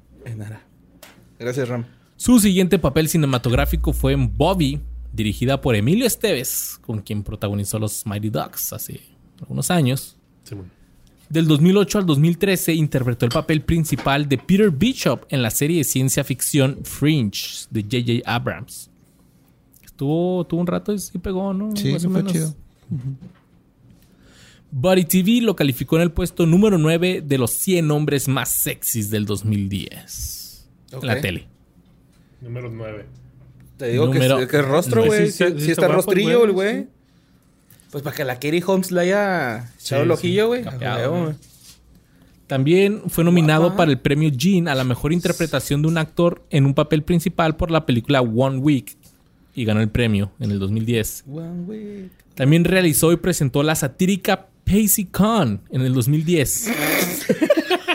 Gracias, 1.39 1.69
Ram. 1.69 1.85
Su 2.17 2.41
siguiente 2.41 2.79
papel 2.79 3.09
cinematográfico 3.09 3.93
fue 3.93 4.13
en 4.13 4.37
Bobby, 4.37 4.81
dirigida 5.13 5.61
por 5.61 5.75
Emilio 5.77 6.07
Esteves, 6.07 6.79
con 6.81 7.01
quien 7.01 7.23
protagonizó 7.23 7.79
los 7.79 8.07
Mighty 8.07 8.31
Ducks 8.31 8.73
hace 8.73 9.01
algunos 9.41 9.71
años. 9.71 10.17
Del 11.29 11.47
2008 11.47 11.99
al 11.99 12.07
2013 12.07 12.73
interpretó 12.75 13.27
el 13.27 13.33
papel 13.33 13.63
principal 13.63 14.29
de 14.29 14.39
Peter 14.39 14.71
Bishop 14.71 15.25
en 15.29 15.43
la 15.43 15.51
serie 15.51 15.79
de 15.79 15.85
ciencia 15.85 16.23
ficción 16.25 16.79
Fringe 16.85 17.67
de 17.71 17.83
J.J. 17.83 18.23
Abrams. 18.33 18.91
Estuvo, 19.85 20.45
tuvo 20.47 20.61
un 20.61 20.67
rato 20.67 20.93
y 20.93 20.99
sí 20.99 21.19
pegó, 21.19 21.53
¿no? 21.53 21.75
Sí, 21.77 21.93
Más 21.93 22.05
o 22.05 22.11
fue 22.11 22.19
menos. 22.23 22.33
chido. 22.33 22.55
Buddy 24.71 25.05
TV 25.05 25.41
lo 25.43 25.57
calificó 25.57 25.97
en 25.97 26.03
el 26.03 26.13
puesto 26.13 26.47
número 26.47 26.79
9 26.79 27.23
de 27.27 27.39
los 27.39 27.51
100 27.53 27.91
hombres 27.91 28.29
más 28.29 28.51
sexys 28.51 29.11
del 29.11 29.25
2010. 29.25 30.36
La 31.03 31.21
tele. 31.21 31.47
Número 32.41 32.71
9. 32.71 33.07
Te 33.77 33.89
digo 33.89 34.11
que, 34.11 34.19
Número- 34.19 34.47
que 34.49 34.57
es 34.59 34.65
rostro, 34.65 35.05
güey. 35.05 35.27
sí, 35.31 35.33
Sí, 35.47 35.53
sí, 35.59 35.65
sí 35.67 35.71
está 35.73 35.87
guapo 35.87 36.03
rostrillo 36.03 36.39
güey, 36.39 36.45
el 36.49 36.53
güey. 36.53 36.83
sí. 36.83 36.89
Pues 37.91 38.03
para 38.03 38.17
que 38.17 38.25
la 38.25 38.35
Katie 38.35 38.63
Holmes 38.67 38.91
le 38.91 39.01
haya 39.03 39.73
echado 39.81 40.03
el 40.03 40.11
ojillo, 40.11 40.49
güey. 40.49 40.65
También 42.47 43.03
fue 43.09 43.25
nominado 43.25 43.63
Guapa. 43.63 43.77
para 43.79 43.91
el 43.91 43.99
premio 43.99 44.29
Jean 44.31 44.69
a 44.69 44.75
la 44.75 44.85
mejor 44.85 45.13
interpretación 45.13 45.83
de 45.83 45.89
un 45.89 45.99
actor 45.99 46.45
en 46.51 46.65
un 46.65 46.75
papel 46.75 47.03
principal 47.03 47.57
por 47.57 47.71
la 47.73 47.85
película 47.87 48.21
One 48.21 48.59
Week 48.59 48.97
y 49.55 49.65
ganó 49.65 49.81
el 49.81 49.89
premio 49.89 50.31
en 50.39 50.53
el 50.53 50.59
2010. 50.61 51.25
One 51.29 51.63
week. 51.67 52.11
También 52.35 52.65
realizó 52.65 53.11
y 53.13 53.17
presentó 53.17 53.63
la 53.63 53.75
satírica 53.75 54.47
Pacey 54.65 55.07
Con 55.07 55.61
en 55.71 55.81
el 55.81 55.93
2010. 55.95 56.71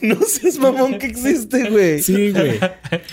No 0.00 0.16
seas 0.26 0.58
mamón 0.58 0.98
que 0.98 1.06
existe, 1.06 1.70
güey. 1.70 2.02
Sí, 2.02 2.32
güey. 2.32 2.58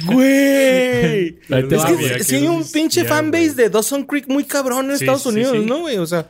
Güey. 0.06 1.40
Ahí 1.50 1.68
te 1.68 1.76
Es 1.76 1.82
va, 1.84 1.88
que 1.98 2.24
sí 2.24 2.36
hay 2.36 2.48
un 2.48 2.64
pinche 2.70 3.04
fanbase 3.06 3.54
de 3.56 3.70
Dawson 3.70 4.04
Creek 4.04 4.28
muy 4.28 4.44
cabrón 4.44 4.90
en 4.92 4.98
Sí, 4.98 5.04
Estados 5.04 5.26
Unidos, 5.26 5.54
sí. 5.58 5.66
¿no, 5.66 5.80
güey? 5.82 5.98
O 5.98 6.06
sea, 6.06 6.28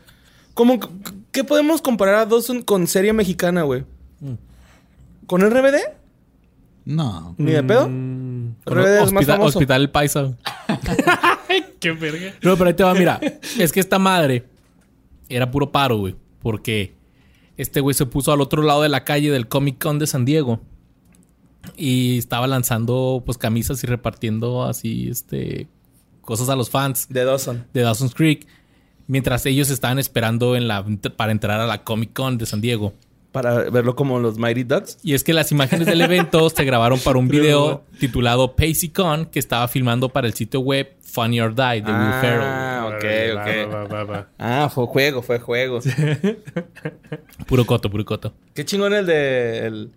¿cómo, 0.54 0.80
¿qué 1.32 1.44
podemos 1.44 1.82
comparar 1.82 2.16
a 2.16 2.26
Dawson 2.26 2.62
con 2.62 2.88
serie 2.88 3.14
mexicana, 3.14 3.64
güey? 3.64 3.84
¿Con 5.28 5.42
RBD? 5.42 5.76
No. 6.86 7.36
¿Ni 7.38 7.52
de 7.52 7.62
pedo? 7.64 7.88
Mm, 7.88 8.56
RBD 8.66 8.86
es 8.96 9.00
más 9.00 9.04
Hospital, 9.22 9.26
famoso. 9.38 9.60
Hospital 9.60 9.82
El 9.82 9.90
Paisa. 9.92 10.38
Qué 11.80 11.92
verga. 11.92 12.34
No, 12.42 12.58
pero 12.58 12.68
ahí 12.70 12.74
te 12.74 12.84
va, 12.84 12.94
mira. 12.96 13.20
Es 13.60 13.72
que 13.72 13.80
esta 13.80 14.00
madre 14.00 14.44
era 15.30 15.50
puro 15.52 15.72
paro, 15.72 15.98
güey. 15.98 16.16
Porque 16.42 16.94
este 17.60 17.82
güey 17.82 17.94
se 17.94 18.06
puso 18.06 18.32
al 18.32 18.40
otro 18.40 18.64
lado 18.64 18.84
de 18.84 18.90
la 18.90 19.04
calle 19.04 19.30
del 19.32 19.50
Comic 19.50 19.84
Con 19.84 20.00
de 20.00 20.08
San 20.08 20.24
Diego. 20.24 20.62
Y 21.76 22.18
estaba 22.18 22.48
lanzando 22.48 23.22
pues 23.26 23.38
camisas 23.38 23.84
y 23.84 23.88
repartiendo 23.88 24.64
así, 24.64 25.10
este, 25.10 25.68
cosas 26.22 26.48
a 26.48 26.56
los 26.56 26.70
fans 26.70 27.08
De 27.10 27.26
Dawson. 27.26 27.66
de 27.74 27.82
Dawson's 27.82 28.16
Creek. 28.16 28.48
Mientras 29.08 29.46
ellos 29.46 29.70
estaban 29.70 30.00
esperando 30.00 30.56
en 30.56 30.70
la, 30.70 30.86
para 31.18 31.34
entrar 31.34 31.60
a 31.60 31.68
la 31.68 31.84
Comic 31.84 32.14
Con 32.14 32.38
de 32.38 32.46
San 32.46 32.62
Diego. 32.62 32.94
Para 33.32 33.70
verlo 33.70 33.96
como 33.96 34.20
los 34.20 34.38
Mighty 34.38 34.64
Ducks. 34.64 34.98
Y 35.04 35.14
es 35.14 35.24
que 35.24 35.34
las 35.34 35.52
imágenes 35.52 35.86
del 35.88 36.02
evento 36.02 36.50
se 36.50 36.64
grabaron 36.64 37.00
para 37.00 37.20
un 37.20 37.28
video 37.28 37.84
titulado 38.00 38.56
PaceyCon 38.56 39.28
que 39.28 39.40
estaba 39.40 39.68
filmando 39.68 40.10
para 40.10 40.28
el 40.28 40.34
sitio 40.34 40.62
web 40.62 40.96
Funny 41.02 41.40
or 41.40 41.54
Die 41.54 41.82
de 41.82 41.92
Will 41.92 42.14
Ferrell. 42.22 42.42
Ah, 42.44 42.86
ok, 42.88 43.04
ok. 43.36 43.74
va, 43.74 43.84
va, 43.86 44.04
va. 44.04 44.28
Ah, 44.38 44.70
fue 44.74 44.86
juego, 44.88 45.22
fue 45.22 45.40
juego. 45.40 45.80
Puro 47.48 47.66
coto, 47.66 47.90
puro 47.90 48.06
coto. 48.06 48.34
Qué 48.54 48.66
chingón 48.66 48.94
el 48.94 49.06
de 49.06 49.66
el, 49.66 49.92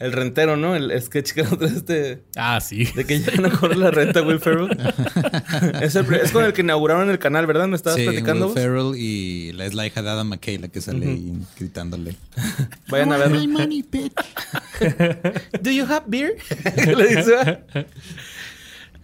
el 0.00 0.12
rentero, 0.12 0.56
¿no? 0.56 0.74
El 0.74 1.00
sketch 1.00 1.32
que 1.32 1.42
de, 1.86 2.22
Ah, 2.36 2.60
sí. 2.60 2.84
de 2.96 3.04
que 3.04 3.20
ya 3.20 3.32
no 3.36 3.50
corre 3.50 3.76
la 3.76 3.90
renta 3.90 4.22
Will 4.22 4.40
Ferrell. 4.40 4.70
es, 5.82 5.94
el- 5.94 6.12
es 6.14 6.32
con 6.32 6.44
el 6.44 6.52
que 6.52 6.62
inauguraron 6.62 7.08
el 7.10 7.18
canal, 7.18 7.46
¿verdad? 7.46 7.68
¿Me 7.68 7.76
estabas 7.76 7.98
Sí, 7.98 8.04
platicando? 8.04 8.46
Will 8.46 8.54
vos? 8.54 8.62
Ferrell 8.62 8.92
y 8.96 9.52
la 9.52 9.66
es 9.66 9.74
la 9.74 9.86
hija 9.86 10.02
de 10.02 10.10
Adam 10.10 10.28
McKay 10.28 10.58
la 10.58 10.68
que 10.68 10.80
sale 10.80 11.06
ahí 11.06 11.32
gritándole. 11.58 12.16
Vayan 12.88 13.12
a 13.12 13.18
verlo. 13.18 13.38
¿Do 15.62 15.70
you 15.70 15.84
have 15.84 16.04
beer? 16.08 16.36
Le 16.96 17.06
dice, 17.06 17.30
¿verdad? 17.30 17.64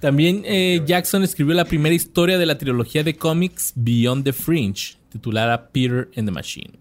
También 0.01 0.43
eh, 0.45 0.83
Jackson 0.87 1.23
escribió 1.25 1.55
la 1.55 1.65
primera 1.65 1.95
historia 1.95 2.39
de 2.39 2.47
la 2.47 2.59
trilogía 2.59 3.03
de 3.03 3.17
cómics 3.17 3.73
Beyond 3.77 4.25
the 4.25 4.33
Fringe, 4.33 4.97
titulada 5.11 5.69
Peter 5.69 6.09
and 6.17 6.27
the 6.29 6.33
Machine. 6.33 6.73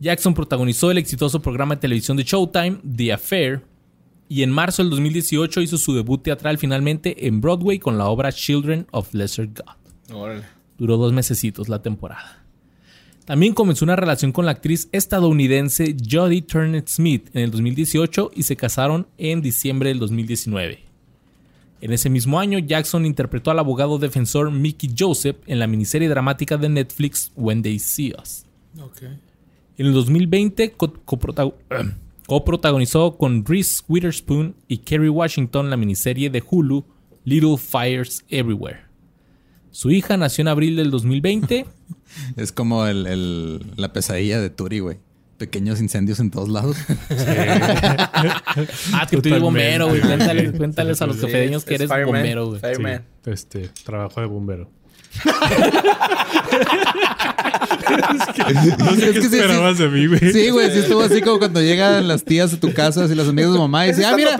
Jackson 0.00 0.32
protagonizó 0.32 0.90
el 0.90 0.98
exitoso 0.98 1.40
programa 1.40 1.74
de 1.74 1.82
televisión 1.82 2.16
de 2.16 2.24
Showtime, 2.24 2.78
The 2.96 3.12
Affair, 3.12 3.62
y 4.28 4.42
en 4.42 4.50
marzo 4.50 4.82
del 4.82 4.90
2018 4.90 5.60
hizo 5.60 5.76
su 5.76 5.94
debut 5.94 6.22
teatral 6.22 6.56
finalmente 6.56 7.26
en 7.26 7.40
Broadway 7.40 7.78
con 7.78 7.98
la 7.98 8.06
obra 8.06 8.32
Children 8.32 8.86
of 8.92 9.12
Lesser 9.12 9.48
God. 9.48 10.16
Órale. 10.16 10.44
Duró 10.78 10.96
dos 10.96 11.12
mesecitos 11.12 11.68
la 11.68 11.82
temporada. 11.82 12.44
También 13.26 13.52
comenzó 13.52 13.84
una 13.84 13.96
relación 13.96 14.32
con 14.32 14.46
la 14.46 14.52
actriz 14.52 14.88
estadounidense 14.92 15.94
Jodie 16.10 16.42
Turner 16.42 16.82
Smith 16.86 17.28
en 17.34 17.42
el 17.42 17.50
2018 17.50 18.30
y 18.34 18.44
se 18.44 18.56
casaron 18.56 19.06
en 19.18 19.42
diciembre 19.42 19.90
del 19.90 19.98
2019. 19.98 20.82
En 21.82 21.92
ese 21.92 22.08
mismo 22.08 22.40
año, 22.40 22.58
Jackson 22.58 23.04
interpretó 23.04 23.50
al 23.50 23.58
abogado 23.58 23.98
defensor 23.98 24.50
Mickey 24.50 24.94
Joseph 24.98 25.36
en 25.46 25.58
la 25.58 25.66
miniserie 25.66 26.08
dramática 26.08 26.56
de 26.56 26.70
Netflix 26.70 27.32
When 27.36 27.62
They 27.62 27.78
See 27.78 28.14
Us. 28.20 28.44
En 29.78 29.86
el 29.86 29.92
2020 29.92 30.72
co- 30.72 30.92
coprota- 31.04 31.52
coprotagonizó 32.26 33.16
con 33.16 33.44
Reese 33.44 33.82
Witherspoon 33.88 34.54
y 34.68 34.78
Kerry 34.78 35.08
Washington 35.08 35.70
la 35.70 35.76
miniserie 35.76 36.30
de 36.30 36.42
Hulu 36.48 36.84
Little 37.24 37.56
Fires 37.58 38.24
Everywhere. 38.28 38.80
Su 39.72 39.90
hija 39.90 40.16
nació 40.16 40.42
en 40.42 40.48
abril 40.48 40.76
del 40.76 40.90
2020. 40.90 41.66
Es 42.36 42.50
como 42.52 42.86
el, 42.86 43.06
el- 43.06 43.64
la 43.76 43.92
pesadilla 43.92 44.40
de 44.40 44.50
Turi, 44.50 44.80
güey. 44.80 44.98
Pequeños 45.38 45.80
incendios 45.80 46.18
en 46.20 46.30
todos 46.30 46.48
lados. 46.50 46.76
ah, 48.92 49.06
que 49.08 49.16
tú 49.22 49.28
eres 49.28 49.40
bombero, 49.40 49.88
güey. 49.88 50.00
Cuéntales, 50.00 50.52
cuéntales 50.52 51.00
a 51.02 51.06
los 51.06 51.16
Sí, 51.16 51.22
cafeteños 51.22 51.62
es- 51.62 51.68
que 51.68 51.74
es 51.74 51.80
eres 51.80 51.90
fireman, 51.90 52.12
bombero, 52.14 52.46
güey. 52.48 52.60
Sí, 52.60 53.30
este, 53.30 53.70
trabajo 53.84 54.20
de 54.20 54.26
bombero. 54.26 54.70
No 58.80 58.94
sé, 58.96 59.12
¿Qué 59.12 59.18
esperabas 59.18 59.78
de 59.78 59.88
mí, 59.88 60.06
güey? 60.06 60.32
Sí, 60.32 60.50
güey, 60.50 60.70
sí 60.70 60.78
estuvo 60.80 61.00
así 61.02 61.20
como 61.20 61.38
cuando 61.38 61.60
llegan 61.60 62.06
las 62.08 62.24
tías 62.24 62.52
a 62.54 62.60
tu 62.60 62.72
casa 62.72 63.06
y 63.10 63.14
los 63.14 63.28
amigos 63.28 63.52
de 63.52 63.58
mamá 63.58 63.86
y 63.86 63.88
dicen, 63.90 64.04
ah, 64.06 64.16
mira, 64.16 64.36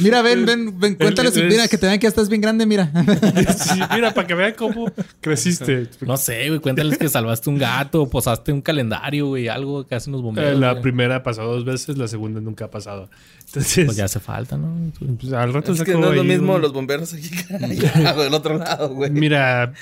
mira, 0.00 0.22
ven, 0.22 0.46
ven, 0.46 0.78
ven, 0.78 0.94
cuéntales, 0.94 1.36
es- 1.36 1.44
mira, 1.44 1.68
que 1.68 1.78
te 1.78 1.86
vean 1.86 1.98
que 1.98 2.04
ya 2.04 2.08
estás 2.08 2.28
bien 2.28 2.40
grande, 2.40 2.66
mira. 2.66 2.90
Sí, 3.58 3.80
mira, 3.94 4.12
para 4.14 4.26
que 4.26 4.34
vean 4.34 4.54
cómo 4.56 4.90
creciste. 5.20 5.88
No 6.00 6.16
sé, 6.16 6.48
güey. 6.48 6.60
Cuéntales 6.60 6.98
que 6.98 7.08
salvaste 7.08 7.50
un 7.50 7.58
gato 7.58 8.08
posaste 8.08 8.52
un 8.52 8.60
calendario, 8.62 9.26
güey. 9.28 9.48
Algo 9.48 9.86
que 9.86 9.94
hacen 9.94 10.12
los 10.12 10.20
Eh, 10.20 10.24
bomberos. 10.24 10.58
la 10.60 10.70
güey. 10.72 10.82
primera 10.82 11.22
pasó 11.22 11.42
dos 11.44 11.64
veces, 11.64 11.98
la 11.98 12.08
segunda 12.08 12.40
nunca 12.40 12.66
ha 12.66 12.70
pasado. 12.70 13.08
Entonces, 13.46 13.84
Pues 13.86 13.96
ya 13.96 14.04
hace 14.04 14.20
falta, 14.20 14.56
¿no? 14.56 14.74
pues, 15.20 15.32
al 15.32 15.52
rato 15.52 15.72
Es 15.72 15.82
que 15.82 15.92
no 15.94 16.10
es 16.10 16.16
lo 16.16 16.22
ahí 16.22 16.28
mismo 16.28 16.58
los 16.58 16.72
bomberos 16.72 17.14
aquí 17.14 17.30
del 17.50 18.34
otro 18.34 18.58
lado, 18.58 18.90
güey. 18.90 19.10
Mira, 19.10 19.72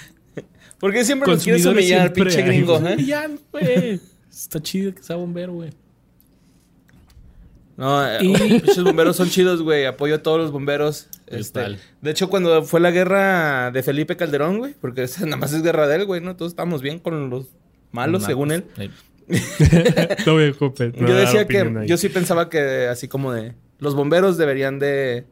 Porque 0.78 1.04
siempre 1.04 1.32
nos 1.32 1.42
quieres 1.42 1.64
humillar, 1.64 2.12
siempre 2.12 2.24
pinche 2.24 2.42
gringo. 2.42 2.78
¿eh? 2.86 2.96
Güey. 3.52 4.00
Está 4.30 4.60
chido 4.60 4.94
que 4.94 5.02
sea 5.02 5.16
bombero, 5.16 5.54
güey. 5.54 5.70
No, 7.76 8.06
eh, 8.06 8.18
Y- 8.22 8.32
pinches 8.60 8.82
bomberos 8.82 9.16
son 9.16 9.28
chidos, 9.28 9.62
güey. 9.62 9.84
Apoyo 9.86 10.16
a 10.16 10.18
todos 10.22 10.38
los 10.38 10.50
bomberos. 10.50 11.08
Este, 11.26 11.78
de 12.00 12.10
hecho, 12.10 12.28
cuando 12.30 12.62
fue 12.62 12.80
la 12.80 12.90
guerra 12.90 13.70
de 13.70 13.82
Felipe 13.82 14.16
Calderón, 14.16 14.58
güey, 14.58 14.74
porque 14.80 15.02
esa 15.04 15.24
nada 15.24 15.36
más 15.36 15.52
es 15.52 15.62
guerra 15.62 15.86
de 15.86 15.96
él, 15.96 16.04
güey, 16.06 16.20
¿no? 16.20 16.36
Todos 16.36 16.52
estamos 16.52 16.82
bien 16.82 16.98
con 16.98 17.30
los 17.30 17.48
malos, 17.92 18.24
según 18.24 18.52
él. 18.52 18.64
eh, 18.76 18.90
no 20.26 20.34
voy 20.34 20.54
yo 20.54 21.14
decía 21.14 21.46
que, 21.48 21.58
ahí. 21.58 21.88
yo 21.88 21.96
sí 21.96 22.08
pensaba 22.08 22.48
que 22.48 22.86
así 22.86 23.08
como 23.08 23.32
de, 23.32 23.54
los 23.80 23.96
bomberos 23.96 24.36
deberían 24.36 24.78
de, 24.78 25.24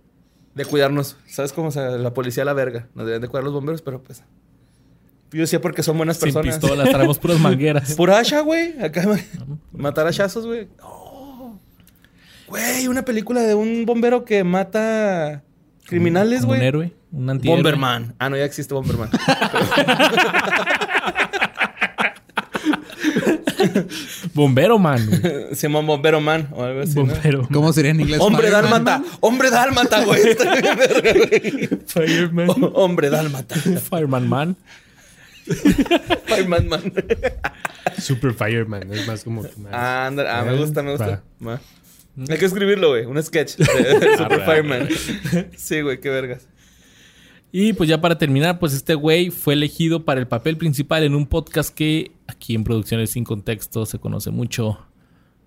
de 0.54 0.64
cuidarnos. 0.64 1.16
¿Sabes 1.26 1.52
cómo? 1.52 1.68
O 1.68 1.70
sea, 1.70 1.90
la 1.90 2.12
policía 2.12 2.44
la 2.44 2.54
verga. 2.54 2.88
Nos 2.94 3.06
deberían 3.06 3.22
de 3.22 3.28
cuidar 3.28 3.44
los 3.44 3.52
bomberos, 3.52 3.82
pero 3.82 4.02
pues... 4.02 4.22
Yo 5.32 5.40
decía 5.40 5.60
porque 5.60 5.82
son 5.82 5.96
buenas 5.96 6.16
Sin 6.18 6.26
personas. 6.32 6.58
pistolas, 6.58 6.88
traemos 6.90 7.18
puras 7.18 7.38
mangueras. 7.40 7.94
Pura 7.94 8.18
hacha, 8.18 8.40
güey. 8.40 8.80
Acá 8.80 9.04
matar 9.72 10.06
hachazos, 10.06 10.46
güey. 10.46 10.68
Oh. 10.82 11.58
Güey, 12.46 12.86
una 12.88 13.04
película 13.04 13.40
de 13.42 13.54
un 13.54 13.84
bombero 13.86 14.24
que 14.24 14.44
mata 14.44 15.42
criminales, 15.86 16.40
Como 16.42 16.52
un 16.52 16.58
güey. 16.58 16.68
héroe, 16.68 16.92
un 17.12 17.30
antihéroe. 17.30 17.56
Bomberman. 17.62 18.14
Ah, 18.18 18.28
no, 18.30 18.36
ya 18.36 18.44
existe 18.44 18.72
Bomberman. 18.74 19.10
Bombero, 24.34 24.78
man. 24.78 25.04
güey. 25.06 25.54
Se 25.54 25.68
llama 25.68 25.80
Bombero 25.80 26.20
Man 26.20 26.48
o 26.52 26.62
algo 26.62 26.80
así, 26.82 26.94
¿no? 26.96 27.06
Bombero. 27.06 27.48
¿Cómo 27.52 27.72
sería 27.72 27.90
en 27.92 28.00
inglés? 28.00 28.20
Hombre 28.20 28.50
dálmata. 28.50 29.02
Hombre 29.20 29.50
dálmata, 29.50 30.04
güey. 30.04 30.22
Güey. 30.22 31.68
Fireman. 31.86 32.48
Hombre 32.74 33.10
dálmata. 33.10 33.54
Fireman 33.56 34.28
Man. 34.28 34.56
Fireman 36.26 36.68
Man. 36.68 36.92
Super 37.98 38.32
Fireman. 38.34 38.92
Es 38.92 39.06
más 39.06 39.24
como 39.24 39.42
que 39.42 39.50
más. 39.58 39.72
Ah, 39.72 40.06
anda- 40.06 40.40
ah, 40.40 40.44
me 40.44 40.56
gusta, 40.56 40.82
me 40.82 40.90
gusta. 40.92 41.22
Va. 41.46 41.60
Hay 42.30 42.38
que 42.38 42.44
escribirlo, 42.44 42.90
güey. 42.90 43.06
Un 43.06 43.20
sketch 43.22 43.56
de 43.56 43.64
Super 44.18 44.40
Arre, 44.40 44.44
Fireman. 44.44 44.88
Sí, 45.56 45.80
güey, 45.80 46.00
qué 46.00 46.10
vergas. 46.10 46.46
Y 47.50 47.72
pues 47.72 47.88
ya 47.88 48.00
para 48.00 48.18
terminar, 48.18 48.58
pues 48.58 48.72
este 48.72 48.94
güey 48.94 49.30
fue 49.30 49.54
elegido 49.54 50.04
para 50.04 50.18
el 50.20 50.26
papel 50.26 50.56
principal 50.56 51.04
en 51.04 51.14
un 51.14 51.26
podcast 51.26 51.72
que 51.72 52.10
aquí 52.26 52.54
en 52.54 52.64
Producciones 52.64 53.10
Sin 53.10 53.24
Contexto 53.24 53.86
se 53.86 53.98
conoce 53.98 54.30
mucho. 54.30 54.78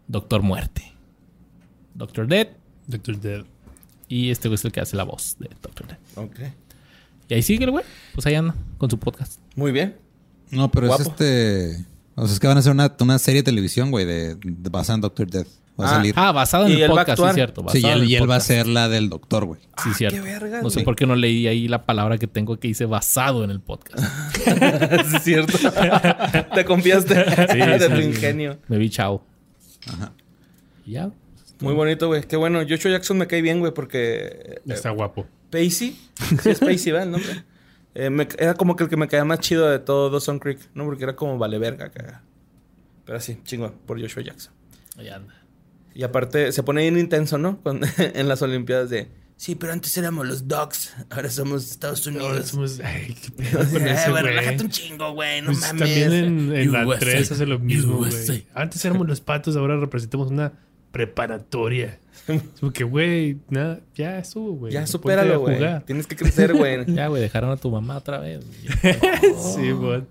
Doctor 0.08 0.42
Muerte. 0.42 0.94
Doctor 1.96 2.28
Dead. 2.28 2.48
Doctor 2.86 3.20
Dead. 3.20 3.44
Y 4.08 4.32
este 4.32 4.48
güey 4.48 4.56
es 4.56 4.64
el 4.64 4.72
que 4.72 4.80
hace 4.80 4.96
la 4.96 5.04
voz 5.04 5.36
de 5.40 5.50
Doctor 5.62 5.88
Dead. 5.88 5.98
Ok. 6.16 6.40
Y 7.30 7.34
ahí 7.34 7.42
sigue 7.42 7.66
el 7.66 7.72
güey. 7.72 7.84
Pues 8.14 8.26
ahí 8.28 8.36
anda 8.36 8.56
con 8.78 8.90
su 8.90 8.98
podcast. 9.00 9.40
Muy 9.56 9.72
bien. 9.72 9.96
No, 10.52 10.70
pero 10.72 10.88
Guapo. 10.88 11.02
es 11.04 11.08
este... 11.10 11.86
O 12.16 12.26
sea, 12.26 12.34
es 12.34 12.40
que 12.40 12.48
van 12.48 12.58
a 12.58 12.62
hacer 12.62 12.72
una, 12.72 12.96
una 13.00 13.20
serie 13.20 13.42
de 13.42 13.46
televisión, 13.46 13.92
güey, 13.92 14.06
de, 14.06 14.36
de 14.36 14.70
basada 14.70 14.96
en 14.96 15.02
Doctor 15.02 15.30
Death. 15.30 15.48
Va 15.80 15.86
a 15.86 15.88
Ah, 15.90 15.96
salir. 15.98 16.14
Ah, 16.18 16.32
basado 16.32 16.66
en 16.66 16.72
Y 16.72 16.82
el 16.82 16.90
podcast, 16.90 17.22
sí, 17.22 17.30
cierto. 17.36 17.64
sí, 17.70 17.80
y 17.84 17.86
él, 17.86 18.02
el 18.02 18.10
y 18.10 18.16
él 18.16 18.28
va 18.28 18.38
a 18.38 18.40
ser 18.40 18.66
la 18.66 18.90
del 18.90 19.10
doctor, 19.10 19.46
güey. 19.46 19.60
Sí, 19.62 19.90
Ah, 19.92 19.94
cierto. 19.96 20.16
qué 20.18 20.22
vergas, 20.24 20.64
no 20.64 20.70
sé 20.72 20.76
güey. 20.78 20.86
por 20.86 20.96
qué 20.96 21.06
no 21.06 21.16
leí 21.16 21.46
ahí 21.48 21.68
la 21.68 21.86
palabra 21.86 22.18
que 22.18 22.26
tengo 22.26 22.58
que 22.60 22.68
dice 22.70 22.86
basado 22.86 23.44
en 23.44 23.52
el 23.52 23.60
podcast. 23.60 24.00
Sí, 25.08 25.16
es 25.18 25.24
cierto. 25.24 25.54
Te 26.56 26.66
confiaste 26.66 27.14
de 27.14 27.80
sí, 27.80 27.90
tu 27.90 27.96
sí. 27.98 28.02
ingenio. 28.08 28.58
Me 28.68 28.80
vi 28.80 28.90
chao. 28.90 29.22
Y 30.86 30.94
ya. 30.94 31.12
Muy 31.60 31.74
bonito, 31.76 32.08
güey. 32.08 32.24
Qué 32.24 32.38
bueno. 32.38 32.60
Joshua 32.68 32.90
Jackson 32.92 33.18
me 33.20 33.28
cae 33.28 33.42
bien, 33.44 33.60
güey, 33.60 33.74
porque... 33.74 34.26
eh, 34.26 34.62
Está 34.68 34.90
guapo. 34.90 35.28
Pacey. 35.50 35.98
Sí, 36.42 36.50
es 36.50 36.60
Pacey, 36.60 36.92
¿verdad? 36.92 37.04
El 37.08 37.12
nombre. 37.12 37.44
Eh, 37.96 38.10
me- 38.10 38.28
era 38.38 38.54
como 38.54 38.76
que 38.76 38.84
el 38.84 38.90
que 38.90 38.98
me 38.98 39.08
caía 39.08 39.26
más 39.26 39.40
chido 39.40 39.68
de 39.70 39.80
todo 39.80 40.10
Dawson 40.10 40.40
Creek, 40.40 40.60
¿no? 40.76 40.86
Porque 40.86 41.04
era 41.04 41.16
como 41.16 41.38
vale 41.38 41.58
verga, 41.58 41.90
caga. 41.90 42.22
Pero 43.06 43.20
sí, 43.22 43.40
chingón, 43.44 43.74
por 43.86 44.00
Joshua 44.02 44.24
Jackson. 44.24 44.54
Ahí 44.98 45.10
anda. 45.10 45.34
Y 45.96 46.04
aparte, 46.04 46.52
se 46.52 46.62
pone 46.62 46.82
bien 46.82 46.98
intenso, 47.00 47.38
¿no? 47.38 47.60
Con- 47.64 47.82
en 47.98 48.28
las 48.28 48.42
Olimpiadas 48.42 48.90
de... 48.90 49.08
Sí, 49.36 49.54
pero 49.54 49.72
antes 49.72 49.96
éramos 49.98 50.28
los 50.28 50.48
Dogs, 50.48 50.94
ahora 51.12 51.30
somos 51.30 51.70
Estados 51.70 52.06
Unidos. 52.08 52.26
Ahora 52.28 52.44
somos. 52.44 52.80
Ay, 52.84 53.16
qué 53.22 53.32
pedo 53.32 53.70
con 53.70 53.88
Eh, 53.88 53.92
eso, 53.94 54.16
relájate 54.16 54.64
un 54.64 54.70
chingo, 54.72 55.12
güey, 55.14 55.42
no 55.42 55.48
Pues 55.52 55.60
mames. 55.62 55.80
también 55.80 56.12
en, 56.12 56.56
en 56.56 56.72
la 56.72 56.88
USA, 56.88 57.00
3 57.00 57.32
hace 57.32 57.46
lo 57.46 57.60
mismo, 57.60 57.98
güey. 57.98 58.46
Antes 58.56 58.84
éramos 58.84 59.08
los 59.08 59.22
patos, 59.22 59.56
ahora 59.56 59.78
representamos 59.80 60.30
una 60.32 60.54
preparatoria. 60.92 62.00
Es 62.28 62.42
como 62.60 62.72
que, 62.74 62.84
güey, 62.84 63.38
nada, 63.50 63.80
ya 63.96 64.20
estuvo, 64.20 64.54
güey. 64.54 64.74
Ya, 64.74 64.86
supéralo, 64.88 65.36
a 65.36 65.38
güey. 65.38 65.60
Tienes 65.86 66.08
que 66.08 66.16
crecer, 66.16 66.54
güey. 66.54 66.86
Ya, 66.94 67.08
güey, 67.08 67.22
dejaron 67.22 67.52
a 67.52 67.58
tu 67.58 67.70
mamá 67.72 67.98
otra 67.98 68.20
vez. 68.20 68.44
Sí, 69.56 69.72
güey. 69.72 70.04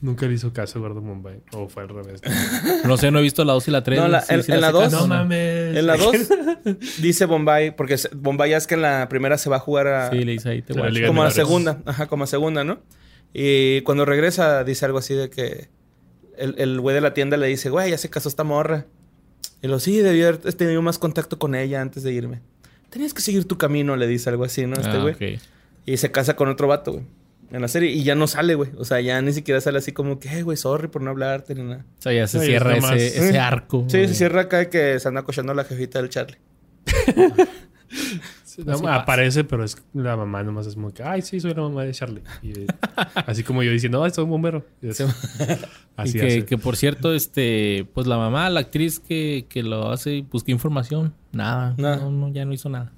Nunca 0.00 0.26
le 0.26 0.32
hizo 0.32 0.50
caso 0.54 0.78
a 0.78 0.80
Eduardo 0.80 1.02
Mumbai. 1.02 1.42
O 1.52 1.68
fue 1.68 1.82
al 1.82 1.90
revés. 1.90 2.22
No 2.86 2.96
sé, 2.96 3.10
no 3.10 3.18
he 3.18 3.22
visto 3.22 3.44
la 3.44 3.52
2 3.52 3.68
y 3.68 3.70
la 3.70 3.82
3. 3.82 4.00
No, 4.00 4.08
la- 4.08 4.24
en- 4.30 4.42
en 4.50 4.60
la 4.62 4.70
dos- 4.72 4.90
no 4.92 5.06
mames. 5.06 5.76
En 5.76 5.86
la 5.86 5.96
2 5.98 6.14
dice 7.02 7.26
Bombay, 7.26 7.76
porque 7.76 7.96
Bombay 8.14 8.50
ya 8.52 8.56
es 8.56 8.66
que 8.66 8.76
en 8.76 8.82
la 8.82 9.10
primera 9.10 9.36
se 9.36 9.50
va 9.50 9.56
a 9.56 9.58
jugar 9.58 9.88
a, 9.88 10.10
Sí, 10.10 10.24
le 10.24 10.32
hice 10.32 10.48
ahí. 10.48 10.62
Te 10.62 10.72
guacho. 10.72 10.88
liga 10.88 11.06
como 11.06 11.22
a 11.22 11.30
segunda, 11.30 11.82
ajá, 11.84 12.06
como 12.06 12.24
a 12.24 12.26
segunda, 12.26 12.64
¿no? 12.64 12.80
Y 13.34 13.82
cuando 13.82 14.06
regresa 14.06 14.64
dice 14.64 14.86
algo 14.86 14.96
así 14.98 15.12
de 15.12 15.28
que 15.28 15.68
el, 16.38 16.54
el 16.56 16.80
güey 16.80 16.94
de 16.94 17.02
la 17.02 17.12
tienda 17.12 17.36
le 17.36 17.48
dice, 17.48 17.68
güey, 17.68 17.90
ya 17.90 17.98
se 17.98 18.08
casó 18.08 18.30
esta 18.30 18.42
morra. 18.42 18.86
Y 19.62 19.68
lo 19.68 19.78
sí, 19.78 19.98
debió 19.98 20.28
haber 20.28 20.38
tenido 20.54 20.80
más 20.82 20.98
contacto 20.98 21.38
con 21.38 21.54
ella 21.54 21.80
antes 21.80 22.02
de 22.02 22.12
irme. 22.12 22.40
Tenías 22.88 23.14
que 23.14 23.20
seguir 23.22 23.44
tu 23.46 23.58
camino, 23.58 23.96
le 23.96 24.06
dice 24.06 24.30
algo 24.30 24.44
así, 24.44 24.66
¿no? 24.66 24.74
Este 24.76 24.88
Ah, 24.90 25.00
güey. 25.02 25.38
Y 25.86 25.96
se 25.96 26.10
casa 26.10 26.34
con 26.34 26.48
otro 26.48 26.66
vato, 26.66 26.92
güey. 26.92 27.04
En 27.52 27.60
la 27.62 27.68
serie. 27.68 27.90
Y 27.90 28.02
ya 28.04 28.14
no 28.14 28.26
sale, 28.26 28.54
güey. 28.54 28.70
O 28.78 28.84
sea, 28.84 29.00
ya 29.00 29.20
ni 29.22 29.32
siquiera 29.32 29.60
sale 29.60 29.78
así 29.78 29.92
como 29.92 30.18
que, 30.20 30.28
"Eh, 30.28 30.42
güey, 30.42 30.56
sorry 30.56 30.88
por 30.88 31.02
no 31.02 31.10
hablarte 31.10 31.54
ni 31.54 31.62
nada. 31.62 31.84
O 31.98 32.02
sea, 32.02 32.12
ya 32.12 32.26
se 32.26 32.40
cierra 32.40 32.76
es 32.76 33.14
ese, 33.16 33.38
arco. 33.38 33.84
Sí, 33.88 34.06
se 34.06 34.14
cierra 34.14 34.42
acá 34.42 34.70
que 34.70 34.98
se 34.98 35.08
anda 35.08 35.22
cochando 35.22 35.52
la 35.54 35.64
jefita 35.64 36.00
del 36.00 36.10
Charlie. 36.10 36.38
No, 38.64 38.72
Así 38.72 38.82
pasa. 38.82 38.94
aparece, 38.96 39.44
pero 39.44 39.64
es 39.64 39.76
la 39.94 40.16
mamá 40.16 40.42
nomás 40.42 40.66
es 40.66 40.74
como 40.74 40.92
que, 40.92 41.02
ay, 41.02 41.22
sí, 41.22 41.40
soy 41.40 41.54
la 41.54 41.62
mamá 41.62 41.84
de 41.84 41.92
Charlie. 41.92 42.22
Y, 42.42 42.50
eh, 42.60 42.66
así 43.26 43.42
como 43.42 43.62
yo 43.62 43.70
diciendo, 43.70 44.02
ay, 44.04 44.10
soy 44.10 44.24
un 44.24 44.30
bombero. 44.30 44.64
Y 44.82 44.88
es- 44.88 45.00
Y 45.00 46.20
así 46.20 46.42
que, 46.44 46.56
por 46.58 46.76
cierto, 46.76 47.12
este, 47.14 47.86
pues 47.92 48.06
la 48.06 48.16
mamá, 48.16 48.48
la 48.50 48.60
actriz 48.60 48.98
que, 49.00 49.46
que 49.48 49.62
lo 49.62 49.90
hace, 49.90 50.24
busqué 50.30 50.50
información. 50.52 51.12
Nada. 51.32 51.74
Nada. 51.76 51.96
No, 51.96 52.10
no, 52.10 52.28
ya 52.32 52.44
no 52.44 52.52
hizo 52.54 52.68
nada. 52.70 52.92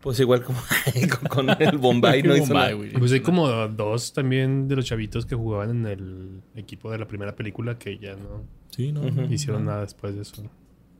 Pues 0.00 0.20
igual 0.20 0.42
como 0.42 0.58
con, 1.30 1.48
el 1.60 1.78
Bombay 1.78 2.22
no 2.22 2.34
hizo 2.36 2.46
Bombay, 2.46 2.62
nada. 2.62 2.72
güey. 2.74 2.92
Pues 2.92 3.12
hay 3.12 3.20
como 3.20 3.48
dos 3.68 4.12
también 4.12 4.68
de 4.68 4.76
los 4.76 4.84
chavitos 4.84 5.24
que 5.26 5.34
jugaban 5.34 5.70
en 5.70 5.86
el 5.86 6.40
equipo 6.54 6.90
de 6.90 6.98
la 6.98 7.06
primera 7.08 7.34
película 7.34 7.76
que 7.78 7.98
ya 7.98 8.14
no 8.14 8.44
Sí, 8.70 8.92
hicieron 9.30 9.64
no. 9.64 9.70
nada 9.70 9.82
después 9.82 10.14
de 10.14 10.22
eso. 10.22 10.42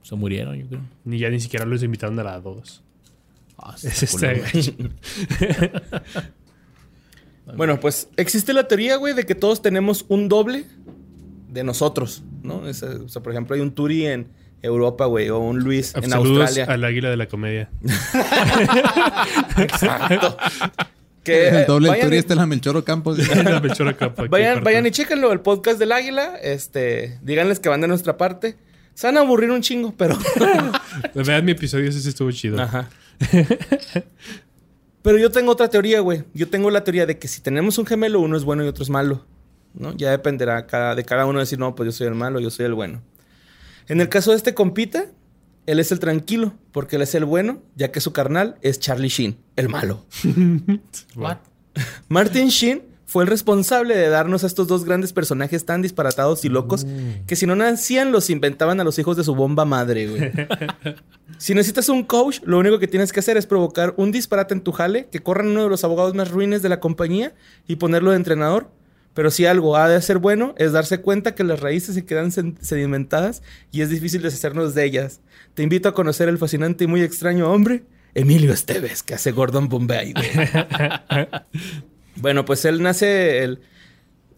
Se 0.02 0.14
murieron, 0.16 0.56
yo 0.56 0.66
creo. 0.68 0.80
Ni 1.04 1.18
ya 1.18 1.28
ni 1.30 1.40
siquiera 1.40 1.66
los 1.66 1.82
invitaron 1.82 2.18
a 2.20 2.22
la 2.24 2.40
2. 2.40 2.82
Es 3.82 4.02
este. 4.02 4.42
Bueno, 7.54 7.78
pues 7.78 8.08
existe 8.16 8.52
la 8.52 8.66
teoría, 8.66 8.96
güey, 8.96 9.14
de 9.14 9.24
que 9.24 9.36
todos 9.36 9.62
tenemos 9.62 10.04
un 10.08 10.28
doble 10.28 10.64
de 11.48 11.62
nosotros, 11.62 12.24
¿no? 12.42 12.68
Es, 12.68 12.82
eh, 12.82 12.86
o 13.04 13.08
sea, 13.08 13.22
por 13.22 13.30
ejemplo, 13.32 13.54
hay 13.54 13.60
un 13.60 13.72
Turi 13.72 14.04
en, 14.06 14.28
Europa, 14.62 15.06
güey, 15.06 15.28
o 15.28 15.38
un 15.38 15.60
Luis 15.60 15.94
en 15.94 16.10
Saludos 16.10 16.48
Australia. 16.48 16.72
al 16.72 16.82
águila 16.82 17.10
de 17.10 17.16
la 17.16 17.28
comedia. 17.28 17.70
Exacto. 19.58 20.36
Que, 21.22 21.48
el 21.48 21.66
doble 21.66 21.90
vayan, 21.90 22.06
turista 22.06 22.34
es 22.34 22.38
la 22.38 22.46
Melchor 22.46 22.82
Campos. 22.82 23.18
La 23.44 23.60
Melchora 23.60 23.96
Campo 23.96 24.22
aquí, 24.22 24.28
vayan, 24.28 24.64
vayan 24.64 24.86
y 24.86 24.90
chéquenlo, 24.90 25.32
el 25.32 25.40
podcast 25.40 25.78
del 25.78 25.92
águila. 25.92 26.36
Este, 26.42 27.18
díganles 27.22 27.60
que 27.60 27.68
van 27.68 27.80
de 27.80 27.88
nuestra 27.88 28.16
parte. 28.16 28.56
Se 28.96 29.06
van 29.06 29.18
a 29.18 29.20
aburrir 29.20 29.50
un 29.50 29.60
chingo, 29.60 29.92
pero. 29.94 30.16
Vean 31.14 31.44
mi 31.44 31.52
episodio, 31.52 31.86
ese 31.90 32.00
sí 32.00 32.08
estuvo 32.08 32.30
chido. 32.32 32.58
Ajá. 32.62 32.88
Pero 35.02 35.18
yo 35.18 35.30
tengo 35.30 35.52
otra 35.52 35.68
teoría, 35.68 36.00
güey. 36.00 36.24
Yo 36.34 36.48
tengo 36.48 36.70
la 36.70 36.82
teoría 36.82 37.04
de 37.04 37.18
que 37.18 37.28
si 37.28 37.40
tenemos 37.42 37.76
un 37.78 37.84
gemelo, 37.86 38.20
uno 38.20 38.36
es 38.38 38.44
bueno 38.44 38.64
y 38.64 38.68
otro 38.68 38.82
es 38.82 38.90
malo. 38.90 39.24
¿No? 39.74 39.94
Ya 39.94 40.10
dependerá 40.10 40.66
cada- 40.66 40.94
de 40.94 41.04
cada 41.04 41.26
uno 41.26 41.38
decir, 41.38 41.58
no, 41.58 41.74
pues 41.74 41.86
yo 41.88 41.92
soy 41.92 42.06
el 42.06 42.14
malo, 42.14 42.40
yo 42.40 42.48
soy 42.50 42.64
el 42.64 42.72
bueno. 42.72 43.02
En 43.88 44.00
el 44.00 44.08
caso 44.08 44.30
de 44.30 44.38
este 44.38 44.54
compita, 44.54 45.04
él 45.66 45.78
es 45.78 45.92
el 45.92 45.98
tranquilo, 45.98 46.54
porque 46.72 46.96
él 46.96 47.02
es 47.02 47.14
el 47.14 47.26
bueno, 47.26 47.62
ya 47.74 47.92
que 47.92 48.00
su 48.00 48.12
carnal 48.14 48.56
es 48.62 48.80
Charlie 48.80 49.08
Sheen, 49.10 49.36
el 49.56 49.68
malo. 49.68 50.06
What? 51.16 51.36
Martin 52.08 52.48
Sheen 52.48 52.82
fue 53.06 53.22
el 53.22 53.30
responsable 53.30 53.96
de 53.96 54.08
darnos 54.08 54.42
a 54.42 54.48
estos 54.48 54.66
dos 54.66 54.84
grandes 54.84 55.12
personajes 55.12 55.64
tan 55.64 55.80
disparatados 55.80 56.44
y 56.44 56.48
locos 56.48 56.86
que 57.26 57.36
si 57.36 57.46
no 57.46 57.54
nacían 57.54 58.10
los 58.10 58.30
inventaban 58.30 58.80
a 58.80 58.84
los 58.84 58.98
hijos 58.98 59.16
de 59.16 59.22
su 59.22 59.36
bomba 59.36 59.64
madre, 59.64 60.08
güey. 60.08 60.32
si 61.38 61.54
necesitas 61.54 61.88
un 61.88 62.02
coach, 62.02 62.40
lo 62.44 62.58
único 62.58 62.80
que 62.80 62.88
tienes 62.88 63.12
que 63.12 63.20
hacer 63.20 63.36
es 63.36 63.46
provocar 63.46 63.94
un 63.96 64.10
disparate 64.10 64.54
en 64.54 64.60
tu 64.60 64.72
jale, 64.72 65.06
que 65.06 65.20
corran 65.20 65.46
uno 65.46 65.62
de 65.62 65.68
los 65.68 65.84
abogados 65.84 66.14
más 66.14 66.32
ruines 66.32 66.62
de 66.62 66.68
la 66.68 66.80
compañía 66.80 67.32
y 67.68 67.76
ponerlo 67.76 68.10
de 68.10 68.16
entrenador. 68.16 68.70
Pero 69.14 69.30
si 69.30 69.46
algo 69.46 69.76
ha 69.76 69.88
de 69.88 70.02
ser 70.02 70.18
bueno 70.18 70.54
es 70.58 70.72
darse 70.72 71.00
cuenta 71.00 71.34
que 71.34 71.44
las 71.44 71.60
raíces 71.60 71.94
se 71.94 72.04
quedan 72.04 72.32
sedimentadas 72.32 73.42
y 73.70 73.82
es 73.82 73.88
difícil 73.88 74.20
deshacernos 74.20 74.74
de 74.74 74.84
ellas. 74.84 75.20
Te 75.54 75.62
invito 75.62 75.88
a 75.88 75.94
conocer 75.94 76.28
el 76.28 76.38
fascinante 76.38 76.84
y 76.84 76.86
muy 76.88 77.02
extraño 77.02 77.50
hombre, 77.50 77.84
Emilio 78.14 78.52
Esteves, 78.52 79.02
que 79.02 79.14
hace 79.14 79.30
Gordon 79.30 79.68
Bombay, 79.68 80.12
güey. 80.12 80.28
Bueno, 82.16 82.44
pues 82.44 82.64
él 82.64 82.82
nace 82.82 83.42
el... 83.42 83.60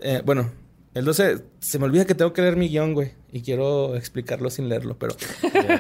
eh, 0.00 0.22
bueno, 0.24 0.50
el 0.94 1.04
12... 1.04 1.42
Se 1.60 1.78
me 1.78 1.84
olvida 1.84 2.04
que 2.04 2.14
tengo 2.14 2.32
que 2.32 2.42
leer 2.42 2.56
mi 2.56 2.68
guion, 2.68 2.94
güey. 2.94 3.12
Y 3.32 3.42
quiero 3.42 3.94
explicarlo 3.96 4.50
sin 4.50 4.68
leerlo, 4.68 4.98
pero... 4.98 5.16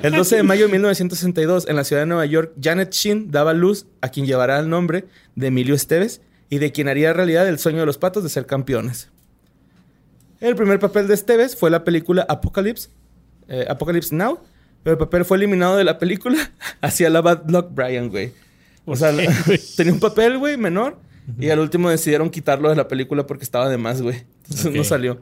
el 0.02 0.12
12 0.12 0.36
de 0.36 0.42
mayo 0.42 0.66
de 0.66 0.72
1962, 0.72 1.68
en 1.68 1.76
la 1.76 1.84
ciudad 1.84 2.02
de 2.02 2.06
Nueva 2.06 2.26
York, 2.26 2.52
Janet 2.60 2.92
Sheen 2.92 3.30
daba 3.30 3.54
luz 3.54 3.86
a 4.00 4.10
quien 4.10 4.26
llevará 4.26 4.58
el 4.58 4.68
nombre 4.68 5.06
de 5.34 5.46
Emilio 5.46 5.74
Esteves 5.74 6.20
y 6.50 6.58
de 6.58 6.72
quien 6.72 6.88
haría 6.88 7.12
realidad 7.12 7.48
el 7.48 7.58
sueño 7.58 7.80
de 7.80 7.86
los 7.86 7.98
patos 7.98 8.22
de 8.22 8.28
ser 8.28 8.46
campeones. 8.46 9.10
El 10.40 10.54
primer 10.54 10.78
papel 10.78 11.08
de 11.08 11.14
Esteves 11.14 11.56
fue 11.56 11.70
la 11.70 11.84
película 11.84 12.24
Apocalypse, 12.28 12.90
eh, 13.48 13.66
Apocalypse 13.68 14.14
Now, 14.14 14.38
pero 14.82 14.92
el 14.94 14.98
papel 14.98 15.24
fue 15.24 15.36
eliminado 15.36 15.76
de 15.76 15.84
la 15.84 15.98
película 15.98 16.52
hacia 16.80 17.10
la 17.10 17.20
Bad 17.20 17.50
Luck 17.50 17.70
Brian, 17.72 18.08
güey. 18.08 18.32
O 18.84 18.94
sea, 18.96 19.12
tenía 19.76 19.92
un 19.92 20.00
papel, 20.00 20.38
güey, 20.38 20.56
menor. 20.56 20.98
Y 21.38 21.50
al 21.50 21.58
último 21.58 21.90
decidieron 21.90 22.30
quitarlo 22.30 22.70
de 22.70 22.76
la 22.76 22.88
película 22.88 23.26
porque 23.26 23.44
estaba 23.44 23.68
de 23.68 23.76
más, 23.78 24.00
güey. 24.02 24.24
Entonces 24.44 24.72
no 24.74 24.84
salió. 24.84 25.20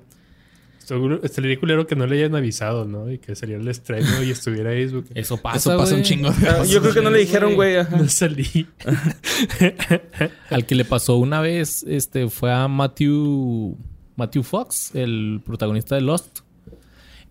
Seguro- 0.78 1.20
Estaría 1.24 1.58
culero 1.58 1.86
que 1.88 1.96
no 1.96 2.06
le 2.06 2.16
hayan 2.18 2.36
avisado, 2.36 2.84
¿no? 2.84 3.10
Y 3.10 3.18
que 3.18 3.34
saliera 3.34 3.60
el 3.60 3.66
estreno 3.66 4.22
y 4.22 4.30
estuviera 4.30 4.70
ahí. 4.70 4.88
Eso 5.16 5.36
pasa, 5.38 5.56
Eso 5.58 5.76
pasa 5.76 5.94
un 5.96 6.00
güey. 6.00 6.02
chingo. 6.04 6.28
Ah, 6.48 6.62
yo 6.64 6.80
creo 6.80 6.94
que 6.94 7.00
no 7.02 7.10
le 7.10 7.18
dijeron, 7.18 7.54
güey. 7.56 7.74
No 7.90 8.08
salí. 8.08 8.68
Al 10.50 10.64
que 10.66 10.74
le 10.74 10.84
pasó 10.84 11.16
una 11.16 11.40
vez, 11.40 11.84
este, 11.88 12.28
fue 12.28 12.52
a 12.52 12.68
Matthew, 12.68 13.76
Matthew 14.16 14.42
Fox, 14.44 14.94
el 14.94 15.40
protagonista 15.44 15.94
de 15.96 16.02
Lost, 16.02 16.40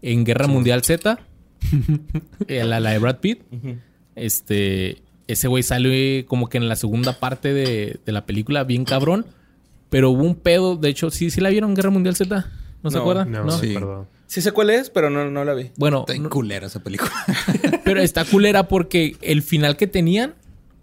en 0.01 0.23
Guerra 0.25 0.47
Mundial 0.47 0.83
Z, 0.83 1.17
la, 2.47 2.79
la 2.79 2.89
de 2.91 2.99
Brad 2.99 3.19
Pitt. 3.19 3.41
Este, 4.15 5.01
ese 5.27 5.47
güey 5.47 5.63
sale 5.63 6.25
como 6.27 6.47
que 6.49 6.57
en 6.57 6.67
la 6.69 6.75
segunda 6.75 7.19
parte 7.19 7.53
de, 7.53 7.99
de 8.05 8.11
la 8.11 8.25
película, 8.25 8.63
bien 8.63 8.85
cabrón. 8.85 9.25
Pero 9.89 10.09
hubo 10.11 10.23
un 10.23 10.35
pedo, 10.35 10.75
de 10.75 10.89
hecho, 10.89 11.09
sí, 11.11 11.29
sí 11.29 11.39
la 11.41 11.49
vieron 11.49 11.73
Guerra 11.75 11.89
Mundial 11.91 12.15
Z. 12.15 12.49
¿No 12.83 12.91
se 12.91 12.97
acuerdan? 12.97 13.31
No, 13.31 13.43
No. 13.45 13.51
Sí. 13.51 13.73
perdón. 13.73 14.07
Sí 14.27 14.41
sé 14.41 14.51
cuál 14.51 14.71
es, 14.71 14.89
pero 14.89 15.09
no, 15.11 15.29
no 15.29 15.45
la 15.45 15.53
vi. 15.53 15.69
Bueno, 15.77 16.05
Está 16.07 16.19
no- 16.21 16.29
culera 16.29 16.65
esa 16.67 16.81
película. 16.83 17.11
pero 17.85 18.01
está 18.01 18.25
culera 18.25 18.67
porque 18.67 19.15
el 19.21 19.43
final 19.43 19.77
que 19.77 19.85
tenían, 19.87 20.33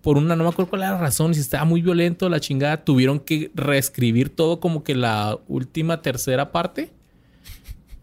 por 0.01 0.16
una, 0.16 0.36
no 0.36 0.44
me 0.44 0.51
acuerdo 0.51 0.70
cuál 0.70 0.82
era 0.82 0.93
la 0.93 0.98
razón, 0.98 1.35
si 1.35 1.40
estaba 1.40 1.64
muy 1.64 1.82
violento, 1.82 2.28
la 2.28 2.39
chingada, 2.40 2.85
tuvieron 2.85 3.19
que 3.20 3.51
reescribir 3.55 4.28
todo 4.31 4.60
como 4.60 4.85
que 4.85 4.94
la 4.94 5.39
última 5.48 6.02
tercera 6.02 6.52
parte. 6.52 6.90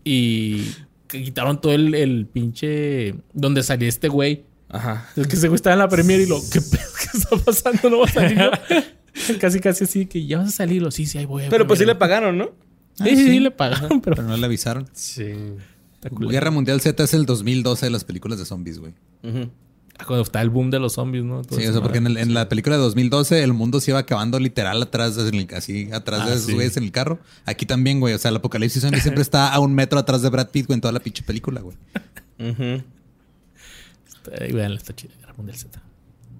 Y 0.04 0.64
que 1.08 1.24
quitaron 1.24 1.60
todo 1.62 1.74
el, 1.74 1.96
el 1.96 2.26
pinche. 2.26 3.16
donde 3.34 3.64
salía 3.64 3.90
este 3.90 4.08
güey. 4.08 4.44
Ajá. 4.70 5.08
Es 5.16 5.28
que 5.28 5.36
ese 5.36 5.48
güey 5.48 5.56
estaba 5.56 5.74
en 5.74 5.80
la 5.80 5.90
premier 5.90 6.22
y 6.22 6.26
lo, 6.28 6.40
¿qué 6.52 6.62
pedo? 6.62 6.84
¿Qué 7.12 7.18
está 7.18 7.36
pasando? 7.38 7.90
No 7.90 8.00
va 8.00 8.06
a 8.06 8.12
salir. 8.12 8.38
¿no?" 8.38 8.52
casi, 9.40 9.60
casi 9.60 9.84
así 9.84 10.06
que 10.06 10.26
ya 10.26 10.38
vas 10.38 10.50
a 10.50 10.52
salir. 10.52 10.82
Lo, 10.82 10.92
sí, 10.92 11.06
sí, 11.06 11.18
ahí 11.18 11.26
voy. 11.26 11.44
ahí 11.44 11.50
Pero 11.50 11.66
pues 11.68 11.80
sí 11.80 11.86
le 11.86 11.94
mira". 11.94 12.00
pagaron, 12.00 12.38
¿no? 12.38 12.52
Sí, 12.96 13.10
sí, 13.16 13.26
sí, 13.26 13.40
le 13.40 13.52
pagaron, 13.52 14.02
pero. 14.02 14.16
Pero 14.18 14.28
no 14.28 14.38
le 14.38 14.46
avisaron. 14.46 14.88
Sí. 14.94 15.34
Guerra 16.12 16.52
Mundial 16.52 16.80
Z 16.82 17.04
es 17.04 17.14
el 17.14 17.26
2012 17.26 17.86
de 17.86 17.90
las 17.90 18.04
películas 18.04 18.40
de 18.40 18.46
zombies, 18.46 18.80
güey. 18.80 18.94
Ah, 19.98 20.06
Cuando 20.06 20.24
está 20.24 20.42
el 20.42 20.50
boom 20.50 20.70
de 20.70 20.80
los 20.80 20.94
zombies, 20.94 21.24
¿no? 21.26 21.42
Todo 21.42 21.60
Sí, 21.60 21.66
eso, 21.66 21.82
porque 21.82 21.98
en, 21.98 22.08
el- 22.08 22.34
la 22.34 22.48
película 22.48 22.78
de 22.78 22.82
2012 22.82 23.44
el 23.44 23.52
mundo 23.54 23.82
se 23.82 23.92
iba 23.92 24.00
acabando 24.00 24.40
literal 24.40 24.82
atrás, 24.82 25.18
el- 25.18 25.48
así, 25.56 25.90
atrás 25.92 26.22
Ah, 26.24 26.30
de 26.30 26.36
esos 26.36 26.46
sí. 26.48 26.54
güeyes 26.54 26.78
en 26.78 26.84
el 26.84 26.92
carro. 26.94 27.20
Aquí 27.46 27.66
también, 27.66 28.00
güey. 28.00 28.14
O 28.14 28.18
sea, 28.18 28.30
el 28.30 28.38
apocalipsis 28.38 28.82
zombie 28.82 29.02
siempre 29.02 29.22
está 29.24 29.54
a 29.54 29.60
un 29.60 29.74
metro 29.74 30.00
atrás 30.00 30.22
de 30.22 30.30
Brad 30.30 30.50
Pitt, 30.52 30.68
güey, 30.68 30.76
en 30.76 30.82
toda 30.82 30.92
la 30.94 31.00
pinche 31.02 31.24
película, 31.24 31.60
güey. 31.62 31.76
Ujú. 32.40 32.84
Está- 34.32 34.44
ahí, 34.46 34.52
véanla, 34.52 34.78
está 34.78 34.96
chida. 34.96 35.14
Guerra 35.20 35.34
Mundial 35.38 35.58
Z. 35.58 35.82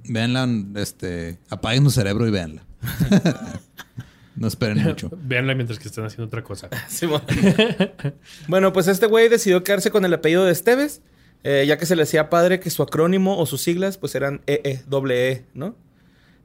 Véanla, 0.08 0.48
este, 0.82 1.40
apaguen 1.50 1.84
su 1.84 1.92
cerebro 1.92 2.28
y 2.28 2.32
véanla. 2.32 2.64
no 4.36 4.48
esperen 4.48 4.82
mucho. 4.84 5.10
Véanla 5.24 5.54
mientras 5.56 5.78
que 5.80 5.88
están 5.88 6.06
haciendo 6.06 6.26
otra 6.28 6.44
cosa. 6.44 6.70
Bueno, 8.48 8.74
pues 8.74 8.88
este 8.88 9.06
güey 9.06 9.30
decidió 9.30 9.64
quedarse 9.64 9.92
con 9.92 10.06
el 10.06 10.14
apellido 10.14 10.46
de 10.46 10.52
Esteves, 10.52 11.02
eh, 11.44 11.66
ya 11.68 11.78
que 11.78 11.86
se 11.86 11.96
le 11.96 12.04
hacía 12.04 12.30
padre 12.30 12.60
que 12.60 12.70
su 12.70 12.82
acrónimo 12.84 13.38
o 13.38 13.46
sus 13.46 13.62
siglas 13.62 13.98
pues 13.98 14.16
eran 14.16 14.42
EE, 14.48 14.82
doble 14.88 15.32
E, 15.32 15.46
¿no? 15.54 15.76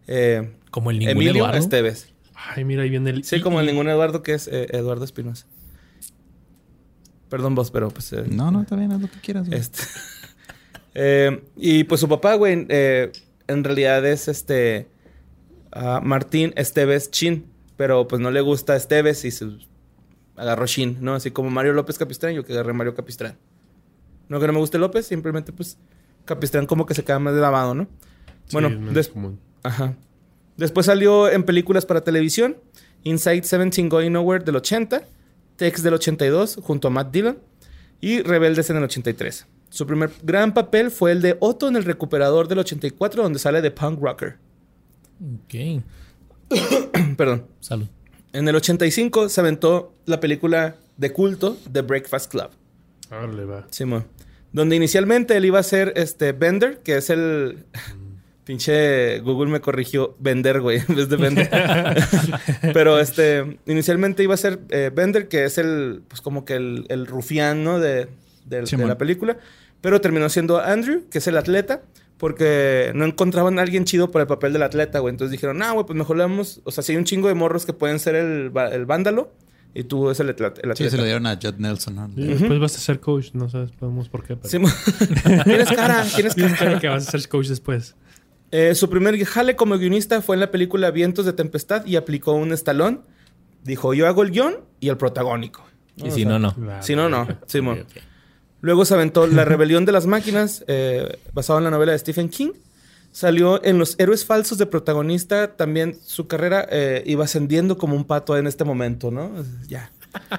Eh, 0.06 0.52
Como 0.70 0.90
el 0.90 0.98
ningún 0.98 1.12
Emilio 1.12 1.42
Eduardo. 1.44 1.58
Esteves. 1.58 2.08
Ay, 2.34 2.64
mira, 2.64 2.82
ahí 2.82 2.90
viene 2.90 3.10
el. 3.10 3.24
Sí, 3.24 3.40
como 3.40 3.60
el 3.60 3.66
ningún 3.66 3.88
Eduardo 3.88 4.22
que 4.22 4.34
es 4.34 4.48
eh, 4.48 4.66
Eduardo 4.72 5.04
Espinosa. 5.04 5.46
Perdón 7.30 7.54
vos, 7.54 7.70
pero 7.70 7.88
pues... 7.90 8.12
eh, 8.12 8.24
No, 8.28 8.50
no, 8.50 8.60
está 8.62 8.76
bien, 8.76 8.92
haz 8.92 9.00
lo 9.00 9.10
que 9.10 9.18
quieras, 9.20 9.48
güey. 9.48 9.58
Este. 9.58 9.80
Eh, 10.94 11.42
y 11.56 11.84
pues 11.84 12.00
su 12.00 12.08
papá, 12.08 12.34
güey, 12.34 12.66
eh, 12.68 13.12
en 13.46 13.64
realidad 13.64 14.04
es 14.06 14.28
este. 14.28 14.88
ah, 15.72 16.00
Martín 16.02 16.52
Esteves 16.56 17.10
Chin. 17.10 17.46
Pero 17.76 18.06
pues 18.06 18.22
no 18.22 18.30
le 18.30 18.40
gusta 18.40 18.76
Esteves 18.76 19.24
y 19.24 19.32
se 19.32 19.46
agarró 20.36 20.66
Chin, 20.66 20.98
¿no? 21.00 21.14
Así 21.14 21.32
como 21.32 21.50
Mario 21.50 21.72
López 21.72 21.98
Capistrán, 21.98 22.34
yo 22.34 22.44
que 22.44 22.52
agarré 22.52 22.72
Mario 22.72 22.94
Capistrán. 22.94 23.36
No 24.28 24.40
que 24.40 24.46
no 24.46 24.52
me 24.52 24.60
guste 24.60 24.78
López, 24.78 25.06
simplemente 25.06 25.52
pues 25.52 25.76
Capistrán 26.24 26.66
como 26.66 26.86
que 26.86 26.94
se 26.94 27.04
queda 27.04 27.18
más 27.18 27.34
de 27.34 27.40
lavado, 27.40 27.74
¿no? 27.74 27.88
Bueno, 28.52 28.68
Sí, 28.68 28.94
des-. 28.94 29.12
Ajá. 29.62 29.94
Después 30.56 30.86
salió 30.86 31.28
en 31.28 31.42
películas 31.42 31.84
para 31.84 32.02
televisión. 32.02 32.56
Inside 33.02 33.42
17 33.42 33.88
Going 33.88 34.12
Nowhere 34.12 34.44
del 34.44 34.56
80. 34.56 35.02
Tex 35.56 35.82
del 35.82 35.94
82 35.94 36.58
junto 36.62 36.88
a 36.88 36.90
Matt 36.90 37.12
Dillon. 37.12 37.38
Y 38.00 38.22
Rebeldes 38.22 38.70
en 38.70 38.76
el 38.76 38.84
83. 38.84 39.46
Su 39.74 39.86
primer 39.88 40.10
gran 40.22 40.54
papel 40.54 40.92
fue 40.92 41.10
el 41.10 41.20
de 41.20 41.36
Otto 41.40 41.66
en 41.66 41.74
El 41.74 41.82
Recuperador 41.84 42.46
del 42.46 42.60
84 42.60 43.24
donde 43.24 43.40
sale 43.40 43.60
de 43.60 43.72
punk 43.72 44.00
rocker. 44.00 44.36
Ok. 45.20 45.82
Perdón. 47.16 47.46
Salud. 47.58 47.86
En 48.32 48.46
el 48.46 48.54
85 48.54 49.28
se 49.28 49.40
aventó 49.40 49.92
la 50.06 50.20
película 50.20 50.76
de 50.96 51.12
culto 51.12 51.56
The 51.72 51.82
Breakfast 51.82 52.30
Club. 52.30 52.50
Órale, 53.10 53.44
va. 53.44 53.66
Simón. 53.70 54.06
Donde 54.52 54.76
inicialmente 54.76 55.36
él 55.36 55.44
iba 55.44 55.58
a 55.58 55.62
ser 55.64 55.92
este 55.96 56.30
Bender, 56.30 56.78
que 56.84 56.96
es 56.96 57.10
el. 57.10 57.64
Pinche 58.44 59.18
Google 59.20 59.50
me 59.50 59.60
corrigió 59.60 60.14
Vender, 60.20 60.60
güey, 60.60 60.82
en 60.88 60.94
vez 60.94 61.08
de 61.08 61.16
Bender. 61.16 61.50
Pero 62.74 63.00
este. 63.00 63.58
Inicialmente 63.66 64.22
iba 64.22 64.34
a 64.34 64.36
ser 64.36 64.60
eh, 64.68 64.92
Bender, 64.94 65.26
que 65.26 65.44
es 65.46 65.58
el. 65.58 66.02
Pues 66.06 66.20
como 66.20 66.44
que 66.44 66.54
el, 66.54 66.84
el 66.90 67.06
rufián, 67.08 67.64
¿no? 67.64 67.80
De, 67.80 68.06
de- 68.44 68.62
de 68.62 68.86
la 68.86 68.98
película. 68.98 69.38
Pero 69.84 70.00
terminó 70.00 70.30
siendo 70.30 70.60
Andrew, 70.60 71.02
que 71.10 71.18
es 71.18 71.26
el 71.26 71.36
atleta. 71.36 71.82
Porque 72.16 72.92
no 72.94 73.04
encontraban 73.04 73.58
a 73.58 73.62
alguien 73.62 73.84
chido 73.84 74.10
para 74.10 74.22
el 74.22 74.28
papel 74.28 74.54
del 74.54 74.62
atleta, 74.62 75.00
güey. 75.00 75.10
Entonces 75.12 75.30
dijeron, 75.30 75.60
ah, 75.62 75.72
güey, 75.72 75.84
pues 75.84 75.94
mejor 75.94 76.16
le 76.16 76.22
damos. 76.22 76.62
O 76.64 76.70
sea, 76.70 76.82
si 76.82 76.92
hay 76.92 76.96
un 76.96 77.04
chingo 77.04 77.28
de 77.28 77.34
morros 77.34 77.66
que 77.66 77.74
pueden 77.74 77.98
ser 77.98 78.14
el, 78.14 78.50
el 78.72 78.86
vándalo. 78.86 79.34
Y 79.74 79.84
tú 79.84 80.08
es 80.08 80.18
el 80.20 80.30
atleta. 80.30 80.74
Sí, 80.74 80.88
se 80.88 80.96
lo 80.96 81.04
dieron 81.04 81.26
a 81.26 81.34
Judd 81.34 81.56
Nelson, 81.58 81.96
¿no? 81.96 82.10
Y 82.16 82.28
Después 82.28 82.58
vas 82.60 82.76
a 82.76 82.78
ser 82.78 82.98
coach. 82.98 83.32
No 83.34 83.50
sabes 83.50 83.72
podemos 83.72 84.08
por 84.08 84.24
qué. 84.24 84.36
Pero... 84.36 84.48
Simón. 84.48 84.72
tienes 85.44 85.70
cara, 85.70 86.02
tienes 86.14 86.34
cara. 86.34 86.56
cara 86.56 86.80
que 86.80 86.88
vas 86.88 87.06
a 87.06 87.10
ser 87.10 87.28
coach 87.28 87.48
después. 87.48 87.94
Eh, 88.52 88.74
su 88.74 88.88
primer 88.88 89.22
jale 89.22 89.54
como 89.54 89.76
guionista 89.76 90.22
fue 90.22 90.36
en 90.36 90.40
la 90.40 90.50
película 90.50 90.92
Vientos 90.92 91.26
de 91.26 91.34
Tempestad 91.34 91.84
y 91.84 91.96
aplicó 91.96 92.32
un 92.32 92.54
estalón. 92.54 93.02
Dijo, 93.64 93.92
yo 93.92 94.06
hago 94.06 94.22
el 94.22 94.30
guion 94.30 94.60
y 94.80 94.88
el 94.88 94.96
protagónico. 94.96 95.62
Y 95.96 96.10
si 96.10 96.24
no, 96.24 96.38
no. 96.38 96.54
Si 96.80 96.96
no, 96.96 97.10
no. 97.10 97.28
Simón. 97.46 97.80
Ok, 97.80 97.86
ok. 97.90 98.13
Luego 98.64 98.86
se 98.86 98.94
aventó 98.94 99.26
La 99.26 99.44
Rebelión 99.44 99.84
de 99.84 99.92
las 99.92 100.06
Máquinas, 100.06 100.64
eh, 100.68 101.18
basado 101.34 101.58
en 101.58 101.64
la 101.64 101.70
novela 101.70 101.92
de 101.92 101.98
Stephen 101.98 102.30
King. 102.30 102.52
Salió 103.12 103.62
en 103.62 103.78
Los 103.78 103.94
Héroes 103.98 104.24
Falsos 104.24 104.56
de 104.56 104.64
protagonista. 104.64 105.54
También 105.54 105.98
su 106.02 106.28
carrera 106.28 106.66
eh, 106.70 107.02
iba 107.04 107.26
ascendiendo 107.26 107.76
como 107.76 107.94
un 107.94 108.06
pato 108.06 108.38
en 108.38 108.46
este 108.46 108.64
momento, 108.64 109.10
¿no? 109.10 109.30
Ya. 109.68 109.92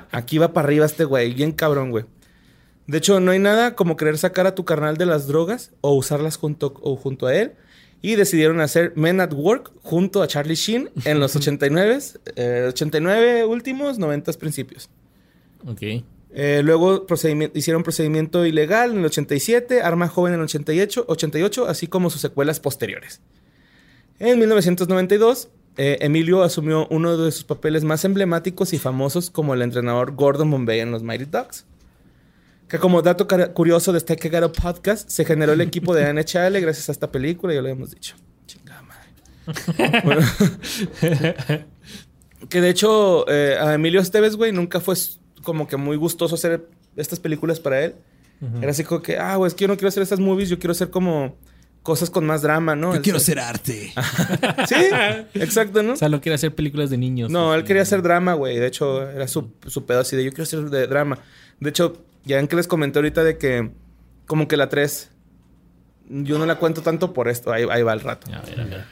Aquí 0.09 0.39
va 0.39 0.53
para 0.53 0.65
arriba 0.65 0.87
este 0.87 1.05
güey. 1.05 1.35
Bien 1.35 1.51
cabrón, 1.51 1.91
güey. 1.91 2.05
De 2.87 2.97
hecho, 2.97 3.19
no 3.19 3.29
hay 3.29 3.37
nada 3.37 3.75
como 3.75 3.95
querer 3.95 4.17
sacar 4.17 4.47
a 4.47 4.55
tu 4.55 4.65
carnal 4.65 4.97
de 4.97 5.05
las 5.05 5.27
drogas 5.27 5.73
o 5.81 5.93
usarlas 5.93 6.37
junto, 6.37 6.73
o 6.81 6.95
junto 6.95 7.27
a 7.27 7.35
él. 7.35 7.53
Y 8.01 8.15
decidieron 8.15 8.59
hacer 8.59 8.93
Men 8.95 9.21
at 9.21 9.33
Work 9.33 9.71
junto 9.83 10.23
a 10.23 10.27
Charlie 10.27 10.55
Sheen 10.55 10.89
en 11.05 11.19
los 11.19 11.35
89, 11.35 11.99
eh, 12.37 12.65
89 12.69 13.45
últimos, 13.45 13.99
90 13.99 14.33
principios. 14.33 14.89
Ok. 15.67 16.03
Eh, 16.37 16.61
luego 16.63 17.07
procedimi- 17.07 17.49
hicieron 17.53 17.83
procedimiento 17.83 18.45
ilegal 18.45 18.91
en 18.91 18.97
el 18.99 19.05
87, 19.05 19.81
Arma 19.81 20.09
Joven 20.09 20.33
en 20.33 20.39
el 20.41 20.43
88, 20.45 21.05
88, 21.07 21.65
así 21.67 21.87
como 21.87 22.09
sus 22.09 22.19
secuelas 22.19 22.59
posteriores. 22.59 23.21
En 24.19 24.37
1992, 24.39 25.47
eh, 25.77 25.97
Emilio 26.01 26.43
asumió 26.43 26.87
uno 26.89 27.15
de 27.17 27.31
sus 27.31 27.45
papeles 27.45 27.85
más 27.85 28.03
emblemáticos 28.03 28.73
y 28.73 28.79
famosos 28.79 29.29
como 29.29 29.53
el 29.53 29.61
entrenador 29.61 30.13
Gordon 30.15 30.51
Bombay 30.51 30.81
en 30.81 30.91
los 30.91 31.03
Mighty 31.03 31.23
Ducks. 31.25 31.65
Que 32.67 32.79
como 32.79 33.01
dato 33.01 33.27
curioso 33.53 33.93
de 33.93 33.99
este 33.99 34.17
cagado 34.17 34.51
podcast, 34.51 35.07
se 35.09 35.23
generó 35.23 35.53
el 35.53 35.61
equipo 35.61 35.95
de 35.95 36.03
NHL 36.13 36.59
gracias 36.59 36.89
a 36.89 36.91
esta 36.91 37.11
película, 37.11 37.53
ya 37.53 37.61
lo 37.61 37.69
habíamos 37.69 37.91
dicho. 37.91 38.15
Chingada 38.45 38.81
madre. 38.81 40.01
Bueno. 40.03 40.21
que 42.49 42.61
de 42.61 42.69
hecho, 42.69 43.25
eh, 43.29 43.57
a 43.59 43.73
Emilio 43.75 44.01
Esteves, 44.01 44.35
güey, 44.35 44.51
nunca 44.51 44.79
fue 44.81 44.95
como 45.45 45.65
que 45.67 45.77
muy 45.77 45.95
gustoso 45.95 46.35
hacer 46.35 46.67
estas 46.97 47.19
películas 47.21 47.61
para 47.61 47.81
él. 47.85 47.95
Era 48.61 48.71
así 48.71 48.83
como 48.83 49.01
que, 49.01 49.17
ah, 49.17 49.37
güey, 49.37 49.47
es 49.47 49.53
que 49.55 49.61
yo 49.61 49.69
no 49.69 49.75
quiero 49.75 49.87
hacer 49.87 50.03
estas 50.03 50.19
movies, 50.19 50.49
yo 50.49 50.59
quiero 50.59 50.73
hacer 50.73 50.89
como 50.89 51.37
cosas 51.81 52.09
con 52.09 52.25
más 52.25 52.41
drama, 52.41 52.75
¿no? 52.75 52.89
Yo 52.91 52.97
Él 52.97 53.01
quiero 53.01 53.19
ser 53.19 53.39
arte. 53.39 53.93
Sí, 54.67 54.75
exacto, 55.35 55.81
¿no? 55.83 55.93
O 55.93 55.95
sea, 55.95 56.09
no 56.09 56.19
quiere 56.19 56.35
hacer 56.35 56.53
películas 56.53 56.89
de 56.89 56.97
niños. 56.97 57.31
No, 57.31 57.53
él 57.53 57.59
Este, 57.59 57.67
quería 57.69 57.83
hacer 57.83 58.01
drama, 58.01 58.33
güey. 58.33 58.57
De 58.59 58.67
hecho, 58.67 59.09
era 59.09 59.27
su, 59.27 59.51
su 59.67 59.85
pedo 59.85 59.99
así 60.01 60.15
de 60.15 60.23
yo 60.25 60.31
quiero 60.31 60.43
hacer 60.43 60.69
de 60.69 60.87
drama. 60.87 61.19
De 61.59 61.69
hecho, 61.69 61.93
ya 62.25 62.39
en 62.39 62.47
que 62.47 62.55
les 62.57 62.67
comenté 62.67 62.99
ahorita 62.99 63.23
de 63.23 63.37
que 63.37 63.71
como 64.25 64.47
que 64.47 64.57
la 64.57 64.67
3, 64.67 65.11
yo 66.09 66.37
no 66.37 66.45
la 66.45 66.55
cuento 66.55 66.81
tanto 66.81 67.13
por 67.13 67.27
esto. 67.29 67.53
Ahí, 67.53 67.65
ahí 67.69 67.83
va 67.83 67.93
el 67.93 68.01
rato. 68.01 68.27
A 68.33 68.41
ver, 68.41 68.59
a 68.59 68.65
ver. 68.65 68.83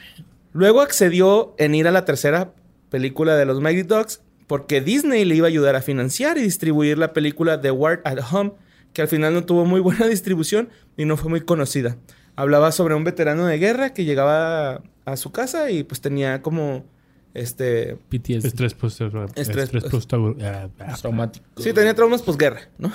Luego 0.54 0.82
accedió 0.82 1.56
en 1.58 1.76
ir 1.76 1.88
a 1.88 1.92
la 1.92 2.06
tercera 2.06 2.54
película 2.90 3.36
de 3.36 3.46
los 3.46 3.60
Mighty 3.60 3.84
Ducks 3.84 4.22
porque 4.54 4.82
Disney 4.82 5.26
le 5.26 5.34
iba 5.34 5.48
a 5.48 5.50
ayudar 5.50 5.76
a 5.76 5.82
financiar 5.82 6.38
y 6.38 6.44
distribuir 6.44 7.00
la 7.00 7.12
película 7.12 7.60
The 7.60 7.72
Ward 7.72 8.02
at 8.04 8.20
Home, 8.32 8.52
que 8.94 9.02
al 9.02 9.08
final 9.08 9.34
no 9.34 9.46
tuvo 9.46 9.66
muy 9.66 9.80
buena 9.80 10.06
distribución 10.16 10.70
y 10.96 11.06
no 11.06 11.18
fue 11.18 11.32
muy 11.32 11.42
conocida. 11.42 11.98
Hablaba 12.36 12.72
sobre 12.72 12.94
un 12.94 13.04
veterano 13.04 13.48
de 13.48 13.58
guerra 13.58 13.96
que 13.96 14.06
llegaba 14.06 14.84
a 15.06 15.18
su 15.18 15.32
casa 15.32 15.72
y 15.72 15.84
pues 15.84 16.02
tenía 16.02 16.44
como 16.44 16.86
este 17.34 17.98
PTSD. 18.10 18.46
Estrés 18.46 18.76
post 18.76 19.02
Estrés- 19.02 19.62
Estrés 19.64 19.84
post 19.86 20.14
ah, 20.14 20.70
ah. 20.78 20.98
Traumático. 21.02 21.44
Sí, 21.58 21.74
tenía 21.74 21.96
traumas 21.96 22.22
posguerra, 22.22 22.70
¿no? 22.78 22.92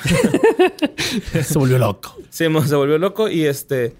Se 1.43 1.59
volvió 1.59 1.79
loco. 1.79 2.15
Sí, 2.31 2.45
se 2.67 2.77
volvió 2.77 2.99
loco 2.99 3.29
y 3.29 3.47
este... 3.47 3.97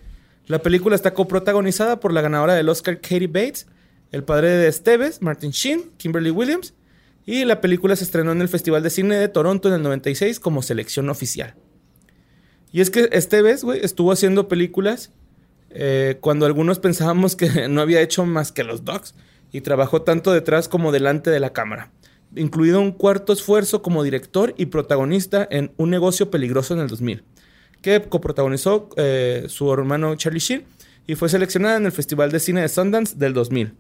La 0.47 0.61
película 0.61 0.95
está 0.95 1.13
coprotagonizada 1.13 1.99
por 1.99 2.13
la 2.13 2.21
ganadora 2.21 2.55
del 2.55 2.69
Oscar 2.69 3.01
Katie 3.01 3.27
Bates, 3.27 3.67
el 4.13 4.23
padre 4.23 4.51
de 4.51 4.69
Esteves, 4.69 5.23
Martin 5.23 5.51
Sheen, 5.51 5.91
Kimberly 5.97 6.31
Williams, 6.31 6.73
y 7.29 7.45
la 7.45 7.61
película 7.61 7.95
se 7.95 8.05
estrenó 8.05 8.33
en 8.33 8.41
el 8.41 8.49
Festival 8.49 8.83
de 8.83 8.89
Cine 8.89 9.17
de 9.17 9.29
Toronto 9.29 9.69
en 9.69 9.75
el 9.75 9.83
96 9.83 10.41
como 10.41 10.63
selección 10.63 11.11
oficial. 11.11 11.57
Y 12.73 12.81
es 12.81 12.89
que 12.89 13.11
Esteves, 13.13 13.65
güey, 13.65 13.85
estuvo 13.85 14.13
haciendo 14.13 14.49
películas 14.49 15.13
eh, 15.69 16.17
cuando 16.23 16.47
algunos 16.47 16.79
pensábamos 16.79 17.37
que 17.37 17.69
no 17.69 17.83
había 17.83 18.01
hecho 18.01 18.25
más 18.25 18.51
que 18.51 18.65
los 18.65 18.83
dogs 18.87 19.15
y 19.53 19.61
trabajó 19.61 20.01
tanto 20.01 20.33
detrás 20.33 20.69
como 20.69 20.91
delante 20.91 21.29
de 21.31 21.39
la 21.39 21.53
cámara, 21.53 21.93
incluido 22.35 22.81
un 22.81 22.93
cuarto 22.93 23.35
esfuerzo 23.35 23.83
como 23.83 24.03
director 24.03 24.55
y 24.57 24.65
protagonista 24.67 25.47
en 25.51 25.73
Un 25.77 25.91
negocio 25.91 26.31
peligroso 26.31 26.73
en 26.73 26.81
el 26.81 26.89
2000, 26.89 27.25
que 27.83 28.01
coprotagonizó 28.09 28.89
eh, 28.97 29.45
su 29.49 29.71
hermano 29.71 30.15
Charlie 30.15 30.41
Sheen 30.41 30.65
y 31.07 31.15
fue 31.15 31.29
seleccionada 31.29 31.77
en 31.77 31.85
el 31.85 31.93
Festival 31.93 32.33
de 32.33 32.41
Cine 32.41 32.63
de 32.63 32.69
Sundance 32.71 33.19
del 33.19 33.35
2000. 33.35 33.75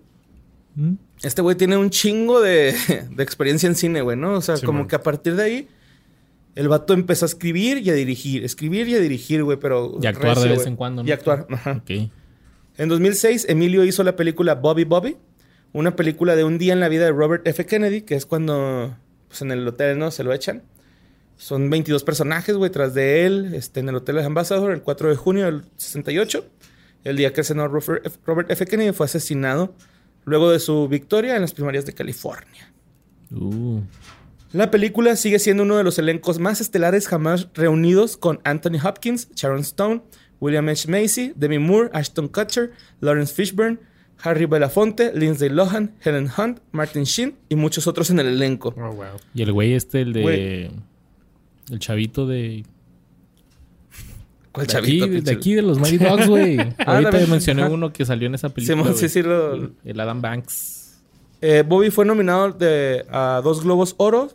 ¿Mm? 0.74 0.94
Este 1.22 1.42
güey 1.42 1.56
tiene 1.56 1.76
un 1.76 1.90
chingo 1.90 2.40
de, 2.40 2.74
de 3.10 3.22
experiencia 3.22 3.66
en 3.68 3.74
cine, 3.74 4.02
güey, 4.02 4.16
¿no? 4.16 4.34
O 4.34 4.40
sea, 4.40 4.56
Sí, 4.56 4.66
como 4.66 4.80
man. 4.80 4.88
que 4.88 4.96
a 4.96 5.02
partir 5.02 5.34
de 5.34 5.42
ahí, 5.42 5.68
el 6.54 6.68
vato 6.68 6.92
empezó 6.94 7.24
a 7.24 7.28
escribir 7.28 7.78
y 7.78 7.90
a 7.90 7.94
dirigir, 7.94 8.44
escribir 8.44 8.88
y 8.88 8.94
a 8.94 9.00
dirigir, 9.00 9.42
güey, 9.44 9.58
pero... 9.58 9.98
Y 10.00 10.06
actuar 10.06 10.38
de 10.38 10.48
vez 10.48 10.66
en 10.66 10.76
cuando, 10.76 11.02
¿no? 11.02 11.08
Y 11.08 11.12
actuar, 11.12 11.46
ajá. 11.50 11.82
Ok. 11.82 12.10
En 12.78 12.88
2006, 12.88 13.46
Emilio 13.48 13.84
hizo 13.84 14.04
la 14.04 14.14
película 14.14 14.54
Bobby 14.54 14.84
Bobby, 14.84 15.16
una 15.72 15.96
película 15.96 16.36
de 16.36 16.44
un 16.44 16.58
día 16.58 16.72
en 16.72 16.80
la 16.80 16.88
vida 16.88 17.04
de 17.04 17.12
Robert 17.12 17.46
F. 17.46 17.66
Kennedy, 17.66 18.02
que 18.02 18.14
es 18.14 18.24
cuando 18.24 18.96
pues, 19.28 19.42
en 19.42 19.50
el 19.50 19.66
hotel 19.66 19.98
no 19.98 20.10
se 20.10 20.22
lo 20.24 20.32
echan. 20.32 20.62
Son 21.36 21.70
22 21.70 22.02
personajes, 22.04 22.56
güey, 22.56 22.70
tras 22.70 22.94
de 22.94 23.24
él, 23.26 23.54
este, 23.54 23.80
en 23.80 23.88
el 23.88 23.94
Hotel 23.96 24.18
Ambassador, 24.18 24.72
el 24.72 24.82
4 24.82 25.10
de 25.10 25.16
junio 25.16 25.44
del 25.44 25.62
68, 25.76 26.44
el 27.04 27.16
día 27.16 27.32
que 27.32 27.42
el 27.42 27.44
senador. 27.44 27.70
Robert 28.26 28.50
F. 28.50 28.66
Kennedy 28.66 28.92
fue 28.92 29.06
asesinado 29.06 29.72
luego 30.24 30.50
de 30.50 30.58
su 30.60 30.88
victoria 30.88 31.34
en 31.36 31.42
las 31.42 31.52
primarias 31.52 31.86
de 31.86 31.94
California. 31.94 32.72
Uh. 33.30 33.80
La 34.52 34.70
película 34.70 35.14
sigue 35.16 35.38
siendo 35.38 35.64
uno 35.64 35.76
de 35.76 35.84
los 35.84 35.98
elencos 35.98 36.38
más 36.38 36.60
estelares 36.60 37.06
jamás 37.06 37.48
reunidos 37.52 38.16
con 38.16 38.40
Anthony 38.44 38.78
Hopkins, 38.82 39.28
Sharon 39.34 39.60
Stone, 39.60 40.02
William 40.40 40.68
H. 40.68 40.88
Macy, 40.88 41.32
Demi 41.36 41.58
Moore, 41.58 41.90
Ashton 41.92 42.28
Kutcher, 42.28 42.72
Lawrence 43.00 43.34
Fishburne, 43.34 43.78
Harry 44.22 44.46
Belafonte, 44.46 45.12
Lindsay 45.14 45.48
Lohan, 45.48 45.94
Helen 46.02 46.30
Hunt, 46.36 46.60
Martin 46.72 47.04
Sheen 47.04 47.36
y 47.48 47.56
muchos 47.56 47.86
otros 47.86 48.10
en 48.10 48.20
el 48.20 48.26
elenco. 48.26 48.74
Oh, 48.76 48.92
wow. 48.92 49.06
Y 49.34 49.42
el 49.42 49.52
güey 49.52 49.74
este, 49.74 50.00
el 50.00 50.12
de... 50.12 50.70
El 51.70 51.78
chavito 51.78 52.26
de... 52.26 52.64
¿Cuál 54.58 54.66
De 54.66 54.72
chavito? 54.72 55.04
aquí, 55.04 55.20
de, 55.20 55.30
aquí, 55.32 55.54
de 55.54 55.62
los 55.62 55.78
Mighty 55.78 55.98
Dogs, 55.98 56.26
güey. 56.28 56.58
Ahorita 56.86 57.10
también. 57.10 57.30
mencioné 57.30 57.64
uno 57.66 57.92
que 57.92 58.04
salió 58.04 58.26
en 58.26 58.34
esa 58.34 58.48
película, 58.50 58.76
Simón, 58.82 58.96
sí, 58.96 59.08
sí, 59.08 59.22
lo- 59.22 59.54
El, 59.54 59.72
el 59.84 60.00
Adam 60.00 60.20
Banks. 60.20 60.98
Eh, 61.40 61.62
Bobby 61.66 61.90
fue 61.90 62.04
nominado 62.04 62.50
de- 62.52 63.04
a 63.10 63.40
dos 63.42 63.62
Globos 63.62 63.94
Oro, 63.98 64.30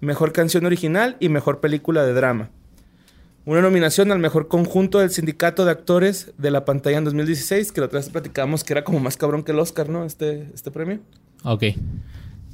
Mejor 0.00 0.32
Canción 0.32 0.64
Original 0.66 1.16
y 1.20 1.28
Mejor 1.28 1.60
Película 1.60 2.04
de 2.04 2.12
Drama. 2.14 2.50
Una 3.44 3.60
nominación 3.62 4.10
al 4.10 4.18
Mejor 4.18 4.48
Conjunto 4.48 4.98
del 4.98 5.10
Sindicato 5.10 5.64
de 5.64 5.70
Actores 5.70 6.32
de 6.36 6.50
la 6.50 6.64
Pantalla 6.64 6.98
en 6.98 7.04
2016, 7.04 7.70
que 7.70 7.80
la 7.80 7.86
otra 7.86 8.00
vez 8.00 8.08
platicábamos 8.08 8.64
que 8.64 8.72
era 8.72 8.82
como 8.82 8.98
más 8.98 9.16
cabrón 9.16 9.44
que 9.44 9.52
el 9.52 9.58
Oscar, 9.60 9.88
¿no? 9.88 10.04
Este, 10.04 10.48
este 10.52 10.70
premio. 10.72 10.98
Ok. 11.44 11.62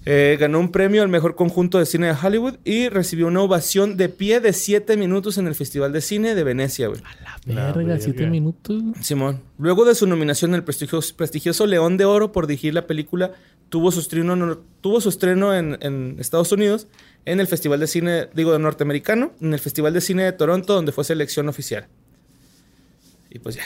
Eh, 0.05 0.37
ganó 0.41 0.59
un 0.59 0.73
premio 0.73 1.03
al 1.03 1.09
Mejor 1.09 1.37
Conjunto 1.37 1.79
de 1.79 1.87
Cine 1.87 2.09
de 2.09 2.17
Hollywood 2.21 2.57
y 2.65 2.89
recibió 2.89 3.29
una 3.29 3.41
ovación 3.43 3.97
de 3.97 4.09
pie 4.09 4.41
de 4.41 4.53
7 4.53 4.97
minutos 4.97 5.39
en 5.39 5.47
el 5.47 5.55
Festival 5.55 5.93
de 5.93 6.01
Cine 6.01 6.35
de 6.35 6.43
Venecia, 6.43 6.89
güey. 6.89 7.01
Verga, 7.47 7.73
verga. 7.73 8.01
siete 8.01 8.27
minutos. 8.27 8.83
Simón. 9.01 9.41
Luego 9.59 9.85
de 9.85 9.95
su 9.95 10.07
nominación 10.09 10.55
al 10.55 10.65
prestigioso, 10.65 11.15
prestigioso 11.17 11.67
León 11.67 11.97
de 11.99 12.05
Oro 12.05 12.33
por 12.33 12.49
dirigir 12.49 12.75
la 12.75 12.87
película, 12.89 13.33
tuvo 13.69 13.93
su 13.93 14.01
estreno, 14.01 14.35
no- 14.35 14.59
tuvo 14.81 15.01
su 15.01 15.09
estreno 15.09 15.55
en, 15.55 15.79
en 15.81 16.17
Estados 16.19 16.51
Unidos 16.51 16.89
en 17.25 17.39
el 17.39 17.47
Festival 17.47 17.79
de 17.79 17.87
Cine, 17.87 18.29
digo, 18.35 18.59
norteamericano, 18.59 19.33
en 19.41 19.53
el 19.55 19.61
Festival 19.61 19.93
de 19.95 20.01
Cine 20.01 20.25
de 20.25 20.33
Toronto, 20.33 20.75
donde 20.75 20.91
fue 20.91 21.05
selección 21.05 21.49
oficial. 21.49 21.87
Y 23.31 23.39
pues 23.39 23.55
ya. 23.55 23.63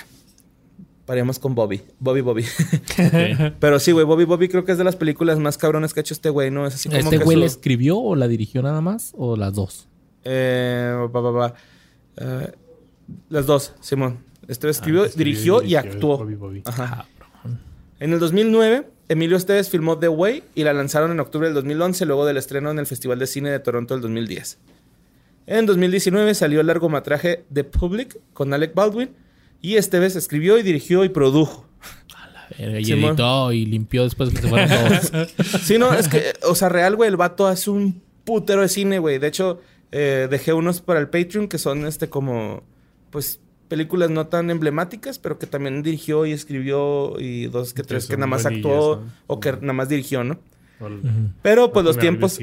Paremos 1.06 1.38
con 1.38 1.54
Bobby. 1.54 1.82
Bobby, 2.00 2.20
Bobby. 2.20 2.44
Pero 3.60 3.78
sí, 3.78 3.92
güey, 3.92 4.04
Bobby, 4.04 4.24
Bobby 4.24 4.48
creo 4.48 4.64
que 4.64 4.72
es 4.72 4.78
de 4.78 4.84
las 4.84 4.96
películas 4.96 5.38
más 5.38 5.56
cabronas 5.56 5.94
que 5.94 6.00
ha 6.00 6.02
hecho 6.02 6.14
este 6.14 6.30
güey, 6.30 6.50
¿no? 6.50 6.66
Es 6.66 6.74
así 6.74 6.88
como 6.88 7.00
¿Este 7.00 7.18
güey 7.18 7.36
su- 7.36 7.40
la 7.40 7.46
escribió 7.46 7.98
o 7.98 8.16
la 8.16 8.26
dirigió 8.28 8.60
nada 8.62 8.80
más? 8.80 9.12
¿O 9.16 9.36
las 9.36 9.54
dos? 9.54 9.86
Eh, 10.24 10.92
va, 11.14 11.20
va. 11.30 11.54
Eh, 12.16 12.50
las 13.28 13.46
dos, 13.46 13.72
Simón. 13.80 14.18
Este 14.48 14.68
escribió, 14.68 15.02
Ah, 15.04 15.06
escribió 15.06 15.30
y 15.30 15.34
dirigió 15.34 15.62
y 15.62 15.74
actuó. 15.76 16.18
Bobby 16.18 16.34
Bobby. 16.34 16.62
Ajá. 16.64 17.06
En 18.00 18.12
el 18.12 18.18
2009, 18.18 18.88
Emilio 19.08 19.36
Esteves 19.36 19.70
filmó 19.70 19.98
The 19.98 20.08
Way 20.08 20.42
y 20.54 20.64
la 20.64 20.72
lanzaron 20.72 21.12
en 21.12 21.20
octubre 21.20 21.46
del 21.46 21.54
2011, 21.54 22.04
luego 22.04 22.26
del 22.26 22.36
estreno 22.36 22.70
en 22.70 22.78
el 22.78 22.86
Festival 22.86 23.18
de 23.18 23.26
Cine 23.26 23.50
de 23.50 23.58
Toronto 23.60 23.94
del 23.94 24.02
2010. 24.02 24.58
En 25.46 25.64
2019 25.66 26.34
salió 26.34 26.60
el 26.60 26.66
largometraje 26.66 27.44
The 27.52 27.62
Public 27.64 28.18
con 28.32 28.52
Alec 28.52 28.74
Baldwin 28.74 29.10
y 29.60 29.76
Esteves 29.76 30.16
escribió 30.16 30.58
y 30.58 30.62
dirigió 30.62 31.04
y 31.04 31.08
produjo. 31.08 31.66
Verga, 32.58 32.80
y 32.80 32.92
editó 32.92 33.52
y 33.52 33.66
limpió 33.66 34.04
después 34.04 34.30
que 34.30 34.40
se 34.40 34.48
fueron 34.48 34.68
todos. 34.68 35.32
Sí, 35.62 35.78
no, 35.78 35.92
es 35.92 36.08
que, 36.08 36.32
o 36.42 36.54
sea, 36.54 36.68
real, 36.68 36.96
güey, 36.96 37.10
el 37.10 37.16
vato 37.16 37.46
hace 37.46 37.70
un 37.70 38.00
putero 38.24 38.62
de 38.62 38.68
cine, 38.68 38.98
güey. 38.98 39.18
De 39.18 39.26
hecho, 39.26 39.60
eh, 39.92 40.28
dejé 40.30 40.52
unos 40.52 40.80
para 40.80 41.00
el 41.00 41.08
Patreon 41.08 41.48
que 41.48 41.58
son, 41.58 41.86
este, 41.86 42.08
como, 42.08 42.62
pues, 43.10 43.40
películas 43.68 44.10
no 44.10 44.28
tan 44.28 44.50
emblemáticas, 44.50 45.18
pero 45.18 45.38
que 45.38 45.46
también 45.46 45.82
dirigió 45.82 46.24
y 46.24 46.32
escribió 46.32 47.18
y 47.18 47.46
dos 47.46 47.74
que 47.74 47.82
tres 47.82 48.06
que 48.06 48.16
nada 48.16 48.28
más 48.28 48.46
actuó 48.46 48.96
¿no? 48.96 49.12
o 49.26 49.40
que 49.40 49.52
nada 49.52 49.72
más 49.72 49.88
dirigió, 49.88 50.22
¿no? 50.22 50.38
Pero, 51.42 51.72
pues, 51.72 51.84
a 51.84 51.88
los 51.88 51.96
a 51.96 52.00
tiempos... 52.00 52.38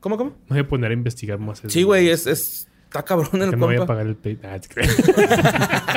¿Cómo, 0.00 0.16
cómo? 0.16 0.30
Me 0.48 0.56
voy 0.56 0.58
a 0.60 0.68
poner 0.68 0.90
a 0.90 0.94
investigar 0.94 1.38
más 1.38 1.60
eso. 1.60 1.70
Sí, 1.70 1.82
güey, 1.82 2.08
es, 2.08 2.26
es 2.26 2.68
Está 2.86 3.04
cabrón 3.04 3.42
el 3.42 3.50
Que 3.50 3.56
no 3.56 3.66
voy 3.66 3.76
a 3.76 3.84
pagar 3.84 4.06
el 4.06 4.16
pay. 4.16 4.38
Ah. 4.44 4.58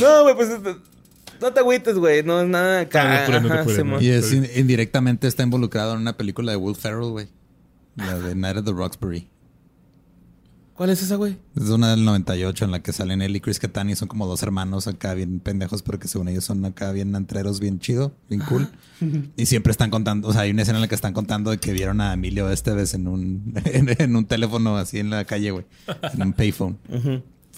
No, 0.00 0.22
güey, 0.22 0.34
pues 0.36 0.48
no 1.40 1.52
te 1.52 1.60
agüites, 1.60 1.96
güey. 1.96 2.22
No 2.22 2.40
es 2.40 2.48
nada 2.48 2.80
acá. 2.80 3.26
No, 3.40 3.40
no 3.40 3.64
no. 3.84 4.00
Y 4.00 4.08
es 4.08 4.32
in- 4.32 4.48
indirectamente 4.56 5.26
está 5.28 5.42
involucrado 5.42 5.94
en 5.94 6.00
una 6.00 6.16
película 6.16 6.52
de 6.52 6.56
Will 6.56 6.76
Ferrell, 6.76 7.10
güey. 7.10 7.28
La 7.96 8.18
de 8.18 8.34
Night 8.34 8.56
at 8.58 8.64
the 8.64 8.72
Roxbury. 8.72 9.28
¿Cuál 10.74 10.90
es 10.90 11.02
esa, 11.02 11.16
güey? 11.16 11.36
Es 11.56 11.70
una 11.70 11.90
del 11.90 12.04
98 12.04 12.64
en 12.64 12.70
la 12.70 12.80
que 12.80 12.92
salen 12.92 13.20
él 13.20 13.34
y 13.34 13.40
Chris 13.40 13.58
Katani. 13.58 13.96
Son 13.96 14.06
como 14.06 14.28
dos 14.28 14.44
hermanos 14.44 14.86
acá 14.86 15.12
bien 15.14 15.40
pendejos, 15.40 15.82
pero 15.82 15.98
que 15.98 16.06
según 16.06 16.28
ellos 16.28 16.44
son 16.44 16.64
acá 16.64 16.92
bien 16.92 17.16
antreros, 17.16 17.58
bien 17.58 17.80
chido, 17.80 18.12
bien 18.28 18.42
cool. 18.42 18.68
Y 19.36 19.46
siempre 19.46 19.72
están 19.72 19.90
contando, 19.90 20.28
o 20.28 20.32
sea, 20.32 20.42
hay 20.42 20.52
una 20.52 20.62
escena 20.62 20.78
en 20.78 20.82
la 20.82 20.88
que 20.88 20.94
están 20.94 21.14
contando 21.14 21.50
de 21.50 21.58
que 21.58 21.72
vieron 21.72 22.00
a 22.00 22.12
Emilio 22.12 22.48
Esteves 22.48 22.94
en 22.94 23.08
un, 23.08 23.54
en, 23.64 23.88
en 24.00 24.14
un 24.14 24.24
teléfono 24.26 24.76
así 24.76 25.00
en 25.00 25.10
la 25.10 25.24
calle, 25.24 25.50
güey. 25.50 25.64
En 26.14 26.22
un 26.22 26.32
payphone. 26.32 26.78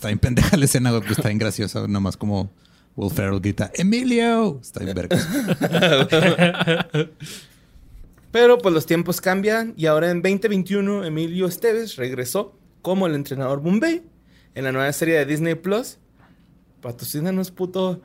Está 0.01 0.09
bien 0.09 0.18
pendeja 0.18 0.56
la 0.56 0.64
escena, 0.64 0.89
güey, 0.89 1.02
pero 1.02 1.12
está 1.12 1.28
bien 1.28 1.36
graciosa. 1.36 1.86
Nomás 1.86 2.16
como 2.16 2.51
Will 2.97 3.12
Ferrell 3.12 3.39
grita, 3.39 3.70
¡Emilio! 3.74 4.59
Está 4.62 4.82
bien 4.82 4.94
verga. 4.94 5.18
Pero 8.32 8.56
pues 8.56 8.74
los 8.74 8.86
tiempos 8.86 9.20
cambian 9.20 9.74
y 9.77 9.85
ahora 9.85 10.10
en 10.10 10.22
2021 10.22 11.05
Emilio 11.05 11.47
Esteves 11.47 11.97
regresó 11.97 12.56
como 12.81 13.06
el 13.06 13.14
entrenador 13.14 13.60
Bombay 13.60 14.01
en 14.55 14.64
la 14.64 14.72
nueva 14.72 14.90
serie 14.94 15.18
de 15.18 15.27
Disney 15.27 15.55
Plus. 15.55 15.98
Patrocínanos, 16.81 17.51
puto. 17.51 18.01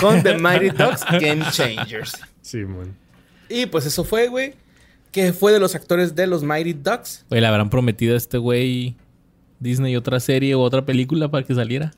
Con 0.00 0.24
The 0.24 0.36
Mighty 0.36 0.70
Ducks 0.70 1.04
Game 1.12 1.44
Changers. 1.52 2.18
Sí, 2.42 2.64
man. 2.64 2.96
Y 3.48 3.66
pues 3.66 3.86
eso 3.86 4.02
fue, 4.02 4.26
güey. 4.26 4.54
Que 5.12 5.32
fue 5.32 5.52
de 5.52 5.60
los 5.60 5.76
actores 5.76 6.16
de 6.16 6.26
los 6.26 6.42
Mighty 6.42 6.72
Ducks. 6.72 7.24
Oye, 7.30 7.40
le 7.40 7.46
habrán 7.46 7.70
prometido 7.70 8.14
a 8.14 8.16
este 8.16 8.36
güey 8.36 8.96
Disney 9.60 9.94
otra 9.96 10.18
serie 10.20 10.54
o 10.54 10.60
otra 10.60 10.84
película 10.84 11.30
para 11.30 11.46
que 11.46 11.54
saliera. 11.54 11.92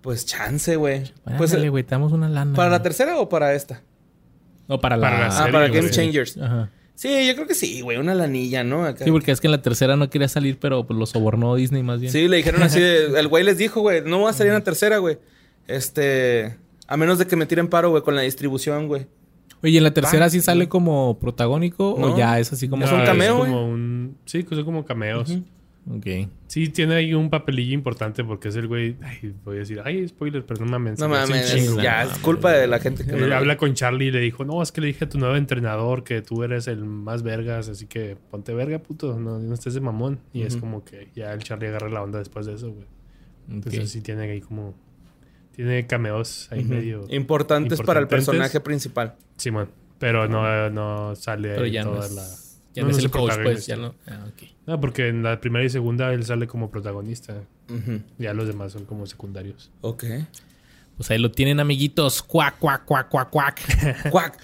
Pues 0.00 0.26
chance, 0.26 0.76
güey. 0.76 1.04
Pues, 1.24 1.36
Pues, 1.38 1.52
eh, 1.54 1.68
güey, 1.68 1.84
te 1.84 1.90
damos 1.92 2.12
una 2.12 2.28
lana. 2.28 2.54
¿Para 2.56 2.70
la 2.70 2.82
tercera 2.82 3.18
o 3.20 3.28
para 3.28 3.54
esta? 3.54 3.82
No, 4.68 4.80
para 4.80 4.96
la... 4.96 5.08
Para 5.08 5.18
la 5.20 5.26
Ah, 5.26 5.30
serie, 5.30 5.52
para 5.52 5.68
güey. 5.68 5.80
Game 5.80 5.90
Changers. 5.92 6.36
Ajá. 6.38 6.70
Sí, 6.94 7.26
yo 7.26 7.34
creo 7.34 7.46
que 7.46 7.54
sí, 7.54 7.80
güey. 7.80 7.96
Una 7.98 8.14
lanilla, 8.14 8.64
¿no? 8.64 8.84
Acá. 8.84 9.04
Sí, 9.04 9.10
porque 9.10 9.30
es 9.32 9.40
que 9.40 9.46
en 9.46 9.52
la 9.52 9.62
tercera 9.62 9.96
no 9.96 10.10
quería 10.10 10.28
salir, 10.28 10.58
pero 10.58 10.86
pues 10.86 10.98
lo 10.98 11.06
sobornó 11.06 11.54
Disney 11.54 11.82
más 11.82 12.00
bien. 12.00 12.12
Sí, 12.12 12.28
le 12.28 12.36
dijeron 12.38 12.62
así. 12.62 12.80
de- 12.80 13.06
el 13.18 13.28
güey 13.28 13.44
les 13.44 13.58
dijo, 13.58 13.80
güey, 13.80 14.02
no 14.04 14.18
voy 14.18 14.30
a 14.30 14.32
salir 14.32 14.52
en 14.52 14.58
la 14.58 14.64
tercera, 14.64 14.98
güey. 14.98 15.18
Este. 15.68 16.56
A 16.88 16.96
menos 16.96 17.18
de 17.18 17.26
que 17.26 17.36
me 17.36 17.46
tiren 17.46 17.68
paro, 17.68 17.90
güey, 17.90 18.02
con 18.02 18.14
la 18.14 18.22
distribución, 18.22 18.88
güey. 18.88 19.06
Oye, 19.62 19.78
¿en 19.78 19.84
la 19.84 19.94
tercera 19.94 20.26
Va. 20.26 20.30
sí 20.30 20.40
sale 20.40 20.68
como 20.68 21.18
protagónico 21.20 21.96
No. 21.98 22.14
o 22.14 22.18
ya 22.18 22.38
es 22.40 22.52
así 22.52 22.68
como... 22.68 22.84
Es 22.84 22.90
un 22.90 22.98
No, 22.98 23.04
cameo, 23.04 23.36
güey. 23.38 23.50
como 23.50 23.68
un... 23.68 24.16
Sí, 24.26 24.42
que 24.42 24.56
son 24.56 24.64
como 24.64 24.84
cameos. 24.84 25.32
Ok. 25.90 26.06
Sí, 26.46 26.68
tiene 26.68 26.94
ahí 26.94 27.12
un 27.12 27.28
papelillo 27.28 27.74
importante 27.74 28.22
porque 28.22 28.48
es 28.48 28.56
el 28.56 28.68
güey... 28.68 28.96
Ay, 29.02 29.34
voy 29.44 29.56
a 29.56 29.58
decir, 29.60 29.80
ay, 29.84 30.06
spoiler, 30.06 30.44
pero 30.44 30.64
no 30.64 30.70
mames. 30.70 30.98
No 30.98 31.08
mames, 31.08 31.52
chingo. 31.52 31.76
no 31.76 31.82
ya, 31.82 31.98
mames. 31.98 32.12
es 32.12 32.18
culpa 32.18 32.52
de 32.52 32.66
la 32.66 32.78
gente 32.78 33.04
que 33.04 33.12
no. 33.12 33.34
habla 33.34 33.56
con 33.56 33.74
Charlie 33.74 34.06
y 34.06 34.10
le 34.12 34.20
dijo, 34.20 34.44
no, 34.44 34.62
es 34.62 34.70
que 34.70 34.80
le 34.80 34.88
dije 34.88 35.06
a 35.06 35.08
tu 35.08 35.18
nuevo 35.18 35.34
entrenador 35.34 36.04
que 36.04 36.22
tú 36.22 36.44
eres 36.44 36.68
el 36.68 36.84
más 36.84 37.22
vergas, 37.22 37.68
así 37.68 37.86
que 37.86 38.16
ponte 38.30 38.54
verga, 38.54 38.78
puto, 38.78 39.18
no, 39.18 39.38
no 39.38 39.54
estés 39.54 39.74
de 39.74 39.80
mamón. 39.80 40.20
Y 40.32 40.42
es 40.42 40.56
como 40.56 40.84
que 40.84 41.08
ya 41.14 41.32
el 41.32 41.40
Charlie 41.42 41.68
agarra 41.68 41.88
la 41.88 42.02
onda 42.02 42.18
después 42.20 42.46
de 42.46 42.54
eso, 42.54 42.70
güey. 42.72 42.86
Entonces 43.50 43.90
sí 43.90 44.00
tiene 44.00 44.30
ahí 44.30 44.40
como... 44.40 44.74
Tiene 45.56 45.86
cameos 45.86 46.48
ahí 46.50 46.64
medio... 46.64 47.06
Importantes 47.10 47.82
para 47.82 48.00
el 48.00 48.08
personaje 48.08 48.60
principal. 48.60 49.16
Simón. 49.36 49.68
Pero 49.98 50.28
no, 50.28 50.70
no 50.70 51.14
sale 51.16 51.50
Pero 51.50 51.64
ahí 51.64 51.72
ya 51.72 51.84
no 51.84 51.92
toda 51.92 52.06
es... 52.06 52.12
la... 52.12 52.41
Ya 52.74 52.82
no, 52.82 52.88
no, 52.88 52.92
no 52.92 52.98
es 52.98 52.98
el 52.98 53.04
el 53.04 53.10
coach, 53.10 53.34
pues. 53.42 53.66
Ya 53.66 53.76
no... 53.76 53.94
Ah, 54.06 54.24
ok. 54.28 54.48
No, 54.66 54.80
porque 54.80 55.08
en 55.08 55.22
la 55.22 55.40
primera 55.40 55.64
y 55.64 55.68
segunda 55.70 56.12
él 56.12 56.24
sale 56.24 56.46
como 56.46 56.70
protagonista. 56.70 57.34
Ya 58.18 58.32
los 58.34 58.46
demás 58.46 58.72
son 58.72 58.84
como 58.84 59.06
secundarios. 59.06 59.70
Ok. 59.80 60.04
Pues 60.96 61.10
ahí 61.10 61.18
lo 61.18 61.30
tienen, 61.30 61.58
amiguitos. 61.60 62.22
Cuac, 62.22 62.58
cuac, 62.58 62.84
cuac, 62.84 63.08
cuac, 63.08 63.30
cuac. 63.30 63.60
Cuac, 64.10 64.38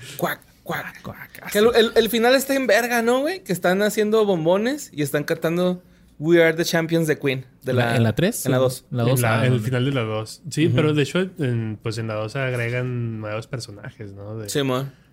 cuac, 0.63 1.03
cuac. 1.03 1.51
Que 1.53 1.59
el, 1.59 1.67
el- 1.75 1.93
el 1.95 2.09
final 2.11 2.35
está 2.35 2.55
en 2.55 2.67
verga, 2.67 3.01
¿no, 3.03 3.21
güey? 3.21 3.43
Que 3.45 3.53
están 3.53 3.81
haciendo 3.83 4.25
bombones 4.27 4.91
y 4.93 5.03
están 5.03 5.25
cantando 5.25 5.83
We 6.19 6.43
Are 6.43 6.53
the 6.55 6.65
Champions 6.65 7.07
de 7.07 7.19
Queen. 7.19 7.47
De 7.63 7.73
la, 7.73 7.97
¿En 7.97 8.03
la 8.03 8.15
3? 8.15 8.47
En 8.47 8.53
la 8.53 8.59
2. 8.59 8.85
En 8.91 8.97
la 8.97 9.03
En, 9.05 9.09
2. 9.11 9.21
la- 9.21 9.41
ah, 9.41 9.47
en 9.47 9.53
el 9.55 9.61
final 9.61 9.85
de 9.85 9.93
la 9.93 10.03
2. 10.03 10.43
Sí, 10.51 10.69
pero 10.75 10.93
de 10.95 11.03
hecho, 11.03 11.21
en- 11.21 11.79
pues 11.83 11.97
en 11.99 12.09
la 12.09 12.15
2 12.15 12.37
agregan 12.37 13.21
nuevos 13.21 13.47
personajes, 13.47 14.13
¿no? 14.13 14.37
De, 14.39 14.49
Simón. 14.49 14.91
El 14.91 15.08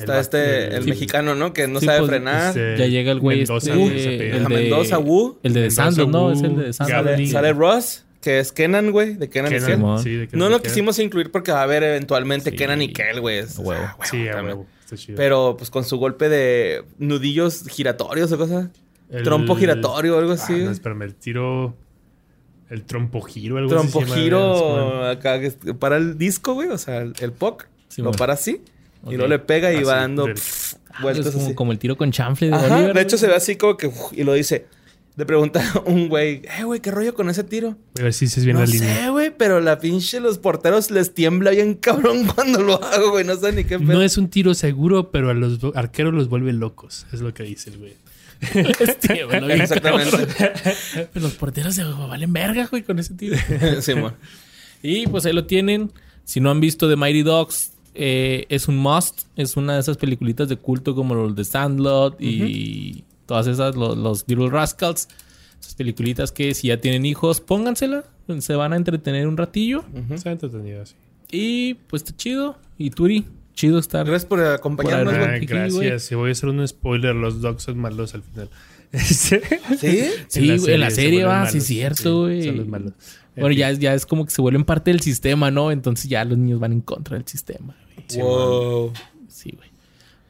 Está 0.00 0.20
este, 0.20 0.66
el- 0.68 0.72
el 0.74 0.84
sí. 0.84 0.90
mexicano, 0.90 1.34
¿no? 1.34 1.52
Que 1.52 1.66
no 1.68 1.80
Sí, 1.80 1.86
sabe 1.86 1.98
pues, 2.00 2.10
frenar. 2.10 2.48
este, 2.48 2.76
Ya 2.78 2.86
llega 2.86 3.12
el 3.12 3.20
güey 3.20 3.38
Mendoza, 3.38 3.72
este, 3.72 4.30
el 4.36 4.44
de 4.44 4.48
Mendoza, 4.54 4.98
Wu. 4.98 5.38
El 5.42 5.52
de 5.54 5.70
Sandro, 5.70 6.06
¿no? 6.06 6.32
Es 6.32 6.42
el 6.42 6.56
de 6.56 6.72
Sandro. 6.72 6.96
Gabri. 7.04 7.26
Sale, 7.26 7.48
sale 7.48 7.52
Ross, 7.52 8.04
que 8.20 8.38
es 8.38 8.52
Kenan, 8.52 8.90
güey. 8.90 9.14
De 9.14 9.28
Kenan 9.30 9.52
y 9.54 9.58
Kenan, 9.60 9.98
sí, 10.02 10.14
de 10.16 10.28
No 10.32 10.48
lo 10.48 10.60
quisimos 10.62 10.98
incluir 10.98 11.30
porque 11.30 11.52
va 11.52 11.60
a 11.60 11.64
haber 11.64 11.82
eventualmente 11.82 12.50
Sí. 12.50 12.56
Kenan 12.56 12.82
y 12.82 12.92
Kel, 12.92 13.20
güey. 13.20 13.40
Ah, 13.40 13.96
Sí. 14.04 14.26
Pero 15.14 15.54
pues 15.56 15.70
con 15.70 15.84
su 15.84 15.98
golpe 15.98 16.28
de 16.28 16.82
nudillos 16.98 17.64
giratorios 17.68 18.32
o 18.32 18.38
cosas. 18.38 18.68
El- 19.08 19.22
Trompo 19.24 19.54
giratorio 19.56 20.16
o 20.16 20.18
algo 20.18 20.32
Ah, 20.32 20.34
así. 20.34 20.52
no, 20.54 20.70
espérame, 20.70 21.02
el 21.02 21.14
tiro. 21.14 21.76
El 22.68 22.84
trompo 22.84 23.20
giro, 23.22 23.56
algo 23.58 23.76
así 23.76 23.90
Trompo 23.90 24.14
giro 24.14 25.04
acá 25.08 25.40
para 25.80 25.96
el 25.96 26.16
disco, 26.18 26.54
güey. 26.54 26.68
O 26.68 26.78
sea, 26.78 26.98
el, 27.02 27.32
POC. 27.32 27.66
Lo 27.96 28.12
para 28.12 28.34
así. 28.34 28.62
Y 29.06 29.12
luego 29.16 29.28
le 29.28 29.38
pega 29.38 29.72
y 29.72 29.76
Así, 29.76 29.84
va 29.84 29.96
dando 29.96 30.26
Ah, 30.92 31.02
vueltas 31.02 31.26
es 31.26 31.32
como, 31.32 31.46
así. 31.46 31.54
como 31.54 31.72
el 31.72 31.78
tiro 31.78 31.96
con 31.96 32.10
chanfle 32.12 32.48
de 32.48 32.54
Ajá, 32.54 32.76
Oliver. 32.76 32.94
de 32.94 33.00
hecho 33.02 33.16
güey. 33.16 33.20
se 33.20 33.26
ve 33.28 33.34
así 33.34 33.56
como 33.56 33.76
que... 33.76 33.90
y 34.12 34.24
lo 34.24 34.32
dice... 34.34 34.66
Le 35.16 35.26
pregunta 35.26 35.62
a 35.74 35.80
un 35.86 36.08
güey... 36.08 36.42
Eh, 36.58 36.62
güey, 36.64 36.80
¿qué 36.80 36.90
rollo 36.90 37.14
con 37.14 37.28
ese 37.28 37.44
tiro? 37.44 37.76
A 37.98 38.02
ver 38.04 38.12
si 38.14 38.26
se 38.28 38.40
bien 38.42 38.54
no 38.54 38.60
la 38.60 38.66
línea. 38.66 39.04
sé, 39.04 39.10
güey. 39.10 39.30
Pero 39.36 39.60
la 39.60 39.78
pinche... 39.78 40.18
Los 40.20 40.38
porteros 40.38 40.90
les 40.90 41.12
tiembla 41.14 41.50
bien 41.50 41.74
cabrón 41.74 42.26
cuando 42.34 42.62
lo 42.62 42.82
hago, 42.82 43.10
güey. 43.10 43.24
No 43.24 43.36
sé 43.36 43.52
ni 43.52 43.64
qué 43.64 43.78
pedo. 43.78 43.92
No 43.92 44.02
es 44.02 44.16
un 44.18 44.28
tiro 44.28 44.54
seguro, 44.54 45.10
pero 45.10 45.30
a 45.30 45.34
los 45.34 45.58
arqueros 45.74 46.14
los 46.14 46.28
vuelve 46.28 46.52
locos. 46.52 47.06
Es 47.12 47.20
lo 47.20 47.34
que 47.34 47.42
dice 47.42 47.70
el 47.70 47.78
güey. 47.78 47.94
Este, 48.80 49.24
güey, 49.24 49.40
lo 49.40 49.46
vi, 49.48 49.52
Exactamente. 49.54 50.16
Pero 50.94 51.10
los 51.26 51.34
porteros 51.34 51.74
se 51.74 51.84
valen 51.84 52.32
verga, 52.32 52.66
güey, 52.70 52.82
con 52.82 52.98
ese 52.98 53.12
tiro. 53.14 53.36
sí. 53.82 53.92
Y 54.82 55.06
pues 55.08 55.26
ahí 55.26 55.32
lo 55.34 55.44
tienen. 55.44 55.92
Si 56.24 56.40
no 56.40 56.50
han 56.50 56.60
visto 56.60 56.88
The 56.88 56.96
Mighty 56.96 57.22
Dogs, 57.22 57.69
eh, 57.94 58.46
es 58.48 58.68
un 58.68 58.76
must. 58.76 59.22
Es 59.36 59.56
una 59.56 59.74
de 59.74 59.80
esas 59.80 59.96
peliculitas 59.96 60.48
de 60.48 60.56
culto 60.56 60.94
como 60.94 61.14
los 61.14 61.34
de 61.34 61.44
Sandlot 61.44 62.20
y 62.20 63.04
todas 63.26 63.46
esas, 63.46 63.76
los, 63.76 63.96
los 63.96 64.24
Little 64.26 64.50
Rascals. 64.50 65.08
Esas 65.60 65.74
peliculitas 65.74 66.32
que 66.32 66.54
si 66.54 66.68
ya 66.68 66.80
tienen 66.80 67.04
hijos, 67.06 67.40
póngansela. 67.40 68.04
Se 68.38 68.54
van 68.54 68.72
a 68.72 68.76
entretener 68.76 69.26
un 69.26 69.36
ratillo. 69.36 69.84
Está 70.10 70.30
entretenido 70.30 70.82
así. 70.82 70.94
Y 71.30 71.74
pues 71.74 72.02
está 72.02 72.16
chido. 72.16 72.56
Y 72.78 72.90
Turi, 72.90 73.26
chido 73.54 73.78
estar. 73.78 74.06
Gracias 74.06 74.26
por 74.26 74.40
acompañarnos, 74.40 75.14
Por. 75.14 75.22
Ah, 75.22 75.34
aquí, 75.34 75.46
gracias. 75.46 76.10
Y 76.10 76.14
voy 76.14 76.30
a 76.30 76.32
hacer 76.32 76.48
un 76.48 76.66
spoiler. 76.66 77.14
Los 77.14 77.40
dogs 77.40 77.62
son 77.64 77.78
malos 77.78 78.14
al 78.14 78.22
final. 78.22 78.50
¿Sí? 78.92 79.38
Sí, 80.28 80.50
en 80.66 80.80
la 80.80 80.90
se 80.90 80.96
serie 80.96 81.24
vuelven 81.24 81.28
va, 81.28 81.46
sí 81.46 81.52
malos. 81.52 81.54
es 81.54 81.66
cierto, 81.66 82.20
güey. 82.22 82.44
son 82.44 82.56
los 82.56 82.66
malos. 82.66 82.92
Bueno, 83.40 83.54
ya, 83.56 83.70
es- 83.70 83.78
ya 83.78 83.94
es 83.94 84.06
como 84.06 84.24
que 84.24 84.30
se 84.30 84.40
vuelven 84.42 84.64
parte 84.64 84.90
del 84.90 85.00
sistema, 85.00 85.50
¿no? 85.50 85.70
Entonces 85.72 86.08
ya 86.08 86.24
los 86.24 86.38
niños 86.38 86.60
van 86.60 86.72
en 86.72 86.80
contra 86.80 87.16
del 87.16 87.26
sistema. 87.26 87.76
güey. 88.08 88.20
Wow. 88.22 88.92
Sí, 89.28 89.52
güey. 89.56 89.70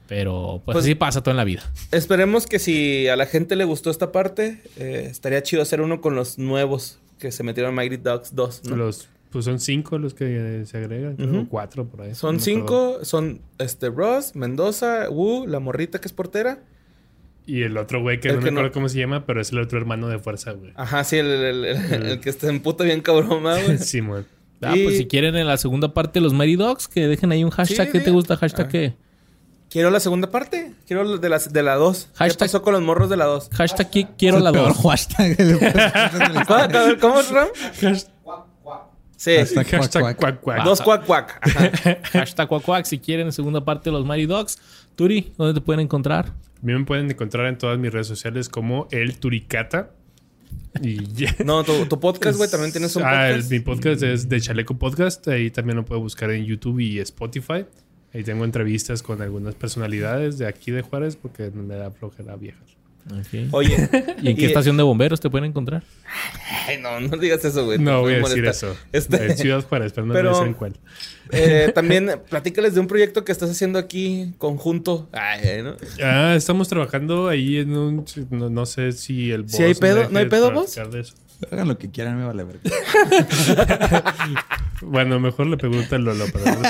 Pero 0.08 0.60
pues, 0.64 0.74
Pues- 0.74 0.84
así 0.84 0.94
pasa 0.96 1.22
todo 1.22 1.30
en 1.32 1.36
la 1.36 1.44
vida. 1.44 1.62
Esperemos 1.92 2.46
que 2.46 2.58
si 2.58 3.06
a 3.08 3.16
la 3.16 3.26
gente 3.26 3.54
le 3.56 3.64
gustó 3.64 3.90
esta 3.90 4.10
parte, 4.12 4.60
eh, 4.76 5.06
estaría 5.10 5.42
chido 5.42 5.62
hacer 5.62 5.80
uno 5.80 6.00
con 6.00 6.14
los 6.16 6.36
nuevos 6.38 6.98
que 7.18 7.30
se 7.30 7.42
metieron 7.44 7.70
en 7.70 7.76
Mighty 7.76 7.96
Ducks 7.98 8.34
2, 8.34 8.62
¿no? 8.64 8.76
Los, 8.76 9.08
pues 9.30 9.44
son 9.44 9.60
cinco 9.60 9.98
los 9.98 10.14
que 10.14 10.64
se 10.66 10.76
agregan, 10.78 11.14
creo, 11.16 11.28
Ujú. 11.28 11.38
o 11.42 11.48
cuatro 11.48 11.86
por 11.86 12.02
ahí. 12.02 12.14
Son 12.16 12.36
No 12.36 12.40
cinco, 12.42 13.04
son 13.04 13.40
este 13.58 13.88
Ross, 13.90 14.34
Mendoza, 14.34 15.08
Wu, 15.10 15.46
la 15.46 15.60
morrita 15.60 16.00
que 16.00 16.08
es 16.08 16.12
portera. 16.12 16.58
Y 17.46 17.62
el 17.62 17.76
otro 17.76 18.00
güey 18.00 18.20
que 18.20 18.28
El 18.28 18.34
no 18.36 18.40
que 18.40 18.44
me 18.46 18.50
no- 18.52 18.60
acuerdo 18.60 18.74
cómo 18.74 18.88
se 18.88 18.98
llama, 18.98 19.24
pero 19.26 19.40
es 19.40 19.50
el 19.52 19.58
otro 19.58 19.78
hermano 19.78 20.08
de 20.08 20.18
fuerza, 20.18 20.52
güey. 20.52 20.72
Ajá, 20.76 21.02
sí, 21.04 21.16
el, 21.16 21.26
el- 21.26 21.64
el- 21.64 22.06
el 22.06 22.20
que 22.20 22.30
está 22.30 22.48
en 22.48 22.60
puta 22.60 22.84
bien 22.84 23.00
cabrón, 23.00 23.42
¿no, 23.42 23.50
güey. 23.62 23.78
Simón. 23.78 24.26
Ah, 24.62 24.76
Y- 24.76 24.84
pues 24.84 24.98
si 24.98 25.06
quieren 25.06 25.34
en 25.36 25.46
la 25.46 25.56
segunda 25.56 25.92
parte 25.94 26.20
de 26.20 26.24
los 26.24 26.32
Mighty 26.32 26.56
Dogs, 26.56 26.86
que 26.86 27.08
dejen 27.08 27.32
ahí 27.32 27.42
un 27.42 27.50
hashtag. 27.50 27.86
Sí, 27.86 27.92
¿Qué 27.92 27.98
te 28.00 28.04
sí. 28.06 28.10
gusta? 28.10 28.36
¿Hashtag 28.36 28.66
Ah. 28.66 28.68
qué? 28.68 28.94
Quiero 29.70 29.90
la 29.90 30.00
segunda 30.00 30.30
parte. 30.30 30.74
Quiero 30.86 31.04
la 31.04 31.16
de 31.16 31.28
la, 31.28 31.38
de 31.38 31.62
la 31.62 31.76
2. 31.76 32.08
¿Qué 32.12 32.24
Hashtag- 32.24 32.38
pasó 32.38 32.60
con 32.62 32.72
los 32.74 32.82
morros 32.82 33.08
de 33.08 33.16
la 33.16 33.24
2? 33.26 33.50
Hashtag 33.52 33.90
qui- 33.90 34.08
quiero 34.18 34.38
la 34.40 34.50
el 34.50 34.54
peor 34.56 34.74
2. 34.74 34.82
hashtag. 34.82 35.36
¿Cómo, 36.46 36.98
cómo 37.00 37.20
es, 37.20 37.30
Ram? 37.30 37.48
Sí. 39.16 39.36
Hashtag 39.36 39.66
cuac, 39.68 39.80
Hashtag 39.82 40.02
cuac. 40.02 40.16
cuac, 40.16 40.40
cuac. 40.40 40.64
Dos 40.64 40.80
cuac 40.80 41.04
cuac. 41.04 41.38
Ajá. 41.46 41.70
hashtag 42.12 42.48
cuac, 42.48 42.62
cuac, 42.62 42.84
si 42.86 42.98
quieren 42.98 43.26
en 43.26 43.32
segunda 43.32 43.62
parte 43.64 43.90
de 43.90 43.96
los 43.96 44.06
Mighty 44.06 44.26
Dogs. 44.26 44.58
Turi, 45.00 45.32
¿dónde 45.38 45.58
te 45.58 45.64
pueden 45.64 45.80
encontrar? 45.80 46.26
A 46.26 46.60
mí 46.60 46.74
me 46.74 46.84
pueden 46.84 47.10
encontrar 47.10 47.46
en 47.46 47.56
todas 47.56 47.78
mis 47.78 47.90
redes 47.90 48.06
sociales 48.06 48.50
como 48.50 48.86
el 48.90 49.16
Turicata. 49.18 49.92
Y. 50.82 50.98
No, 51.46 51.64
tu, 51.64 51.86
tu 51.86 51.98
podcast, 51.98 52.36
güey, 52.36 52.50
también 52.50 52.70
tienes 52.70 52.94
un 52.96 53.04
Ah, 53.06 53.28
el- 53.30 53.36
podcast. 53.36 53.50
mi 53.50 53.60
podcast 53.60 54.02
es 54.02 54.28
de 54.28 54.38
Chaleco 54.42 54.76
Podcast. 54.78 55.26
Ahí 55.28 55.50
también 55.50 55.76
lo 55.78 55.86
puedo 55.86 56.02
buscar 56.02 56.30
en 56.32 56.44
YouTube 56.44 56.80
y 56.80 56.98
Spotify. 56.98 57.64
Ahí 58.12 58.24
tengo 58.24 58.44
entrevistas 58.44 59.02
con 59.02 59.22
algunas 59.22 59.54
personalidades 59.54 60.36
de 60.36 60.46
aquí 60.46 60.70
de 60.70 60.82
Juárez 60.82 61.16
porque 61.16 61.50
me 61.50 61.76
da 61.76 61.90
flojera 61.92 62.36
viajar. 62.36 62.60
Ok. 63.10 63.48
Oye. 63.52 63.88
¿Y 64.20 64.28
en 64.28 64.36
qué 64.36 64.44
estación 64.44 64.76
de 64.76 64.82
bomberos 64.82 65.18
te 65.18 65.30
pueden 65.30 65.46
encontrar? 65.48 65.82
Ay, 66.68 66.76
no, 66.78 67.00
no 67.00 67.16
digas 67.16 67.42
eso, 67.42 67.64
güey. 67.64 67.78
No 67.78 67.92
Me 67.92 68.00
voy 68.00 68.12
a 68.12 68.18
decir 68.18 68.44
eso. 68.44 68.76
Este- 68.92 69.30
En 69.30 69.38
Ciudad 69.38 69.64
Juárez, 69.66 69.94
pero 69.94 70.06
no 70.06 70.12
Pero- 70.12 70.28
voy 70.32 70.36
a 70.36 70.40
decir 70.40 70.48
en 70.48 70.58
cuál. 70.58 70.76
Eh, 71.32 71.72
también 71.74 72.20
platícales 72.28 72.74
de 72.74 72.80
un 72.80 72.86
proyecto 72.86 73.24
que 73.24 73.32
estás 73.32 73.50
haciendo 73.50 73.78
aquí 73.78 74.32
conjunto. 74.38 75.08
Ay, 75.12 75.62
¿no? 75.62 75.76
Ah, 76.02 76.34
estamos 76.36 76.68
trabajando 76.68 77.28
ahí 77.28 77.58
en 77.58 77.76
un... 77.76 78.04
No, 78.30 78.50
no 78.50 78.66
sé 78.66 78.92
si 78.92 79.30
el 79.30 79.48
¿Sí 79.48 79.62
hay 79.62 79.74
pedo? 79.74 80.08
¿No 80.10 80.18
hay 80.18 80.26
pedo, 80.26 80.62
eso. 80.62 81.14
Hagan 81.50 81.68
lo 81.68 81.78
que 81.78 81.90
quieran, 81.90 82.18
me 82.18 82.26
vale 82.26 82.44
ver. 82.44 82.60
Bueno, 84.82 85.20
mejor 85.20 85.46
le 85.46 85.56
pregunto 85.56 85.94
a 85.94 85.98
Lolo. 85.98 86.24
Pero 86.32 86.44
no 86.46 86.60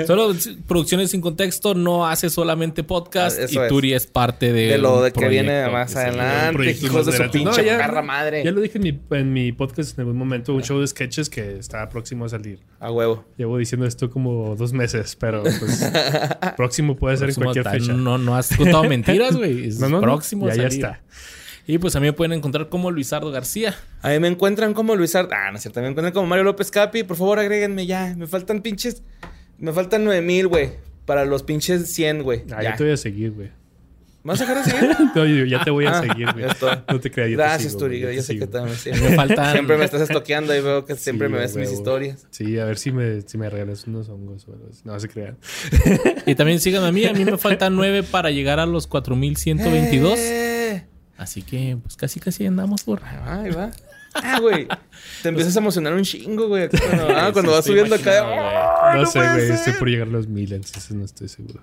Solo 0.06 0.34
Producciones 0.66 1.10
sin 1.10 1.20
contexto 1.20 1.74
no 1.74 2.06
hace 2.06 2.30
solamente 2.30 2.84
podcast 2.84 3.38
Ah, 3.38 3.46
y 3.48 3.56
es. 3.58 3.68
Turi 3.68 3.92
es 3.94 4.06
parte 4.06 4.52
de 4.52 4.66
De 4.68 4.78
lo 4.78 5.02
de 5.02 5.12
que 5.12 5.28
viene 5.28 5.68
más 5.70 5.94
adelante. 5.96 6.70
Hijos 6.82 7.06
de 7.06 7.12
su 7.12 7.22
pinche 7.30 7.62
No, 7.62 7.62
ya- 7.62 8.02
madre. 8.02 8.44
ya 8.44 8.50
lo 8.50 8.60
dije 8.60 8.78
en 8.78 8.82
mi, 8.84 9.00
en 9.16 9.32
mi 9.32 9.52
podcast 9.52 9.94
en 9.98 10.02
algún 10.02 10.16
momento, 10.16 10.54
un 10.54 10.62
show 10.62 10.78
de 10.80 10.86
sketches 10.86 11.28
que 11.30 11.58
está 11.58 11.88
próximo 11.88 12.24
a 12.24 12.28
salir. 12.28 12.60
A 12.78 12.90
huevo. 12.90 13.24
Llevo 13.36 13.58
diciendo 13.58 13.86
esto 13.86 14.10
como 14.10 14.56
dos 14.56 14.72
meses, 14.72 15.16
pero 15.16 15.42
pues 15.42 15.90
próximo 16.56 16.96
puede 16.96 17.16
ser 17.16 17.28
en 17.30 17.34
próximo 17.34 17.44
cualquier 17.44 17.64
ta- 17.64 17.70
fecha. 17.72 17.92
No, 17.92 18.18
no 18.18 18.36
has 18.36 18.54
contado 18.56 18.84
mentiras, 18.84 19.36
güey. 19.36 19.60
Es 19.70 19.78
No, 19.80 19.88
no, 19.88 19.96
no. 19.96 20.02
próximo. 20.02 20.46
a 20.46 20.50
Ya, 20.54 20.62
ya 20.62 20.68
está. 20.68 21.00
Y 21.72 21.78
pues 21.78 21.94
a 21.94 22.00
mí 22.00 22.06
me 22.06 22.12
pueden 22.12 22.32
encontrar 22.32 22.68
como 22.68 22.90
Luisardo 22.90 23.30
García. 23.30 23.76
A 24.02 24.08
mí 24.10 24.18
me 24.18 24.26
encuentran 24.26 24.74
como 24.74 24.96
Luis 24.96 25.14
Ar... 25.14 25.28
Ah, 25.30 25.50
no 25.52 25.56
es 25.56 25.62
cierto. 25.62 25.80
Me 25.80 25.86
encuentran 25.86 26.12
como 26.12 26.26
Mario 26.26 26.42
López 26.42 26.68
Capi. 26.72 27.04
Por 27.04 27.16
favor, 27.16 27.38
agréguenme 27.38 27.86
ya. 27.86 28.12
Me 28.16 28.26
faltan 28.26 28.60
pinches... 28.60 29.04
Me 29.58 29.72
faltan 29.72 30.02
9000, 30.04 30.48
güey. 30.48 30.70
Para 31.06 31.24
los 31.24 31.44
pinches 31.44 31.92
100, 31.92 32.22
güey. 32.24 32.42
Ah, 32.52 32.60
ya. 32.62 32.70
yo 32.72 32.76
te 32.78 32.82
voy 32.84 32.92
a 32.92 32.96
seguir, 32.96 33.30
güey. 33.30 33.48
¿Me 34.24 34.32
vas 34.32 34.40
a 34.40 34.46
dejar 34.46 34.64
de 34.64 34.70
seguir? 34.70 34.96
No, 35.14 35.24
yo 35.26 35.44
ya 35.44 35.62
te 35.62 35.70
voy 35.70 35.86
a 35.86 35.98
Ah, 35.98 36.02
seguir, 36.02 36.32
güey. 36.32 36.44
No 36.88 36.98
te 37.00 37.10
creas. 37.12 37.30
yo 37.30 37.36
Gracias, 37.36 37.76
Turi. 37.76 38.00
Yo 38.00 38.20
sé 38.22 38.36
que 38.36 38.48
también... 38.48 38.76
sí. 38.76 38.90
Me 38.90 39.14
faltan- 39.16 39.52
Siempre 39.52 39.76
me 39.78 39.84
estás 39.84 40.00
estoqueando 40.02 40.52
y 40.56 40.60
veo 40.60 40.84
que 40.84 40.96
siempre 40.96 41.28
Sí, 41.28 41.32
me 41.32 41.38
ves 41.38 41.54
mis 41.54 41.70
historias. 41.70 42.26
Sí, 42.30 42.58
a 42.58 42.64
ver 42.64 42.78
si 42.78 42.90
me, 42.90 43.20
si 43.22 43.38
me 43.38 43.48
regalas 43.48 43.86
unos 43.86 44.08
hongos 44.08 44.44
o 44.48 44.54
algo 44.54 44.66
así. 44.70 44.80
No 44.84 44.98
se 44.98 45.08
crean. 45.08 45.38
Y 46.26 46.34
también 46.34 46.58
síganme 46.58 46.88
a 46.88 46.92
mí. 46.92 47.04
A 47.04 47.12
mí 47.12 47.24
me 47.24 47.38
faltan 47.38 47.76
9 47.76 48.02
para 48.02 48.32
llegar 48.32 48.58
a 48.58 48.66
los 48.66 48.88
4122. 48.88 50.18
Así 51.20 51.42
que 51.42 51.76
pues 51.82 51.96
casi 51.96 52.18
casi 52.18 52.46
andamos 52.46 52.82
por... 52.82 53.04
Ahí 53.04 53.18
va, 53.18 53.42
ahí 53.42 53.50
va. 53.50 53.70
Ah, 54.14 54.40
güey. 54.40 54.66
Te 55.22 55.28
empiezas 55.28 55.54
a 55.54 55.58
emocionar 55.58 55.92
un 55.92 56.02
chingo, 56.02 56.48
güey. 56.48 56.70
Cuando, 56.70 57.08
ah, 57.14 57.30
cuando 57.30 57.50
Sí, 57.52 57.56
vas 57.56 57.64
subiendo 57.66 57.94
acá. 57.94 58.90
¡ay, 58.90 58.94
no, 58.96 59.02
no 59.02 59.06
sé, 59.06 59.18
puede 59.18 59.34
güey. 59.34 59.50
Estoy 59.50 59.72
por 59.74 59.88
llegar 59.88 60.08
a 60.08 60.10
los 60.10 60.28
mil, 60.28 60.50
entonces 60.50 60.90
no 60.92 61.04
estoy 61.04 61.28
seguro. 61.28 61.62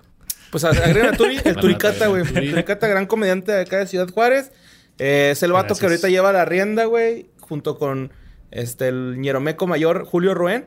Pues 0.52 0.62
agregan 0.62 1.12
a 1.12 1.16
Turi, 1.16 1.40
el 1.44 1.56
Turicata, 1.56 2.06
güey. 2.06 2.22
El 2.22 2.50
Turicata, 2.52 2.86
gran 2.86 3.06
comediante 3.06 3.50
de 3.50 3.62
acá 3.62 3.78
de 3.78 3.88
Ciudad 3.88 4.08
Juárez. 4.08 4.52
Eh, 4.98 5.30
es 5.32 5.42
el 5.42 5.50
vato 5.50 5.66
Gracias. 5.74 5.80
que 5.80 5.86
ahorita 5.86 6.08
lleva 6.08 6.32
la 6.32 6.44
rienda, 6.44 6.84
güey. 6.84 7.28
Junto 7.40 7.78
con 7.78 8.12
este, 8.52 8.86
el 8.86 9.20
ñeromeco 9.20 9.66
mayor, 9.66 10.04
Julio 10.04 10.34
Roen. 10.34 10.66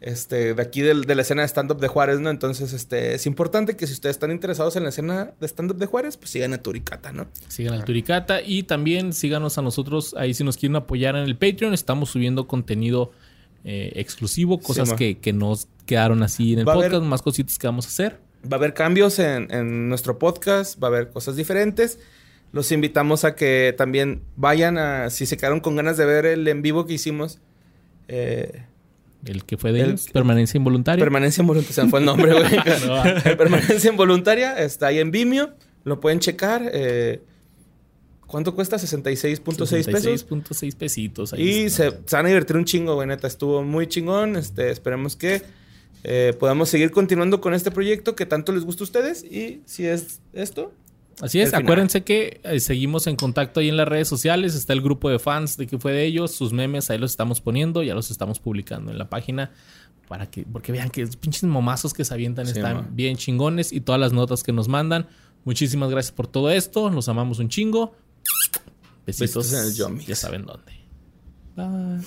Este, 0.00 0.52
de 0.54 0.62
aquí 0.62 0.82
del- 0.82 1.04
de 1.06 1.14
la 1.14 1.22
escena 1.22 1.40
de 1.42 1.48
stand-up 1.48 1.80
de 1.80 1.88
Juárez, 1.88 2.20
¿no? 2.20 2.28
Entonces, 2.28 2.72
este, 2.74 3.14
es 3.14 3.24
importante 3.26 3.76
que 3.76 3.86
si 3.86 3.94
ustedes 3.94 4.16
están 4.16 4.30
interesados 4.30 4.76
en 4.76 4.82
la 4.82 4.90
escena 4.90 5.32
de 5.40 5.46
stand-up 5.48 5.78
de 5.78 5.86
Juárez, 5.86 6.16
pues 6.18 6.30
sigan 6.30 6.52
a 6.52 6.58
Turicata, 6.58 7.12
¿no? 7.12 7.26
Sigan 7.48 7.74
al 7.74 7.84
Turicata 7.84 8.42
y 8.42 8.64
también 8.64 9.14
síganos 9.14 9.56
a 9.56 9.62
nosotros 9.62 10.14
ahí 10.18 10.34
si 10.34 10.44
nos 10.44 10.58
quieren 10.58 10.76
apoyar 10.76 11.16
en 11.16 11.22
el 11.24 11.36
Patreon. 11.36 11.72
Estamos 11.72 12.10
subiendo 12.10 12.46
contenido 12.46 13.10
eh, 13.64 13.92
exclusivo, 13.96 14.60
cosas 14.60 14.92
que, 14.92 15.18
que 15.18 15.32
nos 15.32 15.66
quedaron 15.86 16.22
así 16.22 16.52
en 16.52 16.60
el 16.60 16.68
Va 16.68 16.72
a 16.72 16.76
haber- 16.76 16.90
podcast, 16.92 17.08
más 17.10 17.22
cositas 17.22 17.58
que 17.58 17.66
vamos 17.66 17.86
a 17.86 17.88
hacer. 17.88 18.18
Va 18.44 18.56
a 18.56 18.58
haber 18.58 18.74
cambios 18.74 19.18
en, 19.18 19.50
en 19.50 19.88
nuestro 19.88 20.18
podcast, 20.18 20.80
va 20.80 20.88
a 20.88 20.90
haber 20.90 21.08
cosas 21.08 21.34
diferentes. 21.36 21.98
Los 22.52 22.70
invitamos 22.70 23.24
a 23.24 23.34
que 23.34 23.74
también 23.76 24.22
vayan 24.36 24.78
a, 24.78 25.10
si 25.10 25.26
se 25.26 25.36
quedaron 25.36 25.58
con 25.60 25.74
ganas 25.74 25.96
de 25.96 26.04
ver 26.04 26.26
el 26.26 26.46
en 26.46 26.62
vivo 26.62 26.86
que 26.86 26.92
hicimos, 26.92 27.40
eh, 28.08 28.62
El 29.26 29.44
que 29.44 29.56
fue 29.56 29.72
de 29.72 29.80
El- 29.80 29.86
ellos, 29.90 30.08
permanencia 30.12 30.56
involuntaria. 30.58 31.04
Permanencia 31.04 31.40
Involuntaria, 31.42 31.74
se 31.74 31.82
me 31.84 31.90
fue 31.90 32.00
el 32.00 32.06
nombre, 32.06 32.32
güey. 32.32 32.44
No. 32.86 33.36
Permanencia 33.36 33.90
Involuntaria 33.90 34.58
está 34.58 34.86
ahí 34.88 34.98
en 34.98 35.10
Vimeo, 35.10 35.50
lo 35.84 36.00
pueden 36.00 36.20
checar. 36.20 36.62
eh, 36.72 37.22
¿Cuánto 38.26 38.54
cuesta? 38.56 38.76
66.6 38.76 39.40
pesos. 39.44 40.26
66.6 40.28 40.74
pesitos. 40.76 41.32
ahí 41.32 41.42
Y 41.66 41.70
se 41.70 41.90
van 42.10 42.26
a 42.26 42.28
divertir 42.28 42.56
un 42.56 42.64
chingo, 42.64 42.94
güey, 42.96 43.06
neta. 43.06 43.28
Estuvo 43.28 43.62
muy 43.62 43.86
chingón. 43.86 44.34
Este, 44.34 44.70
esperemos 44.70 45.14
que 45.14 45.42
eh, 46.02 46.34
podamos 46.38 46.68
seguir 46.68 46.90
continuando 46.90 47.40
con 47.40 47.54
este 47.54 47.70
proyecto 47.70 48.16
que 48.16 48.26
tanto 48.26 48.50
les 48.52 48.64
gusta 48.64 48.82
a 48.82 48.86
ustedes. 48.86 49.22
Y 49.22 49.62
si 49.64 49.86
es 49.86 50.20
esto, 50.32 50.72
Así 51.20 51.40
es, 51.40 51.54
acuérdense 51.54 52.04
que 52.04 52.40
eh, 52.44 52.60
seguimos 52.60 53.06
en 53.06 53.16
contacto 53.16 53.60
ahí 53.60 53.68
en 53.68 53.76
las 53.78 53.88
redes 53.88 54.06
sociales. 54.06 54.54
Está 54.54 54.74
el 54.74 54.82
grupo 54.82 55.08
de 55.08 55.18
fans 55.18 55.56
de 55.56 55.66
que 55.66 55.78
fue 55.78 55.92
de 55.92 56.04
ellos. 56.04 56.32
Sus 56.32 56.52
memes 56.52 56.90
ahí 56.90 56.98
los 56.98 57.10
estamos 57.12 57.40
poniendo, 57.40 57.82
ya 57.82 57.94
los 57.94 58.10
estamos 58.10 58.38
publicando 58.38 58.92
en 58.92 58.98
la 58.98 59.08
página. 59.08 59.52
Para 60.08 60.30
que, 60.30 60.44
porque 60.44 60.72
vean 60.72 60.90
que 60.90 61.04
los 61.06 61.16
pinches 61.16 61.44
momazos 61.44 61.94
que 61.94 62.04
se 62.04 62.12
avientan 62.14 62.46
Sí, 62.46 62.52
están 62.52 62.94
bien 62.94 63.16
chingones 63.16 63.72
y 63.72 63.80
todas 63.80 64.00
las 64.00 64.12
notas 64.12 64.42
que 64.42 64.52
nos 64.52 64.68
mandan. 64.68 65.06
Muchísimas 65.44 65.90
gracias 65.90 66.12
por 66.12 66.26
todo 66.26 66.50
esto. 66.50 66.90
Los 66.90 67.08
amamos 67.08 67.38
un 67.38 67.48
chingo. 67.48 67.94
Besitos. 69.06 69.50
Besitos 69.50 69.80
en 69.80 69.96
el. 69.96 70.04
Ya 70.04 70.16
saben 70.16 70.44
dónde. 70.44 70.72
Bye. 71.56 72.04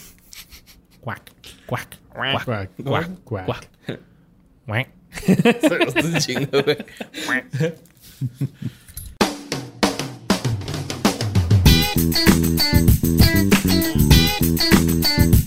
Cuac, 1.02 1.32
cuac, 1.66 1.98
cuac, 2.14 2.46
Cuac, 2.46 2.46
cuac, 2.84 3.24
cuac. 3.24 3.24
cuac. 3.24 3.70
Cuac. 4.66 4.90
se 6.20 6.48
Thank 11.96 12.14
you. 15.30 15.39